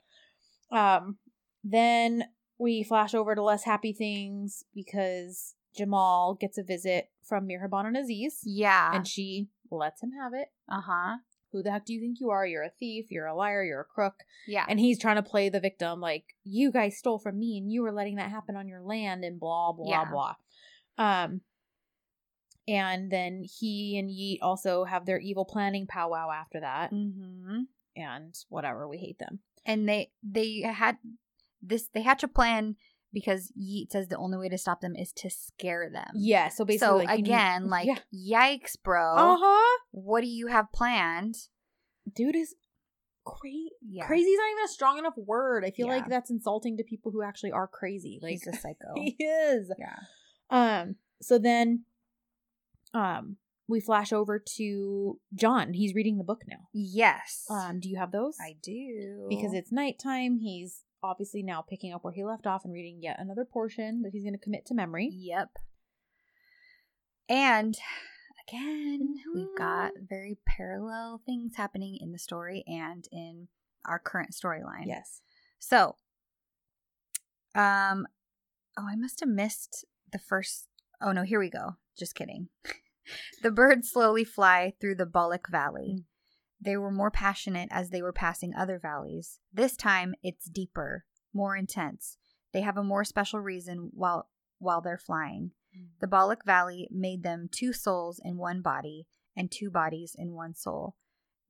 Um 0.71 1.19
then 1.63 2.25
we 2.59 2.83
flash 2.83 3.15
over 3.15 3.35
to 3.35 3.43
less 3.43 3.65
happy 3.65 3.93
things 3.93 4.65
because 4.75 5.55
Cemal 5.77 6.35
gets 6.39 6.59
a 6.59 6.63
visit 6.63 7.09
from 7.25 7.49
Mihriban 7.49 7.87
and 7.87 7.97
Aziz 7.97 8.41
yeah. 8.45 8.95
and 8.95 9.09
she 9.09 9.49
lets 9.71 10.03
him 10.03 10.13
have 10.13 10.33
it. 10.35 10.49
uh-huh. 10.69 11.17
Who 11.55 11.63
the 11.63 11.71
heck 11.71 11.87
do 11.87 11.95
you 11.95 12.01
think 12.01 12.19
you 12.21 12.31
are? 12.31 12.45
You're 12.47 12.65
a 12.65 12.71
thief, 12.79 13.07
you're 13.11 13.27
a 13.27 13.35
liar, 13.35 13.63
you're 13.65 13.81
a 13.81 13.85
crook. 13.85 14.15
Yeah. 14.47 14.67
And 14.69 14.79
he's 14.81 14.99
trying 14.99 15.17
to 15.17 15.23
play 15.23 15.49
the 15.49 15.61
victim 15.61 16.01
like 16.01 16.25
you 16.43 16.71
guys 16.73 16.99
stole 16.99 17.19
from 17.21 17.39
me 17.39 17.57
and 17.59 17.71
you 17.73 17.81
were 17.83 17.93
letting 17.93 18.17
that 18.17 18.31
happen 18.31 18.57
on 18.57 18.69
your 18.69 18.83
land 18.83 19.25
and 19.25 19.39
blah 19.41 19.73
blah 19.73 19.89
Yeah. 19.89 20.05
blah. 20.11 20.35
Um 20.99 21.41
and 22.67 23.11
then 23.11 23.45
he 23.45 23.99
and 23.99 24.09
Yiğit 24.11 24.39
also 24.43 24.85
have 24.85 25.07
their 25.07 25.19
evil 25.19 25.45
planning 25.45 25.87
powwow 25.87 26.31
after 26.31 26.61
that. 26.61 26.93
mm-hmm. 26.93 27.61
And 27.97 28.35
whatever, 28.49 28.89
we 28.89 28.99
hate 28.99 29.19
them. 29.21 29.39
and 29.65 29.89
they 29.89 30.11
they 30.23 30.61
had 30.63 30.99
this 31.63 31.89
they 31.95 32.03
hatch 32.03 32.23
a 32.25 32.29
plan 32.29 32.77
because 33.13 33.53
Yiğit 33.57 33.93
says 33.93 34.09
the 34.09 34.17
only 34.17 34.37
way 34.37 34.49
to 34.49 34.59
stop 34.59 34.81
them 34.81 34.97
is 34.97 35.13
to 35.13 35.31
scare 35.31 35.89
them. 35.89 36.11
Yeah, 36.17 36.49
so 36.49 36.65
basically, 36.65 36.87
so 36.89 36.97
like, 36.97 37.09
need- 37.11 37.27
again, 37.27 37.69
like 37.77 37.87
yeah. 37.87 37.99
yikes, 38.13 38.77
bro. 38.83 39.15
uh 39.15 39.37
huh, 39.41 39.74
What 39.97 40.23
do 40.23 40.27
you 40.27 40.49
have 40.49 40.73
planned? 40.73 41.37
dude 42.15 42.35
is 42.37 42.55
crazy. 43.25 43.71
Yeah, 43.81 44.07
Crazy's 44.07 44.37
not 44.37 44.51
even 44.51 44.65
a 44.65 44.69
strong 44.69 44.99
enough 44.99 45.17
word. 45.17 45.65
I 45.65 45.71
feel 45.71 45.87
Yeah. 45.87 45.95
like 45.95 46.09
that's 46.09 46.31
insulting 46.31 46.77
to 46.77 46.85
people 46.85 47.13
who 47.13 47.23
actually 47.23 47.53
are 47.53 47.67
crazy. 47.69 48.19
Like 48.21 48.33
He's 48.33 48.47
a 48.47 48.53
psycho. 48.53 48.93
he 48.97 49.17
is. 49.25 49.73
yeah. 49.79 49.97
Um. 50.51 50.97
So 51.23 51.39
then, 51.39 51.85
um, 52.93 53.37
we 53.69 53.81
flash 53.81 54.13
over 54.13 54.43
to 54.57 55.19
John. 55.35 55.73
He's 55.73 55.95
reading 55.95 56.19
the 56.19 56.25
book 56.25 56.43
now. 56.47 56.69
Yes, 56.75 57.47
Um. 57.49 57.79
Do 57.81 57.89
you 57.89 57.97
have 57.99 58.11
those? 58.13 58.37
I 58.41 58.57
do 58.63 59.27
because 59.31 59.55
it's 59.55 59.71
nighttime. 59.73 60.39
He's 60.39 60.83
obviously 61.03 61.43
now 61.43 61.63
picking 61.63 61.93
up 61.93 62.03
where 62.03 62.13
he 62.13 62.25
left 62.25 62.47
off 62.47 62.65
and 62.65 62.75
reading 62.75 62.99
yet 63.01 63.17
another 63.21 63.45
portion 63.45 64.03
that 64.03 64.11
he's 64.13 64.25
going 64.25 64.35
to 64.35 64.39
commit 64.45 64.67
to 64.67 64.75
memory. 64.75 65.09
Yep. 65.13 65.51
And 67.29 67.77
again, 68.49 69.15
we've 69.35 69.57
got 69.57 69.93
very 70.09 70.37
parallel 70.47 71.21
things 71.25 71.57
happening 71.57 71.99
in 72.01 72.13
the 72.13 72.19
story 72.19 72.65
and 72.67 73.07
in 73.13 73.49
our 73.87 73.99
current 73.99 74.33
storyline. 74.33 74.87
Yes. 74.87 75.23
So, 75.59 75.97
um, 77.55 78.07
oh, 78.79 78.87
I 78.89 78.97
must 78.97 79.21
have 79.21 79.29
missed 79.29 79.85
the 80.13 80.19
first. 80.19 80.69
Oh 81.01 81.13
no, 81.13 81.23
here 81.23 81.41
we 81.41 81.51
go. 81.51 81.77
Just 81.99 82.15
kidding. 82.15 82.49
the 83.43 83.51
birds 83.51 83.91
slowly 83.91 84.25
fly 84.25 84.75
through 84.81 84.97
the 84.97 85.07
Bullock 85.07 85.49
Valley. 85.51 85.97
Mm. 85.99 86.05
They 86.61 86.77
were 86.77 86.91
more 86.91 87.11
passionate 87.11 87.69
as 87.71 87.91
they 87.91 88.01
were 88.01 88.13
passing 88.13 88.55
other 88.55 88.79
valleys. 88.79 89.39
This 89.53 89.77
time, 89.77 90.15
it's 90.23 90.47
deeper, 90.47 91.05
more 91.35 91.57
intense. 91.57 92.17
They 92.53 92.63
have 92.63 92.79
a 92.79 92.85
more 92.85 93.05
special 93.05 93.41
reason 93.41 93.91
while 93.93 94.29
while 94.59 94.81
they're 94.81 94.99
flying. 94.99 95.51
The 96.01 96.07
Bullock 96.07 96.45
Valley 96.45 96.89
made 96.91 97.23
them 97.23 97.49
two 97.51 97.73
souls 97.73 98.21
in 98.23 98.37
one 98.37 98.63
body 98.63 99.07
and 99.37 99.51
two 99.51 99.71
bodies 99.71 100.15
in 100.17 100.35
one 100.35 100.55
soul. 100.55 100.97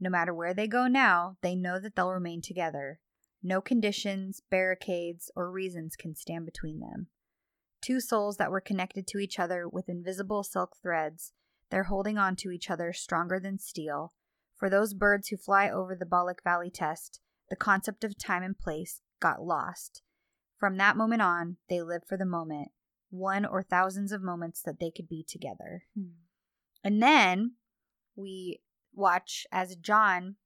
No 0.00 0.10
matter 0.10 0.34
where 0.34 0.54
they 0.54 0.66
go 0.66 0.86
now, 0.86 1.36
they 1.42 1.54
know 1.54 1.78
that 1.78 1.96
they'll 1.96 2.10
remain 2.10 2.40
together. 2.42 3.00
No 3.42 3.60
conditions, 3.60 4.40
barricades, 4.50 5.30
or 5.36 5.50
reasons 5.50 5.96
can 5.96 6.14
stand 6.14 6.46
between 6.46 6.80
them. 6.80 7.08
Two 7.82 8.00
souls 8.00 8.38
that 8.38 8.50
were 8.50 8.60
connected 8.60 9.06
to 9.08 9.18
each 9.18 9.38
other 9.38 9.68
with 9.68 9.88
invisible 9.88 10.42
silk 10.42 10.76
threads, 10.80 11.32
they're 11.70 11.84
holding 11.84 12.16
on 12.16 12.36
to 12.36 12.50
each 12.50 12.70
other 12.70 12.92
stronger 12.92 13.38
than 13.38 13.58
steel. 13.58 14.14
For 14.56 14.70
those 14.70 14.94
birds 14.94 15.28
who 15.28 15.36
fly 15.36 15.68
over 15.68 15.94
the 15.94 16.06
Bullock 16.06 16.42
Valley 16.42 16.70
test, 16.70 17.20
the 17.50 17.56
concept 17.56 18.04
of 18.04 18.16
time 18.16 18.42
and 18.42 18.58
place 18.58 19.02
got 19.20 19.42
lost. 19.42 20.02
From 20.58 20.78
that 20.78 20.96
moment 20.96 21.20
on, 21.20 21.58
they 21.68 21.82
live 21.82 22.02
for 22.08 22.16
the 22.16 22.24
moment, 22.24 22.70
one 23.14 23.44
or 23.46 23.62
thousands 23.62 24.12
of 24.12 24.22
moments 24.22 24.60
that 24.62 24.78
they 24.80 24.90
could 24.90 25.08
be 25.08 25.24
together. 25.26 25.84
Hmm. 25.96 26.10
And 26.82 27.02
then 27.02 27.52
we 28.16 28.60
watch 28.92 29.46
as 29.50 29.76
John 29.76 30.36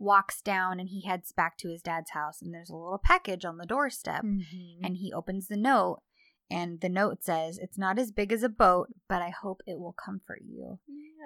walks 0.00 0.40
down 0.40 0.80
and 0.80 0.88
he 0.88 1.02
heads 1.06 1.32
back 1.32 1.56
to 1.58 1.68
his 1.70 1.82
dad's 1.82 2.10
house 2.10 2.40
and 2.42 2.52
there's 2.52 2.70
a 2.70 2.74
little 2.76 3.00
package 3.02 3.44
on 3.44 3.58
the 3.58 3.66
doorstep 3.66 4.22
Mhm. 4.24 4.78
and 4.82 4.96
he 4.96 5.12
opens 5.12 5.46
the 5.48 5.56
note 5.56 6.02
and 6.50 6.80
the 6.80 6.88
note 6.88 7.22
says 7.22 7.56
it's 7.58 7.78
not 7.78 7.98
as 7.98 8.10
big 8.10 8.32
as 8.32 8.42
a 8.42 8.48
boat 8.48 8.88
but 9.08 9.22
i 9.22 9.28
hope 9.30 9.60
it 9.66 9.78
will 9.78 9.92
comfort 9.92 10.40
you 10.44 10.80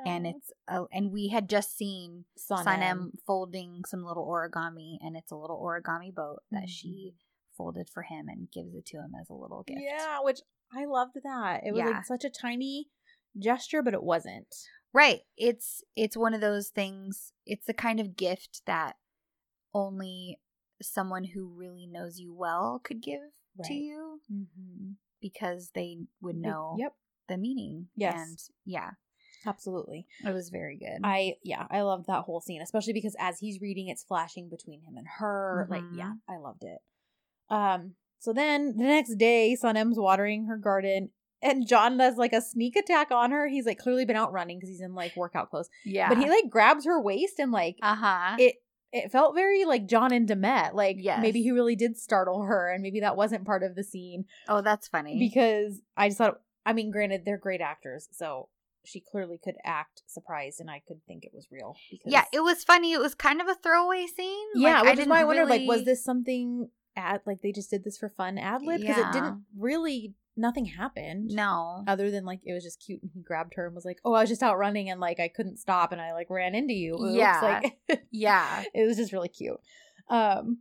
and 0.05 0.27
it's 0.27 0.53
a, 0.69 0.85
and 0.93 1.11
we 1.11 1.29
had 1.29 1.49
just 1.49 1.75
seen 1.77 2.27
Sun 2.37 2.67
Sanem. 2.67 2.83
M 2.83 3.13
folding 3.27 3.83
some 3.87 4.05
little 4.05 4.27
origami 4.27 4.99
and 5.01 5.17
it's 5.17 5.31
a 5.31 5.37
little 5.37 5.61
origami 5.63 6.15
boat 6.15 6.41
that 6.51 6.65
Mhm. 6.65 6.69
she 6.69 7.15
folded 7.57 7.89
for 7.89 8.03
him 8.03 8.29
and 8.29 8.51
gives 8.51 8.75
it 8.75 8.87
to 8.87 8.99
him 8.99 9.13
as 9.21 9.29
a 9.31 9.35
little 9.35 9.63
gift 9.67 9.81
Yeah, 9.83 10.19
which 10.23 10.41
I 10.73 10.85
loved 10.85 11.17
that. 11.23 11.63
It 11.65 11.73
was 11.73 11.79
Yeah. 11.81 11.91
like 11.91 12.05
such 12.07 12.25
a 12.25 12.31
tiny 12.31 12.89
gesture, 13.39 13.83
but 13.83 13.95
it 13.95 14.03
wasn't. 14.03 14.55
Right. 14.93 15.21
It's 15.37 15.83
it's 15.95 16.17
one 16.17 16.35
of 16.35 16.41
those 16.41 16.69
things. 16.71 17.33
It's 17.45 17.67
the 17.67 17.75
kind 17.75 18.01
of 18.01 18.17
gift 18.17 18.63
that 18.67 18.97
only 19.75 20.41
someone 20.83 21.25
who 21.25 21.47
really 21.49 21.87
knows 21.87 22.19
you 22.19 22.35
well 22.35 22.81
could 22.83 23.01
give 23.03 23.21
to 23.65 23.75
you 23.75 24.21
Mm-hmm. 24.33 24.93
because 25.21 25.71
they 25.75 25.99
would 26.21 26.37
know 26.37 26.77
Yep, 26.79 26.95
the 27.29 27.37
meaning. 27.37 27.89
Yes. 27.95 28.15
And 28.17 28.39
yeah, 28.65 28.91
absolutely. 29.47 30.07
it 30.25 30.33
was 30.33 30.49
very 30.51 30.77
good. 30.77 31.01
I 31.05 31.37
yeah, 31.45 31.67
I 31.71 31.83
loved 31.83 32.07
that 32.07 32.25
whole 32.25 32.41
scene, 32.41 32.61
especially 32.61 32.93
because 32.93 33.15
as 33.19 33.39
he's 33.39 33.61
reading, 33.61 33.89
it's 33.89 34.03
flashing 34.03 34.49
between 34.49 34.81
him 34.83 34.97
and 34.97 35.07
her. 35.19 35.67
Like, 35.71 35.85
Mhm. 35.85 35.97
yeah, 35.99 36.13
I 36.29 36.39
loved 36.39 36.65
it. 36.65 36.79
Um, 37.51 37.95
so 38.19 38.33
then 38.33 38.77
the 38.77 38.85
next 38.85 39.17
day, 39.17 39.57
Sanem's 39.61 39.99
watering 39.99 40.47
her 40.47 40.57
garden, 40.57 41.11
and 41.43 41.67
John 41.67 41.97
does 41.97 42.17
like 42.17 42.33
a 42.33 42.41
sneak 42.41 42.77
attack 42.77 43.11
on 43.11 43.31
her. 43.31 43.47
He's 43.49 43.67
like 43.67 43.79
clearly 43.79 44.05
been 44.05 44.17
out 44.17 44.33
running 44.33 44.59
because 44.59 44.71
he's 44.71 44.81
in 44.81 44.95
like 44.95 45.17
workout 45.17 45.51
clothes, 45.51 45.69
yeah. 45.85 46.09
but 46.09 46.19
he 46.19 46.29
like 46.29 46.51
grabs 46.51 46.87
her 46.87 47.01
waist 47.01 47.39
and 47.39 47.53
like 47.53 47.77
uh 47.83 47.95
huh. 47.95 48.37
it. 48.39 48.57
It 48.93 49.11
felt 49.13 49.35
very 49.35 49.65
like 49.65 49.87
John 49.87 50.13
and 50.13 50.29
Demet. 50.29 50.73
Like 50.73 50.97
Yes. 51.01 51.21
maybe 51.21 51.43
he 51.43 51.51
really 51.51 51.77
did 51.77 51.97
startle 51.97 52.43
her, 52.43 52.73
and 52.73 52.83
maybe 52.83 53.01
that 53.01 53.17
wasn't 53.17 53.45
part 53.45 53.63
of 53.63 53.75
the 53.75 53.85
scene 53.85 54.25
Oh, 54.49 54.63
that's 54.63 54.89
funny. 54.89 55.19
because 55.19 55.81
I 55.97 56.09
just 56.09 56.19
thought. 56.19 56.41
I 56.65 56.73
mean, 56.73 56.91
granted, 56.91 57.23
they're 57.25 57.39
great 57.39 57.61
actors, 57.61 58.09
so 58.11 58.49
she 58.85 59.01
clearly 59.01 59.39
could 59.43 59.55
act 59.65 60.03
surprised, 60.07 60.61
and 60.61 60.71
I 60.71 60.83
could 60.87 60.99
think 61.07 61.25
it 61.25 61.33
was 61.35 61.47
real. 61.51 61.77
Because 61.91 62.13
yeah, 62.13 62.25
it 62.33 62.41
was 62.41 62.65
funny. 62.65 62.93
It 62.93 63.01
was 63.01 63.15
kind 63.15 63.41
of 63.41 63.49
a 63.49 63.55
throwaway 63.55 64.07
scene. 64.07 64.49
yeah, 64.55 64.81
Like, 64.81 64.93
which 64.97 65.01
is 65.01 65.09
why 65.09 65.21
I 65.21 65.25
wondered, 65.25 65.49
like, 65.49 65.63
was 65.69 65.85
this 65.85 66.03
something 66.03 66.71
ad 66.97 67.21
like 67.27 67.43
they 67.43 67.53
just 67.53 67.71
did 67.71 67.85
this 67.85 67.99
for 67.99 68.09
fun 68.09 68.39
ad 68.39 68.63
lib 68.63 68.81
because 68.81 68.97
Yeah. 68.97 69.11
it 69.11 69.13
didn't 69.13 69.45
really 69.57 70.15
nothing 70.37 70.67
happened. 70.67 71.31
No. 71.33 71.83
Other 71.87 72.11
than 72.11 72.25
like 72.25 72.41
it 72.45 72.53
was 72.53 72.63
just 72.65 72.83
cute 72.85 73.03
and 73.03 73.11
he 73.15 73.23
grabbed 73.23 73.55
her 73.55 73.67
and 73.67 73.75
was 73.75 73.85
like, 73.85 73.99
"Oh, 74.05 74.13
I 74.13 74.21
was 74.21 74.29
just 74.29 74.43
out 74.43 74.59
running 74.59 74.91
and 74.91 75.01
like 75.01 75.19
I 75.21 75.29
couldn't 75.29 75.59
stop 75.59 75.93
and 75.93 76.01
I 76.01 76.13
like 76.13 76.29
ran 76.31 76.55
into 76.55 76.75
you." 76.75 76.95
Oops. 76.95 77.15
Yeah. 77.15 77.41
like 77.89 78.03
Yeah. 78.11 78.65
it 78.75 78.87
was 78.87 78.97
just 78.97 79.13
really 79.13 79.29
cute. 79.29 79.57
Um, 80.11 80.59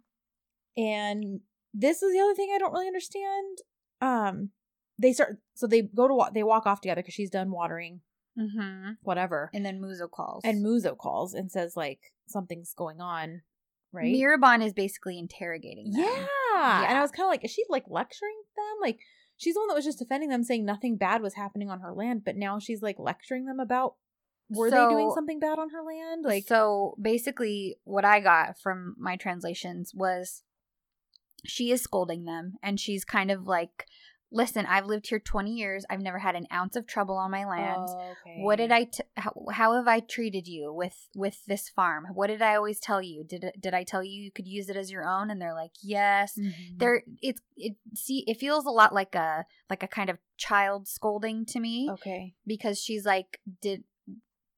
and 0.77 1.41
this 1.73 2.01
is 2.01 2.13
the 2.13 2.19
other 2.19 2.33
thing 2.35 2.51
I 2.53 2.57
don't 2.57 2.73
really 2.73 2.87
understand. 2.87 3.57
Um, 4.01 4.49
they 4.97 5.13
start 5.13 5.37
so 5.55 5.67
they 5.67 5.81
go 5.81 6.07
to 6.07 6.13
wa- 6.13 6.29
they 6.29 6.43
walk 6.43 6.65
off 6.65 6.81
together 6.81 7.01
because 7.01 7.13
she's 7.13 7.29
done 7.29 7.51
watering 7.51 8.01
Mm-hmm. 8.37 8.91
whatever, 9.03 9.49
And 9.53 9.65
then 9.65 9.79
Muzo 9.79 10.11
calls. 10.11 10.41
and 10.43 10.61
Muzo 10.65 10.97
calls 10.97 11.33
and 11.33 11.49
says 11.49 11.77
like 11.77 11.99
something's 12.27 12.73
going 12.73 12.99
on, 12.99 13.43
right? 13.95 14.13
Mihriban 14.13 14.63
is 14.65 14.73
basically 14.73 15.17
interrogating 15.17 15.91
them. 15.91 16.03
Yeah. 16.03 16.85
And 16.87 16.97
I 16.97 17.01
was 17.01 17.11
kind 17.11 17.25
of 17.25 17.31
like, 17.31 17.45
is 17.45 17.51
she 17.51 17.63
like 17.69 17.85
lecturing 17.87 18.37
them? 18.55 18.81
Like, 18.81 18.99
she's 19.37 19.53
the 19.53 19.61
one 19.61 19.67
that 19.69 19.75
was 19.75 19.85
just 19.85 19.99
defending 19.99 20.29
them, 20.29 20.43
saying 20.43 20.65
nothing 20.65 20.97
bad 20.97 21.21
was 21.21 21.35
happening 21.35 21.69
on 21.69 21.79
her 21.79 21.93
land, 21.93 22.23
but 22.25 22.35
now 22.35 22.59
she's 22.59 22.81
like 22.81 22.97
lecturing 22.99 23.45
them 23.45 23.59
about 23.59 23.95
were 24.49 24.69
they 24.69 24.77
doing 24.77 25.11
something 25.13 25.39
bad 25.39 25.57
on 25.57 25.69
her 25.71 25.81
land? 25.81 26.23
Like, 26.23 26.45
so 26.47 26.95
basically 27.01 27.77
what 27.83 28.05
i 28.05 28.19
got 28.19 28.59
from 28.59 28.95
my 28.99 29.15
translations 29.15 29.91
was 29.93 30.43
she 31.43 31.71
is 31.71 31.81
scolding 31.81 32.25
them 32.25 32.53
and 32.61 32.79
she's 32.79 33.03
kind 33.05 33.31
of 33.31 33.47
like 33.47 33.87
listen 34.35 34.65
i've 34.67 34.85
lived 34.85 35.07
here 35.07 35.19
20 35.19 35.51
years 35.51 35.85
i've 35.89 36.01
never 36.01 36.19
had 36.19 36.35
an 36.35 36.45
ounce 36.53 36.75
of 36.75 36.85
trouble 36.85 37.15
on 37.17 37.31
my 37.31 37.45
land 37.45 37.87
Oh, 37.89 38.11
okay. 38.11 38.35
what 38.37 38.57
did 38.57 38.71
i 38.71 38.83
t- 38.83 39.03
how, 39.17 39.33
how 39.51 39.73
have 39.75 39.87
i 39.87 39.99
treated 40.01 40.47
you 40.47 40.71
with 40.73 41.07
with 41.15 41.37
this 41.47 41.69
farm 41.69 42.05
what 42.13 42.27
did 42.27 42.41
i 42.41 42.53
always 42.55 42.79
tell 42.79 43.01
you 43.01 43.23
did 43.23 43.45
did 43.59 43.73
i 43.73 43.83
tell 43.83 44.03
you 44.03 44.21
you 44.21 44.31
could 44.31 44.47
use 44.47 44.69
it 44.69 44.75
as 44.75 44.91
your 44.91 45.07
own 45.07 45.31
and 45.31 45.41
they're 45.41 45.53
like 45.53 45.71
yes 45.81 46.37
Mhm. 46.37 46.77
there 46.77 47.03
it's 47.21 47.41
it 47.55 47.75
see 47.95 48.23
it 48.27 48.37
feels 48.37 48.65
a 48.65 48.69
lot 48.71 48.93
like 48.93 49.15
a 49.15 49.45
like 49.69 49.83
a 49.83 49.87
kind 49.87 50.09
of 50.09 50.17
child 50.37 50.87
scolding 50.87 51.45
to 51.45 51.59
me 51.59 51.89
Okay. 51.89 52.35
because 52.45 52.77
she's 52.77 53.05
like, 53.05 53.39
did 53.61 53.83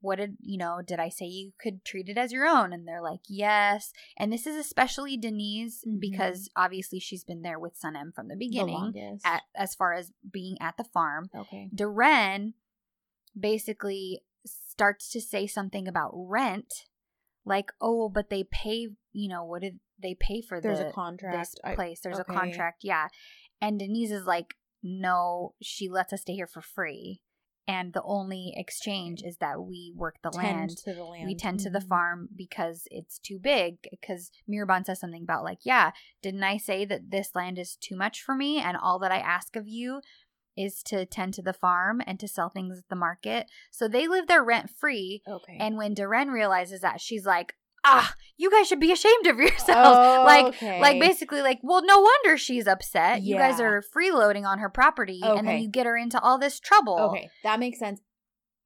what 0.08 0.18
did 0.18 0.38
you 0.42 0.58
know? 0.58 0.82
Did 0.86 1.00
I 1.00 1.10
say 1.10 1.26
you 1.26 1.52
could 1.62 1.84
treat 1.86 2.08
it 2.10 2.18
as 2.18 2.32
your 2.32 2.48
own? 2.48 2.74
And 2.74 2.88
they're 2.88 3.02
like, 3.02 3.20
yes. 3.28 3.92
And 4.18 4.32
this 4.32 4.48
is 4.48 4.56
especially 4.56 5.18
Deniz 5.18 5.84
Mhm. 5.86 6.00
because 6.00 6.50
obviously 6.56 7.00
she's 7.00 7.24
been 7.26 7.42
there 7.42 7.60
with 7.60 7.80
Sanem 7.80 8.14
from 8.16 8.28
the 8.30 8.36
The 8.36 8.48
beginning, 8.48 8.74
longest. 8.76 9.26
at 9.26 9.44
as 9.54 9.76
far 9.76 9.94
as 9.94 10.12
being 10.32 10.58
at 10.62 10.78
the 10.78 10.84
farm. 10.86 11.30
okay. 11.36 11.70
Deren 11.76 12.54
basically 13.40 14.22
starts 14.46 15.10
to 15.12 15.22
say 15.22 15.48
something 15.48 15.88
about 15.88 16.12
rent, 16.16 16.86
like, 17.46 17.72
oh, 17.82 18.10
but 18.10 18.30
they 18.30 18.44
pay. 18.44 18.88
You 19.14 19.30
know, 19.30 19.44
what 19.44 19.62
did 19.62 19.80
they 20.02 20.16
pay 20.16 20.42
for 20.42 20.62
There's 20.62 20.80
the, 20.80 20.90
a 20.90 20.92
contract. 20.94 21.38
this 21.38 21.76
place? 21.76 22.02
There's 22.02 22.20
okay. 22.20 22.34
a 22.34 22.38
contract, 22.40 22.84
yeah. 22.84 23.08
And 23.62 23.80
Deniz 23.80 24.12
is 24.12 24.26
like, 24.26 24.56
no, 24.84 25.56
she 25.62 25.90
lets 25.90 26.14
us 26.14 26.22
stay 26.22 26.34
here 26.36 26.46
for 26.48 26.62
free. 26.62 27.22
And 27.68 27.92
the 27.94 28.04
only 28.04 28.54
exchange 28.56 29.22
is 29.24 29.38
that 29.38 29.62
we 29.62 29.92
work 29.96 30.16
the 30.24 30.30
tend 30.30 30.44
land. 30.44 30.78
to 30.78 30.94
the 30.94 31.04
land. 31.04 31.26
We 31.26 31.36
tend 31.36 31.60
to 31.62 31.70
the 31.70 31.80
Mhm. 31.80 31.88
farm 31.88 32.30
because 32.34 32.88
it's 32.92 33.20
too 33.20 33.40
big. 33.40 33.80
Because 33.92 34.32
Mihriban 34.50 34.86
says 34.86 35.00
something 35.02 35.24
about, 35.24 35.44
like, 35.44 35.60
yeah, 35.64 35.92
didn't 36.22 36.44
I 36.44 36.58
say 36.58 36.86
that 36.86 37.12
this 37.12 37.36
land 37.36 37.60
is 37.60 37.76
too 37.76 37.98
much 37.98 38.22
for 38.22 38.36
me? 38.36 38.60
And 38.60 38.78
all 38.78 39.00
that 39.00 39.12
I 39.12 39.20
ask 39.20 39.56
of 39.58 39.68
you 39.68 40.02
is 40.56 40.82
to 40.84 41.06
tend 41.06 41.34
to 41.36 41.42
the 41.42 41.54
farm 41.54 42.02
and 42.08 42.20
to 42.20 42.28
sell 42.28 42.50
things 42.50 42.80
at 42.80 42.88
the 42.90 42.96
market. 42.96 43.48
So 43.70 43.88
they 43.88 44.08
live 44.08 44.28
there 44.28 44.44
rent 44.44 44.70
free. 44.70 45.22
Okay. 45.28 45.58
And 45.60 45.78
when 45.78 45.94
Deren 45.94 46.32
realizes 46.32 46.82
that, 46.82 47.02
she's 47.02 47.26
like, 47.26 47.56
ah, 47.90 48.14
you 48.38 48.52
guys 48.52 48.68
should 48.68 48.80
be 48.80 48.92
ashamed 48.92 49.28
of 49.28 49.38
yourselves. 49.40 49.98
like, 50.26 50.46
okay. 50.48 50.80
like 50.82 51.00
basically 51.00 51.42
like 51.42 51.60
well 51.64 51.84
no 51.86 52.00
wonder 52.00 52.38
she's 52.38 52.68
upset 52.68 53.22
you 53.22 53.36
guys 53.36 53.60
are 53.60 53.82
freeloading 53.96 54.46
on 54.46 54.60
her 54.60 54.70
property 54.70 55.22
and 55.24 55.48
then 55.48 55.62
you 55.62 55.70
get 55.70 55.86
her 55.86 55.96
into 55.98 56.20
all 56.20 56.38
this 56.38 56.60
trouble 56.60 56.98
Okay, 57.12 57.30
that 57.44 57.60
makes 57.60 57.80
sense. 57.80 58.02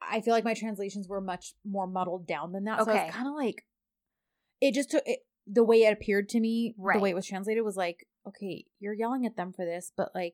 I 0.01 0.21
feel 0.21 0.33
like 0.33 0.43
my 0.43 0.55
translations 0.55 1.07
were 1.07 1.21
much 1.21 1.53
more 1.63 1.85
muddled 1.85 2.25
down 2.25 2.51
than 2.53 2.63
that. 2.63 2.83
So 2.83 2.91
I 2.91 3.03
Okay. 3.03 3.09
kind 3.11 3.27
of 3.27 3.35
like, 3.35 3.67
it 4.59 4.73
just 4.73 4.89
took 4.89 5.03
it, 5.05 5.19
the 5.45 5.63
way 5.63 5.83
it 5.83 5.93
appeared 5.93 6.27
to 6.29 6.39
me. 6.39 6.73
Right. 6.75 6.95
The 6.95 6.99
way 7.03 7.11
it 7.11 7.15
was 7.15 7.27
translated 7.27 7.63
was 7.63 7.75
like, 7.77 8.07
okay, 8.27 8.65
you're 8.79 8.95
yelling 8.95 9.27
at 9.27 9.35
them 9.37 9.53
for 9.53 9.63
this, 9.63 9.91
but 9.95 10.09
like, 10.15 10.33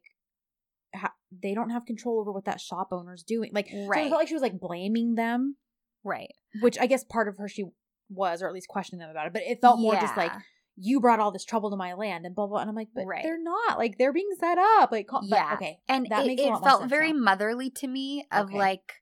ha- 0.96 1.14
they 1.44 1.54
don't 1.54 1.72
have 1.72 1.86
control 1.86 2.18
over 2.22 2.32
what 2.32 2.46
that 2.46 2.62
shop 2.62 2.90
owner's 2.94 3.24
doing. 3.24 3.52
Like, 3.54 3.68
so 3.70 3.88
Right. 3.88 4.06
it 4.06 4.10
felt 4.10 4.22
like 4.22 4.30
she 4.30 4.34
was 4.36 4.42
like 4.42 4.58
blaming 4.58 5.16
them, 5.16 5.58
right 6.04 6.32
which 6.62 6.78
I 6.80 6.86
guess 6.86 7.04
part 7.04 7.28
of 7.28 7.38
her 7.38 7.50
she 7.50 7.66
was, 8.10 8.42
or 8.42 8.48
at 8.48 8.54
least 8.54 8.68
questioning 8.68 9.00
them 9.00 9.10
about 9.10 9.28
it. 9.28 9.34
But 9.34 9.44
it 9.44 9.60
felt 9.62 9.80
more 9.80 9.96
just 9.96 10.16
like 10.18 10.32
you 10.76 11.00
brought 11.00 11.20
all 11.20 11.32
this 11.32 11.44
trouble 11.46 11.72
to 11.72 11.76
my 11.76 11.94
land 11.94 12.26
and 12.26 12.36
blah 12.36 12.48
blah. 12.48 12.60
And 12.60 12.70
I'm 12.70 12.76
like, 12.76 12.90
but 12.94 13.06
Right. 13.06 13.24
they're 13.24 13.42
not. 13.42 13.78
Like 13.78 13.98
they're 13.98 14.14
being 14.14 14.30
set 14.40 14.58
up. 14.58 14.92
Like, 14.92 15.08
call- 15.08 15.22
but, 15.28 15.36
Yeah. 15.36 15.54
okay, 15.56 15.80
and 15.88 16.06
that 16.10 16.26
it, 16.26 16.28
makes 16.28 16.42
it 16.44 16.64
felt 16.64 16.86
very 16.90 17.12
now. 17.14 17.20
motherly 17.20 17.70
to 17.72 17.88
me 17.88 18.26
of 18.32 18.48
Okay. 18.48 18.58
like 18.58 18.94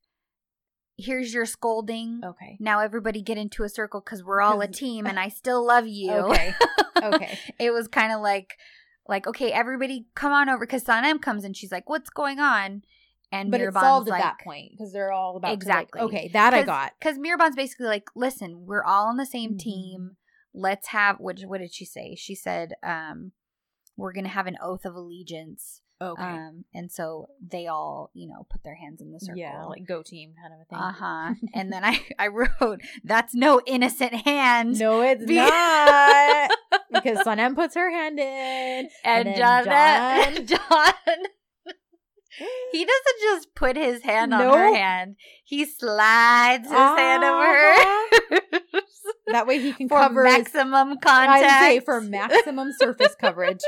here's 0.97 1.33
your 1.33 1.45
scolding. 1.45 2.21
Okay. 2.23 2.57
Now 2.59 2.79
everybody 2.79 3.21
get 3.21 3.37
into 3.37 3.63
a 3.63 3.69
circle 3.69 3.99
because 3.99 4.23
we're 4.23 4.41
all 4.41 4.61
a 4.61 4.67
team, 4.67 5.05
and 5.07 5.19
I 5.19 5.27
still 5.29 5.65
love 5.65 5.87
you. 5.87 6.11
Okay. 6.11 6.53
Okay. 7.03 7.37
it 7.59 7.71
was 7.71 7.87
kind 7.87 8.13
of 8.13 8.21
like, 8.21 8.55
like 9.07 9.27
okay, 9.27 9.51
everybody 9.51 10.05
come 10.15 10.31
on 10.31 10.47
over 10.49 10.65
because 10.65 10.83
Sanem 10.85 11.21
comes 11.21 11.43
and 11.43 11.55
she's 11.55 11.71
like, 11.71 11.89
"What's 11.89 12.09
going 12.09 12.39
on?" 12.39 12.83
And 13.31 13.51
But 13.51 13.59
Mihriban's 13.61 13.81
solved 13.81 14.07
like, 14.07 14.21
at 14.23 14.37
that 14.37 14.43
point 14.43 14.71
because 14.71 14.93
they're 14.93 15.11
all 15.11 15.35
about 15.37 15.47
to, 15.47 15.51
like- 15.53 15.57
Exactly. 15.61 16.01
okay, 16.01 16.29
that 16.33 16.53
I 16.53 16.63
got. 16.63 16.93
Because 16.99 17.17
Mihriban's 17.17 17.55
basically 17.55 17.87
like, 17.87 18.09
listen, 18.15 18.65
we're 18.65 18.83
all 18.83 19.07
on 19.07 19.17
the 19.17 19.25
same 19.25 19.53
Mhm. 19.55 19.59
team. 19.59 20.17
Let's 20.53 20.87
have 20.89 21.17
what? 21.19 21.39
What 21.41 21.59
did 21.59 21.73
she 21.73 21.83
say? 21.85 22.15
She 22.15 22.33
said, 22.35 22.73
um, 22.81 23.33
"We're 23.97 24.13
gonna 24.13 24.29
have 24.29 24.47
an 24.47 24.57
oath 24.61 24.85
of 24.85 24.95
allegiance." 24.95 25.81
Okay. 26.01 26.21
Um, 26.23 26.65
and 26.73 26.91
so 26.91 27.29
they 27.45 27.67
all, 27.67 28.11
you 28.13 28.27
know, 28.27 28.45
put 28.49 28.63
their 28.63 28.75
hands 28.75 29.01
in 29.01 29.11
the 29.13 29.19
circle. 29.19 29.39
yeah, 29.39 29.63
like 29.65 29.85
go 29.85 30.01
team 30.03 30.33
kind 30.41 30.53
of 30.53 30.59
a 30.61 30.65
thing. 30.65 30.77
uh 30.77 30.91
huh. 30.91 31.33
and 31.53 31.71
then 31.73 31.83
I, 31.83 32.01
I 32.19 32.27
wrote, 32.27 32.81
"That's 33.03 33.33
no 33.33 33.59
innocent 33.65 34.13
hand." 34.13 34.77
No, 34.79 35.01
it's 35.01 35.25
Be- 35.25 35.35
not 35.35 36.51
because 36.93 37.19
Sanem 37.25 37.55
puts 37.55 37.75
her 37.75 37.89
hand 37.89 38.19
in, 38.19 38.89
and, 39.03 39.27
then 39.27 39.37
John, 39.37 39.65
John- 39.65 40.45
John, 40.69 40.93
he 42.71 42.85
doesn't 42.85 43.19
just 43.21 43.55
put 43.55 43.75
his 43.75 44.01
hand 44.03 44.33
on 44.33 44.41
her 44.41 44.73
hand; 44.75 45.15
he 45.43 45.65
slides 45.65 46.67
his 46.67 46.73
hand 46.73 47.23
over 47.23 47.45
her. 47.45 47.73
Uh-huh. 47.73 48.81
that 49.27 49.47
way 49.47 49.59
he 49.59 49.73
can 49.73 49.89
for 49.89 49.99
cover 49.99 50.25
his- 50.25 50.37
maximum 50.37 50.97
contact. 50.99 51.43
I'd 51.43 51.59
say 51.61 51.79
for 51.79 52.01
maximum 52.01 52.69
surface 52.79 53.15
coverage. 53.19 53.61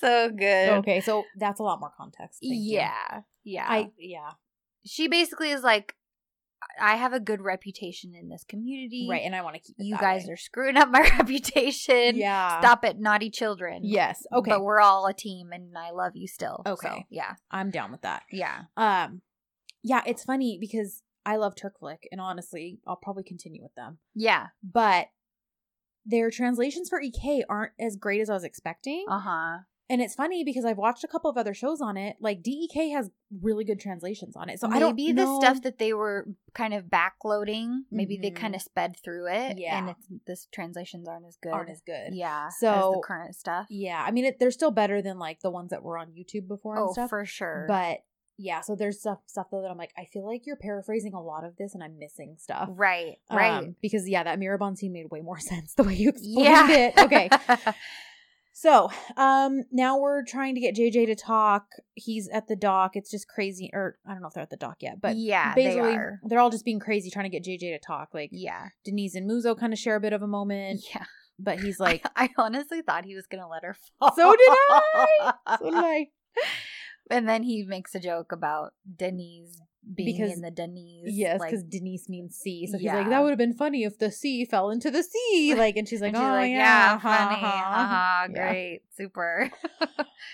so 0.00 0.30
good. 0.30 0.68
Okay, 0.78 1.00
so 1.00 1.24
that's 1.38 1.60
a 1.60 1.62
lot 1.62 1.80
more 1.80 1.92
context. 1.96 2.40
Thank 2.40 2.54
you. 2.54 2.78
Yeah, 2.78 3.20
yeah. 3.44 3.66
I 3.68 3.90
yeah 3.98 4.32
she 4.84 5.08
basically 5.08 5.50
is 5.50 5.62
like, 5.62 5.94
I 6.80 6.96
have 6.96 7.12
a 7.12 7.20
good 7.20 7.40
reputation 7.40 8.14
in 8.14 8.28
this 8.28 8.44
community. 8.44 9.06
right, 9.10 9.22
and 9.24 9.34
I 9.34 9.42
want 9.42 9.54
to 9.56 9.60
keep 9.60 9.76
it 9.78 9.84
You 9.84 9.96
guys 9.98 10.24
way. 10.26 10.32
are 10.32 10.36
screwing 10.36 10.76
up 10.76 10.88
my 10.90 11.00
reputation. 11.18 12.16
yeah 12.16 12.60
Stop 12.60 12.84
it, 12.84 12.98
naughty 12.98 13.30
children. 13.30 13.80
Yes. 13.84 14.24
Okay, 14.32 14.50
But 14.50 14.62
we're 14.62 14.80
all 14.80 15.06
a 15.06 15.14
team, 15.14 15.50
and 15.52 15.76
I 15.76 15.90
love 15.90 16.12
you 16.14 16.26
still. 16.28 16.62
Okay. 16.66 16.88
So, 16.88 16.98
yeah. 17.10 17.34
I'm 17.50 17.70
down 17.70 17.90
with 17.92 18.02
that. 18.02 18.22
Yeah. 18.30 18.62
Um, 18.76 19.22
yeah, 19.82 20.02
it's 20.06 20.24
funny 20.24 20.58
because 20.60 21.02
I 21.26 21.36
love 21.36 21.54
Turk 21.56 21.78
Flick, 21.78 22.08
and 22.12 22.20
honestly, 22.20 22.80
I'll 22.86 22.96
probably 22.96 23.24
continue 23.24 23.62
with 23.62 23.74
them. 23.74 23.98
Yeah. 24.14 24.48
But 24.62 25.08
their 26.04 26.30
translations 26.30 26.88
for 26.88 27.00
EK 27.00 27.44
aren't 27.48 27.72
as 27.78 27.96
great 27.96 28.20
as 28.20 28.28
I 28.30 28.34
was 28.34 28.44
expecting. 28.44 29.04
Uh 29.08 29.20
huh. 29.20 29.58
And 29.90 30.00
it's 30.00 30.14
funny 30.14 30.42
because 30.44 30.64
I've 30.64 30.78
watched 30.78 31.04
a 31.04 31.08
couple 31.08 31.28
of 31.30 31.36
other 31.36 31.52
shows 31.52 31.80
on 31.82 31.96
it. 31.96 32.16
Like 32.20 32.42
DEK 32.42 32.92
has 32.92 33.10
really 33.42 33.64
good 33.64 33.78
translations 33.80 34.36
on 34.36 34.48
it. 34.48 34.58
So 34.58 34.66
maybe 34.68 34.76
I 34.76 34.80
don't 34.80 34.96
the 34.96 35.12
know- 35.24 35.40
stuff 35.40 35.62
that 35.62 35.78
they 35.78 35.92
were 35.92 36.28
kind 36.54 36.72
of 36.72 36.84
backloading, 36.86 37.80
maybe 37.90 38.16
they 38.16 38.30
Mhm. 38.30 38.36
kind 38.36 38.54
of 38.54 38.62
sped 38.62 38.96
through 39.04 39.26
it. 39.28 39.58
Yeah. 39.58 39.78
And 39.78 39.90
it's 39.90 40.06
this 40.26 40.46
translations 40.52 41.08
aren't 41.08 41.26
as 41.26 41.36
good. 41.42 41.52
aren't 41.52 41.70
as 41.70 41.82
good. 41.82 42.14
Yeah. 42.14 42.46
as 42.48 42.58
So- 42.58 42.92
the 42.96 43.06
current 43.06 43.34
stuff. 43.34 43.66
Yeah, 43.70 44.02
I 44.06 44.10
mean 44.12 44.24
it, 44.24 44.38
they're 44.38 44.50
still 44.50 44.70
better 44.70 45.02
than 45.02 45.18
like 45.18 45.40
the 45.40 45.50
ones 45.50 45.70
that 45.70 45.82
were 45.82 45.98
on 45.98 46.12
YouTube 46.12 46.48
before 46.48 46.76
and 46.76 46.86
Oh, 46.88 46.92
stuff. 46.92 47.10
for 47.10 47.24
sure. 47.26 47.66
But 47.68 47.98
yeah, 48.38 48.60
so 48.60 48.74
there's 48.74 49.00
stuff 49.00 49.18
stuff 49.26 49.48
though 49.50 49.60
that 49.62 49.70
I'm 49.70 49.76
like, 49.76 49.92
I 49.98 50.06
feel 50.06 50.24
like 50.26 50.46
you're 50.46 50.56
paraphrasing 50.56 51.12
a 51.12 51.22
lot 51.22 51.44
of 51.44 51.56
this 51.56 51.74
and 51.74 51.82
I'm 51.84 51.98
missing 51.98 52.36
stuff. 52.38 52.68
right. 52.72 53.18
Right. 53.30 53.58
Um, 53.58 53.76
because 53.82 54.08
yeah, 54.08 54.22
that 54.24 54.38
Mihriban 54.38 54.76
scene 54.78 54.92
made 54.92 55.10
way 55.10 55.20
more 55.20 55.38
sense 55.40 55.74
the 55.74 55.82
way 55.82 55.94
you 55.94 56.08
explained 56.10 56.38
yeah. 56.46 56.70
it. 56.70 56.98
Okay. 56.98 57.28
So, 58.54 58.90
um, 59.16 59.62
now 59.72 59.98
we're 59.98 60.24
trying 60.24 60.54
to 60.56 60.60
get 60.60 60.76
JJ 60.76 61.06
to 61.06 61.14
talk. 61.14 61.64
He's 61.94 62.28
at 62.28 62.48
the 62.48 62.56
dock. 62.56 62.96
It's 62.96 63.10
just 63.10 63.26
crazy, 63.26 63.70
or 63.72 63.96
I 64.06 64.12
don't 64.12 64.20
know 64.20 64.28
if 64.28 64.34
they're 64.34 64.42
at 64.42 64.50
the 64.50 64.56
dock 64.56 64.76
yet, 64.80 65.00
but 65.00 65.16
yeah, 65.16 65.54
basically, 65.54 65.96
they 66.28 66.36
are 66.36 66.38
all 66.38 66.50
just 66.50 66.64
being 66.64 66.78
crazy 66.78 67.10
trying 67.10 67.30
to 67.30 67.38
get 67.38 67.44
JJ 67.44 67.60
to 67.72 67.78
talk. 67.78 68.10
Like 68.12 68.28
Yeah. 68.32 68.68
Deniz 68.86 69.14
and 69.14 69.28
Muzo 69.28 69.58
kind 69.58 69.72
of 69.72 69.78
share 69.78 69.96
a 69.96 70.00
bit 70.00 70.12
of 70.12 70.22
a 70.22 70.26
moment, 70.26 70.82
Yeah. 70.94 71.04
but 71.38 71.60
he's 71.60 71.80
like, 71.80 72.04
I, 72.14 72.24
I 72.26 72.30
honestly 72.42 72.82
thought 72.82 73.04
he 73.06 73.14
was 73.14 73.26
gonna 73.26 73.48
let 73.48 73.64
her 73.64 73.74
fall. 73.98 74.14
So 74.14 74.30
did 74.32 74.48
I. 74.50 75.32
so 75.58 75.70
did 75.70 75.74
I. 75.74 76.06
And 77.10 77.28
then 77.28 77.42
he 77.42 77.64
makes 77.64 77.94
a 77.94 78.00
joke 78.00 78.32
about 78.32 78.72
Deniz 78.96 79.58
being 79.94 80.16
Because- 80.16 80.32
in 80.32 80.40
the 80.42 80.50
Deniz. 80.50 81.04
Yes, 81.06 81.40
like, 81.40 81.50
because 81.50 81.64
Deniz 81.64 82.08
means 82.08 82.36
sea. 82.36 82.66
So 82.70 82.78
he's 82.78 82.86
like, 82.88 83.08
that 83.08 83.22
would 83.22 83.30
have 83.30 83.38
been 83.38 83.54
funny 83.54 83.84
if 83.84 83.98
the 83.98 84.10
sea 84.12 84.44
fell 84.44 84.70
into 84.70 84.90
the 84.90 85.02
sea. 85.02 85.54
Like, 85.56 85.76
and 85.76 85.88
she's 85.88 86.00
like, 86.00 86.14
and 86.14 86.16
she's 86.18 86.24
oh 86.24 86.30
like, 86.32 86.50
yeah, 86.50 86.56
yeah, 86.56 86.98
funny, 86.98 87.40
ha, 87.40 87.50
ha." 87.50 87.86
haha, 87.86 88.32
Yeah. 88.32 88.50
great, 88.50 88.80
super. 88.96 89.50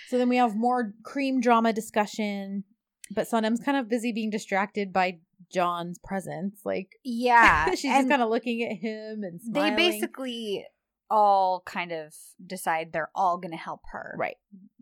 So 0.09 0.19
then 0.19 0.29
we 0.29 0.37
have 0.37 0.55
more 0.55 0.93
cream 1.03 1.41
drama 1.41 1.73
discussion, 1.73 2.65
but 3.11 3.27
Sanem's 3.27 3.61
kind 3.61 3.77
of 3.79 3.89
busy 3.89 4.13
being 4.13 4.29
distracted 4.31 4.93
by 4.93 5.21
John's 5.51 5.99
presence. 5.99 6.61
Like, 6.65 6.97
yeah, 7.05 7.71
she's 7.71 7.83
just 7.91 8.09
kind 8.09 8.21
of 8.23 8.29
looking 8.29 8.63
at 8.63 8.77
him 8.77 9.23
and 9.23 9.41
smiling. 9.41 9.77
they 9.77 9.91
basically 9.91 10.67
all 11.11 11.63
kind 11.65 11.91
of 11.93 12.15
decide 12.47 12.93
they're 12.93 13.11
all 13.15 13.39
going 13.39 13.51
to 13.53 13.57
help 13.57 13.81
her 13.93 14.15
right, 14.19 14.37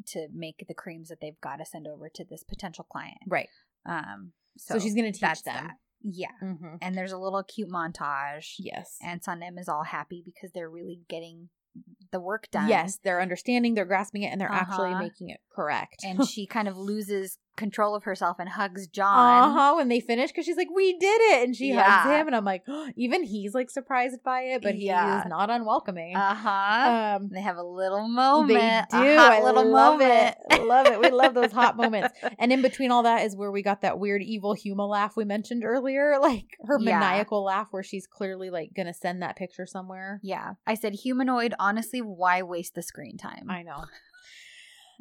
to 0.09 0.27
make 0.35 0.65
the 0.67 0.75
creams 0.75 1.09
that 1.09 1.19
they've 1.21 1.41
got 1.41 1.57
to 1.59 1.65
send 1.65 1.87
over 1.87 2.09
to 2.13 2.25
this 2.25 2.43
potential 2.43 2.85
client. 2.91 3.19
right. 3.29 3.49
Um, 3.89 4.33
So, 4.59 4.75
so, 4.75 4.81
she's 4.81 4.95
gonna 4.95 5.13
teach 5.13 5.21
them. 5.21 5.55
that. 5.55 5.75
Yeah, 6.03 6.29
Mm-hmm. 6.43 6.77
and 6.83 6.97
there's 6.97 7.13
a 7.13 7.19
little 7.19 7.43
cute 7.43 7.69
montage. 7.71 8.55
Yes. 8.59 8.97
and 9.03 9.21
Sanem 9.23 9.59
is 9.59 9.69
all 9.69 9.83
happy 9.85 10.23
because 10.25 10.51
they're 10.53 10.71
really 10.71 11.01
getting 11.09 11.49
the 12.13 12.21
work 12.21 12.49
done. 12.51 12.69
Yes, 12.69 12.99
they're 13.05 13.21
understanding, 13.21 13.75
they're 13.75 13.85
grasping 13.85 14.23
it, 14.23 14.29
and 14.29 14.41
they're 14.41 14.51
actually 14.51 14.91
Uh-huh. 14.93 15.03
making 15.03 15.31
it 15.31 15.41
correct. 15.51 16.03
and 16.05 16.25
she 16.29 16.47
kind 16.47 16.69
of 16.69 16.77
loses 16.77 17.39
control 17.57 17.95
of 17.95 18.05
herself 18.05 18.37
and 18.39 18.49
hugs 18.49 18.87
John. 18.87 19.51
uh 19.51 19.53
huh. 19.53 19.75
When 19.77 19.89
they 19.89 20.01
finish, 20.01 20.31
because 20.31 20.45
she's 20.45 20.57
like, 20.57 20.69
"We 20.75 20.99
did 20.99 21.21
it," 21.33 21.45
and 21.45 21.57
she 21.57 21.73
hugs 21.73 22.05
him, 22.11 22.27
and 22.27 22.37
I'm 22.37 22.45
like, 22.45 22.65
even 22.97 23.23
he's 23.23 23.55
like 23.55 23.71
surprised 23.71 24.23
by 24.25 24.43
it, 24.43 24.63
but 24.63 24.75
he 24.75 24.87
Yeah. 24.87 25.21
is 25.21 25.27
not 25.27 25.51
unwelcoming. 25.51 26.17
Uh 26.17 26.35
huh. 26.35 27.17
um, 27.17 27.29
they 27.33 27.41
have 27.41 27.57
a 27.57 27.63
little 27.63 28.09
moment. 28.09 28.87
They 28.91 28.99
do. 28.99 29.05
A 29.05 29.17
hot 29.19 29.33
I 29.33 29.43
little 29.43 29.67
love 29.67 29.99
moment. 29.99 30.37
it. 30.51 30.63
Love 30.63 30.87
it. 30.87 31.01
We 31.01 31.11
love 31.11 31.35
those 31.35 31.53
hot 31.53 31.77
moments. 31.83 32.17
And 32.39 32.53
in 32.53 32.63
between 32.63 32.91
all 32.91 33.03
that 33.05 33.25
is 33.25 33.37
where 33.37 33.51
we 33.51 33.63
got 33.63 33.81
that 33.83 33.99
weird 33.99 34.23
evil 34.23 34.55
Huma 34.55 34.89
laugh 34.89 35.17
we 35.17 35.25
mentioned 35.25 35.65
earlier, 35.65 36.19
like 36.21 36.57
her 36.65 36.79
Yeah. 36.81 36.99
maniacal 37.01 37.43
laugh 37.45 37.69
where 37.71 37.83
she's 37.83 38.07
clearly 38.07 38.51
like 38.51 38.71
gonna 38.75 38.95
send 38.95 39.23
that 39.23 39.37
picture 39.37 39.67
somewhere. 39.67 40.21
Yeah, 40.23 40.55
I 40.67 40.75
said 40.75 40.95
humanoid. 40.95 41.55
Honestly, 41.59 42.01
why 42.01 42.43
waste 42.43 42.75
the 42.75 42.83
screen 42.83 43.17
time? 43.17 43.47
I 43.51 43.63
know. 43.63 43.85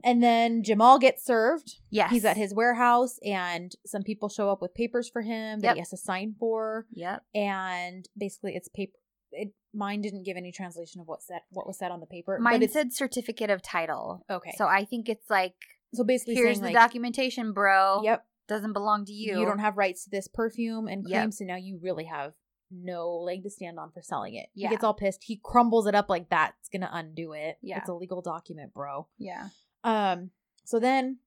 And 0.03 0.21
then 0.21 0.63
Cemal 0.63 0.99
gets 0.99 1.25
served. 1.25 1.75
yes, 1.89 2.11
He's 2.11 2.25
at 2.25 2.37
his 2.37 2.53
warehouse, 2.53 3.17
and 3.25 3.71
some 3.85 4.03
people 4.03 4.29
show 4.29 4.49
up 4.49 4.61
with 4.61 4.73
papers 4.73 5.09
for 5.09 5.21
him 5.21 5.59
that 5.61 5.67
Yep. 5.67 5.73
he 5.75 5.79
has 5.79 5.89
to 5.89 5.97
sign 5.97 6.35
for. 6.39 6.85
Yep. 6.91 7.23
And 7.33 8.07
basically, 8.17 8.55
it's 8.55 8.67
paper. 8.69 8.93
It, 9.31 9.53
mine 9.73 10.01
didn't 10.01 10.23
give 10.23 10.37
any 10.37 10.51
translation 10.51 11.01
of 11.01 11.07
what 11.07 11.21
said 11.21 11.41
what 11.49 11.67
was 11.67 11.77
said 11.77 11.91
on 11.91 11.99
the 11.99 12.05
paper. 12.05 12.37
Mine 12.39 12.59
but 12.61 12.71
said 12.71 12.93
certificate 12.93 13.49
of 13.49 13.61
title. 13.61 14.23
okay. 14.29 14.53
So 14.57 14.65
I 14.65 14.85
think 14.85 15.09
it's 15.09 15.29
like, 15.29 15.55
so 15.93 16.03
basically, 16.03 16.35
here's 16.35 16.59
the 16.59 16.67
like, 16.67 16.75
documentation, 16.75 17.51
bro. 17.53 18.01
Yep. 18.03 18.25
Doesn't 18.47 18.73
belong 18.73 19.05
to 19.05 19.11
you. 19.13 19.39
you. 19.39 19.45
don't 19.45 19.59
have 19.59 19.75
rights 19.77 20.03
to 20.05 20.09
this 20.11 20.27
perfume 20.27 20.87
and 20.87 21.03
cream, 21.03 21.13
Yep. 21.15 21.33
so 21.33 21.45
now 21.45 21.55
you 21.57 21.79
really 21.81 22.05
have 22.05 22.33
no 22.71 23.09
leg 23.17 23.43
to 23.43 23.49
stand 23.49 23.77
on 23.79 23.91
for 23.91 24.01
selling 24.01 24.35
it. 24.35 24.47
Yeah. 24.53 24.69
He 24.69 24.75
gets 24.75 24.83
all 24.83 24.93
pissed. 24.93 25.23
He 25.23 25.39
crumbles 25.43 25.87
it 25.87 25.95
up 25.95 26.09
like 26.09 26.29
that's 26.29 26.69
gonna 26.69 26.89
undo 26.93 27.33
it. 27.33 27.57
Yeah. 27.61 27.79
It's 27.79 27.89
a 27.89 27.93
legal 27.93 28.21
document, 28.21 28.73
bro. 28.73 29.07
Yeah. 29.17 29.47
Um, 29.85 30.31
so 30.65 30.79
then 30.79 31.19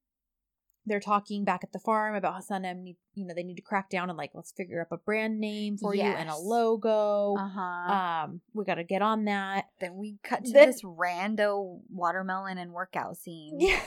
they're 0.85 1.01
talking 1.01 1.45
back 1.45 1.63
at 1.63 1.73
the 1.73 1.79
farm 1.79 2.15
about 2.15 2.35
how 2.35 2.41
Sanem 2.41 2.83
need 2.83 2.97
you 3.15 3.27
know, 3.27 3.35
they 3.35 3.43
need 3.43 3.57
to 3.57 3.63
crack 3.63 3.91
down 3.91 4.09
and 4.11 4.17
like 4.17 4.31
let's 4.35 4.53
figure 4.53 4.81
up 4.81 4.93
a 4.93 4.97
brand 4.97 5.41
name 5.41 5.77
for 5.77 5.95
you 5.95 6.03
and 6.03 6.29
a 6.31 6.37
logo. 6.37 7.35
Uh 7.39 7.49
huh. 7.49 7.93
Um, 8.25 8.41
we 8.55 8.65
gotta 8.65 8.85
get 8.85 9.03
on 9.03 9.25
that. 9.25 9.67
then 9.81 9.97
we 9.97 10.17
cut 10.23 10.45
to 10.45 10.53
then- 10.53 10.69
this 10.69 10.83
rando 10.83 11.81
watermelon 11.91 12.59
and 12.59 12.73
workout 12.73 13.17
scene. 13.17 13.59
Yeah. 13.61 13.81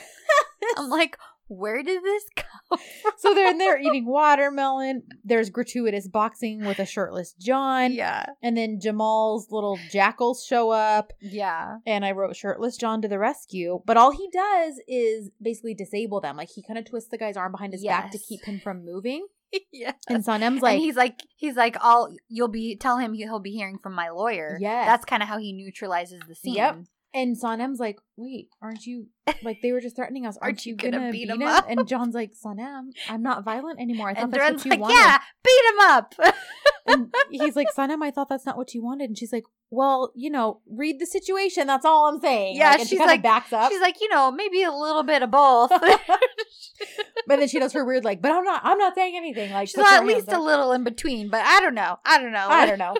I'm 0.76 0.88
like, 0.88 1.16
where 1.56 1.82
did 1.82 2.02
this 2.02 2.24
come 2.36 2.78
from? 3.02 3.12
so 3.18 3.34
they're 3.34 3.50
in 3.50 3.58
there 3.58 3.78
eating 3.78 4.06
watermelon. 4.06 5.02
There's 5.24 5.50
gratuitous 5.50 6.08
boxing 6.08 6.64
with 6.64 6.78
a 6.78 6.86
shirtless 6.86 7.34
John. 7.38 7.92
yeah. 7.92 8.26
And 8.42 8.56
then 8.56 8.78
Cemal's 8.80 9.48
little 9.50 9.78
jackals 9.90 10.44
show 10.44 10.70
up. 10.70 11.12
Yeah. 11.20 11.76
and 11.86 12.04
I 12.04 12.12
wrote 12.12 12.36
shirtless 12.36 12.76
John 12.76 13.02
to 13.02 13.08
the 13.08 13.18
rescue. 13.18 13.80
But 13.86 13.96
all 13.96 14.10
he 14.10 14.28
does 14.32 14.74
is 14.88 15.30
basically 15.40 15.74
disable 15.74 16.20
them. 16.20 16.36
Like 16.36 16.50
he 16.54 16.62
kind 16.62 16.78
of 16.78 16.84
twists 16.84 17.10
the 17.10 17.18
guy's 17.18 17.36
arm 17.36 17.52
behind 17.52 17.72
his 17.72 17.84
back 17.84 18.10
to 18.12 18.18
keep 18.18 18.44
him 18.44 18.60
from 18.60 18.84
moving. 18.84 19.26
yeah. 19.72 19.92
And 20.08 20.24
Sanem's 20.24 20.62
Like, 20.62 20.74
and 20.74 20.80
he's 20.82 20.96
like, 20.96 21.20
he's 21.36 21.56
like, 21.56 21.76
all 21.84 22.14
you'll 22.28 22.48
be 22.48 22.76
tell 22.76 22.98
him 22.98 23.12
he'll 23.12 23.38
be 23.38 23.52
hearing 23.52 23.78
from 23.82 23.92
my 23.94 24.08
lawyer. 24.08 24.56
Yes. 24.60 24.86
That's 24.86 25.04
kind 25.04 25.22
of 25.22 25.28
how 25.28 25.38
he 25.38 25.52
neutralizes 25.52 26.20
the 26.26 26.34
scene. 26.34 26.54
Yep. 26.54 26.78
and 27.14 27.36
Sanem's 27.38 27.78
like, 27.78 27.98
wait, 28.16 28.48
aren't 28.60 28.84
you 28.84 29.06
like 29.42 29.58
they 29.62 29.72
were 29.72 29.80
just 29.80 29.96
threatening 29.96 30.26
us? 30.26 30.36
Aren't, 30.36 30.42
Aren't 30.58 30.66
you 30.66 30.76
gonna, 30.76 30.98
gonna 30.98 31.10
beat, 31.12 31.28
beat 31.28 31.34
him? 31.40 31.42
up? 31.42 31.66
And 31.68 31.86
John's 31.88 32.14
like, 32.14 32.32
Sanem, 32.34 32.90
I'm 33.08 33.22
not 33.22 33.44
violent 33.44 33.80
anymore. 33.80 34.08
I 34.10 34.14
thought 34.14 34.24
And 34.24 34.32
that's 34.32 34.52
what 34.56 34.64
you 34.66 34.70
like, 34.72 34.80
wanted. 34.80 34.94
yeah, 34.94 35.18
beat 35.44 35.62
him 35.70 35.80
up. 35.80 36.14
and 36.86 37.14
he's 37.30 37.56
like, 37.56 37.68
Sanem, 37.76 38.02
I 38.02 38.10
thought 38.10 38.28
that's 38.28 38.46
not 38.46 38.56
what 38.56 38.74
you 38.74 38.82
wanted. 38.82 39.10
And 39.10 39.16
she's 39.18 39.32
like, 39.32 39.44
Well, 39.70 40.12
you 40.14 40.30
know, 40.30 40.60
read 40.70 40.98
the 41.00 41.06
situation. 41.06 41.66
That's 41.66 41.84
all 41.86 42.08
I'm 42.08 42.20
saying. 42.20 42.56
Yeah, 42.56 42.70
Like, 42.72 42.80
and 42.80 42.88
she's 42.88 42.98
like- 42.98 43.22
backs 43.22 43.52
up. 43.52 43.70
She's 43.72 43.80
like, 43.80 44.00
you 44.00 44.08
know, 44.08 44.30
maybe 44.30 44.62
a 44.62 44.72
little 44.72 45.02
bit 45.04 45.22
of 45.22 45.30
both. 45.30 45.70
but 47.26 47.38
then 47.38 47.48
she 47.48 47.58
does 47.58 47.72
her 47.72 47.84
weird 47.84 48.04
like, 48.04 48.20
but 48.20 48.32
I'm 48.32 48.44
not 48.44 48.60
I'm 48.64 48.78
not 48.78 48.94
saying 48.94 49.16
anything. 49.16 49.52
Like 49.52 49.68
She's 49.68 49.78
at 49.78 50.04
least 50.04 50.28
up. 50.28 50.38
a 50.38 50.42
little 50.42 50.72
in 50.72 50.84
between, 50.84 51.28
but 51.28 51.40
I 51.42 51.60
don't 51.60 51.74
know. 51.74 51.96
I 52.04 52.18
don't 52.18 52.32
know. 52.32 52.46
I 52.48 52.66
don't 52.66 52.78
know. 52.78 52.94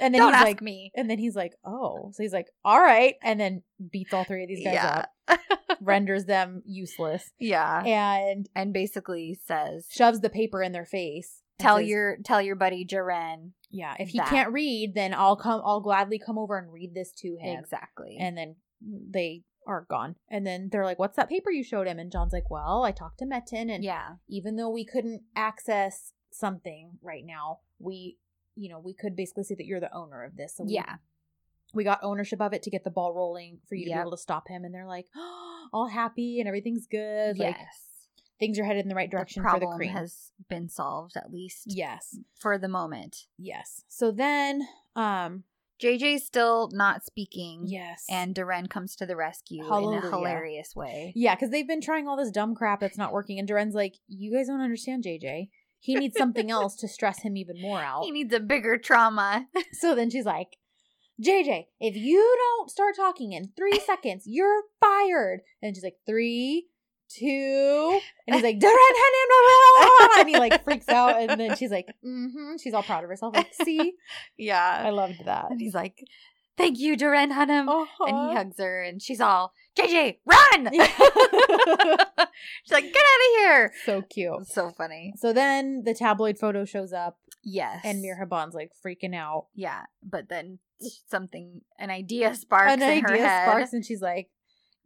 And 0.00 0.14
then 0.14 0.20
don't 0.22 0.34
he's 0.34 0.42
like 0.44 0.62
me. 0.62 0.90
and 0.96 1.08
then 1.08 1.18
he's 1.18 1.34
like, 1.36 1.52
Oh. 1.64 2.10
So 2.14 2.22
he's 2.22 2.32
like, 2.32 2.46
All 2.64 2.80
right, 2.80 3.14
and 3.22 3.38
then 3.40 3.62
beats 3.90 4.12
all 4.12 4.24
three 4.24 4.42
of 4.44 4.48
these 4.48 4.64
guys 4.64 4.74
Yeah. 4.74 5.04
up, 5.28 5.40
renders 5.80 6.24
them 6.24 6.62
useless, 6.66 7.30
Yeah. 7.38 7.82
and 7.84 8.48
And 8.54 8.72
basically 8.72 9.38
says, 9.46 9.86
shoves 9.90 10.20
the 10.20 10.30
paper 10.30 10.62
in 10.62 10.72
their 10.72 10.84
face. 10.86 11.42
tell 11.58 11.78
says, 11.78 11.88
your 11.88 12.16
tell 12.24 12.40
your 12.42 12.56
buddy 12.56 12.84
Jaren. 12.84 13.52
Yeah, 13.70 13.94
if 13.98 14.08
he 14.10 14.18
that. 14.18 14.28
can't 14.28 14.52
read, 14.52 14.94
then 14.94 15.12
I'll 15.14 15.36
come 15.36 15.60
I'll 15.64 15.80
gladly 15.80 16.18
come 16.18 16.38
over 16.38 16.56
and 16.58 16.72
read 16.72 16.94
this 16.94 17.12
to 17.18 17.36
him. 17.40 17.58
Exactly. 17.58 18.16
and 18.18 18.36
then 18.36 18.56
they 18.80 19.42
are 19.66 19.84
gone. 19.90 20.14
And 20.30 20.46
then 20.46 20.70
they're 20.72 20.84
like, 20.86 20.98
"What's 20.98 21.16
that 21.16 21.28
paper 21.28 21.50
you 21.50 21.62
showed 21.62 21.86
him?" 21.86 21.98
And 21.98 22.10
John's 22.10 22.32
like, 22.32 22.50
"Well, 22.50 22.84
I 22.84 22.90
talked 22.92 23.18
to 23.18 23.26
Metin, 23.26 23.70
and 23.70 23.84
yeah. 23.84 24.14
even 24.28 24.56
though 24.56 24.70
we 24.70 24.84
couldn't 24.86 25.22
access 25.36 26.14
something 26.30 26.92
right 27.02 27.24
now, 27.26 27.58
we, 27.78 28.16
you 28.54 28.70
know, 28.70 28.78
we 28.80 28.94
could 28.94 29.14
basically 29.14 29.44
say 29.44 29.54
that 29.56 29.66
you're 29.66 29.80
the 29.80 29.94
owner 29.94 30.24
of 30.24 30.36
this. 30.36 30.56
So 30.56 30.64
we, 30.64 30.72
Yeah. 30.74 30.96
We 31.74 31.84
got 31.84 32.00
ownership 32.02 32.40
of 32.40 32.52
it 32.52 32.62
to 32.64 32.70
get 32.70 32.84
the 32.84 32.90
ball 32.90 33.12
rolling 33.14 33.58
for 33.68 33.74
you 33.74 33.84
to 33.86 33.90
be 33.92 33.98
able 33.98 34.10
to 34.12 34.16
stop 34.16 34.48
him." 34.48 34.64
And 34.64 34.74
they're 34.74 34.86
like, 34.86 35.06
"All 35.72 35.88
happy 35.88 36.38
and 36.40 36.48
everything's 36.48 36.86
good. 36.86 37.38
Like 37.38 37.56
yes. 37.58 37.82
things 38.40 38.58
are 38.58 38.64
headed 38.64 38.82
in 38.84 38.88
the 38.88 38.94
right 38.94 39.10
The 39.10 39.16
direction 39.16 39.42
for 39.42 39.50
the 39.52 39.58
problem 39.58 39.78
cream." 39.78 39.90
has 39.92 40.32
been 40.48 40.68
solved 40.68 41.16
at 41.16 41.30
least 41.32 41.64
yes, 41.66 42.16
for 42.40 42.56
the 42.58 42.68
moment. 42.68 43.26
yes. 43.36 43.84
So 43.88 44.10
then, 44.10 44.66
um, 44.96 45.44
JJ's 45.82 46.24
still 46.26 46.70
not 46.72 47.04
speaking. 47.04 47.62
yes, 47.66 48.04
And 48.10 48.34
Deren 48.34 48.68
comes 48.68 48.96
to 48.96 49.06
the 49.06 49.14
rescue 49.14 49.64
in 49.64 49.94
a 49.94 50.00
hilarious 50.00 50.74
way. 50.74 51.12
Yeah, 51.14 51.36
because 51.36 51.50
they've 51.50 51.68
been 51.68 51.80
trying 51.80 52.08
all 52.08 52.16
this 52.16 52.32
dumb 52.32 52.54
crap 52.56 52.80
that's 52.80 52.98
not 52.98 53.12
working, 53.12 53.38
and 53.38 53.48
Deren's 53.48 53.74
like, 53.76 53.94
"You 54.08 54.32
guys 54.34 54.48
don't 54.48 54.60
understand, 54.60 55.04
JJ. 55.04 55.50
He 55.80 55.94
needs 55.94 56.16
something 56.18 56.50
else 56.58 56.74
to 56.76 56.88
stress 56.88 57.20
him 57.22 57.36
even 57.36 57.60
more 57.60 57.80
out." 57.80 58.02
He 58.04 58.10
needs 58.10 58.32
a 58.34 58.40
bigger 58.40 58.76
trauma. 58.78 59.46
So 59.72 59.94
then 59.94 60.10
she's 60.10 60.24
like, 60.24 60.56
"JJ, 61.22 61.66
if 61.80 61.96
you 61.96 62.36
don't 62.38 62.70
start 62.70 62.94
talking 62.96 63.32
in 63.32 63.52
three 63.56 63.80
seconds, 63.86 64.24
you're 64.26 64.62
fired." 64.80 65.40
And 65.62 65.74
she's 65.74 65.84
like, 65.84 65.96
three, 66.06 66.66
two, 67.08 68.00
and 68.26 68.34
he's 68.36 68.44
like, 68.44 68.58
"Deren, 68.60 68.72
honey, 68.76 70.20
and 70.20 70.28
he 70.28 70.38
like 70.38 70.64
freaks 70.64 70.88
out, 70.88 71.20
and 71.20 71.40
then 71.40 71.56
she's 71.56 71.70
like, 71.70 71.86
"Mm-hmm." 72.04 72.56
She's 72.62 72.74
all 72.74 72.82
proud 72.82 73.04
of 73.04 73.10
herself. 73.10 73.34
Like, 73.36 73.52
see, 73.54 73.94
Yeah. 74.36 74.82
I 74.84 74.90
loved 74.90 75.24
that. 75.24 75.50
And 75.50 75.60
he's 75.60 75.74
like, 75.74 76.04
Thank 76.58 76.78
you, 76.78 76.96
Deren 76.96 77.30
Hanım. 77.32 77.68
Uh-huh. 77.68 78.04
And 78.04 78.30
he 78.30 78.34
hugs 78.36 78.56
her 78.58 78.82
and 78.82 79.00
she's 79.00 79.20
all, 79.20 79.52
JJ, 79.78 80.18
run! 80.26 80.68
she's 82.64 82.72
like, 82.72 82.84
Get 82.92 82.96
out 82.96 83.22
of 83.22 83.38
here. 83.38 83.72
so 83.86 84.02
cute. 84.02 84.46
So 84.48 84.70
funny. 84.70 85.14
So 85.16 85.32
then 85.32 85.82
the 85.84 85.94
tabloid 85.94 86.36
photo 86.38 86.64
shows 86.64 86.92
up, 86.92 87.16
Yes. 87.44 87.80
and 87.84 88.02
Mir 88.02 88.16
Mihriban's 88.20 88.54
like 88.54 88.72
freaking 88.84 89.14
out. 89.14 89.46
Yeah. 89.54 89.82
But 90.02 90.28
then 90.28 90.58
something, 91.08 91.60
an 91.78 91.90
idea 91.90 92.34
sparks 92.34 92.72
an 92.72 92.82
in 92.82 93.02
her 93.04 93.12
idea 93.14 93.42
sparks 93.46 93.72
and 93.72 93.84
she's 93.84 94.02
like 94.02 94.28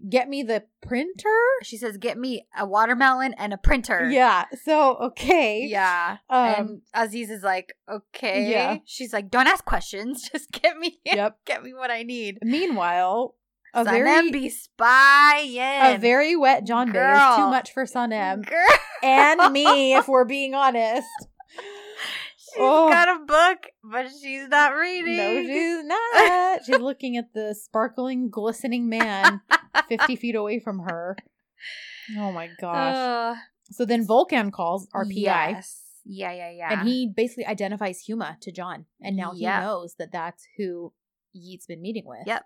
get 0.09 0.29
me 0.29 0.43
the 0.43 0.65
printer 0.81 1.29
She 1.63 1.77
says, 1.77 1.97
Get 1.97 2.19
me 2.19 2.47
a 2.59 2.67
watermelon 2.67 3.35
and 3.39 3.53
a 3.53 3.59
printer. 3.59 4.09
yeah 4.11 4.45
so 4.65 4.97
okay 4.97 5.67
Yeah. 5.67 6.19
um 6.29 6.39
and 6.47 6.83
Aziz 6.95 7.31
is 7.31 7.43
like, 7.43 7.75
Okay. 7.91 8.51
Yeah. 8.51 8.79
She's 8.85 9.13
like, 9.13 9.31
Don't 9.31 9.47
ask 9.47 9.65
questions. 9.65 10.29
Just 10.33 10.51
get 10.53 10.77
me 10.79 10.99
yep 11.05 11.37
get 11.45 11.63
me 11.63 11.73
what 11.75 11.91
I 11.91 12.03
need. 12.03 12.39
meanwhile 12.43 13.35
a 13.75 13.85
very 13.85 14.31
be 14.31 14.51
spying. 14.51 15.59
a 15.95 15.97
very 15.99 16.37
wet 16.37 16.65
john 16.67 16.93
bay 16.93 16.99
is 16.99 17.37
too 17.37 17.49
much 17.49 17.73
for 17.73 17.85
sanem 17.87 18.45
Girl. 18.47 18.67
and 19.03 19.51
me 19.53 19.95
if 19.95 20.09
we're 20.13 20.27
being 20.27 20.55
honest 20.55 21.09
She's 22.53 22.61
Oh. 22.61 22.89
got 22.91 23.09
a 23.09 23.25
book, 23.25 23.67
but 23.83 24.07
she's 24.21 24.49
not 24.49 24.75
reading. 24.75 25.17
no 25.17 25.43
she's 25.43 25.85
not 25.93 26.61
she's 26.65 26.79
looking 26.81 27.17
at 27.17 27.33
the 27.35 27.55
sparkling 27.55 28.29
glistening 28.31 28.89
man 28.89 29.41
50 29.89 30.17
feet 30.17 30.35
away 30.35 30.59
from 30.59 30.81
her 30.81 31.17
oh 32.19 32.33
my 32.33 32.49
gosh 32.61 32.97
Ugh. 32.97 33.37
so 33.71 33.85
then 33.85 34.07
Volkan 34.07 34.53
calls 34.53 34.89
our 34.93 35.05
pi 35.05 35.11
Yes. 35.15 35.79
Yeah, 36.05 36.33
yeah, 36.33 36.51
yeah. 36.51 36.73
And 36.81 36.89
he 36.89 37.13
basically 37.17 37.47
identifies 37.47 38.03
Huma 38.09 38.37
to 38.41 38.51
John. 38.51 38.87
And 39.01 39.17
now 39.17 39.35
he 39.35 39.47
knows 39.47 39.95
that 40.01 40.11
that's 40.11 40.45
who 40.59 40.93
Yiğit's 41.33 41.67
been 41.67 41.81
meeting 41.81 42.03
with. 42.07 42.27
Yep. 42.27 42.43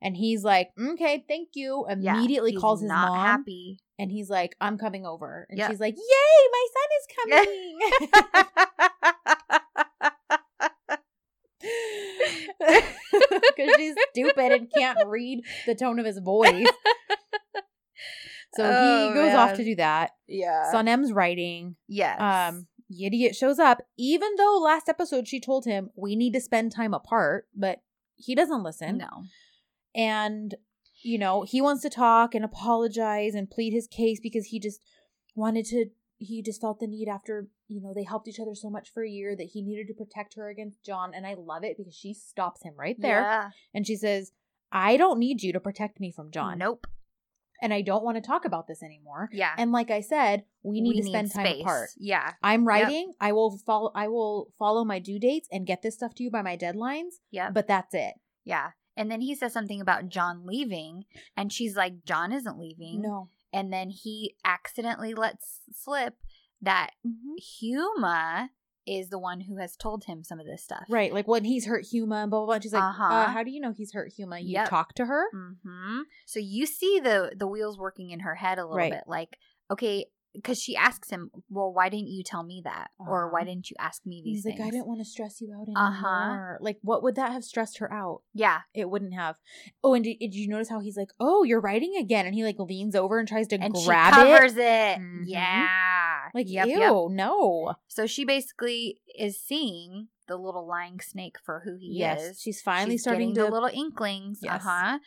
And 0.00 0.16
he's 0.16 0.44
like, 0.44 0.68
mm, 0.78 0.92
okay, 0.92 1.24
thank 1.26 1.48
you. 1.54 1.86
Immediately 1.90 2.52
he's 2.52 2.60
calls 2.60 2.82
his 2.82 2.88
mom. 2.88 3.18
happy. 3.18 3.80
And 4.00 4.10
he's 4.10 4.30
like, 4.30 4.56
I'm 4.62 4.78
coming 4.78 5.04
over. 5.04 5.46
And 5.50 5.58
Yep. 5.58 5.70
she's 5.70 5.80
like, 5.80 5.94
yay, 5.94 6.48
my 6.52 6.66
son 6.74 6.88
is 6.98 7.06
coming. 7.44 7.78
Because 12.58 13.74
she's 13.76 13.94
stupid 14.12 14.52
and 14.52 14.72
can't 14.74 14.98
read 15.06 15.44
the 15.66 15.74
tone 15.74 15.98
of 15.98 16.06
his 16.06 16.18
voice. 16.18 16.66
So 18.56 18.64
Oh, 18.68 19.08
he 19.08 19.14
goes 19.14 19.32
off 19.32 19.54
to 19.58 19.64
do 19.64 19.76
that. 19.76 20.10
yeah. 20.26 20.72
Sanem's 20.74 21.12
writing. 21.12 21.76
yes. 21.86 22.20
Um, 22.20 22.66
Idiot 22.90 23.36
shows 23.36 23.60
up, 23.60 23.78
even 23.96 24.28
though 24.36 24.58
last 24.60 24.88
episode 24.88 25.28
she 25.28 25.38
told 25.38 25.66
him 25.66 25.90
we 25.94 26.16
need 26.16 26.32
to 26.32 26.40
spend 26.40 26.72
time 26.72 26.92
apart, 26.92 27.46
but 27.54 27.78
he 28.16 28.34
doesn't 28.34 28.64
listen. 28.64 28.98
no. 28.98 29.08
And, 29.94 30.56
you 31.02 31.18
know, 31.18 31.42
he 31.42 31.60
wants 31.60 31.82
to 31.82 31.90
talk 31.90 32.34
and 32.34 32.44
apologize 32.44 33.34
and 33.34 33.50
plead 33.50 33.72
his 33.72 33.86
case 33.86 34.20
because 34.22 34.46
he 34.46 34.58
just 34.60 34.80
wanted 35.34 35.64
to, 35.66 35.86
he 36.18 36.42
just 36.42 36.60
felt 36.60 36.80
the 36.80 36.86
need 36.86 37.08
after, 37.08 37.48
you 37.68 37.80
know, 37.80 37.92
they 37.94 38.04
helped 38.04 38.28
each 38.28 38.40
other 38.40 38.54
so 38.54 38.68
much 38.68 38.90
for 38.92 39.02
a 39.04 39.08
year 39.08 39.34
that 39.36 39.50
he 39.52 39.62
needed 39.62 39.86
to 39.88 39.94
protect 39.94 40.34
her 40.34 40.48
against 40.50 40.84
John. 40.84 41.12
And 41.14 41.26
I 41.26 41.34
love 41.38 41.64
it 41.64 41.76
because 41.78 41.94
she 41.94 42.12
stops 42.12 42.62
him 42.62 42.74
right 42.78 42.96
there 43.00 43.20
Yeah. 43.22 43.50
and 43.74 43.86
she 43.86 43.96
says, 43.96 44.32
I 44.72 44.96
don't 44.96 45.18
need 45.18 45.42
you 45.42 45.52
to 45.54 45.60
protect 45.60 45.98
me 46.00 46.12
from 46.12 46.30
John. 46.30 46.58
Nope. 46.58 46.86
And 47.62 47.74
I 47.74 47.82
don't 47.82 48.04
want 48.04 48.16
to 48.16 48.22
talk 48.26 48.44
about 48.46 48.68
this 48.68 48.82
anymore. 48.82 49.28
Yeah. 49.32 49.52
And 49.58 49.70
like 49.70 49.90
I 49.90 50.00
said, 50.00 50.44
we 50.62 50.80
need 50.80 50.96
to 51.02 51.06
spend 51.06 51.30
time 51.30 51.44
space. 51.44 51.60
apart. 51.62 51.88
Yeah. 51.98 52.32
I'm 52.42 52.66
writing. 52.66 53.12
I 53.20 53.32
will 53.32 53.58
follow. 53.66 53.92
I 53.94 54.08
will 54.08 54.50
follow 54.58 54.82
my 54.82 54.98
due 54.98 55.18
dates 55.20 55.46
and 55.52 55.66
get 55.66 55.82
this 55.82 55.94
stuff 55.96 56.14
to 56.14 56.22
you 56.22 56.30
by 56.30 56.40
my 56.40 56.56
deadlines. 56.56 57.16
Yeah. 57.30 57.50
But 57.50 57.68
that's 57.68 57.92
it. 57.94 58.14
yeah. 58.44 58.70
And 59.00 59.10
then 59.10 59.22
he 59.22 59.34
says 59.34 59.54
something 59.54 59.80
about 59.80 60.10
John 60.10 60.44
leaving, 60.44 61.04
and 61.34 61.50
she's 61.50 61.74
like, 61.74 62.04
John 62.04 62.32
isn't 62.34 62.58
leaving. 62.58 63.00
No. 63.00 63.30
And 63.50 63.72
then 63.72 63.88
he 63.88 64.34
accidentally 64.44 65.14
lets 65.14 65.60
slip 65.72 66.16
that 66.60 66.90
Huma 67.62 68.48
is 68.86 69.08
the 69.08 69.18
one 69.18 69.40
who 69.42 69.56
has 69.56 69.76
told 69.76 70.04
him 70.04 70.22
some 70.24 70.38
of 70.40 70.46
this 70.46 70.62
stuff. 70.62 70.84
Right. 70.88 71.12
Like 71.12 71.28
when 71.28 71.44
he's 71.44 71.66
hurt 71.66 71.84
Huma 71.92 72.22
and 72.22 72.30
blah 72.30 72.40
blah 72.40 72.46
blah. 72.46 72.60
She's 72.60 72.72
like, 72.72 72.82
Uh-huh. 72.82 73.04
uh, 73.14 73.28
"How 73.30 73.42
do 73.42 73.50
you 73.50 73.60
know 73.60 73.72
he's 73.72 73.92
hurt 73.92 74.12
Huma? 74.18 74.40
You 74.42 74.52
Yep. 74.54 74.68
talk 74.68 74.94
to 74.94 75.06
her." 75.06 75.24
hmm 75.32 76.00
So 76.26 76.38
you 76.40 76.66
see 76.66 77.00
the 77.00 77.32
the 77.36 77.46
wheels 77.46 77.78
working 77.78 78.10
in 78.10 78.20
her 78.20 78.34
head 78.34 78.58
a 78.58 78.62
little 78.64 78.76
Right. 78.76 78.92
bit, 78.92 79.04
like 79.06 79.38
okay, 79.70 80.06
because 80.34 80.62
she 80.62 80.76
asks 80.76 81.10
him, 81.10 81.30
"Well, 81.48 81.72
why 81.72 81.88
didn't 81.88 82.08
you 82.08 82.22
tell 82.22 82.42
me 82.42 82.60
that, 82.64 82.90
or 82.98 83.26
Uh-huh. 83.26 83.32
why 83.32 83.44
didn't 83.44 83.70
you 83.70 83.76
ask 83.78 84.04
me 84.06 84.22
these 84.24 84.36
He's 84.38 84.44
things?" 84.44 84.58
like, 84.60 84.68
"I 84.68 84.70
didn't 84.70 84.86
want 84.86 85.00
to 85.00 85.04
stress 85.04 85.40
you 85.40 85.52
out 85.54 85.68
anymore." 85.68 86.56
Uh-huh. 86.56 86.58
Like, 86.64 86.78
what 86.82 87.02
would 87.02 87.14
that 87.16 87.32
have 87.32 87.44
stressed 87.44 87.78
her 87.78 87.92
out? 87.92 88.22
Yeah, 88.32 88.60
It 88.74 88.90
wouldn't 88.90 89.14
have. 89.14 89.36
Oh, 89.82 89.94
and 89.94 90.04
did, 90.04 90.18
did 90.18 90.34
you 90.34 90.48
notice 90.48 90.68
how 90.68 90.80
he's 90.80 90.96
like, 90.96 91.10
"Oh, 91.18 91.42
you're 91.42 91.60
writing 91.60 91.96
again," 91.96 92.26
and 92.26 92.34
he 92.34 92.44
like 92.44 92.58
leans 92.58 92.94
over 92.94 93.18
and 93.18 93.26
tries 93.28 93.46
to 93.48 93.56
and 93.56 93.72
grab 93.74 94.14
she 94.14 94.20
it. 94.20 94.24
covers 94.24 94.56
it. 94.56 94.98
Mhm. 95.00 95.24
Yeah, 95.26 96.28
Like, 96.34 96.46
yep, 96.48 96.68
ew, 96.68 96.78
yep. 96.78 96.92
no. 97.10 97.74
So 97.88 98.06
she 98.06 98.24
basically 98.24 99.00
is 99.18 99.40
seeing 99.40 100.08
the 100.28 100.36
little 100.36 100.66
lying 100.66 101.00
snake 101.00 101.36
for 101.44 101.60
who 101.64 101.76
he 101.76 101.98
yes, 101.98 102.20
is. 102.22 102.40
she's 102.40 102.62
finally 102.62 102.92
She's 102.94 103.02
starting 103.02 103.34
to. 103.34 103.42
the 103.42 103.50
little 103.50 103.68
inklings. 103.72 104.38
Yes. 104.42 104.64
Uh 104.64 104.68
huh. 104.68 104.98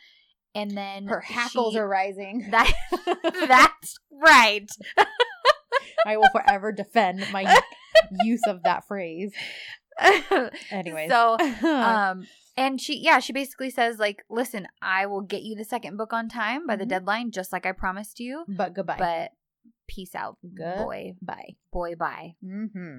And 0.54 0.70
then 0.70 1.06
her 1.06 1.20
hackles 1.20 1.74
she- 1.74 1.78
are 1.80 1.88
rising. 1.88 2.46
That 2.50 2.72
that's 3.48 3.96
right. 4.12 4.66
I 6.06 6.16
will 6.16 6.28
forever 6.30 6.70
defend 6.72 7.24
my 7.32 7.60
use 8.22 8.42
of 8.46 8.62
that 8.64 8.86
phrase. 8.86 9.32
Anyways, 10.70 11.10
so 11.10 11.36
um 11.64 12.26
and 12.56 12.80
she 12.80 12.98
yeah 12.98 13.18
she 13.20 13.32
basically 13.32 13.70
says 13.70 13.98
like 13.98 14.24
listen 14.30 14.66
i 14.82 15.06
will 15.06 15.20
get 15.20 15.42
you 15.42 15.54
the 15.56 15.64
second 15.64 15.96
book 15.96 16.12
on 16.12 16.28
time 16.28 16.66
by 16.66 16.76
the 16.76 16.84
Mhm. 16.84 16.88
deadline 16.88 17.30
just 17.30 17.52
like 17.52 17.64
i 17.66 17.72
promised 17.72 18.18
you 18.20 18.44
but 18.48 18.74
goodbye. 18.74 18.96
but 18.98 19.30
peace 19.88 20.14
out 20.14 20.36
Good. 20.54 20.76
boy 20.78 21.14
bye. 21.22 21.54
boy 21.72 21.94
bye 21.96 22.34
Mm-hmm. 22.44 22.98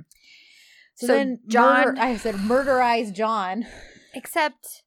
So, 0.95 1.07
So 1.07 1.14
then, 1.14 1.40
John- 1.48 1.95
John, 1.95 1.99
I 1.99 2.15
said, 2.15 2.36
murderize 2.36 3.14
John. 3.14 3.65
except 4.14 4.84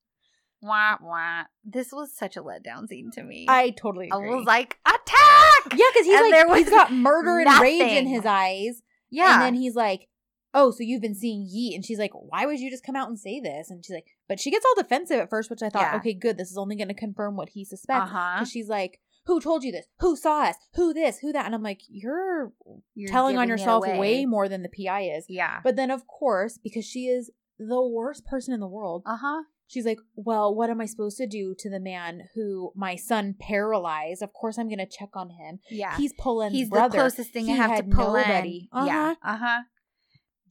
wah 0.61 0.97
wah 1.01 1.45
this 1.65 1.93
was 1.93 2.17
such 2.17 2.37
a 2.37 2.43
letdown 2.43 2.89
scene 2.89 3.11
to 3.13 3.23
me 3.23 3.47
I 3.49 3.71
totally 3.71 4.11
I 4.11 4.17
was 4.17 4.45
like 4.47 4.79
attack 4.85 5.77
yeah, 5.77 5.85
because 5.93 6.07
he's 6.07 6.15
and 6.15 6.31
like, 6.31 6.33
there 6.33 6.57
he's 6.57 6.71
got 6.71 6.93
murder 6.93 7.39
and 7.39 7.61
rage 7.61 7.93
in 7.93 8.07
his 8.07 8.25
eyes, 8.27 8.83
yeah 9.11 9.35
and 9.35 9.43
then 9.43 9.55
he's 9.55 9.75
like, 9.75 10.09
oh, 10.55 10.71
so 10.71 10.83
you've 10.83 11.03
been 11.03 11.15
seeing 11.15 11.43
Yiğit. 11.47 11.75
And 11.75 11.85
she's 11.85 11.99
like, 11.99 12.13
why 12.15 12.47
would 12.47 12.59
you 12.59 12.71
just 12.71 12.85
come 12.85 12.97
out 12.97 13.09
and 13.09 13.19
say 13.19 13.41
this? 13.41 13.71
And 13.71 13.85
she's 13.85 13.95
like, 13.95 14.07
but 14.29 14.41
she 14.41 14.51
gets 14.51 14.65
all 14.65 14.83
defensive 14.83 15.21
at 15.21 15.31
first, 15.31 15.51
which 15.51 15.63
I 15.63 15.69
thought, 15.69 15.83
Yeah. 15.83 15.97
okay, 15.97 16.15
good. 16.15 16.39
This 16.39 16.51
is 16.51 16.57
only 16.59 16.75
going 16.77 16.89
to 16.89 16.95
confirm 16.95 17.37
what 17.37 17.51
he 17.51 17.65
suspects. 17.65 18.11
Uh-huh. 18.11 18.37
Because 18.39 18.51
she's 18.51 18.69
like, 18.69 18.99
who 19.27 19.41
told 19.41 19.63
you 19.63 19.71
this? 19.73 19.87
Who 20.01 20.17
saw 20.17 20.45
us? 20.45 20.57
Who 20.75 20.95
this? 20.95 21.19
Who 21.19 21.33
that? 21.33 21.45
And 21.45 21.55
I'm 21.55 21.63
like, 21.63 21.83
you're, 21.89 22.53
You're 22.95 23.11
telling 23.11 23.37
on 23.37 23.47
yourself 23.49 23.85
way 23.87 24.25
more 24.25 24.49
than 24.49 24.63
the 24.63 24.71
PI 24.71 25.03
is. 25.03 25.27
Yeah. 25.29 25.61
But 25.63 25.77
then, 25.77 25.91
of 25.91 26.07
course, 26.07 26.59
because 26.63 26.87
she 26.87 27.07
is 27.09 27.31
the 27.59 27.83
worst 27.83 28.25
person 28.25 28.55
in 28.55 28.61
the 28.61 28.67
world, 28.67 29.03
Uh 29.05 29.19
huh. 29.21 29.43
She's 29.69 29.85
like, 29.85 29.99
well, 30.15 30.55
what 30.55 30.71
am 30.71 30.81
I 30.81 30.87
supposed 30.87 31.19
to 31.19 31.27
do 31.27 31.55
to 31.59 31.69
the 31.69 31.79
man 31.79 32.23
who 32.35 32.73
my 32.75 32.97
son 32.97 33.35
paralyzed? 33.39 34.23
Of 34.23 34.33
course, 34.33 34.59
I'm 34.59 34.67
going 34.67 34.79
to 34.79 34.87
check 34.87 35.11
on 35.15 35.29
him. 35.29 35.61
Yeah. 35.71 35.95
He's 35.97 36.15
Polen's 36.15 36.55
He's 36.55 36.71
brother. 36.71 36.89
the 36.89 36.97
closest 37.03 37.33
thing 37.33 37.45
He 37.47 37.53
I 37.53 37.57
have 37.57 37.77
to 37.77 37.95
Polen. 37.95 38.25
Yeah. 38.73 38.73
Uh-huh. 38.73 39.15
Uh 39.23 39.37
huh. 39.37 39.61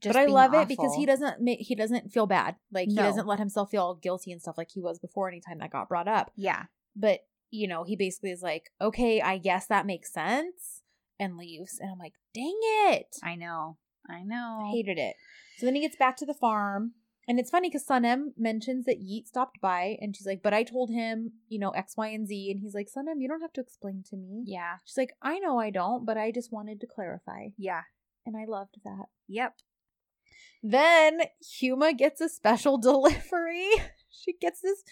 but 0.04 0.16
I 0.16 0.26
love 0.26 0.54
it 0.54 0.68
because 0.68 0.94
he 0.94 1.04
doesn't 1.04 1.40
ma- 1.40 1.56
he 1.58 1.74
doesn't 1.74 2.12
feel 2.12 2.26
bad. 2.26 2.54
Like 2.72 2.88
he 2.88 2.94
doesn't 2.94 3.26
let 3.26 3.40
himself 3.40 3.70
feel 3.72 3.96
guilty 3.96 4.30
and 4.30 4.40
stuff 4.40 4.56
like 4.56 4.70
he 4.72 4.80
was 4.80 5.00
before 5.00 5.26
anytime 5.28 5.58
that 5.58 5.72
got 5.72 5.88
brought 5.88 6.06
up. 6.06 6.30
Yeah. 6.36 6.66
But, 6.94 7.20
you 7.50 7.66
know, 7.66 7.82
he 7.82 7.96
basically 7.96 8.30
is 8.30 8.42
like, 8.42 8.70
"Okay, 8.80 9.20
I 9.20 9.38
guess 9.38 9.66
that 9.66 9.84
makes 9.86 10.12
sense." 10.12 10.82
And 11.18 11.36
leaves. 11.36 11.78
And 11.80 11.90
I'm 11.90 11.98
like, 11.98 12.14
"Dang 12.32 12.58
it." 12.62 13.16
I 13.24 13.34
know. 13.34 13.78
I 14.08 14.22
know. 14.22 14.60
I 14.62 14.70
hated 14.70 14.98
it. 14.98 15.16
So 15.58 15.66
then 15.66 15.74
he 15.74 15.80
gets 15.80 15.96
back 15.96 16.16
to 16.18 16.26
the 16.26 16.34
farm. 16.34 16.92
And 17.28 17.38
it's 17.38 17.50
funny 17.50 17.68
because 17.68 17.84
Sanem 17.86 18.28
mentions 18.38 18.86
that 18.86 19.00
Yiğit 19.02 19.26
stopped 19.26 19.60
by 19.60 19.98
and 20.00 20.16
she's 20.16 20.26
like, 20.26 20.42
but 20.42 20.54
I 20.54 20.62
told 20.62 20.90
him, 20.90 21.32
you 21.48 21.58
know, 21.58 21.70
X, 21.70 21.94
Y, 21.96 22.08
and 22.08 22.26
Z. 22.26 22.50
And 22.50 22.58
he's 22.60 22.74
like, 22.74 22.88
Sanem, 22.88 23.20
you 23.20 23.28
don't 23.28 23.42
have 23.42 23.52
to 23.52 23.60
explain 23.60 24.02
to 24.08 24.16
me. 24.16 24.44
Yeah. 24.46 24.76
She's 24.86 24.96
like, 24.96 25.12
I 25.20 25.38
know 25.38 25.58
I 25.58 25.68
don't, 25.70 26.06
but 26.06 26.16
I 26.16 26.32
just 26.32 26.50
wanted 26.52 26.80
to 26.80 26.86
clarify. 26.86 27.48
Yeah. 27.58 27.82
And 28.24 28.34
I 28.36 28.46
loved 28.46 28.78
that. 28.84 29.06
Yep. 29.28 29.54
Then 30.62 31.20
Huma 31.44 31.96
gets 31.96 32.20
a 32.20 32.28
special 32.28 32.78
delivery. 32.88 33.68
she 34.10 34.32
gets 34.32 34.60
this 34.62 34.82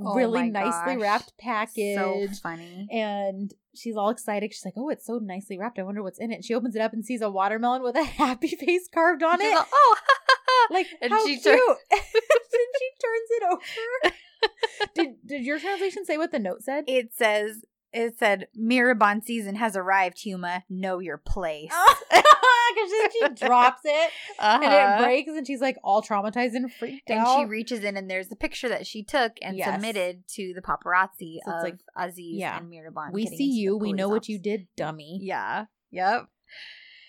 Oh 0.00 0.14
really 0.14 0.48
nicely 0.50 0.94
gosh. 0.94 1.02
wrapped 1.02 1.32
package. 1.38 1.96
So 1.96 2.26
funny. 2.42 2.86
and 2.92 3.52
she's 3.74 3.96
all 3.96 4.10
excited. 4.10 4.52
She's 4.52 4.64
like, 4.64 4.74
"Oh, 4.76 4.90
it's 4.90 5.04
so 5.04 5.18
nicely 5.18 5.58
wrapped. 5.58 5.78
I 5.78 5.82
wonder 5.82 6.04
what's 6.04 6.20
in 6.20 6.30
it." 6.30 6.44
She 6.44 6.54
opens 6.54 6.76
it 6.76 6.82
up 6.82 6.92
and 6.92 7.04
sees 7.04 7.20
a 7.20 7.28
watermelon 7.30 7.82
with 7.82 7.96
a 7.96 8.04
happy 8.22 8.46
face 8.48 8.88
carved 8.92 9.24
on 9.24 9.40
She's 9.40 9.50
it. 9.50 9.56
like, 9.56 9.66
oh, 9.72 9.96
like 10.70 10.86
And 11.02 11.12
how 11.12 11.24
she 11.26 11.38
cute! 11.38 11.54
and 11.90 12.00
she 12.78 12.88
turns 13.02 13.30
it 13.30 13.42
over. 13.50 14.14
did 14.94 15.08
Did 15.26 15.42
your 15.44 15.58
translation 15.58 16.04
say 16.04 16.16
what 16.16 16.30
the 16.32 16.38
note 16.38 16.62
said? 16.62 16.84
it 16.86 17.12
says 17.14 17.64
it 17.92 18.18
said 18.18 18.48
Mihriban 18.58 19.24
season 19.24 19.54
has 19.56 19.74
arrived. 19.76 20.18
Huma, 20.18 20.62
know 20.68 20.98
your 20.98 21.16
place. 21.18 21.72
Because 22.10 23.12
she 23.38 23.46
drops 23.46 23.80
it 23.84 24.10
and 24.38 24.62
Uh-huh. 24.62 24.96
it 25.00 25.02
breaks, 25.02 25.30
and 25.30 25.46
she's 25.46 25.62
like 25.62 25.76
all 25.82 26.02
traumatized 26.02 26.54
and 26.54 26.70
freaked 26.72 27.08
and 27.08 27.20
out. 27.20 27.38
And 27.40 27.46
she 27.46 27.50
reaches 27.50 27.82
in 27.82 27.96
and 27.96 28.10
there's 28.10 28.28
the 28.28 28.36
picture 28.36 28.68
that 28.68 28.86
she 28.86 29.02
took 29.02 29.32
and 29.40 29.56
Yes. 29.56 29.72
submitted 29.72 30.28
to 30.34 30.52
the 30.54 30.60
paparazzi 30.60 31.38
So 31.46 31.52
of 31.52 31.62
like- 31.62 31.80
Aziz 31.96 32.36
yeah. 32.38 32.58
and 32.58 32.70
Mihriban. 32.70 33.12
we 33.12 33.26
see 33.26 33.50
you. 33.50 33.76
We 33.78 33.94
know 33.94 34.08
what 34.10 34.28
you 34.28 34.38
did, 34.38 34.68
dummy. 34.76 35.18
Yeah. 35.22 35.64
Yep. 35.90 36.28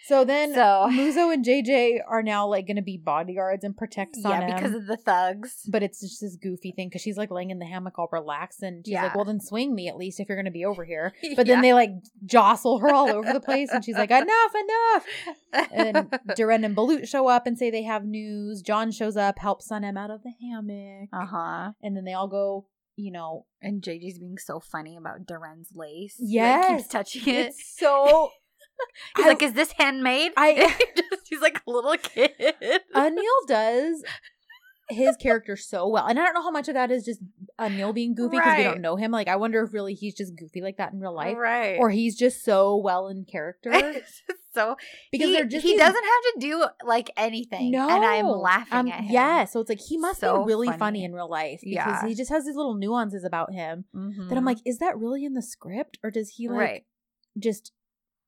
So 0.10 0.26
then 0.26 0.54
So- 0.54 0.88
Muzo 0.92 1.32
and 1.34 1.46
JJ 1.46 2.00
are 2.08 2.24
now 2.24 2.48
like 2.48 2.66
going 2.68 2.76
to 2.78 2.82
be 2.82 2.98
bodyguards 2.98 3.64
and 3.64 3.78
protect 3.78 4.16
Sanem. 4.16 4.50
Yeah, 4.50 4.56
because 4.56 4.74
of 4.74 4.88
the 4.88 4.98
thugs. 4.98 5.62
but 5.70 5.84
it's 5.84 6.02
just 6.02 6.20
this 6.22 6.36
goofy 6.36 6.72
thing 6.76 6.90
because 6.90 7.02
she's 7.02 7.16
like 7.18 7.30
laying 7.32 7.52
in 7.52 7.60
the 7.60 7.66
hammock 7.66 7.98
all 8.00 8.10
relaxed 8.12 8.64
and 8.64 8.86
she's 8.86 8.94
Yeah. 8.94 9.04
like, 9.04 9.16
well, 9.16 9.26
then 9.26 9.40
swing 9.40 9.74
me 9.76 9.88
at 9.88 9.96
least 9.98 10.20
if 10.20 10.28
you're 10.28 10.36
going 10.38 10.46
to 10.46 10.52
be 10.52 10.66
over 10.66 10.84
here. 10.84 11.14
But 11.36 11.46
then 11.48 11.58
Yeah. 11.58 11.62
they 11.62 11.74
like 11.74 11.92
jostle 12.26 12.80
her 12.80 12.94
all 12.94 13.10
over 13.10 13.32
the 13.32 13.40
place 13.40 13.70
and 13.72 13.86
she's 13.86 13.96
like, 13.98 14.10
enough, 14.26 14.54
enough. 14.56 15.06
And 15.72 15.96
Deren 16.36 16.66
and 16.66 16.76
Bulut 16.76 17.08
show 17.08 17.28
up 17.28 17.46
and 17.48 17.58
say 17.58 17.70
they 17.70 17.84
have 17.84 18.04
news. 18.06 18.62
John 18.62 18.92
shows 18.92 19.16
up, 19.16 19.38
helps 19.40 19.70
Sanem 19.70 19.98
out 19.98 20.10
of 20.12 20.22
the 20.24 20.34
hammock. 20.42 21.10
uh 21.14 21.26
huh. 21.26 21.72
And 21.84 21.96
then 21.96 22.04
they 22.06 22.14
all 22.14 22.28
go, 22.28 22.66
you 22.96 23.12
know, 23.12 23.46
And 23.62 23.82
JJ's 23.82 24.20
being 24.20 24.38
so 24.38 24.60
funny 24.60 24.98
about 24.98 25.26
Deren's 25.26 25.70
lace. 25.74 26.16
Yes. 26.20 26.68
Like, 26.70 26.78
keeps 26.80 26.90
touching 26.90 27.22
it. 27.34 27.48
it's 27.48 27.76
so. 27.78 28.32
He's 29.18 29.26
I- 29.26 29.30
like, 29.30 29.42
"Is 29.44 29.54
this 29.54 29.72
handmade?" 29.74 30.32
I- 30.38 30.54
Just- 30.96 31.28
he's 31.30 31.42
like 31.42 31.62
a 31.68 31.70
little 31.72 31.96
kid. 31.98 32.32
Anil 32.96 33.48
does 33.48 34.04
his 34.92 35.16
character 35.18 35.56
so 35.56 35.88
well. 35.88 36.08
And 36.08 36.18
I 36.20 36.26
don't 36.26 36.34
know 36.34 36.42
how 36.42 36.50
much 36.50 36.68
of 36.68 36.74
that 36.74 36.90
is 36.90 37.06
just 37.06 37.22
Anil 37.60 37.94
being 37.94 38.16
goofy 38.16 38.38
because 38.38 38.58
we 38.58 38.64
don't 38.64 38.82
know 38.82 38.96
him. 38.96 39.12
Like, 39.12 39.28
I 39.28 39.36
wonder 39.36 39.62
if 39.64 39.72
really 39.72 39.94
he's 39.94 40.16
just 40.16 40.36
goofy 40.36 40.62
like 40.62 40.78
that 40.78 40.92
in 40.94 41.00
real 41.00 41.14
life. 41.14 41.38
right? 41.38 41.78
Or 41.78 41.92
he's 41.92 42.18
just 42.18 42.44
so 42.44 42.76
well 42.76 43.08
in 43.08 43.24
character. 43.26 43.72
so 44.56 44.76
Because 45.12 45.30
he, 45.30 45.46
just 45.46 45.64
he 45.64 45.78
doesn't 45.78 45.94
have 46.04 46.34
to 46.34 46.36
do 46.40 46.66
like 46.84 47.12
anything. 47.18 47.70
No, 47.70 47.88
and 47.88 48.04
I'm 48.04 48.26
laughing 48.26 48.74
Um, 48.80 48.88
at 48.88 49.02
him. 49.02 49.12
Yeah, 49.14 49.46
so 49.46 49.60
it's 49.60 49.70
like 49.70 49.80
he 49.80 49.98
must 50.00 50.22
So 50.22 50.44
be 50.44 50.48
really 50.48 50.68
funny. 50.70 50.80
funny. 50.80 51.04
in 51.04 51.14
real 51.14 51.30
life 51.30 51.60
because 51.64 51.76
Yeah. 52.02 52.08
he 52.08 52.16
just 52.16 52.32
has 52.32 52.46
these 52.46 52.56
little 52.56 52.74
nuances 52.76 53.24
about 53.24 53.54
him 53.54 53.86
Mhm. 53.96 54.28
that 54.30 54.40
I'm 54.40 54.46
like, 54.46 54.58
is 54.66 54.80
that 54.80 54.98
really 54.98 55.24
in 55.24 55.36
the 55.36 55.44
script 55.44 56.00
or 56.04 56.10
does 56.10 56.30
he 56.38 56.48
like 56.50 56.58
right. 56.58 56.86
just 57.38 57.74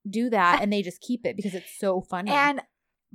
do 0.08 0.30
that 0.30 0.60
and 0.62 0.72
they 0.72 0.82
just 0.82 1.00
keep 1.00 1.24
it 1.24 1.36
because 1.36 1.54
it's 1.54 1.76
so 1.78 2.00
funny? 2.00 2.30
And 2.30 2.62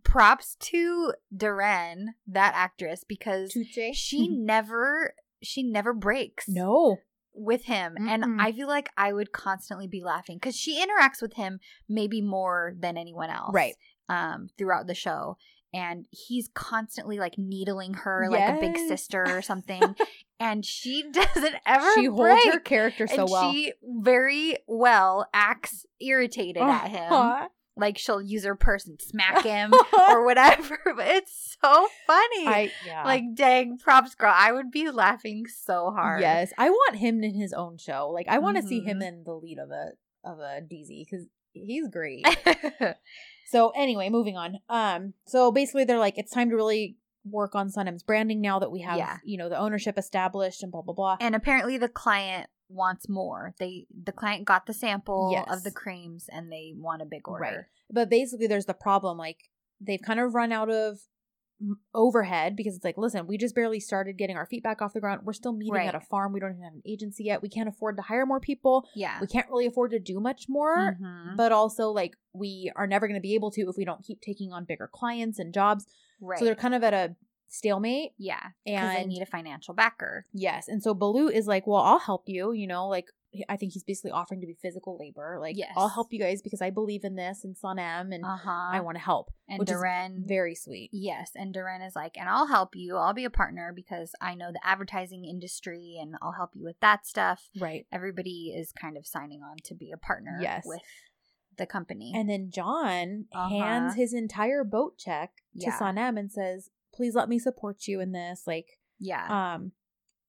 props 0.04 0.56
to 0.60 1.14
Deren, 1.36 2.08
that 2.28 2.54
actress, 2.56 3.04
because 3.08 3.54
Tuche? 3.54 3.94
she 3.94 4.28
never 4.32 5.14
she 5.44 5.64
never 5.64 5.94
breaks 5.94 6.46
no, 6.48 6.98
with 7.34 7.66
him, 7.66 7.96
Mm-mm. 8.00 8.10
and 8.10 8.42
I 8.42 8.52
feel 8.52 8.68
like 8.68 8.90
I 8.98 9.14
would 9.14 9.32
constantly 9.32 9.88
be 9.88 10.04
laughing 10.04 10.38
because 10.38 10.56
she 10.56 10.84
interacts 10.84 11.22
with 11.22 11.34
him 11.34 11.60
maybe 11.88 12.22
more 12.22 12.74
than 12.80 12.98
anyone 12.98 13.30
else, 13.30 13.54
Right. 13.54 13.76
Um, 14.10 14.48
throughout 14.58 14.88
the 14.88 14.96
show. 14.96 15.38
And 15.74 16.08
he's 16.12 16.50
constantly 16.56 17.20
like 17.20 17.38
needling 17.38 17.94
her 17.94 18.30
like 18.32 18.58
a 18.58 18.60
big 18.60 18.78
sister 18.78 19.26
or 19.28 19.42
something. 19.44 19.96
And 20.40 20.66
she 20.66 21.04
doesn't 21.12 21.56
ever 21.66 21.88
she 21.96 22.06
holds 22.06 22.20
break. 22.22 22.54
her 22.54 22.60
character 22.60 23.08
so 23.08 23.22
and 23.24 23.30
well. 23.30 23.52
she 23.52 23.74
very 23.84 24.58
well 24.68 25.28
acts 25.34 25.86
irritated 26.00 26.62
at 26.64 26.90
him. 26.90 27.12
Uh-huh. 27.14 27.48
Like 27.80 27.98
she'll 28.00 28.22
use 28.22 28.44
her 28.44 28.56
purse 28.56 28.88
and 28.88 29.00
smack 29.00 29.44
him 29.44 29.72
or 30.10 30.26
whatever. 30.26 30.80
But 30.96 31.08
it's 31.08 31.56
so 31.62 31.88
funny. 32.08 32.48
I 32.48 32.72
yeah. 32.86 33.04
like 33.06 33.24
dang 33.36 33.78
props 33.78 34.16
girl. 34.16 34.34
I 34.36 34.52
would 34.52 34.72
be 34.72 34.90
laughing 34.90 35.46
so 35.48 35.92
hard. 35.92 36.22
yes, 36.22 36.52
I 36.58 36.70
want 36.72 36.96
him 36.96 37.24
in 37.24 37.36
his 37.36 37.54
own 37.54 37.78
show. 37.78 38.10
Like 38.12 38.28
I 38.28 38.40
want 38.40 38.58
to 38.58 38.64
see 38.64 38.80
him 38.80 39.00
Mhm. 39.00 39.08
in 39.08 39.24
the 39.26 39.34
lead 39.34 39.60
of 39.60 39.70
a 39.70 39.92
of 40.24 40.40
a 40.40 40.60
DZ 40.62 41.06
because 41.06 41.28
he's 41.54 41.88
great. 41.88 42.26
So 43.50 43.70
anyway, 43.70 44.10
moving 44.10 44.36
on. 44.36 44.58
Um, 44.68 45.14
so 45.26 45.52
basically 45.54 45.86
they're 45.86 46.00
like, 46.00 46.18
it's 46.18 46.32
time 46.34 46.50
to 46.50 46.56
really 46.58 46.98
work 47.32 47.56
on 47.56 47.70
Sanem's 47.70 48.04
branding 48.04 48.42
now 48.42 48.60
that 48.60 48.72
we 48.72 48.82
have, 48.82 48.98
Yeah. 48.98 49.18
you 49.24 49.38
know, 49.38 49.50
the 49.50 49.58
ownership 49.58 49.98
established 49.98 50.64
and 50.64 50.72
blah 50.72 50.82
blah 50.82 50.94
blah. 50.94 51.18
and 51.20 51.36
apparently 51.36 51.78
the 51.78 51.90
client 51.90 52.50
wants 52.70 53.08
more. 53.08 53.54
They 53.60 53.88
the 54.04 54.12
client 54.12 54.46
got 54.46 54.66
the 54.66 54.74
sample 54.74 55.30
Yes. 55.32 55.48
of 55.50 55.64
the 55.64 55.72
creams 55.72 56.28
and 56.30 56.52
they 56.52 56.74
want 56.76 57.02
a 57.02 57.06
big 57.06 57.28
order. 57.28 57.42
Right. 57.42 57.58
But 57.90 58.10
basically 58.10 58.48
there's 58.48 58.66
the 58.66 58.74
problem, 58.74 59.18
like 59.18 59.50
they've 59.80 60.02
kind 60.02 60.20
of 60.20 60.34
run 60.34 60.52
out 60.52 60.70
of 60.70 61.00
overhead 61.94 62.56
because 62.56 62.76
it's 62.76 62.86
like, 62.86 62.98
listen, 62.98 63.28
we 63.28 63.38
just 63.38 63.56
barely 63.56 63.80
started 63.80 64.18
getting 64.18 64.38
our 64.38 64.46
feet 64.46 64.64
back 64.64 64.82
off 64.82 64.94
the 64.94 65.00
ground. 65.00 65.22
We're 65.24 65.34
still 65.34 65.54
meeting 65.54 65.74
Right. 65.74 65.88
at 65.88 65.96
a 65.96 66.00
farm. 66.00 66.34
We 66.34 66.40
don't 66.40 66.52
even 66.52 66.64
have 66.64 66.74
an 66.74 66.82
agency 66.86 67.24
yet. 67.26 67.42
We 67.42 67.50
can't 67.50 67.68
afford 67.70 67.98
to 67.98 68.04
hire 68.04 68.26
more 68.26 68.40
people. 68.40 68.88
Yeah. 68.96 69.20
We 69.20 69.28
can't 69.28 69.50
really 69.50 69.66
afford 69.66 69.92
to 69.92 70.00
do 70.00 70.20
much 70.20 70.46
more. 70.48 70.98
Mhm. 71.02 71.36
But 71.36 71.52
also, 71.52 71.90
like, 71.90 72.16
we 72.34 72.72
are 72.76 72.88
never 72.88 73.08
going 73.08 73.20
to 73.20 73.22
be 73.22 73.34
able 73.36 73.52
to 73.52 73.62
if 73.70 73.76
we 73.78 73.86
don't 73.86 74.04
keep 74.04 74.22
taking 74.22 74.52
on 74.52 74.66
bigger 74.66 74.90
clients 74.92 75.40
and 75.40 75.54
jobs. 75.54 75.88
Right. 76.22 76.38
So 76.40 76.46
they're 76.46 76.56
kind 76.56 76.76
of 76.76 76.84
at 76.84 76.94
a 76.94 77.16
stalemate. 77.50 78.12
yeah. 78.18 78.50
And 78.66 78.96
they 78.98 79.06
need 79.06 79.22
a 79.22 79.26
financial 79.26 79.74
backer. 79.74 80.26
Yes. 80.34 80.68
And 80.68 80.84
so 80.84 80.94
Bulut 80.94 81.32
is 81.32 81.48
like, 81.48 81.66
well, 81.66 81.82
I'll 81.82 82.00
help 82.00 82.24
you, 82.28 82.52
you 82.52 82.68
know, 82.68 82.88
like 82.88 83.06
I 83.50 83.58
think 83.58 83.74
he's 83.74 83.84
basically 83.84 84.12
offering 84.12 84.42
to 84.42 84.48
be 84.48 84.54
physical 84.62 84.98
labor. 85.00 85.38
Like, 85.40 85.56
Yes. 85.58 85.74
I'll 85.78 85.90
help 85.90 86.12
you 86.14 86.20
guys 86.20 86.42
because 86.42 86.62
I 86.62 86.70
believe 86.70 87.04
in 87.04 87.16
this 87.16 87.44
and 87.44 87.56
Son 87.58 87.78
Sanem 87.78 88.14
and 88.14 88.24
Uh-huh. 88.26 88.50
I 88.72 88.80
want 88.82 88.98
to 88.98 89.04
help. 89.04 89.32
and 89.50 89.66
Deren 89.66 90.24
Very 90.28 90.56
sweet. 90.56 90.90
Yes, 90.92 91.32
and 91.36 91.54
Deren 91.54 91.82
is 91.86 91.96
like, 91.96 92.18
and 92.18 92.28
I'll 92.30 92.48
help 92.48 92.76
you. 92.76 92.98
I'll 92.98 93.14
be 93.14 93.26
a 93.26 93.30
partner 93.30 93.72
because 93.76 94.12
I 94.20 94.36
know 94.36 94.52
the 94.52 94.60
advertising 94.66 95.26
industry 95.26 95.98
and 96.02 96.16
I'll 96.22 96.34
help 96.34 96.52
you 96.54 96.64
with 96.64 96.80
that 96.82 97.06
stuff. 97.08 97.50
Right. 97.60 97.86
Everybody 97.92 98.54
is 98.56 98.72
kind 98.72 98.98
of 98.98 99.06
signing 99.08 99.42
on 99.44 99.58
to 99.66 99.76
be 99.76 99.92
a 99.92 99.98
partner 99.98 100.38
Yes. 100.42 100.64
with 100.66 100.82
the 101.58 101.66
company. 101.66 102.14
And 102.16 102.30
then 102.30 102.52
John 102.52 103.26
Uh-huh. 103.34 103.50
hands 103.50 103.96
his 103.96 104.14
entire 104.14 104.64
boat 104.64 104.98
check 104.98 105.38
to 105.60 105.62
Yeah. 105.68 105.80
Sanem 105.80 106.18
and 106.20 106.32
says, 106.32 106.70
please 106.94 107.16
let 107.16 107.30
me 107.30 107.40
support 107.40 107.88
you 107.88 108.00
in 108.00 108.12
this. 108.12 108.46
Like, 108.48 108.80
yeah. 109.00 109.54
um, 109.56 109.72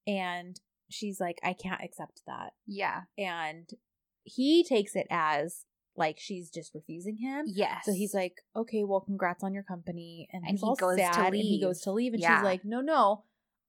and 0.06 0.60
she's 0.88 1.20
like, 1.20 1.38
I 1.42 1.52
can't 1.52 1.82
accept 1.82 2.22
that. 2.26 2.52
yeah. 2.66 3.02
And 3.16 3.68
he 4.24 4.62
takes 4.62 4.94
it 4.94 5.06
as 5.10 5.64
like 5.96 6.16
she's 6.18 6.50
just 6.50 6.74
refusing 6.74 7.16
him. 7.16 7.46
Yes. 7.48 7.84
So 7.86 7.92
he's 7.92 8.12
like, 8.14 8.42
okay, 8.54 8.84
well, 8.84 9.00
congrats 9.00 9.42
on 9.42 9.52
your 9.54 9.62
company. 9.64 10.28
And, 10.32 10.44
And 10.46 10.58
he 10.58 10.64
goes 10.78 10.96
to 10.96 10.98
sad 10.98 11.26
and 11.28 11.34
he 11.36 11.42
leave. 11.42 11.62
goes 11.62 11.80
to 11.82 11.92
leave. 11.92 12.12
And 12.12 12.20
Yeah. 12.22 12.36
she's 12.38 12.44
like, 12.44 12.64
no, 12.64 12.80
no, 12.80 13.24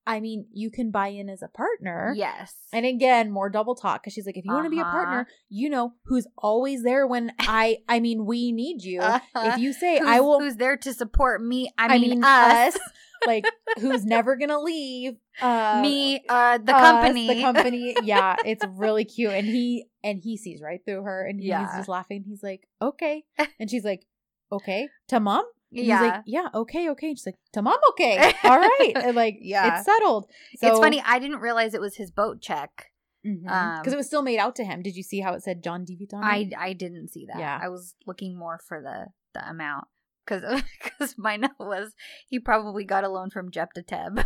I 0.07 0.19
mean, 0.19 0.47
you 0.51 0.71
can 0.71 0.89
buy 0.91 1.09
in 1.09 1.29
as 1.29 1.41
a 1.41 1.47
partner. 1.47 2.13
Yes. 2.15 2.55
And 2.73 2.85
again, 2.85 3.29
more 3.31 3.49
double 3.49 3.75
talk 3.75 4.01
because 4.01 4.13
she's 4.13 4.25
like, 4.25 4.37
if 4.37 4.45
you 4.45 4.53
want 4.53 4.65
to 4.65 4.69
be 4.71 4.79
a 4.79 4.81
Uh-huh. 4.81 4.91
partner, 4.91 5.27
you 5.49 5.69
know 5.69 5.93
who's 6.05 6.25
always 6.37 6.81
there 6.83 7.05
when 7.05 7.31
I, 7.39 7.77
I 7.87 7.99
mean, 7.99 8.25
we 8.25 8.51
need 8.51 8.83
you. 8.83 9.01
Uh-huh. 9.01 9.41
If 9.45 9.59
you 9.59 9.71
say 9.73 9.99
who's, 9.99 10.07
I 10.07 10.19
will, 10.21 10.39
who's 10.39 10.55
there 10.55 10.77
to 10.77 10.93
support 10.93 11.43
me? 11.43 11.69
I 11.77 11.85
I 11.93 11.97
mean, 11.99 12.09
mean, 12.09 12.23
us, 12.23 12.77
like 13.27 13.45
who's 13.79 14.03
never 14.05 14.35
gonna 14.35 14.59
leave? 14.59 15.17
Uh, 15.41 15.79
me, 15.81 16.23
uh, 16.27 16.57
the 16.57 16.75
us, 16.75 16.81
company. 16.81 17.27
the 17.27 17.41
company. 17.41 17.95
Yeah, 18.03 18.37
it's 18.43 18.65
really 18.67 19.05
cute, 19.05 19.31
and 19.33 19.45
he 19.45 19.85
and 20.03 20.19
he 20.19 20.37
sees 20.37 20.61
right 20.61 20.79
through 20.83 21.03
her, 21.03 21.25
and 21.25 21.39
he's 21.39 21.49
Yeah. 21.49 21.77
just 21.77 21.87
laughing. 21.89 22.23
He's 22.27 22.41
like, 22.41 22.67
okay, 22.81 23.23
and 23.59 23.69
she's 23.69 23.83
like, 23.85 24.05
okay, 24.51 24.87
to 25.09 25.19
mom. 25.19 25.45
And 25.71 25.85
yeah. 25.85 25.99
He's 26.01 26.09
like, 26.09 26.21
yeah, 26.25 26.47
okay, 26.53 26.89
okay. 26.89 27.09
And 27.09 27.17
she's 27.17 27.25
like, 27.25 27.37
to 27.53 27.61
mom, 27.61 27.77
okay, 27.91 28.33
all 28.43 28.57
right, 28.59 28.93
and 28.95 29.15
like, 29.15 29.37
Yeah. 29.41 29.77
it's 29.77 29.85
settled. 29.85 30.27
it's 30.53 30.79
funny. 30.79 31.01
I 31.05 31.19
didn't 31.19 31.39
realize 31.39 31.73
it 31.73 31.81
was 31.81 31.95
his 31.95 32.11
boat 32.11 32.41
check. 32.41 32.91
because 33.23 33.87
um, 33.87 33.93
it 33.93 33.97
was 33.97 34.07
still 34.07 34.23
made 34.23 34.39
out 34.39 34.55
to 34.55 34.63
him. 34.63 34.81
Did 34.81 34.95
you 34.95 35.03
see 35.03 35.19
how 35.19 35.33
it 35.33 35.43
said 35.43 35.63
John 35.63 35.85
DeVito? 35.85 36.15
I 36.21 36.49
I 36.57 36.73
didn't 36.73 37.09
see 37.09 37.25
that. 37.27 37.39
Yeah. 37.39 37.59
I 37.61 37.69
was 37.69 37.95
looking 38.07 38.37
more 38.37 38.59
for 38.67 38.81
the 38.81 39.07
the 39.33 39.47
amount 39.47 39.85
because 40.25 40.63
because 40.81 41.15
my 41.17 41.35
note 41.37 41.51
was 41.59 41.93
he 42.27 42.39
probably 42.39 42.83
got 42.83 43.03
a 43.03 43.09
loan 43.09 43.29
from 43.29 43.51
Jeptateb, 43.51 44.23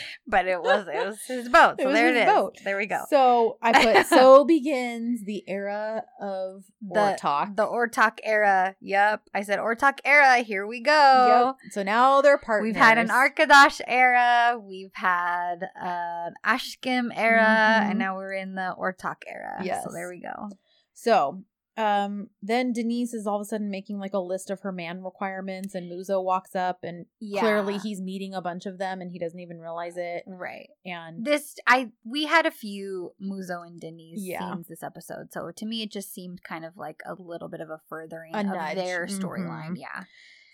but 0.26 0.46
it 0.46 0.60
was 0.60 0.86
it 0.88 1.06
was 1.06 1.20
his 1.26 1.48
boat. 1.48 1.74
It 1.78 1.82
So 1.82 1.86
was 1.88 1.94
there 1.94 2.08
it 2.08 2.16
is. 2.16 2.26
boat. 2.26 2.58
There 2.64 2.76
we 2.78 2.86
go. 2.86 3.04
So 3.10 3.58
I 3.62 3.72
put 3.84 4.06
so 4.06 4.44
begins 4.44 5.24
the 5.24 5.44
era 5.48 6.04
of 6.20 6.64
the 6.80 7.16
talk. 7.18 7.56
the 7.56 7.66
Ortak 7.66 8.18
era. 8.22 8.74
Yep, 8.80 9.22
I 9.34 9.42
said 9.42 9.58
Ortak 9.58 9.98
era. 10.04 10.38
Here 10.38 10.66
we 10.66 10.80
go. 10.80 11.54
Yep. 11.62 11.72
So 11.72 11.82
now 11.82 12.20
they're 12.22 12.38
partners. 12.38 12.68
We've 12.68 12.76
had 12.76 12.98
an 12.98 13.08
Arkadaş 13.08 13.80
era. 13.86 14.58
We've 14.58 14.94
had 14.94 15.68
an 15.80 16.34
Aşkım 16.44 17.10
era, 17.14 17.80
Mhm. 17.82 17.90
and 17.90 17.98
now 17.98 18.16
we're 18.16 18.32
in 18.34 18.54
the 18.54 18.74
Ortak 18.78 19.22
era. 19.26 19.60
Yes. 19.64 19.84
So 19.84 19.90
there 19.92 20.08
we 20.08 20.20
go. 20.20 20.48
So 20.94 21.42
um 21.78 22.28
then 22.42 22.72
Deniz 22.74 23.14
is 23.14 23.26
all 23.26 23.36
of 23.36 23.42
a 23.42 23.44
sudden 23.46 23.70
making 23.70 23.98
like 23.98 24.12
a 24.12 24.18
list 24.18 24.50
of 24.50 24.60
her 24.60 24.72
man 24.72 25.02
requirements 25.02 25.74
and 25.74 25.90
Muzo 25.90 26.22
walks 26.22 26.54
up 26.54 26.80
and 26.82 27.06
Yeah. 27.18 27.40
clearly 27.40 27.78
he's 27.78 28.00
meeting 28.00 28.34
a 28.34 28.42
bunch 28.42 28.66
of 28.66 28.76
them 28.78 29.00
and 29.00 29.10
he 29.10 29.18
doesn't 29.18 29.40
even 29.40 29.58
realize 29.58 29.96
it. 29.96 30.24
right. 30.26 30.68
And 30.84 31.24
This 31.24 31.56
I 31.66 31.90
we 32.04 32.26
had 32.26 32.44
a 32.44 32.50
few 32.50 33.14
Muzo 33.22 33.66
and 33.66 33.80
Denise 33.80 34.20
Yeah. 34.20 34.52
scenes 34.52 34.68
this 34.68 34.82
episode, 34.82 35.32
so 35.32 35.50
to 35.50 35.64
me 35.66 35.82
it 35.82 35.90
just 35.90 36.12
seemed 36.12 36.42
kind 36.42 36.64
of 36.66 36.76
like 36.76 37.00
a 37.06 37.14
little 37.14 37.48
bit 37.48 37.60
of 37.60 37.70
a 37.70 37.80
furthering 37.88 38.34
A 38.34 38.40
of 38.40 38.46
nudge. 38.46 38.74
their 38.76 39.06
storyline. 39.06 39.78
Yeah, 39.78 40.04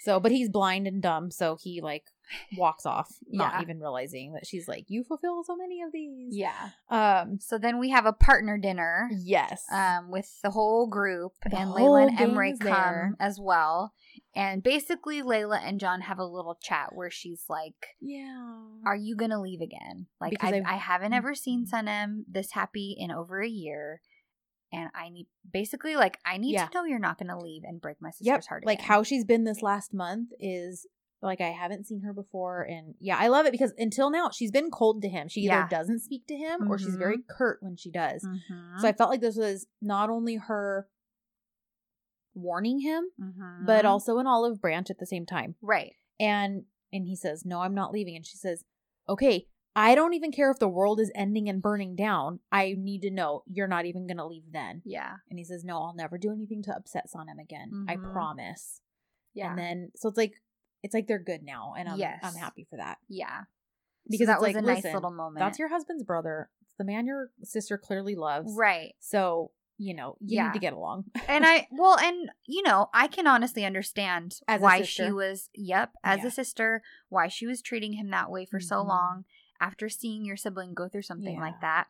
so 0.05 0.21
but 0.21 0.31
he's 0.33 0.49
blind 0.49 0.87
and 0.87 1.03
dumb, 1.03 1.31
so 1.31 1.57
he 1.61 1.81
like 1.81 2.05
walks 2.57 2.85
off, 2.87 3.15
not 3.31 3.55
Yeah. 3.55 3.63
even 3.63 3.81
realizing 3.81 4.33
that 4.35 4.47
she's 4.47 4.69
like, 4.69 4.85
You 4.89 5.03
fulfill 5.05 5.43
so 5.45 5.57
many 5.57 5.83
of 5.83 5.93
these. 5.93 6.37
yeah. 6.37 6.71
Um 6.91 7.39
So 7.41 7.59
then 7.59 7.79
we 7.79 7.91
have 7.91 8.07
a 8.07 8.13
partner 8.13 8.59
dinner. 8.59 9.11
yes. 9.19 9.65
um, 9.73 10.11
with 10.11 10.41
the 10.43 10.51
whole 10.51 10.87
group, 10.87 11.33
The 11.45 11.57
and 11.59 11.71
whole 11.71 11.95
Leyla 11.97 12.09
and 12.09 12.19
Emre 12.19 12.59
come 12.61 12.71
there. 12.71 13.15
as 13.21 13.39
well. 13.41 13.93
And 14.35 14.63
basically, 14.63 15.21
Leyla 15.23 15.59
and 15.65 15.81
John 15.81 16.03
have 16.03 16.19
a 16.19 16.25
little 16.25 16.57
chat 16.63 16.91
where 16.95 17.11
she's 17.11 17.45
like, 17.49 17.97
yeah. 18.01 18.53
"Are 18.87 18.95
you 18.95 19.17
gonna 19.17 19.41
leave 19.41 19.61
again? 19.61 20.07
Like, 20.21 20.35
I, 20.45 20.63
I- 20.65 20.77
haven't 20.77 21.13
ever 21.15 21.35
seen 21.35 21.67
Sanem 21.67 22.23
this 22.31 22.53
happy 22.53 22.95
in 22.97 23.11
over 23.11 23.41
a 23.43 23.49
year." 23.49 24.01
And 24.73 24.91
I 24.95 25.09
need 25.09 25.27
basically 25.51 25.97
like 25.97 26.19
I 26.25 26.37
need 26.37 26.53
Yeah. 26.53 26.67
to 26.67 26.75
know 26.79 26.85
you're 26.85 26.99
not 26.99 27.19
gonna 27.19 27.39
leave 27.39 27.63
and 27.65 27.81
break 27.81 27.97
my 28.01 28.11
sister's 28.11 28.27
Yep. 28.27 28.45
heart. 28.47 28.67
Like 28.67 28.81
how 28.83 29.03
she's 29.03 29.25
been 29.25 29.45
this 29.45 29.63
last 29.63 29.95
month 29.95 30.31
is 30.39 30.87
like 31.23 31.41
I 31.41 31.49
haven't 31.49 31.87
seen 31.87 32.03
her 32.03 32.13
before 32.13 32.63
and 32.63 32.95
yeah, 33.01 33.17
I 33.19 33.29
love 33.29 33.47
it 33.47 33.53
because 33.53 33.73
until 33.79 34.11
now 34.11 34.31
she's 34.31 34.51
been 34.53 34.71
cold 34.71 35.03
to 35.03 35.09
him. 35.09 35.27
She 35.29 35.41
either 35.41 35.55
Yeah. 35.55 35.69
doesn't 35.69 36.01
speak 36.01 36.27
to 36.29 36.37
him 36.37 36.71
or 36.71 36.79
she's 36.79 36.97
very 36.97 37.19
curt 37.29 37.63
when 37.63 37.77
she 37.77 37.91
does. 37.91 38.23
Mhm. 38.25 38.79
So 38.81 38.87
I 38.87 38.93
felt 38.93 39.11
like 39.11 39.21
this 39.21 39.37
was 39.37 39.67
not 39.81 40.11
only 40.11 40.37
her 40.37 40.89
warning 42.35 42.81
him, 42.81 43.11
Mhm. 43.21 43.67
but 43.67 43.85
also 43.85 44.19
an 44.19 44.27
olive 44.27 44.61
branch 44.61 44.91
at 44.91 44.99
the 44.99 45.07
same 45.07 45.27
time. 45.27 45.57
right. 45.61 45.95
And 46.21 46.67
and 46.93 47.07
he 47.07 47.15
says, 47.17 47.45
"No, 47.45 47.61
I'm 47.61 47.75
not 47.75 47.93
leaving." 47.93 48.17
And 48.17 48.25
she 48.25 48.37
says, 48.39 48.65
"Okay, 49.09 49.47
I 49.79 49.95
don't 49.95 50.15
even 50.15 50.33
care 50.33 50.51
if 50.51 50.59
the 50.59 50.69
world 50.69 50.99
is 51.01 51.11
ending 51.15 51.49
and 51.49 51.63
burning 51.63 51.95
down. 51.95 52.41
I 52.51 52.75
need 52.77 53.03
to 53.03 53.11
know 53.11 53.43
you're 53.47 53.69
not 53.69 53.87
even 53.87 54.07
going 54.07 54.17
to 54.19 54.27
leave 54.27 54.51
then." 54.53 54.83
Yeah. 54.85 55.17
And 55.31 55.39
he 55.39 55.45
says, 55.45 55.65
"No, 55.65 55.79
I'll 55.79 55.95
never 55.95 56.19
do 56.19 56.33
anything 56.33 56.63
to 56.65 56.75
upset 56.75 57.07
Sanem 57.15 57.41
again. 57.41 57.87
I 57.89 57.97
Mhm. 57.97 58.13
promise." 58.13 58.81
Yeah. 59.35 59.51
And 59.51 59.59
then 59.59 59.93
so 59.95 60.09
it's 60.09 60.19
like 60.19 60.35
it's 60.83 60.95
like 60.95 61.07
they're 61.07 61.19
good 61.19 61.43
now, 61.43 61.75
and 61.77 61.89
I'm 61.89 61.99
Yes. 61.99 62.21
I'm 62.23 62.35
happy 62.35 62.65
for 62.71 62.77
that 62.77 62.99
yeah. 63.09 63.45
because 64.09 64.27
so 64.27 64.33
that 64.33 64.41
was 64.41 64.55
like 64.55 64.57
a 64.63 64.67
nice 64.67 64.77
listen, 64.79 64.95
little 64.95 65.11
moment. 65.11 65.39
That's 65.41 65.59
your 65.59 65.69
husband's 65.69 66.03
brother. 66.05 66.51
It's 66.63 66.75
the 66.79 66.85
man 66.85 67.07
your 67.07 67.31
sister 67.43 67.77
clearly 67.79 68.15
loves. 68.15 68.55
right. 68.57 68.95
So 69.01 69.51
you 69.81 69.95
know 69.95 70.17
you 70.21 70.37
Yeah. 70.37 70.47
need 70.49 70.55
to 70.55 70.59
get 70.59 70.73
along. 70.73 71.05
and 71.29 71.45
I 71.47 71.69
well, 71.73 71.97
and 71.99 72.31
you 72.47 72.63
know, 72.63 72.89
I 72.93 73.07
can 73.07 73.27
honestly 73.29 73.65
understand 73.65 74.41
As 74.49 74.61
why 74.61 74.83
she 74.83 75.13
was 75.13 75.51
yep, 75.55 75.93
as 76.03 76.23
Yeah. 76.23 76.27
a 76.29 76.31
sister, 76.33 76.83
why 77.09 77.29
she 77.29 77.47
was 77.47 77.63
treating 77.63 77.93
him 77.93 78.11
that 78.11 78.31
way 78.31 78.45
for 78.45 78.59
so 78.61 78.77
Mhm. 78.83 78.89
long 78.89 79.25
after 79.61 79.89
seeing 79.89 80.25
your 80.25 80.37
sibling 80.37 80.75
go 80.75 80.89
through 80.89 81.03
something 81.03 81.35
Yeah. 81.35 81.41
like 81.41 81.61
that. 81.61 81.87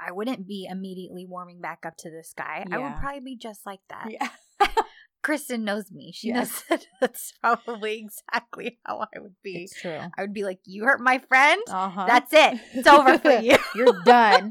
I 0.00 0.10
wouldn't 0.10 0.48
be 0.48 0.66
immediately 0.68 1.26
warming 1.26 1.60
back 1.60 1.84
up 1.86 1.96
to 1.98 2.10
this 2.10 2.32
guy. 2.36 2.64
I 2.72 2.78
would 2.78 2.96
probably 2.96 3.20
be 3.20 3.36
just 3.36 3.64
like 3.66 3.80
that. 3.88 4.08
yeah. 4.10 4.28
Kristen 5.22 5.62
knows 5.62 5.92
me. 5.92 6.10
She 6.12 6.28
Yes. 6.28 6.64
knows 6.68 6.80
that 6.80 6.86
that's 7.00 7.32
probably 7.40 7.98
exactly 8.00 8.80
how 8.84 9.06
I 9.14 9.20
would 9.20 9.36
be. 9.44 9.62
It's 9.64 9.80
true. 9.80 9.96
I 10.18 10.20
would 10.22 10.32
be 10.34 10.42
like, 10.42 10.58
"You 10.64 10.82
hurt 10.84 11.00
my 11.00 11.18
friend. 11.18 11.62
Uh 11.68 11.88
huh. 11.90 12.06
That's 12.08 12.32
it. 12.32 12.60
It's 12.74 12.88
over 12.88 13.16
for 13.18 13.30
you." 13.30 13.56
You're 13.76 14.02
done. 14.04 14.50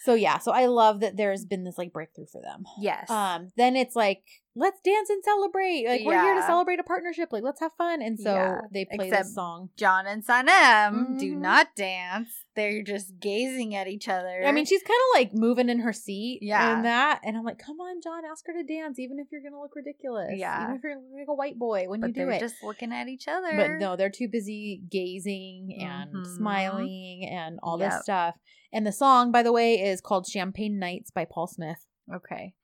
so 0.00 0.14
yeah, 0.14 0.38
so 0.38 0.52
I 0.52 0.66
love 0.66 1.00
that 1.00 1.16
there's 1.18 1.44
been 1.44 1.64
this 1.64 1.76
like 1.76 1.92
breakthrough 1.92 2.26
for 2.32 2.40
them. 2.40 2.64
yes. 2.80 3.10
Um, 3.10 3.50
then 3.58 3.76
it's 3.76 3.94
like 3.96 4.22
let's 4.58 4.80
dance 4.80 5.08
and 5.10 5.22
celebrate. 5.24 5.86
Like 5.86 6.02
we're 6.04 6.20
here 6.20 6.34
to 6.34 6.40
Yeah. 6.40 6.46
celebrate 6.46 6.80
a 6.80 6.82
partnership. 6.84 7.28
Like 7.32 7.42
let's 7.44 7.60
have 7.60 7.72
fun. 7.78 8.02
And 8.02 8.18
so 8.18 8.34
Yeah, 8.34 8.60
they 8.72 8.84
play 8.84 9.06
except- 9.08 9.24
this 9.26 9.34
song. 9.34 9.70
John 9.76 10.06
and 10.06 10.24
Son 10.24 10.46
Sanem 10.46 11.18
do 11.18 11.34
Mhm. 11.36 11.40
not 11.40 11.74
dance. 11.76 12.44
They're 12.54 12.82
just 12.82 13.18
gazing 13.20 13.74
at 13.74 13.86
each 13.86 14.08
other. 14.08 14.42
I 14.44 14.50
mean, 14.52 14.64
she's 14.64 14.82
kind 14.82 14.98
of 15.10 15.20
like 15.20 15.32
moving 15.32 15.68
in 15.68 15.78
her 15.80 15.92
seat, 15.92 16.40
Yeah. 16.42 16.74
and 16.76 16.84
that, 16.84 17.20
and 17.24 17.36
I'm 17.36 17.44
like, 17.44 17.58
come 17.58 17.80
on, 17.80 18.00
John, 18.02 18.24
ask 18.24 18.46
her 18.48 18.52
to 18.52 18.62
dance, 18.64 18.98
even 18.98 19.18
if 19.20 19.28
you're 19.30 19.42
gonna 19.42 19.60
look 19.60 19.76
ridiculous, 19.76 20.32
Yeah. 20.36 20.64
even 20.64 20.76
if 20.76 20.82
you're 20.82 20.94
gonna 20.94 21.06
look 21.06 21.18
like 21.18 21.28
a 21.28 21.34
white 21.34 21.58
boy 21.58 21.88
when 21.88 22.00
but 22.00 22.08
you 22.08 22.12
do 22.14 22.20
they're 22.22 22.30
it. 22.32 22.40
just 22.40 22.62
looking 22.62 22.92
at 22.92 23.06
each 23.08 23.28
other. 23.28 23.56
But 23.56 23.70
no, 23.78 23.94
they're 23.96 24.10
too 24.10 24.28
busy 24.28 24.82
gazing 24.90 25.78
and 25.80 26.12
Mhm. 26.14 26.36
smiling 26.36 27.24
and 27.26 27.60
all 27.62 27.78
Yep. 27.78 27.90
this 27.90 28.02
stuff. 28.02 28.38
And 28.72 28.86
the 28.86 28.92
song, 28.92 29.30
by 29.32 29.42
the 29.42 29.52
way, 29.52 29.80
is 29.80 30.00
called 30.00 30.26
"Champagne 30.26 30.78
Nights" 30.78 31.10
by 31.10 31.24
Paul 31.24 31.46
Smith. 31.46 31.86
Okay. 32.12 32.54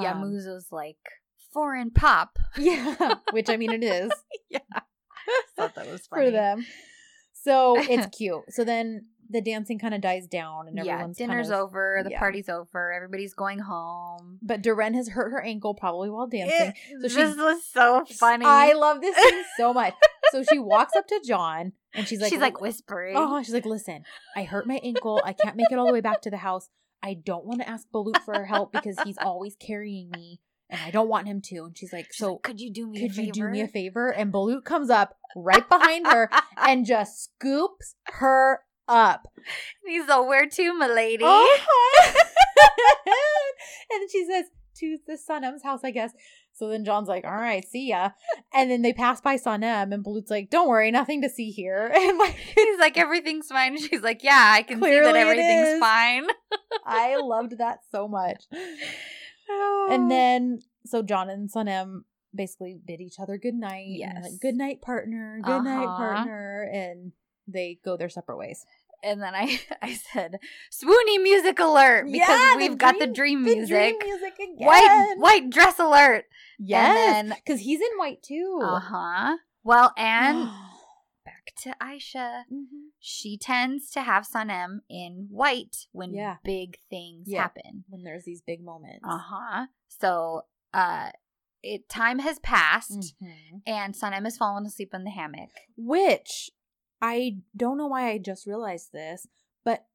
Yeah, 0.00 0.12
Um, 0.12 0.22
Muzo's 0.22 0.72
like 0.72 0.98
foreign 1.54 1.90
pop. 1.90 2.38
Yeah, 2.58 3.14
which 3.32 3.48
I 3.48 3.56
mean, 3.56 3.72
it 3.72 3.82
is 3.82 4.12
yeah. 4.50 4.58
Thought 5.56 5.74
that 5.76 5.90
was 5.90 6.06
funny. 6.06 6.26
for 6.26 6.30
them. 6.30 6.66
So 7.32 7.76
it's 7.78 8.14
cute. 8.16 8.42
So 8.50 8.64
then 8.64 9.06
the 9.30 9.40
dancing 9.40 9.78
kind 9.78 9.94
of 9.94 10.00
dies 10.02 10.26
down, 10.26 10.68
and 10.68 10.76
Yeah, 10.76 10.98
dinner's 11.16 11.18
kind 11.18 11.40
of, 11.40 11.50
over, 11.68 12.00
the 12.04 12.10
yeah. 12.10 12.18
party's 12.18 12.48
over, 12.50 12.92
everybody's 12.92 13.32
going 13.34 13.58
home. 13.60 14.38
But 14.42 14.62
Deren 14.62 14.94
has 14.94 15.08
hurt 15.08 15.30
her 15.30 15.40
ankle 15.42 15.74
probably 15.74 16.10
while 16.10 16.26
dancing. 16.26 16.74
So 17.00 17.08
she- 17.08 17.14
this 17.16 17.36
was 17.36 17.64
so 17.72 18.04
funny. 18.18 18.44
I 18.46 18.72
love 18.74 19.00
this 19.00 19.16
scene 19.16 19.42
so 19.56 19.72
much. 19.72 19.94
So 20.30 20.42
she 20.42 20.58
walks 20.58 20.94
up 20.96 21.06
to 21.08 21.20
John 21.26 21.72
and 21.94 22.06
she's 22.06 22.20
like, 22.20 22.30
she's 22.30 22.40
like 22.40 22.60
whispering. 22.60 23.14
oh, 23.16 23.42
she's 23.42 23.54
like, 23.54 23.66
listen, 23.66 24.04
I 24.36 24.42
hurt 24.44 24.66
my 24.66 24.80
ankle. 24.82 25.22
I 25.24 25.32
can't 25.32 25.56
make 25.56 25.70
it 25.70 25.78
all 25.78 25.86
the 25.86 25.92
way 25.92 26.00
back 26.00 26.20
to 26.22 26.30
the 26.30 26.36
house. 26.38 26.68
I 27.02 27.14
don't 27.14 27.44
want 27.44 27.60
to 27.60 27.68
ask 27.68 27.86
Bulut 27.94 28.22
for 28.24 28.34
her 28.34 28.46
help 28.46 28.72
because 28.72 28.96
he's 29.04 29.18
always 29.18 29.54
carrying 29.56 30.10
me 30.10 30.40
and 30.74 30.82
I 30.82 30.90
don't 30.90 31.08
want 31.08 31.28
him 31.28 31.40
to. 31.42 31.64
And 31.64 31.78
she's 31.78 31.92
like, 31.92 32.06
She's 32.06 32.18
so 32.18 32.32
like, 32.32 32.42
could 32.42 32.60
you 32.60 32.70
do 32.72 32.88
me 32.88 33.06
a 33.06 33.08
favor? 33.08 33.22
you 33.22 33.32
do 33.32 33.48
me 33.48 33.60
a 33.60 33.68
favor? 33.68 34.10
And 34.10 34.32
Bulut 34.32 34.64
comes 34.64 34.90
up 34.90 35.16
right 35.36 35.66
behind 35.68 36.06
her 36.08 36.28
and 36.56 36.84
just 36.84 37.24
scoops 37.24 37.94
her 38.06 38.60
up. 38.88 39.28
He's 39.86 40.08
all, 40.08 40.26
where 40.26 40.48
to, 40.48 40.78
milady? 40.78 41.24
Uh-huh. 41.24 42.22
and 43.90 44.00
then 44.00 44.08
she 44.10 44.26
says, 44.26 44.46
to 44.78 44.98
the 45.06 45.16
Sanem's 45.16 45.62
house, 45.62 45.80
I 45.84 45.92
guess. 45.92 46.12
So 46.52 46.68
then 46.68 46.84
John's 46.84 47.08
like, 47.08 47.24
all 47.24 47.32
right, 47.32 47.64
see 47.64 47.90
ya. 47.90 48.10
And 48.52 48.68
then 48.68 48.82
they 48.82 48.92
pass 48.92 49.20
by 49.20 49.36
Sanem, 49.36 49.94
and 49.94 50.04
Bulut's 50.04 50.30
like, 50.30 50.50
don't 50.50 50.68
worry, 50.68 50.90
nothing 50.90 51.22
to 51.22 51.28
see 51.28 51.50
here. 51.50 51.92
And 51.94 52.18
like, 52.18 52.34
He's 52.34 52.78
like, 52.80 52.96
everything's 52.96 53.46
fine. 53.48 53.78
She's 53.78 54.02
like, 54.02 54.24
yeah, 54.24 54.52
I 54.52 54.62
can 54.62 54.82
see 54.82 55.00
that 55.00 55.16
everything's 55.16 55.78
fine. 55.78 56.26
I 56.84 57.16
loved 57.16 57.58
that 57.58 57.78
so 57.90 58.08
much. 58.08 58.44
And 59.48 60.10
then, 60.10 60.60
so 60.86 61.02
John 61.02 61.28
and 61.30 61.50
Sanem 61.50 62.04
basically 62.34 62.74
bid 62.84 63.00
each 63.00 63.20
other 63.20 63.38
good 63.38 63.54
night. 63.54 63.86
Yes. 63.88 64.22
Like, 64.22 64.40
good 64.40 64.54
night, 64.56 64.80
partner. 64.82 65.40
Good 65.42 65.62
night, 65.62 65.84
Uh-huh. 65.84 65.96
partner. 65.96 66.68
And 66.72 67.12
they 67.46 67.78
go 67.84 67.96
their 67.96 68.08
separate 68.08 68.38
ways. 68.38 68.64
And 69.02 69.20
then 69.22 69.34
I, 69.34 69.60
I 69.82 69.94
said, 69.94 70.38
swoony 70.72 71.22
music 71.22 71.58
alert 71.60 72.06
because 72.10 72.26
Yeah, 72.28 72.56
we've 72.56 72.78
got 72.78 72.98
the 72.98 73.06
dream- 73.06 73.42
dream 73.44 73.60
The 73.60 73.66
dream 73.66 73.96
music. 73.98 74.02
music 74.02 74.34
again. 74.34 74.66
White 74.66 75.14
white 75.18 75.50
dress 75.50 75.78
alert. 75.78 76.24
Yes. 76.58 77.30
Because 77.44 77.60
he's 77.60 77.80
in 77.80 77.98
white 77.98 78.22
too. 78.22 78.60
Uh 78.62 78.80
huh. 78.80 79.36
Well, 79.62 79.92
and 79.98 80.48
back 81.24 81.52
to 81.62 81.74
Aisha. 81.82 82.44
Mhm. 82.52 82.83
She 83.06 83.36
tends 83.36 83.90
to 83.90 84.00
have 84.00 84.26
Sanem 84.26 84.78
in 84.88 85.26
white 85.30 85.88
when 85.92 86.14
Yeah. 86.14 86.38
big 86.42 86.78
things 86.88 87.28
Yeah. 87.28 87.42
happen. 87.42 87.84
when 87.90 88.02
there's 88.02 88.24
these 88.24 88.40
big 88.40 88.62
moments. 88.64 89.04
Uh 89.04 89.18
huh. 89.18 89.66
So, 89.88 90.46
uh, 90.72 91.10
it 91.62 91.86
time 91.90 92.18
has 92.20 92.38
passed, 92.38 93.14
Mhm. 93.20 93.60
and 93.66 93.94
Sanem 93.94 94.24
has 94.24 94.38
fallen 94.38 94.64
asleep 94.64 94.94
in 94.94 95.04
the 95.04 95.10
hammock. 95.10 95.50
Which 95.76 96.50
I 97.02 97.42
don't 97.54 97.76
know 97.76 97.88
why 97.88 98.08
I 98.08 98.16
just 98.16 98.46
realized 98.46 98.90
this, 98.92 99.26
but 99.64 99.86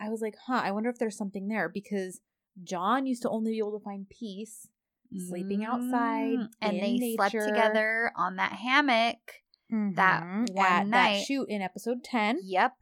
I 0.00 0.08
was 0.08 0.20
like, 0.20 0.34
huh, 0.46 0.60
I 0.64 0.72
wonder 0.72 0.90
if 0.90 0.98
there's 0.98 1.16
something 1.16 1.46
there 1.46 1.68
because 1.68 2.20
John 2.64 3.06
used 3.06 3.22
to 3.22 3.30
only 3.30 3.52
be 3.52 3.58
able 3.58 3.78
to 3.78 3.84
find 3.84 4.08
peace 4.10 4.68
sleeping 5.16 5.62
outside 5.62 6.38
Mm, 6.38 6.50
and 6.60 6.80
they 6.82 7.14
slept 7.14 7.30
together 7.46 8.12
on 8.16 8.34
that 8.36 8.54
hammock. 8.54 9.44
That 9.70 10.22
Mhm. 10.22 10.52
one 10.54 10.66
at 10.66 10.86
night. 10.86 11.14
that 11.18 11.24
shoot 11.24 11.48
in 11.48 11.60
episode 11.62 12.04
10 12.04 12.38
Yep. 12.42 12.72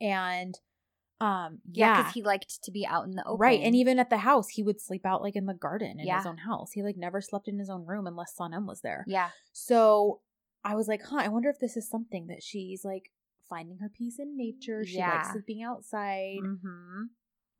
and 0.00 0.54
um 1.20 1.60
Yeah, 1.70 1.86
yeah, 1.94 1.96
because 2.02 2.14
he 2.14 2.22
liked 2.22 2.62
to 2.64 2.70
be 2.72 2.84
out 2.86 3.04
in 3.04 3.12
the 3.12 3.24
open. 3.24 3.38
right 3.40 3.60
and 3.60 3.76
even 3.76 3.98
at 4.00 4.10
the 4.10 4.18
house 4.18 4.48
he 4.48 4.62
would 4.62 4.80
sleep 4.80 5.06
out 5.06 5.22
like 5.22 5.36
in 5.36 5.46
the 5.46 5.54
garden 5.54 6.00
in 6.00 6.06
Yeah. 6.06 6.16
his 6.18 6.26
own 6.26 6.38
house 6.38 6.72
he 6.72 6.82
like 6.82 6.96
never 6.96 7.20
slept 7.20 7.46
in 7.48 7.58
his 7.58 7.70
own 7.70 7.86
room 7.86 8.06
unless 8.06 8.34
Sanem 8.38 8.66
was 8.66 8.80
there 8.80 9.04
yeah, 9.06 9.30
so 9.52 10.20
i 10.64 10.74
was 10.74 10.88
like 10.88 11.02
huh 11.04 11.16
i 11.18 11.28
wonder 11.28 11.48
if 11.48 11.58
this 11.60 11.76
is 11.76 11.88
something 11.88 12.26
that 12.26 12.42
she's 12.42 12.84
like 12.84 13.12
finding 13.48 13.78
her 13.78 13.88
peace 13.88 14.18
in 14.18 14.36
nature 14.36 14.84
she 14.84 14.98
likes 14.98 15.30
sleeping 15.30 15.62
outside 15.62 16.38
mm-hmm. 16.42 17.02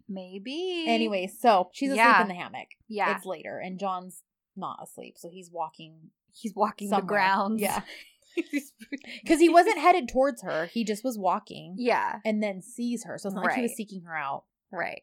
maybe. 0.09 0.85
anyway 0.89 1.27
so 1.27 1.71
she's 1.73 1.91
asleep 1.91 1.99
Yeah. 2.05 2.23
in 2.23 2.29
the 2.29 2.35
hammock 2.35 2.69
yeah, 2.89 3.15
it's 3.17 3.25
later 3.27 3.59
and 3.59 3.79
john's 3.79 4.23
not 4.57 4.81
asleep 4.83 5.17
so 5.19 5.29
he's 5.31 5.51
walking 5.53 6.11
he's 6.33 6.55
walking 6.55 6.89
the 6.91 6.97
somewhere. 6.97 7.07
grounds. 7.09 7.61
yeah 7.63 7.83
because 9.23 9.41
he 9.41 9.49
wasn't 9.49 9.79
headed 9.87 10.09
towards 10.09 10.43
her 10.43 10.67
he 10.67 10.85
just 10.85 11.05
was 11.05 11.19
walking 11.19 11.75
yeah, 11.79 12.21
and 12.25 12.43
then 12.43 12.63
sees 12.63 13.05
her 13.05 13.19
so 13.19 13.29
it's 13.29 13.35
not 13.35 13.45
like 13.45 13.55
he 13.55 13.63
was 13.63 13.71
Right. 13.71 13.77
seeking 13.77 14.03
her 14.03 14.17
out 14.17 14.45
right. 14.71 15.03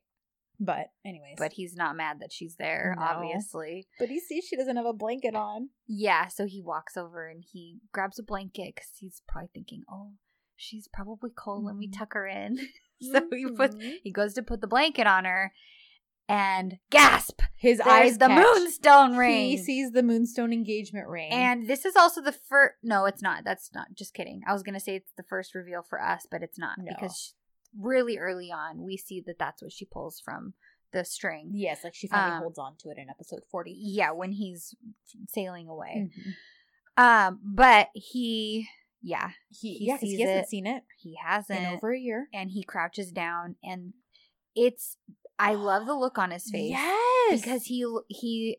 but 0.59 0.87
anyways 1.05 1.35
But 1.37 1.53
he's 1.53 1.75
not 1.75 1.95
mad 1.95 2.19
that 2.21 2.31
she's 2.33 2.55
there, 2.57 2.95
No. 2.97 3.05
obviously. 3.05 3.87
But 3.99 4.09
he 4.09 4.19
sees 4.19 4.45
she 4.45 4.55
doesn't 4.57 4.75
have 4.75 4.85
a 4.85 4.93
blanket 4.93 5.35
on. 5.35 5.69
Yeah, 5.87 6.27
so 6.27 6.45
he 6.45 6.61
walks 6.61 6.97
over 6.97 7.27
and 7.29 7.43
he 7.51 7.79
grabs 7.93 8.19
a 8.19 8.23
blanket 8.23 8.73
because 8.75 8.89
he's 8.97 9.21
probably 9.27 9.49
thinking, 9.53 9.83
"Oh, 9.89 10.13
she's 10.55 10.87
probably 10.87 11.29
cold. 11.35 11.63
Let 11.65 11.75
me 11.77 11.87
Mhm. 11.87 11.97
tuck 11.97 12.13
her 12.13 12.27
in." 12.27 12.57
so 13.01 13.21
he 13.31 13.49
puts 13.51 13.75
Mhm. 13.75 13.97
he 14.03 14.11
goes 14.11 14.33
to 14.33 14.43
put 14.43 14.59
the 14.61 14.67
blanket 14.67 15.07
on 15.07 15.23
her, 15.25 15.53
and 16.29 16.77
gasp! 16.91 17.41
his 17.57 17.81
eyes 17.81 18.17
the 18.19 18.27
catch. 18.27 18.41
moonstone 18.55 19.17
ring. 19.17 19.49
He 19.49 19.57
sees 19.57 19.91
the 19.91 20.03
moonstone 20.03 20.53
engagement 20.53 21.07
ring. 21.09 21.31
And 21.31 21.67
this 21.67 21.83
is 21.83 21.95
also 21.97 22.21
the 22.21 22.31
first. 22.31 22.75
No, 22.83 23.05
it's 23.05 23.21
not. 23.21 23.43
That's 23.43 23.69
not. 23.73 23.87
Just 23.93 24.13
kidding. 24.13 24.41
I 24.47 24.53
was 24.53 24.63
gonna 24.63 24.79
say 24.79 24.95
it's 24.95 25.11
the 25.17 25.23
first 25.23 25.53
reveal 25.55 25.81
for 25.81 26.01
us, 26.01 26.25
but 26.29 26.41
it's 26.43 26.57
not 26.57 26.77
No. 26.77 26.85
because 26.93 27.33
really 27.77 28.17
early 28.17 28.51
on 28.51 28.83
we 28.83 28.95
see 28.97 29.21
that 29.27 29.37
that's 29.37 29.61
what 29.61 29.71
she 29.71 29.85
pulls 29.85 30.19
from 30.23 30.53
the 30.91 31.03
string. 31.05 31.51
yes, 31.53 31.83
like 31.83 31.93
she 31.93 32.07
finally 32.07 32.37
Um, 32.37 32.41
holds 32.43 32.57
on 32.57 32.75
to 32.77 32.89
it 32.89 32.97
in 32.97 33.09
episode 33.09 33.43
40. 33.51 33.75
Yeah, 33.77 34.11
when 34.11 34.31
he's 34.31 34.73
sailing 35.27 35.67
away. 35.67 36.09
Mhm. 36.09 36.33
Um, 36.97 37.39
but 37.43 37.89
he, 37.93 38.67
yeah, 39.01 39.31
He, 39.49 39.75
He 39.75 39.85
yeah, 39.85 39.93
'cause 39.93 40.01
sees 40.01 40.17
he 40.17 40.21
hasn't 40.23 40.45
it 40.45 40.49
seen 40.49 40.65
it 40.67 40.83
he 40.97 41.15
hasn't, 41.23 41.59
in 41.59 41.65
over 41.67 41.91
a 41.93 41.99
year. 41.99 42.27
and 42.33 42.49
he 42.51 42.63
crouches 42.63 43.11
down, 43.11 43.55
and 43.63 43.93
it's. 44.55 44.97
I 45.39 45.53
love 45.55 45.85
the 45.87 45.95
look 45.95 46.17
on 46.17 46.31
his 46.31 46.49
face 46.51 46.71
Yes. 46.71 47.41
because 47.41 47.63
he 47.65 47.85
he 48.09 48.57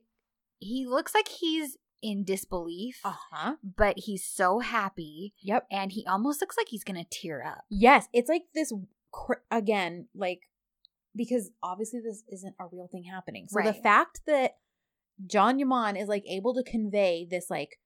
he 0.59 0.87
looks 0.87 1.15
like 1.15 1.29
he's 1.29 1.77
in 2.03 2.25
disbelief, 2.25 3.01
Uh 3.05 3.15
huh. 3.31 3.55
but 3.77 3.95
he's 3.99 4.25
so 4.25 4.61
happy. 4.61 5.35
Yep. 5.43 5.67
and 5.71 5.93
he 5.93 6.07
almost 6.07 6.41
looks 6.41 6.57
like 6.57 6.69
he's 6.71 6.83
gonna 6.85 7.05
tear 7.11 7.45
up. 7.45 7.65
Yes. 7.69 8.09
It's 8.15 8.29
like 8.29 8.45
this, 8.55 8.73
again, 9.51 10.09
like, 10.15 10.41
because 11.15 11.51
obviously 11.63 12.01
this 12.01 12.23
isn't 12.33 12.55
a 12.59 12.65
real 12.73 12.89
thing 12.91 13.05
happening. 13.05 13.47
So 13.51 13.61
the 13.63 13.75
fact 13.75 14.23
that 14.27 14.53
Can 15.31 15.59
Yaman 15.59 15.97
is 15.97 16.09
like 16.09 16.25
able 16.27 16.55
to 16.55 16.63
convey 16.63 17.27
this, 17.31 17.51
like, 17.51 17.79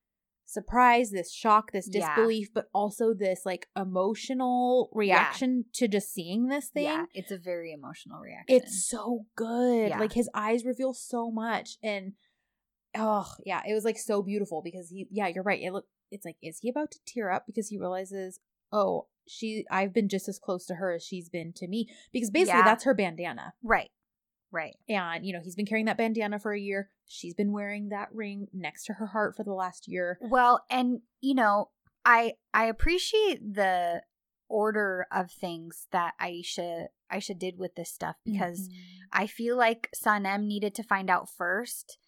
surprise, 0.47 1.11
this 1.11 1.33
shock, 1.33 1.73
this 1.73 1.89
Yeah. 1.93 2.15
disbelief, 2.15 2.53
but 2.55 2.69
also 2.75 3.15
this 3.15 3.45
like 3.47 3.69
emotional 3.77 4.91
reaction 4.93 5.65
to 5.75 5.89
just 5.89 6.13
seeing 6.13 6.49
this 6.49 6.69
thing. 6.69 6.85
Yeah, 6.85 7.07
it's 7.15 7.31
a 7.33 7.39
very 7.39 7.73
emotional 7.73 8.21
reaction. 8.21 8.57
It's 8.57 8.87
so 8.89 9.27
good. 9.37 9.89
Yeah. 9.91 9.99
Like 10.01 10.13
his 10.13 10.29
eyes 10.35 10.65
reveal 10.65 10.93
so 10.93 11.31
much 11.31 11.79
and 11.83 12.13
oh, 12.97 13.27
yeah, 13.45 13.63
it 13.69 13.75
was 13.75 13.85
like 13.85 13.99
so 13.99 14.23
beautiful 14.23 14.63
because 14.63 14.89
he 14.91 15.07
yeah, 15.11 15.27
you're 15.29 15.43
right. 15.43 15.61
It 15.61 15.73
look 15.73 15.87
it's 16.11 16.25
like 16.25 16.37
is 16.43 16.59
he 16.61 16.69
about 16.69 16.91
to 16.93 16.99
tear 17.07 17.31
up 17.31 17.45
because 17.47 17.69
he 17.69 17.79
realizes, 17.79 18.39
"Oh, 18.71 19.09
she 19.27 19.65
I've 19.71 19.93
been 19.93 20.09
just 20.09 20.29
as 20.29 20.39
close 20.39 20.67
to 20.67 20.75
her 20.77 20.93
as 20.93 21.03
she's 21.03 21.29
been 21.29 21.53
to 21.57 21.67
me." 21.67 21.89
Because 22.13 22.31
basically 22.31 22.59
Yeah. 22.61 22.65
that's 22.65 22.85
her 22.85 22.95
bandana. 22.95 23.55
right, 23.63 23.91
right. 24.55 24.77
And, 24.89 25.27
you 25.27 25.33
know, 25.33 25.41
he's 25.43 25.57
been 25.57 25.67
carrying 25.67 25.87
that 25.87 25.99
bandana 25.99 26.39
for 26.39 26.53
a 26.53 26.61
year. 26.61 26.91
She's 27.07 27.35
been 27.35 27.53
wearing 27.53 27.89
that 27.91 28.09
ring 28.15 28.47
next 28.53 28.85
to 28.87 28.95
her 28.95 29.07
heart 29.07 29.37
for 29.37 29.45
the 29.45 29.53
last 29.53 29.89
year. 29.89 30.19
Well, 30.23 30.65
and 30.71 31.01
you 31.21 31.35
know, 31.35 31.71
I 32.05 32.35
I 32.55 32.67
appreciate 32.67 33.55
the 33.55 34.03
order 34.49 35.07
of 35.11 35.31
things 35.31 35.87
that 35.91 36.15
Aisha 36.21 36.87
Aisha 37.13 37.39
did 37.39 37.59
with 37.59 37.75
this 37.75 37.91
stuff 37.93 38.17
because 38.25 38.69
Mhm. 38.69 38.73
I 39.13 39.27
feel 39.27 39.57
like 39.57 39.91
Sanem 39.95 40.45
needed 40.47 40.75
to 40.77 40.83
find 40.83 41.09
out 41.11 41.29
first 41.29 41.99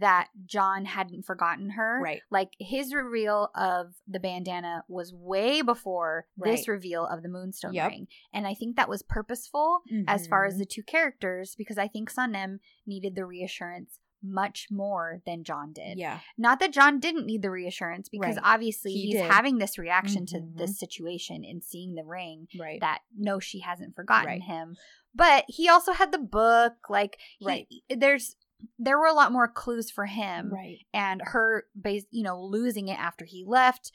that 0.00 0.28
John 0.44 0.84
hadn't 0.84 1.24
forgotten 1.24 1.70
her. 1.70 2.00
Right. 2.02 2.20
Like 2.30 2.50
his 2.58 2.92
reveal 2.94 3.50
of 3.54 3.94
the 4.06 4.20
bandana 4.20 4.84
was 4.88 5.12
way 5.14 5.62
before 5.62 6.26
this 6.36 6.68
reveal 6.68 7.06
of 7.06 7.22
the 7.22 7.28
moonstone 7.28 7.72
Yep. 7.74 7.90
ring. 7.90 8.08
And 8.32 8.46
I 8.46 8.54
think 8.54 8.76
that 8.76 8.88
was 8.88 9.02
purposeful 9.02 9.80
as 10.06 10.26
far 10.26 10.44
as 10.44 10.54
Mhm. 10.54 10.58
the 10.58 10.66
two 10.66 10.82
characters 10.82 11.54
because 11.56 11.78
I 11.78 11.88
think 11.88 12.10
Sanem 12.12 12.58
needed 12.86 13.14
the 13.14 13.24
reassurance 13.26 14.00
much 14.22 14.68
more 14.70 15.20
than 15.24 15.44
John 15.44 15.72
did. 15.72 15.98
Yeah. 15.98 16.20
Not 16.36 16.58
that 16.60 16.72
John 16.72 16.98
didn't 16.98 17.26
need 17.26 17.42
the 17.42 17.50
reassurance 17.50 18.08
because 18.08 18.36
Right. 18.36 18.44
obviously 18.44 18.92
He 18.92 19.02
he's 19.06 19.14
did. 19.20 19.30
having 19.30 19.58
this 19.58 19.78
reaction 19.78 20.24
Mhm. 20.24 20.28
to 20.28 20.40
this 20.56 20.78
situation 20.78 21.44
and 21.44 21.62
seeing 21.62 21.94
the 21.94 22.02
ring 22.04 22.48
Right. 22.58 22.80
that 22.80 23.02
no 23.16 23.38
she 23.38 23.60
hasn't 23.60 23.94
forgotten 23.94 24.26
Right. 24.26 24.42
him. 24.42 24.76
But 25.14 25.44
he 25.48 25.68
also 25.68 25.92
had 25.92 26.12
the 26.12 26.18
book 26.18 26.74
like 26.90 27.18
he- 27.38 27.46
Right. 27.46 27.68
there's 27.88 28.36
there 28.78 28.98
were 28.98 29.06
a 29.06 29.12
lot 29.14 29.32
more 29.32 29.48
clues 29.48 29.90
for 29.90 30.06
him 30.06 30.50
right. 30.52 30.78
and 30.94 31.20
her 31.24 31.64
base 31.80 32.04
you 32.10 32.22
know 32.22 32.42
losing 32.42 32.88
it 32.88 32.98
after 32.98 33.24
he 33.24 33.44
left 33.46 33.92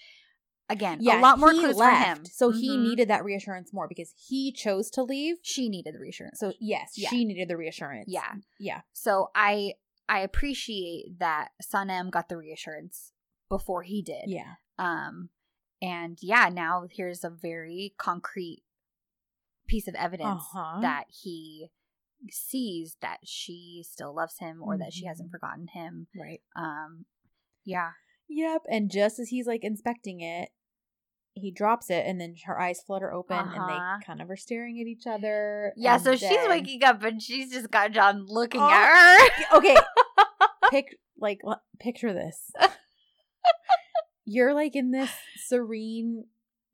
again 0.70 1.00
Yeah, 1.02 1.20
a 1.20 1.22
lot 1.22 1.40
more 1.40 1.50
clues 1.52 1.76
left, 1.78 2.00
for 2.00 2.06
him 2.06 2.26
So 2.26 2.52
he 2.52 2.78
Mhm. 2.78 2.82
needed 2.84 3.08
that 3.10 3.24
reassurance 3.24 3.74
more 3.74 3.88
because 3.88 4.14
he 4.30 4.52
chose 4.52 4.90
to 4.92 5.04
leave. 5.04 5.38
she 5.42 5.68
needed 5.70 5.94
the 5.96 6.00
reassurance 6.00 6.40
So 6.40 6.54
yes, 6.60 6.94
Yeah. 6.96 7.10
she 7.10 7.26
needed 7.26 7.48
the 7.50 7.58
reassurance. 7.58 8.06
yeah 8.08 8.36
Yeah. 8.60 8.82
so 8.94 9.30
i 9.36 9.74
i 10.08 10.20
appreciate 10.20 11.20
that 11.20 11.50
sanem 11.62 12.10
got 12.12 12.30
the 12.30 12.38
reassurance 12.38 13.12
before 13.50 13.84
he 13.84 14.02
did 14.02 14.26
Yeah. 14.28 14.56
um 14.78 15.30
and 15.82 16.18
yeah 16.22 16.50
now 16.50 16.88
here's 16.90 17.24
a 17.24 17.30
very 17.30 17.94
concrete 17.98 18.64
piece 19.68 19.88
of 19.88 19.96
evidence 19.96 20.44
Uh-huh. 20.54 20.82
that 20.82 21.06
he 21.10 21.70
sees 22.30 22.98
that 23.02 23.18
she 23.24 23.84
still 23.90 24.14
loves 24.16 24.38
him 24.40 24.62
or 24.62 24.78
that 24.78 24.94
she 24.94 25.06
hasn't 25.06 25.30
Mhm. 25.30 25.32
forgotten 25.32 25.68
him 25.68 26.08
Right. 26.16 26.42
um 26.56 27.06
yeah 27.66 27.92
Yep. 28.34 28.62
And 28.70 28.90
just 28.90 29.20
as 29.20 29.28
he's 29.28 29.46
like 29.46 29.64
inspecting 29.66 30.22
it, 30.22 30.50
he 31.34 31.52
drops 31.52 31.90
it 31.90 32.06
and 32.06 32.20
then 32.22 32.36
her 32.46 32.60
eyes 32.62 32.82
flutter 32.82 33.12
open 33.12 33.38
and 33.38 33.50
Uh-huh. 33.50 33.98
they 34.00 34.06
kind 34.06 34.22
of 34.22 34.30
are 34.30 34.38
staring 34.38 34.80
at 34.80 34.88
each 34.88 35.06
other. 35.08 35.74
yeah 35.76 35.96
and 35.96 36.04
so 36.04 36.16
she's 36.16 36.48
waking 36.48 36.84
up 36.84 37.04
and 37.04 37.22
she's 37.22 37.52
just 37.52 37.70
got 37.72 37.92
john 37.92 38.26
looking 38.28 38.62
Oh. 38.62 38.70
at 38.70 39.30
her 39.52 39.58
Okay. 39.58 39.76
Pic 40.72 40.98
like 41.18 41.42
picture 41.80 42.14
this. 42.14 42.52
You're 44.26 44.54
like 44.54 44.76
in 44.76 44.92
this 44.92 45.12
serene, 45.48 46.26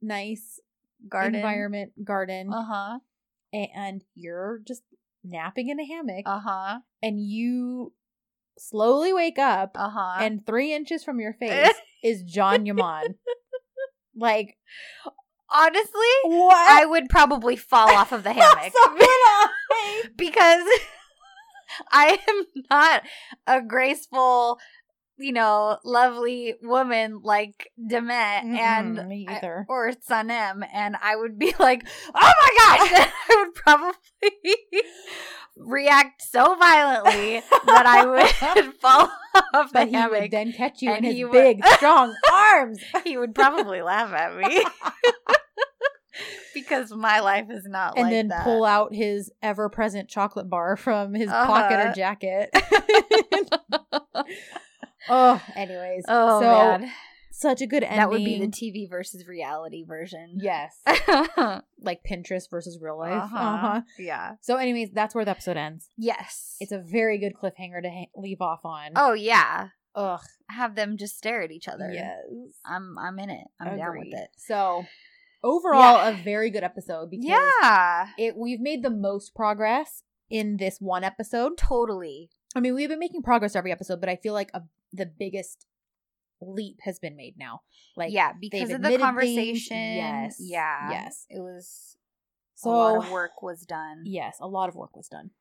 nice 0.02 0.60
garden 1.08 1.36
environment 1.36 1.92
garden 2.04 2.52
uh-huh 2.52 3.00
and 3.54 4.04
you're 4.16 4.60
just 4.68 4.82
napping 5.30 5.70
in 5.70 5.80
a 5.80 5.86
hammock 5.86 6.24
uh-huh 6.26 6.80
and 7.02 7.20
you 7.22 7.94
slowly 8.58 9.14
wake 9.14 9.38
up 9.40 9.72
uh-huh 9.76 10.18
and 10.24 10.46
three 10.46 10.74
inches 10.74 11.04
from 11.04 11.20
your 11.20 11.34
face 11.40 11.74
is 12.04 12.24
Can 12.34 12.66
Yaman. 12.66 13.16
like 14.16 14.58
honestly 15.50 16.14
what? 16.26 16.82
i 16.82 16.86
would 16.86 17.10
probably 17.10 17.56
fall 17.56 17.90
off 17.90 18.12
of 18.12 18.24
the 18.24 18.34
hammock 18.34 18.74
So 18.74 18.92
would 18.94 19.02
I. 19.02 20.04
because 20.18 20.68
I 21.92 22.18
am 22.30 22.64
not 22.72 23.04
a 23.46 23.62
graceful, 23.62 24.58
you 25.20 25.32
know, 25.34 25.78
lovely 25.84 26.56
woman 26.62 27.22
like 27.24 27.72
Demet 27.80 28.44
and 28.44 28.98
Mm-mm, 28.98 29.08
me 29.08 29.26
I- 29.28 29.38
either. 29.38 29.66
or 29.70 29.92
Sanem, 29.92 30.68
and 30.74 30.96
I 31.02 31.16
would 31.16 31.38
be 31.40 31.54
like, 31.60 31.88
"Oh 32.14 32.34
my 32.42 32.78
gosh!" 32.78 33.10
I 33.30 33.44
would 33.46 33.56
probably 33.56 34.56
react 35.58 36.22
so 36.22 36.56
violently 36.56 37.42
that 37.66 37.86
I 37.88 38.06
would 38.06 38.76
fall 38.76 39.10
off 39.54 39.70
the 39.70 39.74
But 39.74 39.88
he 39.88 39.94
hammock. 39.96 40.22
would 40.22 40.32
then 40.32 40.54
catch 40.54 40.82
you 40.84 40.92
and 40.92 41.04
in 41.06 41.16
his 41.16 41.24
would- 41.24 41.32
big, 41.32 41.66
strong 41.66 42.16
arms. 42.32 42.80
he 43.04 43.18
would 43.18 43.34
probably 43.34 43.82
laugh 43.82 44.14
at 44.14 44.36
me 44.38 44.64
because 46.54 46.92
my 46.92 47.20
life 47.22 47.46
is 47.50 47.66
not 47.66 47.94
and 47.96 48.04
like 48.06 48.12
then 48.12 48.28
that. 48.30 48.44
pull 48.44 48.66
out 48.66 48.94
his 48.94 49.32
ever-present 49.44 50.10
chocolate 50.10 50.50
bar 50.50 50.76
from 50.76 51.14
his 51.14 51.30
pocket 51.30 51.76
Uh-huh. 51.80 51.90
or 51.90 51.94
jacket. 51.94 52.50
Oh, 55.10 55.42
anyways. 55.56 56.06
oh 56.08 56.40
so 56.42 56.46
man, 56.46 56.92
such 57.32 57.62
a 57.62 57.68
good 57.68 57.84
ending. 57.84 57.98
that 58.00 58.10
would 58.10 58.24
be 58.24 58.40
the 58.40 58.48
TV 58.48 58.90
versus 58.90 59.28
reality 59.28 59.84
version. 59.86 60.38
yes, 60.42 60.76
uh-huh. 60.86 61.62
like 61.82 62.02
Pinterest 62.04 62.50
versus 62.50 62.80
real 62.82 62.98
life. 62.98 63.24
Uh-huh. 63.24 63.82
Yeah. 64.00 64.34
So, 64.42 64.56
anyways, 64.58 64.90
that's 64.94 65.14
where 65.14 65.26
the 65.26 65.32
episode 65.32 65.58
ends. 65.58 65.90
Yes. 65.98 66.56
It's 66.60 66.72
a 66.72 66.80
very 66.80 67.18
good 67.20 67.34
cliffhanger 67.34 67.82
to 67.84 67.90
ha- 67.90 68.10
leave 68.16 68.42
off 68.42 68.62
on. 68.66 68.92
oh 68.96 69.14
yeah. 69.14 69.70
ugh, 69.96 70.22
Have 70.50 70.76
them 70.76 70.98
just 70.98 71.18
stare 71.18 71.42
at 71.44 71.52
each 71.52 71.68
other. 71.68 71.92
yes, 71.94 72.16
I'm 72.66 72.98
I'm 72.98 73.20
in 73.20 73.30
it. 73.30 73.48
I'm 73.60 73.78
down 73.78 73.98
with 74.00 74.14
it. 74.14 74.30
So, 74.38 74.86
overall, 75.44 75.98
Yeah. 75.98 76.10
a 76.10 76.24
very 76.24 76.50
good 76.50 76.64
episode 76.64 77.10
because 77.12 77.26
Yeah. 77.62 78.08
it 78.18 78.36
we've 78.36 78.60
made 78.60 78.84
the 78.84 78.90
most 78.90 79.36
progress 79.36 80.04
in 80.30 80.58
this 80.58 80.78
one 80.80 81.04
episode. 81.04 81.58
Totally. 81.58 82.30
I 82.56 82.60
mean, 82.60 82.74
we've 82.76 82.90
been 82.90 83.00
making 83.00 83.22
progress 83.24 83.56
every 83.56 83.72
episode, 83.72 84.00
but 84.00 84.10
I 84.10 84.16
feel 84.16 84.34
like 84.34 84.50
a, 84.54 84.62
the 84.94 85.06
biggest 85.06 85.66
leap 86.42 86.78
has 86.84 87.00
been 87.00 87.16
made 87.16 87.36
now. 87.38 87.62
Like, 87.96 88.14
yeah, 88.14 88.34
because 88.40 88.70
of 88.70 88.82
the 88.82 88.98
conversation. 88.98 89.76
things. 89.78 89.96
Yes. 89.98 90.36
Yeah. 90.40 90.90
Yes. 90.92 91.26
It 91.30 91.40
was 91.40 91.98
so 92.56 92.70
a 92.70 92.72
lot 92.72 92.98
of 93.06 93.12
work 93.12 93.42
was 93.42 93.62
done. 93.62 94.04
Yes, 94.06 94.38
a 94.42 94.48
lot 94.48 94.70
of 94.70 94.76
work 94.76 94.96
was 94.96 95.08
done. 95.08 95.32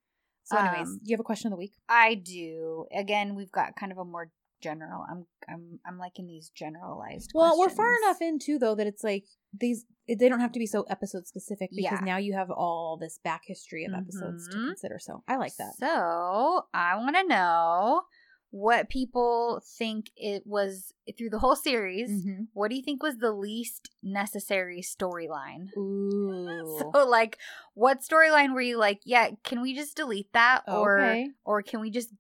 So, 0.45 0.57
anyways, 0.57 0.87
Um, 0.89 0.99
do 0.99 1.11
you 1.11 1.15
have 1.15 1.21
a 1.21 1.25
question 1.25 1.49
of 1.49 1.53
the 1.53 1.57
week? 1.59 1.73
I 1.89 2.15
do. 2.15 2.87
Again, 2.95 3.35
we've 3.35 3.51
got 3.51 3.75
kind 3.75 3.91
of 3.91 3.99
a 3.99 4.05
more 4.05 4.31
general. 4.63 5.05
I'm 5.11 5.27
I'm 5.49 5.81
I'm 5.85 5.99
liking 5.99 6.27
these 6.27 6.51
generalized. 6.55 7.33
Well, 7.35 7.59
we're 7.59 7.69
far 7.69 7.93
enough 8.05 8.21
in 8.23 8.39
too, 8.39 8.59
though, 8.59 8.75
that 8.75 8.87
it's 8.87 9.03
like 9.03 9.25
these. 9.59 9.85
They 10.09 10.29
don't 10.29 10.41
have 10.41 10.53
to 10.53 10.59
be 10.61 10.67
so 10.67 10.83
episode 10.89 11.27
specific 11.27 11.71
because 11.75 11.99
Yeah. 12.01 12.05
now 12.05 12.17
you 12.19 12.35
have 12.35 12.51
all 12.51 12.97
this 12.97 13.19
back 13.25 13.43
history 13.45 13.85
of 13.87 13.93
episodes 13.93 14.49
to 14.49 14.57
Mhm. 14.57 14.67
consider. 14.69 14.99
So 15.01 15.25
I 15.27 15.37
like 15.37 15.57
that. 15.57 15.75
So 15.79 16.63
I 16.73 16.97
want 16.97 17.17
to 17.17 17.25
know 17.25 18.03
what 18.51 18.89
people 18.89 19.63
think 19.65 20.11
it 20.17 20.47
was 20.47 20.93
through 21.19 21.31
the 21.31 21.39
whole 21.39 21.57
series. 21.57 22.11
Mhm. 22.11 22.49
What 22.53 22.71
do 22.71 22.77
you 22.77 22.83
think 22.83 23.03
was 23.03 23.19
the 23.19 23.33
least 23.33 23.91
necessary 24.03 24.81
storyline? 24.81 25.69
Ooh. 25.77 26.79
So, 26.79 27.07
like, 27.07 27.39
what 27.75 28.01
storyline 28.01 28.55
were 28.55 28.61
you 28.61 28.79
like, 28.79 29.01
yeah, 29.05 29.31
can 29.45 29.61
we 29.61 29.75
just 29.75 29.97
delete 29.97 30.33
that, 30.33 30.63
or 30.69 31.01
okay. 31.01 31.31
or 31.45 31.63
can 31.63 31.81
we 31.81 31.91
just 31.91 32.11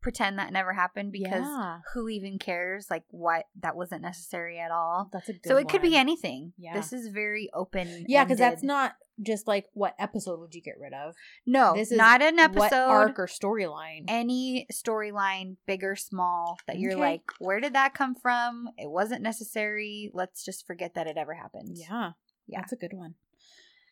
pretend 0.00 0.38
that 0.38 0.52
never 0.52 0.72
happened 0.72 1.12
because 1.12 1.44
yeah, 1.44 1.78
who 1.94 2.08
even 2.08 2.38
cares? 2.38 2.86
Like, 2.90 3.04
what 3.10 3.46
that 3.60 3.76
wasn't 3.76 4.02
necessary 4.02 4.58
at 4.58 4.70
all. 4.70 5.08
that's 5.12 5.28
a 5.28 5.32
good. 5.34 5.46
So 5.46 5.56
it 5.56 5.68
could 5.68 5.82
be 5.82 5.96
anything. 5.96 6.52
Yeah. 6.58 6.74
This 6.74 6.92
is 6.92 7.08
very 7.08 7.50
open. 7.54 8.04
Yeah, 8.08 8.24
because 8.24 8.38
that's 8.38 8.62
not 8.62 8.94
just 9.22 9.46
like 9.46 9.66
what 9.74 9.94
episode 9.98 10.40
would 10.40 10.54
you 10.54 10.62
get 10.62 10.78
rid 10.80 10.94
of? 10.94 11.14
no, 11.46 11.74
this 11.74 11.90
is 11.92 11.98
not 11.98 12.22
an 12.22 12.36
What 12.36 12.56
episode. 12.56 12.76
arc 12.88 13.18
or 13.18 13.26
storyline? 13.26 14.04
any 14.08 14.66
storyline, 14.72 15.56
big 15.66 15.84
or 15.84 15.94
small, 15.96 16.58
that 16.66 16.78
you're 16.78 16.92
Okay. 16.92 17.00
like, 17.00 17.22
where 17.38 17.60
did 17.60 17.74
that 17.74 17.92
come 17.94 18.14
from? 18.14 18.68
It 18.78 18.90
wasn't 18.90 19.22
necessary. 19.22 20.10
Let's 20.14 20.44
just 20.44 20.66
forget 20.66 20.94
that 20.94 21.06
it 21.06 21.16
ever 21.18 21.34
happened. 21.34 21.76
Yeah, 21.76 22.12
Yeah. 22.46 22.60
that's 22.60 22.72
a 22.72 22.76
good 22.76 22.94
one. 22.94 23.14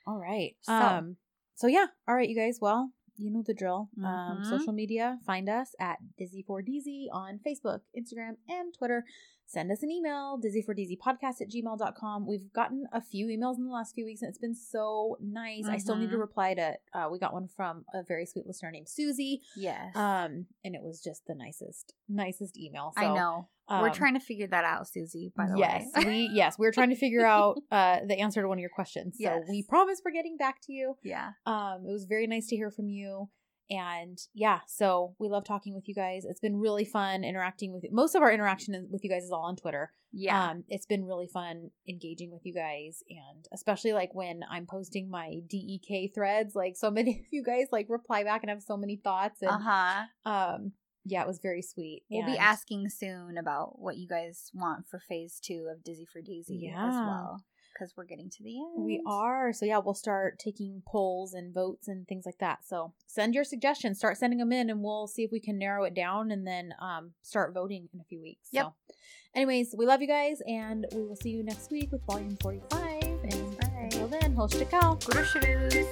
All 0.07 0.19
right. 0.19 0.57
So- 0.63 0.73
um. 0.73 1.17
So 1.55 1.67
yeah. 1.67 1.87
All 2.07 2.15
right, 2.15 2.29
you 2.29 2.37
guys. 2.37 2.59
Well, 2.61 2.93
you 3.19 3.31
know 3.31 3.43
the 3.43 3.55
drill. 3.55 3.91
Um. 3.99 4.39
Mhm. 4.43 4.47
Social 4.49 4.73
media. 4.73 5.19
Find 5.27 5.49
us 5.49 5.75
at 5.81 5.99
Dizzy4Dizzy 6.19 7.09
on 7.13 7.39
Facebook, 7.39 7.81
Instagram, 7.97 8.37
and 8.49 8.73
Twitter. 8.73 9.05
Send 9.51 9.73
us 9.73 9.83
an 9.83 9.91
email, 9.91 10.39
dizzy4dzpodcast 10.45 11.41
at 11.41 11.49
gmail.com. 11.51 12.27
We've 12.27 12.53
gotten 12.53 12.85
a 12.93 13.01
few 13.01 13.29
emails 13.29 13.57
in 13.57 13.65
the 13.65 13.73
last 13.73 13.95
few 13.95 14.05
weeks, 14.05 14.21
and 14.21 14.29
it's 14.29 14.37
been 14.39 14.55
so 14.55 15.17
nice. 15.23 15.65
I 15.67 15.79
still 15.79 15.97
need 15.97 16.11
to 16.11 16.17
Mhm. 16.19 16.21
reply 16.21 16.53
to. 16.53 16.77
Uh, 16.93 17.09
we 17.11 17.19
got 17.19 17.33
one 17.33 17.49
from 17.49 17.87
a 17.95 18.03
very 18.03 18.27
sweet 18.27 18.47
listener 18.47 18.71
named 18.71 18.91
Susie. 18.91 19.41
Yes. 19.57 19.97
Um, 19.97 20.49
and 20.65 20.75
it 20.75 20.83
was 20.83 21.01
just 21.03 21.25
the 21.27 21.35
nicest, 21.35 21.95
nicest 22.11 22.59
email. 22.59 22.93
So, 22.99 23.03
I 23.03 23.15
know. 23.15 23.49
We're 23.71 23.89
um, 23.89 23.93
trying 23.95 24.15
to 24.15 24.21
figure 24.21 24.47
that 24.47 24.65
out, 24.65 24.87
Susie, 24.89 25.31
by 25.37 25.47
the 25.47 25.59
yes, 25.59 25.87
way. 25.97 26.05
we 26.07 26.29
yes, 26.33 26.59
we're 26.59 26.73
trying 26.73 26.89
to 26.91 26.97
figure 26.97 27.25
out 27.27 27.59
uh 27.71 28.01
the 28.07 28.19
answer 28.19 28.41
to 28.43 28.49
one 28.49 28.59
of 28.59 28.61
your 28.61 28.71
questions. 28.71 29.17
So 29.19 29.23
Yes. 29.25 29.47
we 29.49 29.63
promise 29.63 30.01
we're 30.05 30.11
getting 30.13 30.37
back 30.39 30.61
to 30.63 30.73
you. 30.73 30.97
yeah. 31.03 31.33
Um, 31.47 31.85
it 31.87 31.93
was 31.93 32.05
very 32.07 32.27
nice 32.27 32.47
to 32.49 32.57
hear 32.57 32.71
from 32.71 32.89
you. 32.89 33.29
And 33.71 34.19
yeah, 34.35 34.61
so 34.67 35.15
we 35.19 35.29
love 35.29 35.45
talking 35.45 35.75
with 35.75 35.89
you 35.89 35.95
guys. 35.95 36.25
It's 36.25 36.41
been 36.41 36.57
really 36.57 36.85
fun 36.85 37.25
interacting 37.25 37.73
with 37.73 37.85
most 37.91 38.15
of 38.15 38.23
our 38.23 38.33
interaction 38.33 38.89
with 38.91 39.05
you 39.05 39.11
guys 39.11 39.25
is 39.25 39.31
all 39.31 39.45
on 39.45 39.57
Twitter. 39.57 39.93
Yeah. 40.13 40.51
Um, 40.51 40.65
it's 40.69 40.87
been 40.87 41.05
really 41.05 41.27
fun 41.27 41.71
engaging 41.87 42.31
with 42.31 42.47
you 42.47 42.55
guys 42.55 43.03
and 43.11 43.47
especially 43.53 43.93
like 43.93 44.15
when 44.15 44.41
I'm 44.51 44.67
posting 44.67 45.11
my 45.11 45.41
DEK 45.49 46.15
threads, 46.15 46.55
like 46.55 46.77
so 46.77 46.91
many 46.99 47.21
of 47.21 47.27
you 47.31 47.43
guys 47.43 47.67
like 47.71 47.87
reply 47.89 48.25
back 48.25 48.43
and 48.43 48.51
have 48.51 48.63
so 48.63 48.77
many 48.77 48.97
thoughts 48.97 49.43
and 49.43 49.51
uh 49.51 49.59
huh. 49.59 50.03
um 50.25 50.73
yeah, 51.05 51.23
it 51.23 51.27
was 51.27 51.39
very 51.39 51.63
sweet. 51.63 52.03
We'll 52.11 52.27
be 52.27 52.37
asking 52.37 52.91
soon 52.91 53.39
about 53.39 53.79
what 53.79 53.97
you 53.97 54.07
guys 54.07 54.51
want 54.53 54.87
for 54.87 54.99
phase 54.99 55.41
two 55.41 55.69
of 55.73 55.83
Dizzy 55.83 56.05
for 56.05 56.21
Daisy 56.21 56.71
as 56.77 56.95
well. 56.95 57.41
Because 57.79 57.95
we're 57.97 58.05
getting 58.05 58.29
to 58.31 58.43
the 58.43 58.59
end. 58.59 58.85
We 58.85 59.03
are. 59.07 59.53
So 59.53 59.65
yeah, 59.65 59.79
we'll 59.79 59.95
start 59.95 60.39
taking 60.39 60.83
polls 60.87 61.33
and 61.35 61.55
votes 61.55 61.87
and 61.87 62.07
things 62.09 62.27
like 62.27 62.39
that. 62.39 62.61
So 62.67 62.93
send 63.07 63.35
your 63.35 63.45
suggestions, 63.45 63.99
start 63.99 64.17
sending 64.17 64.39
them 64.41 64.53
in 64.53 64.69
and 64.71 64.83
we'll 64.83 65.07
see 65.07 65.23
if 65.23 65.31
we 65.31 65.41
can 65.41 65.59
narrow 65.59 65.85
it 65.85 65.95
down 65.95 66.31
and 66.31 66.47
then 66.47 66.75
um 66.81 67.13
start 67.23 67.55
voting 67.55 67.89
in 67.95 68.01
a 68.01 68.05
few 68.05 68.21
weeks. 68.21 68.49
Yep. 68.53 68.65
So 68.65 68.95
anyways, 69.35 69.75
we 69.79 69.87
love 69.87 70.01
you 70.03 70.09
guys 70.09 70.41
and 70.47 70.87
we 70.93 71.03
will 71.03 71.17
see 71.17 71.31
you 71.31 71.43
next 71.45 71.71
week 71.71 71.93
with 71.93 72.05
volume 72.05 72.37
45 72.43 73.03
and 73.05 73.59
Right. 73.59 73.95
until 73.95 74.09
then, 74.09 74.35
host 74.35 74.63
out. 74.73 75.05
Groceries. 75.05 75.87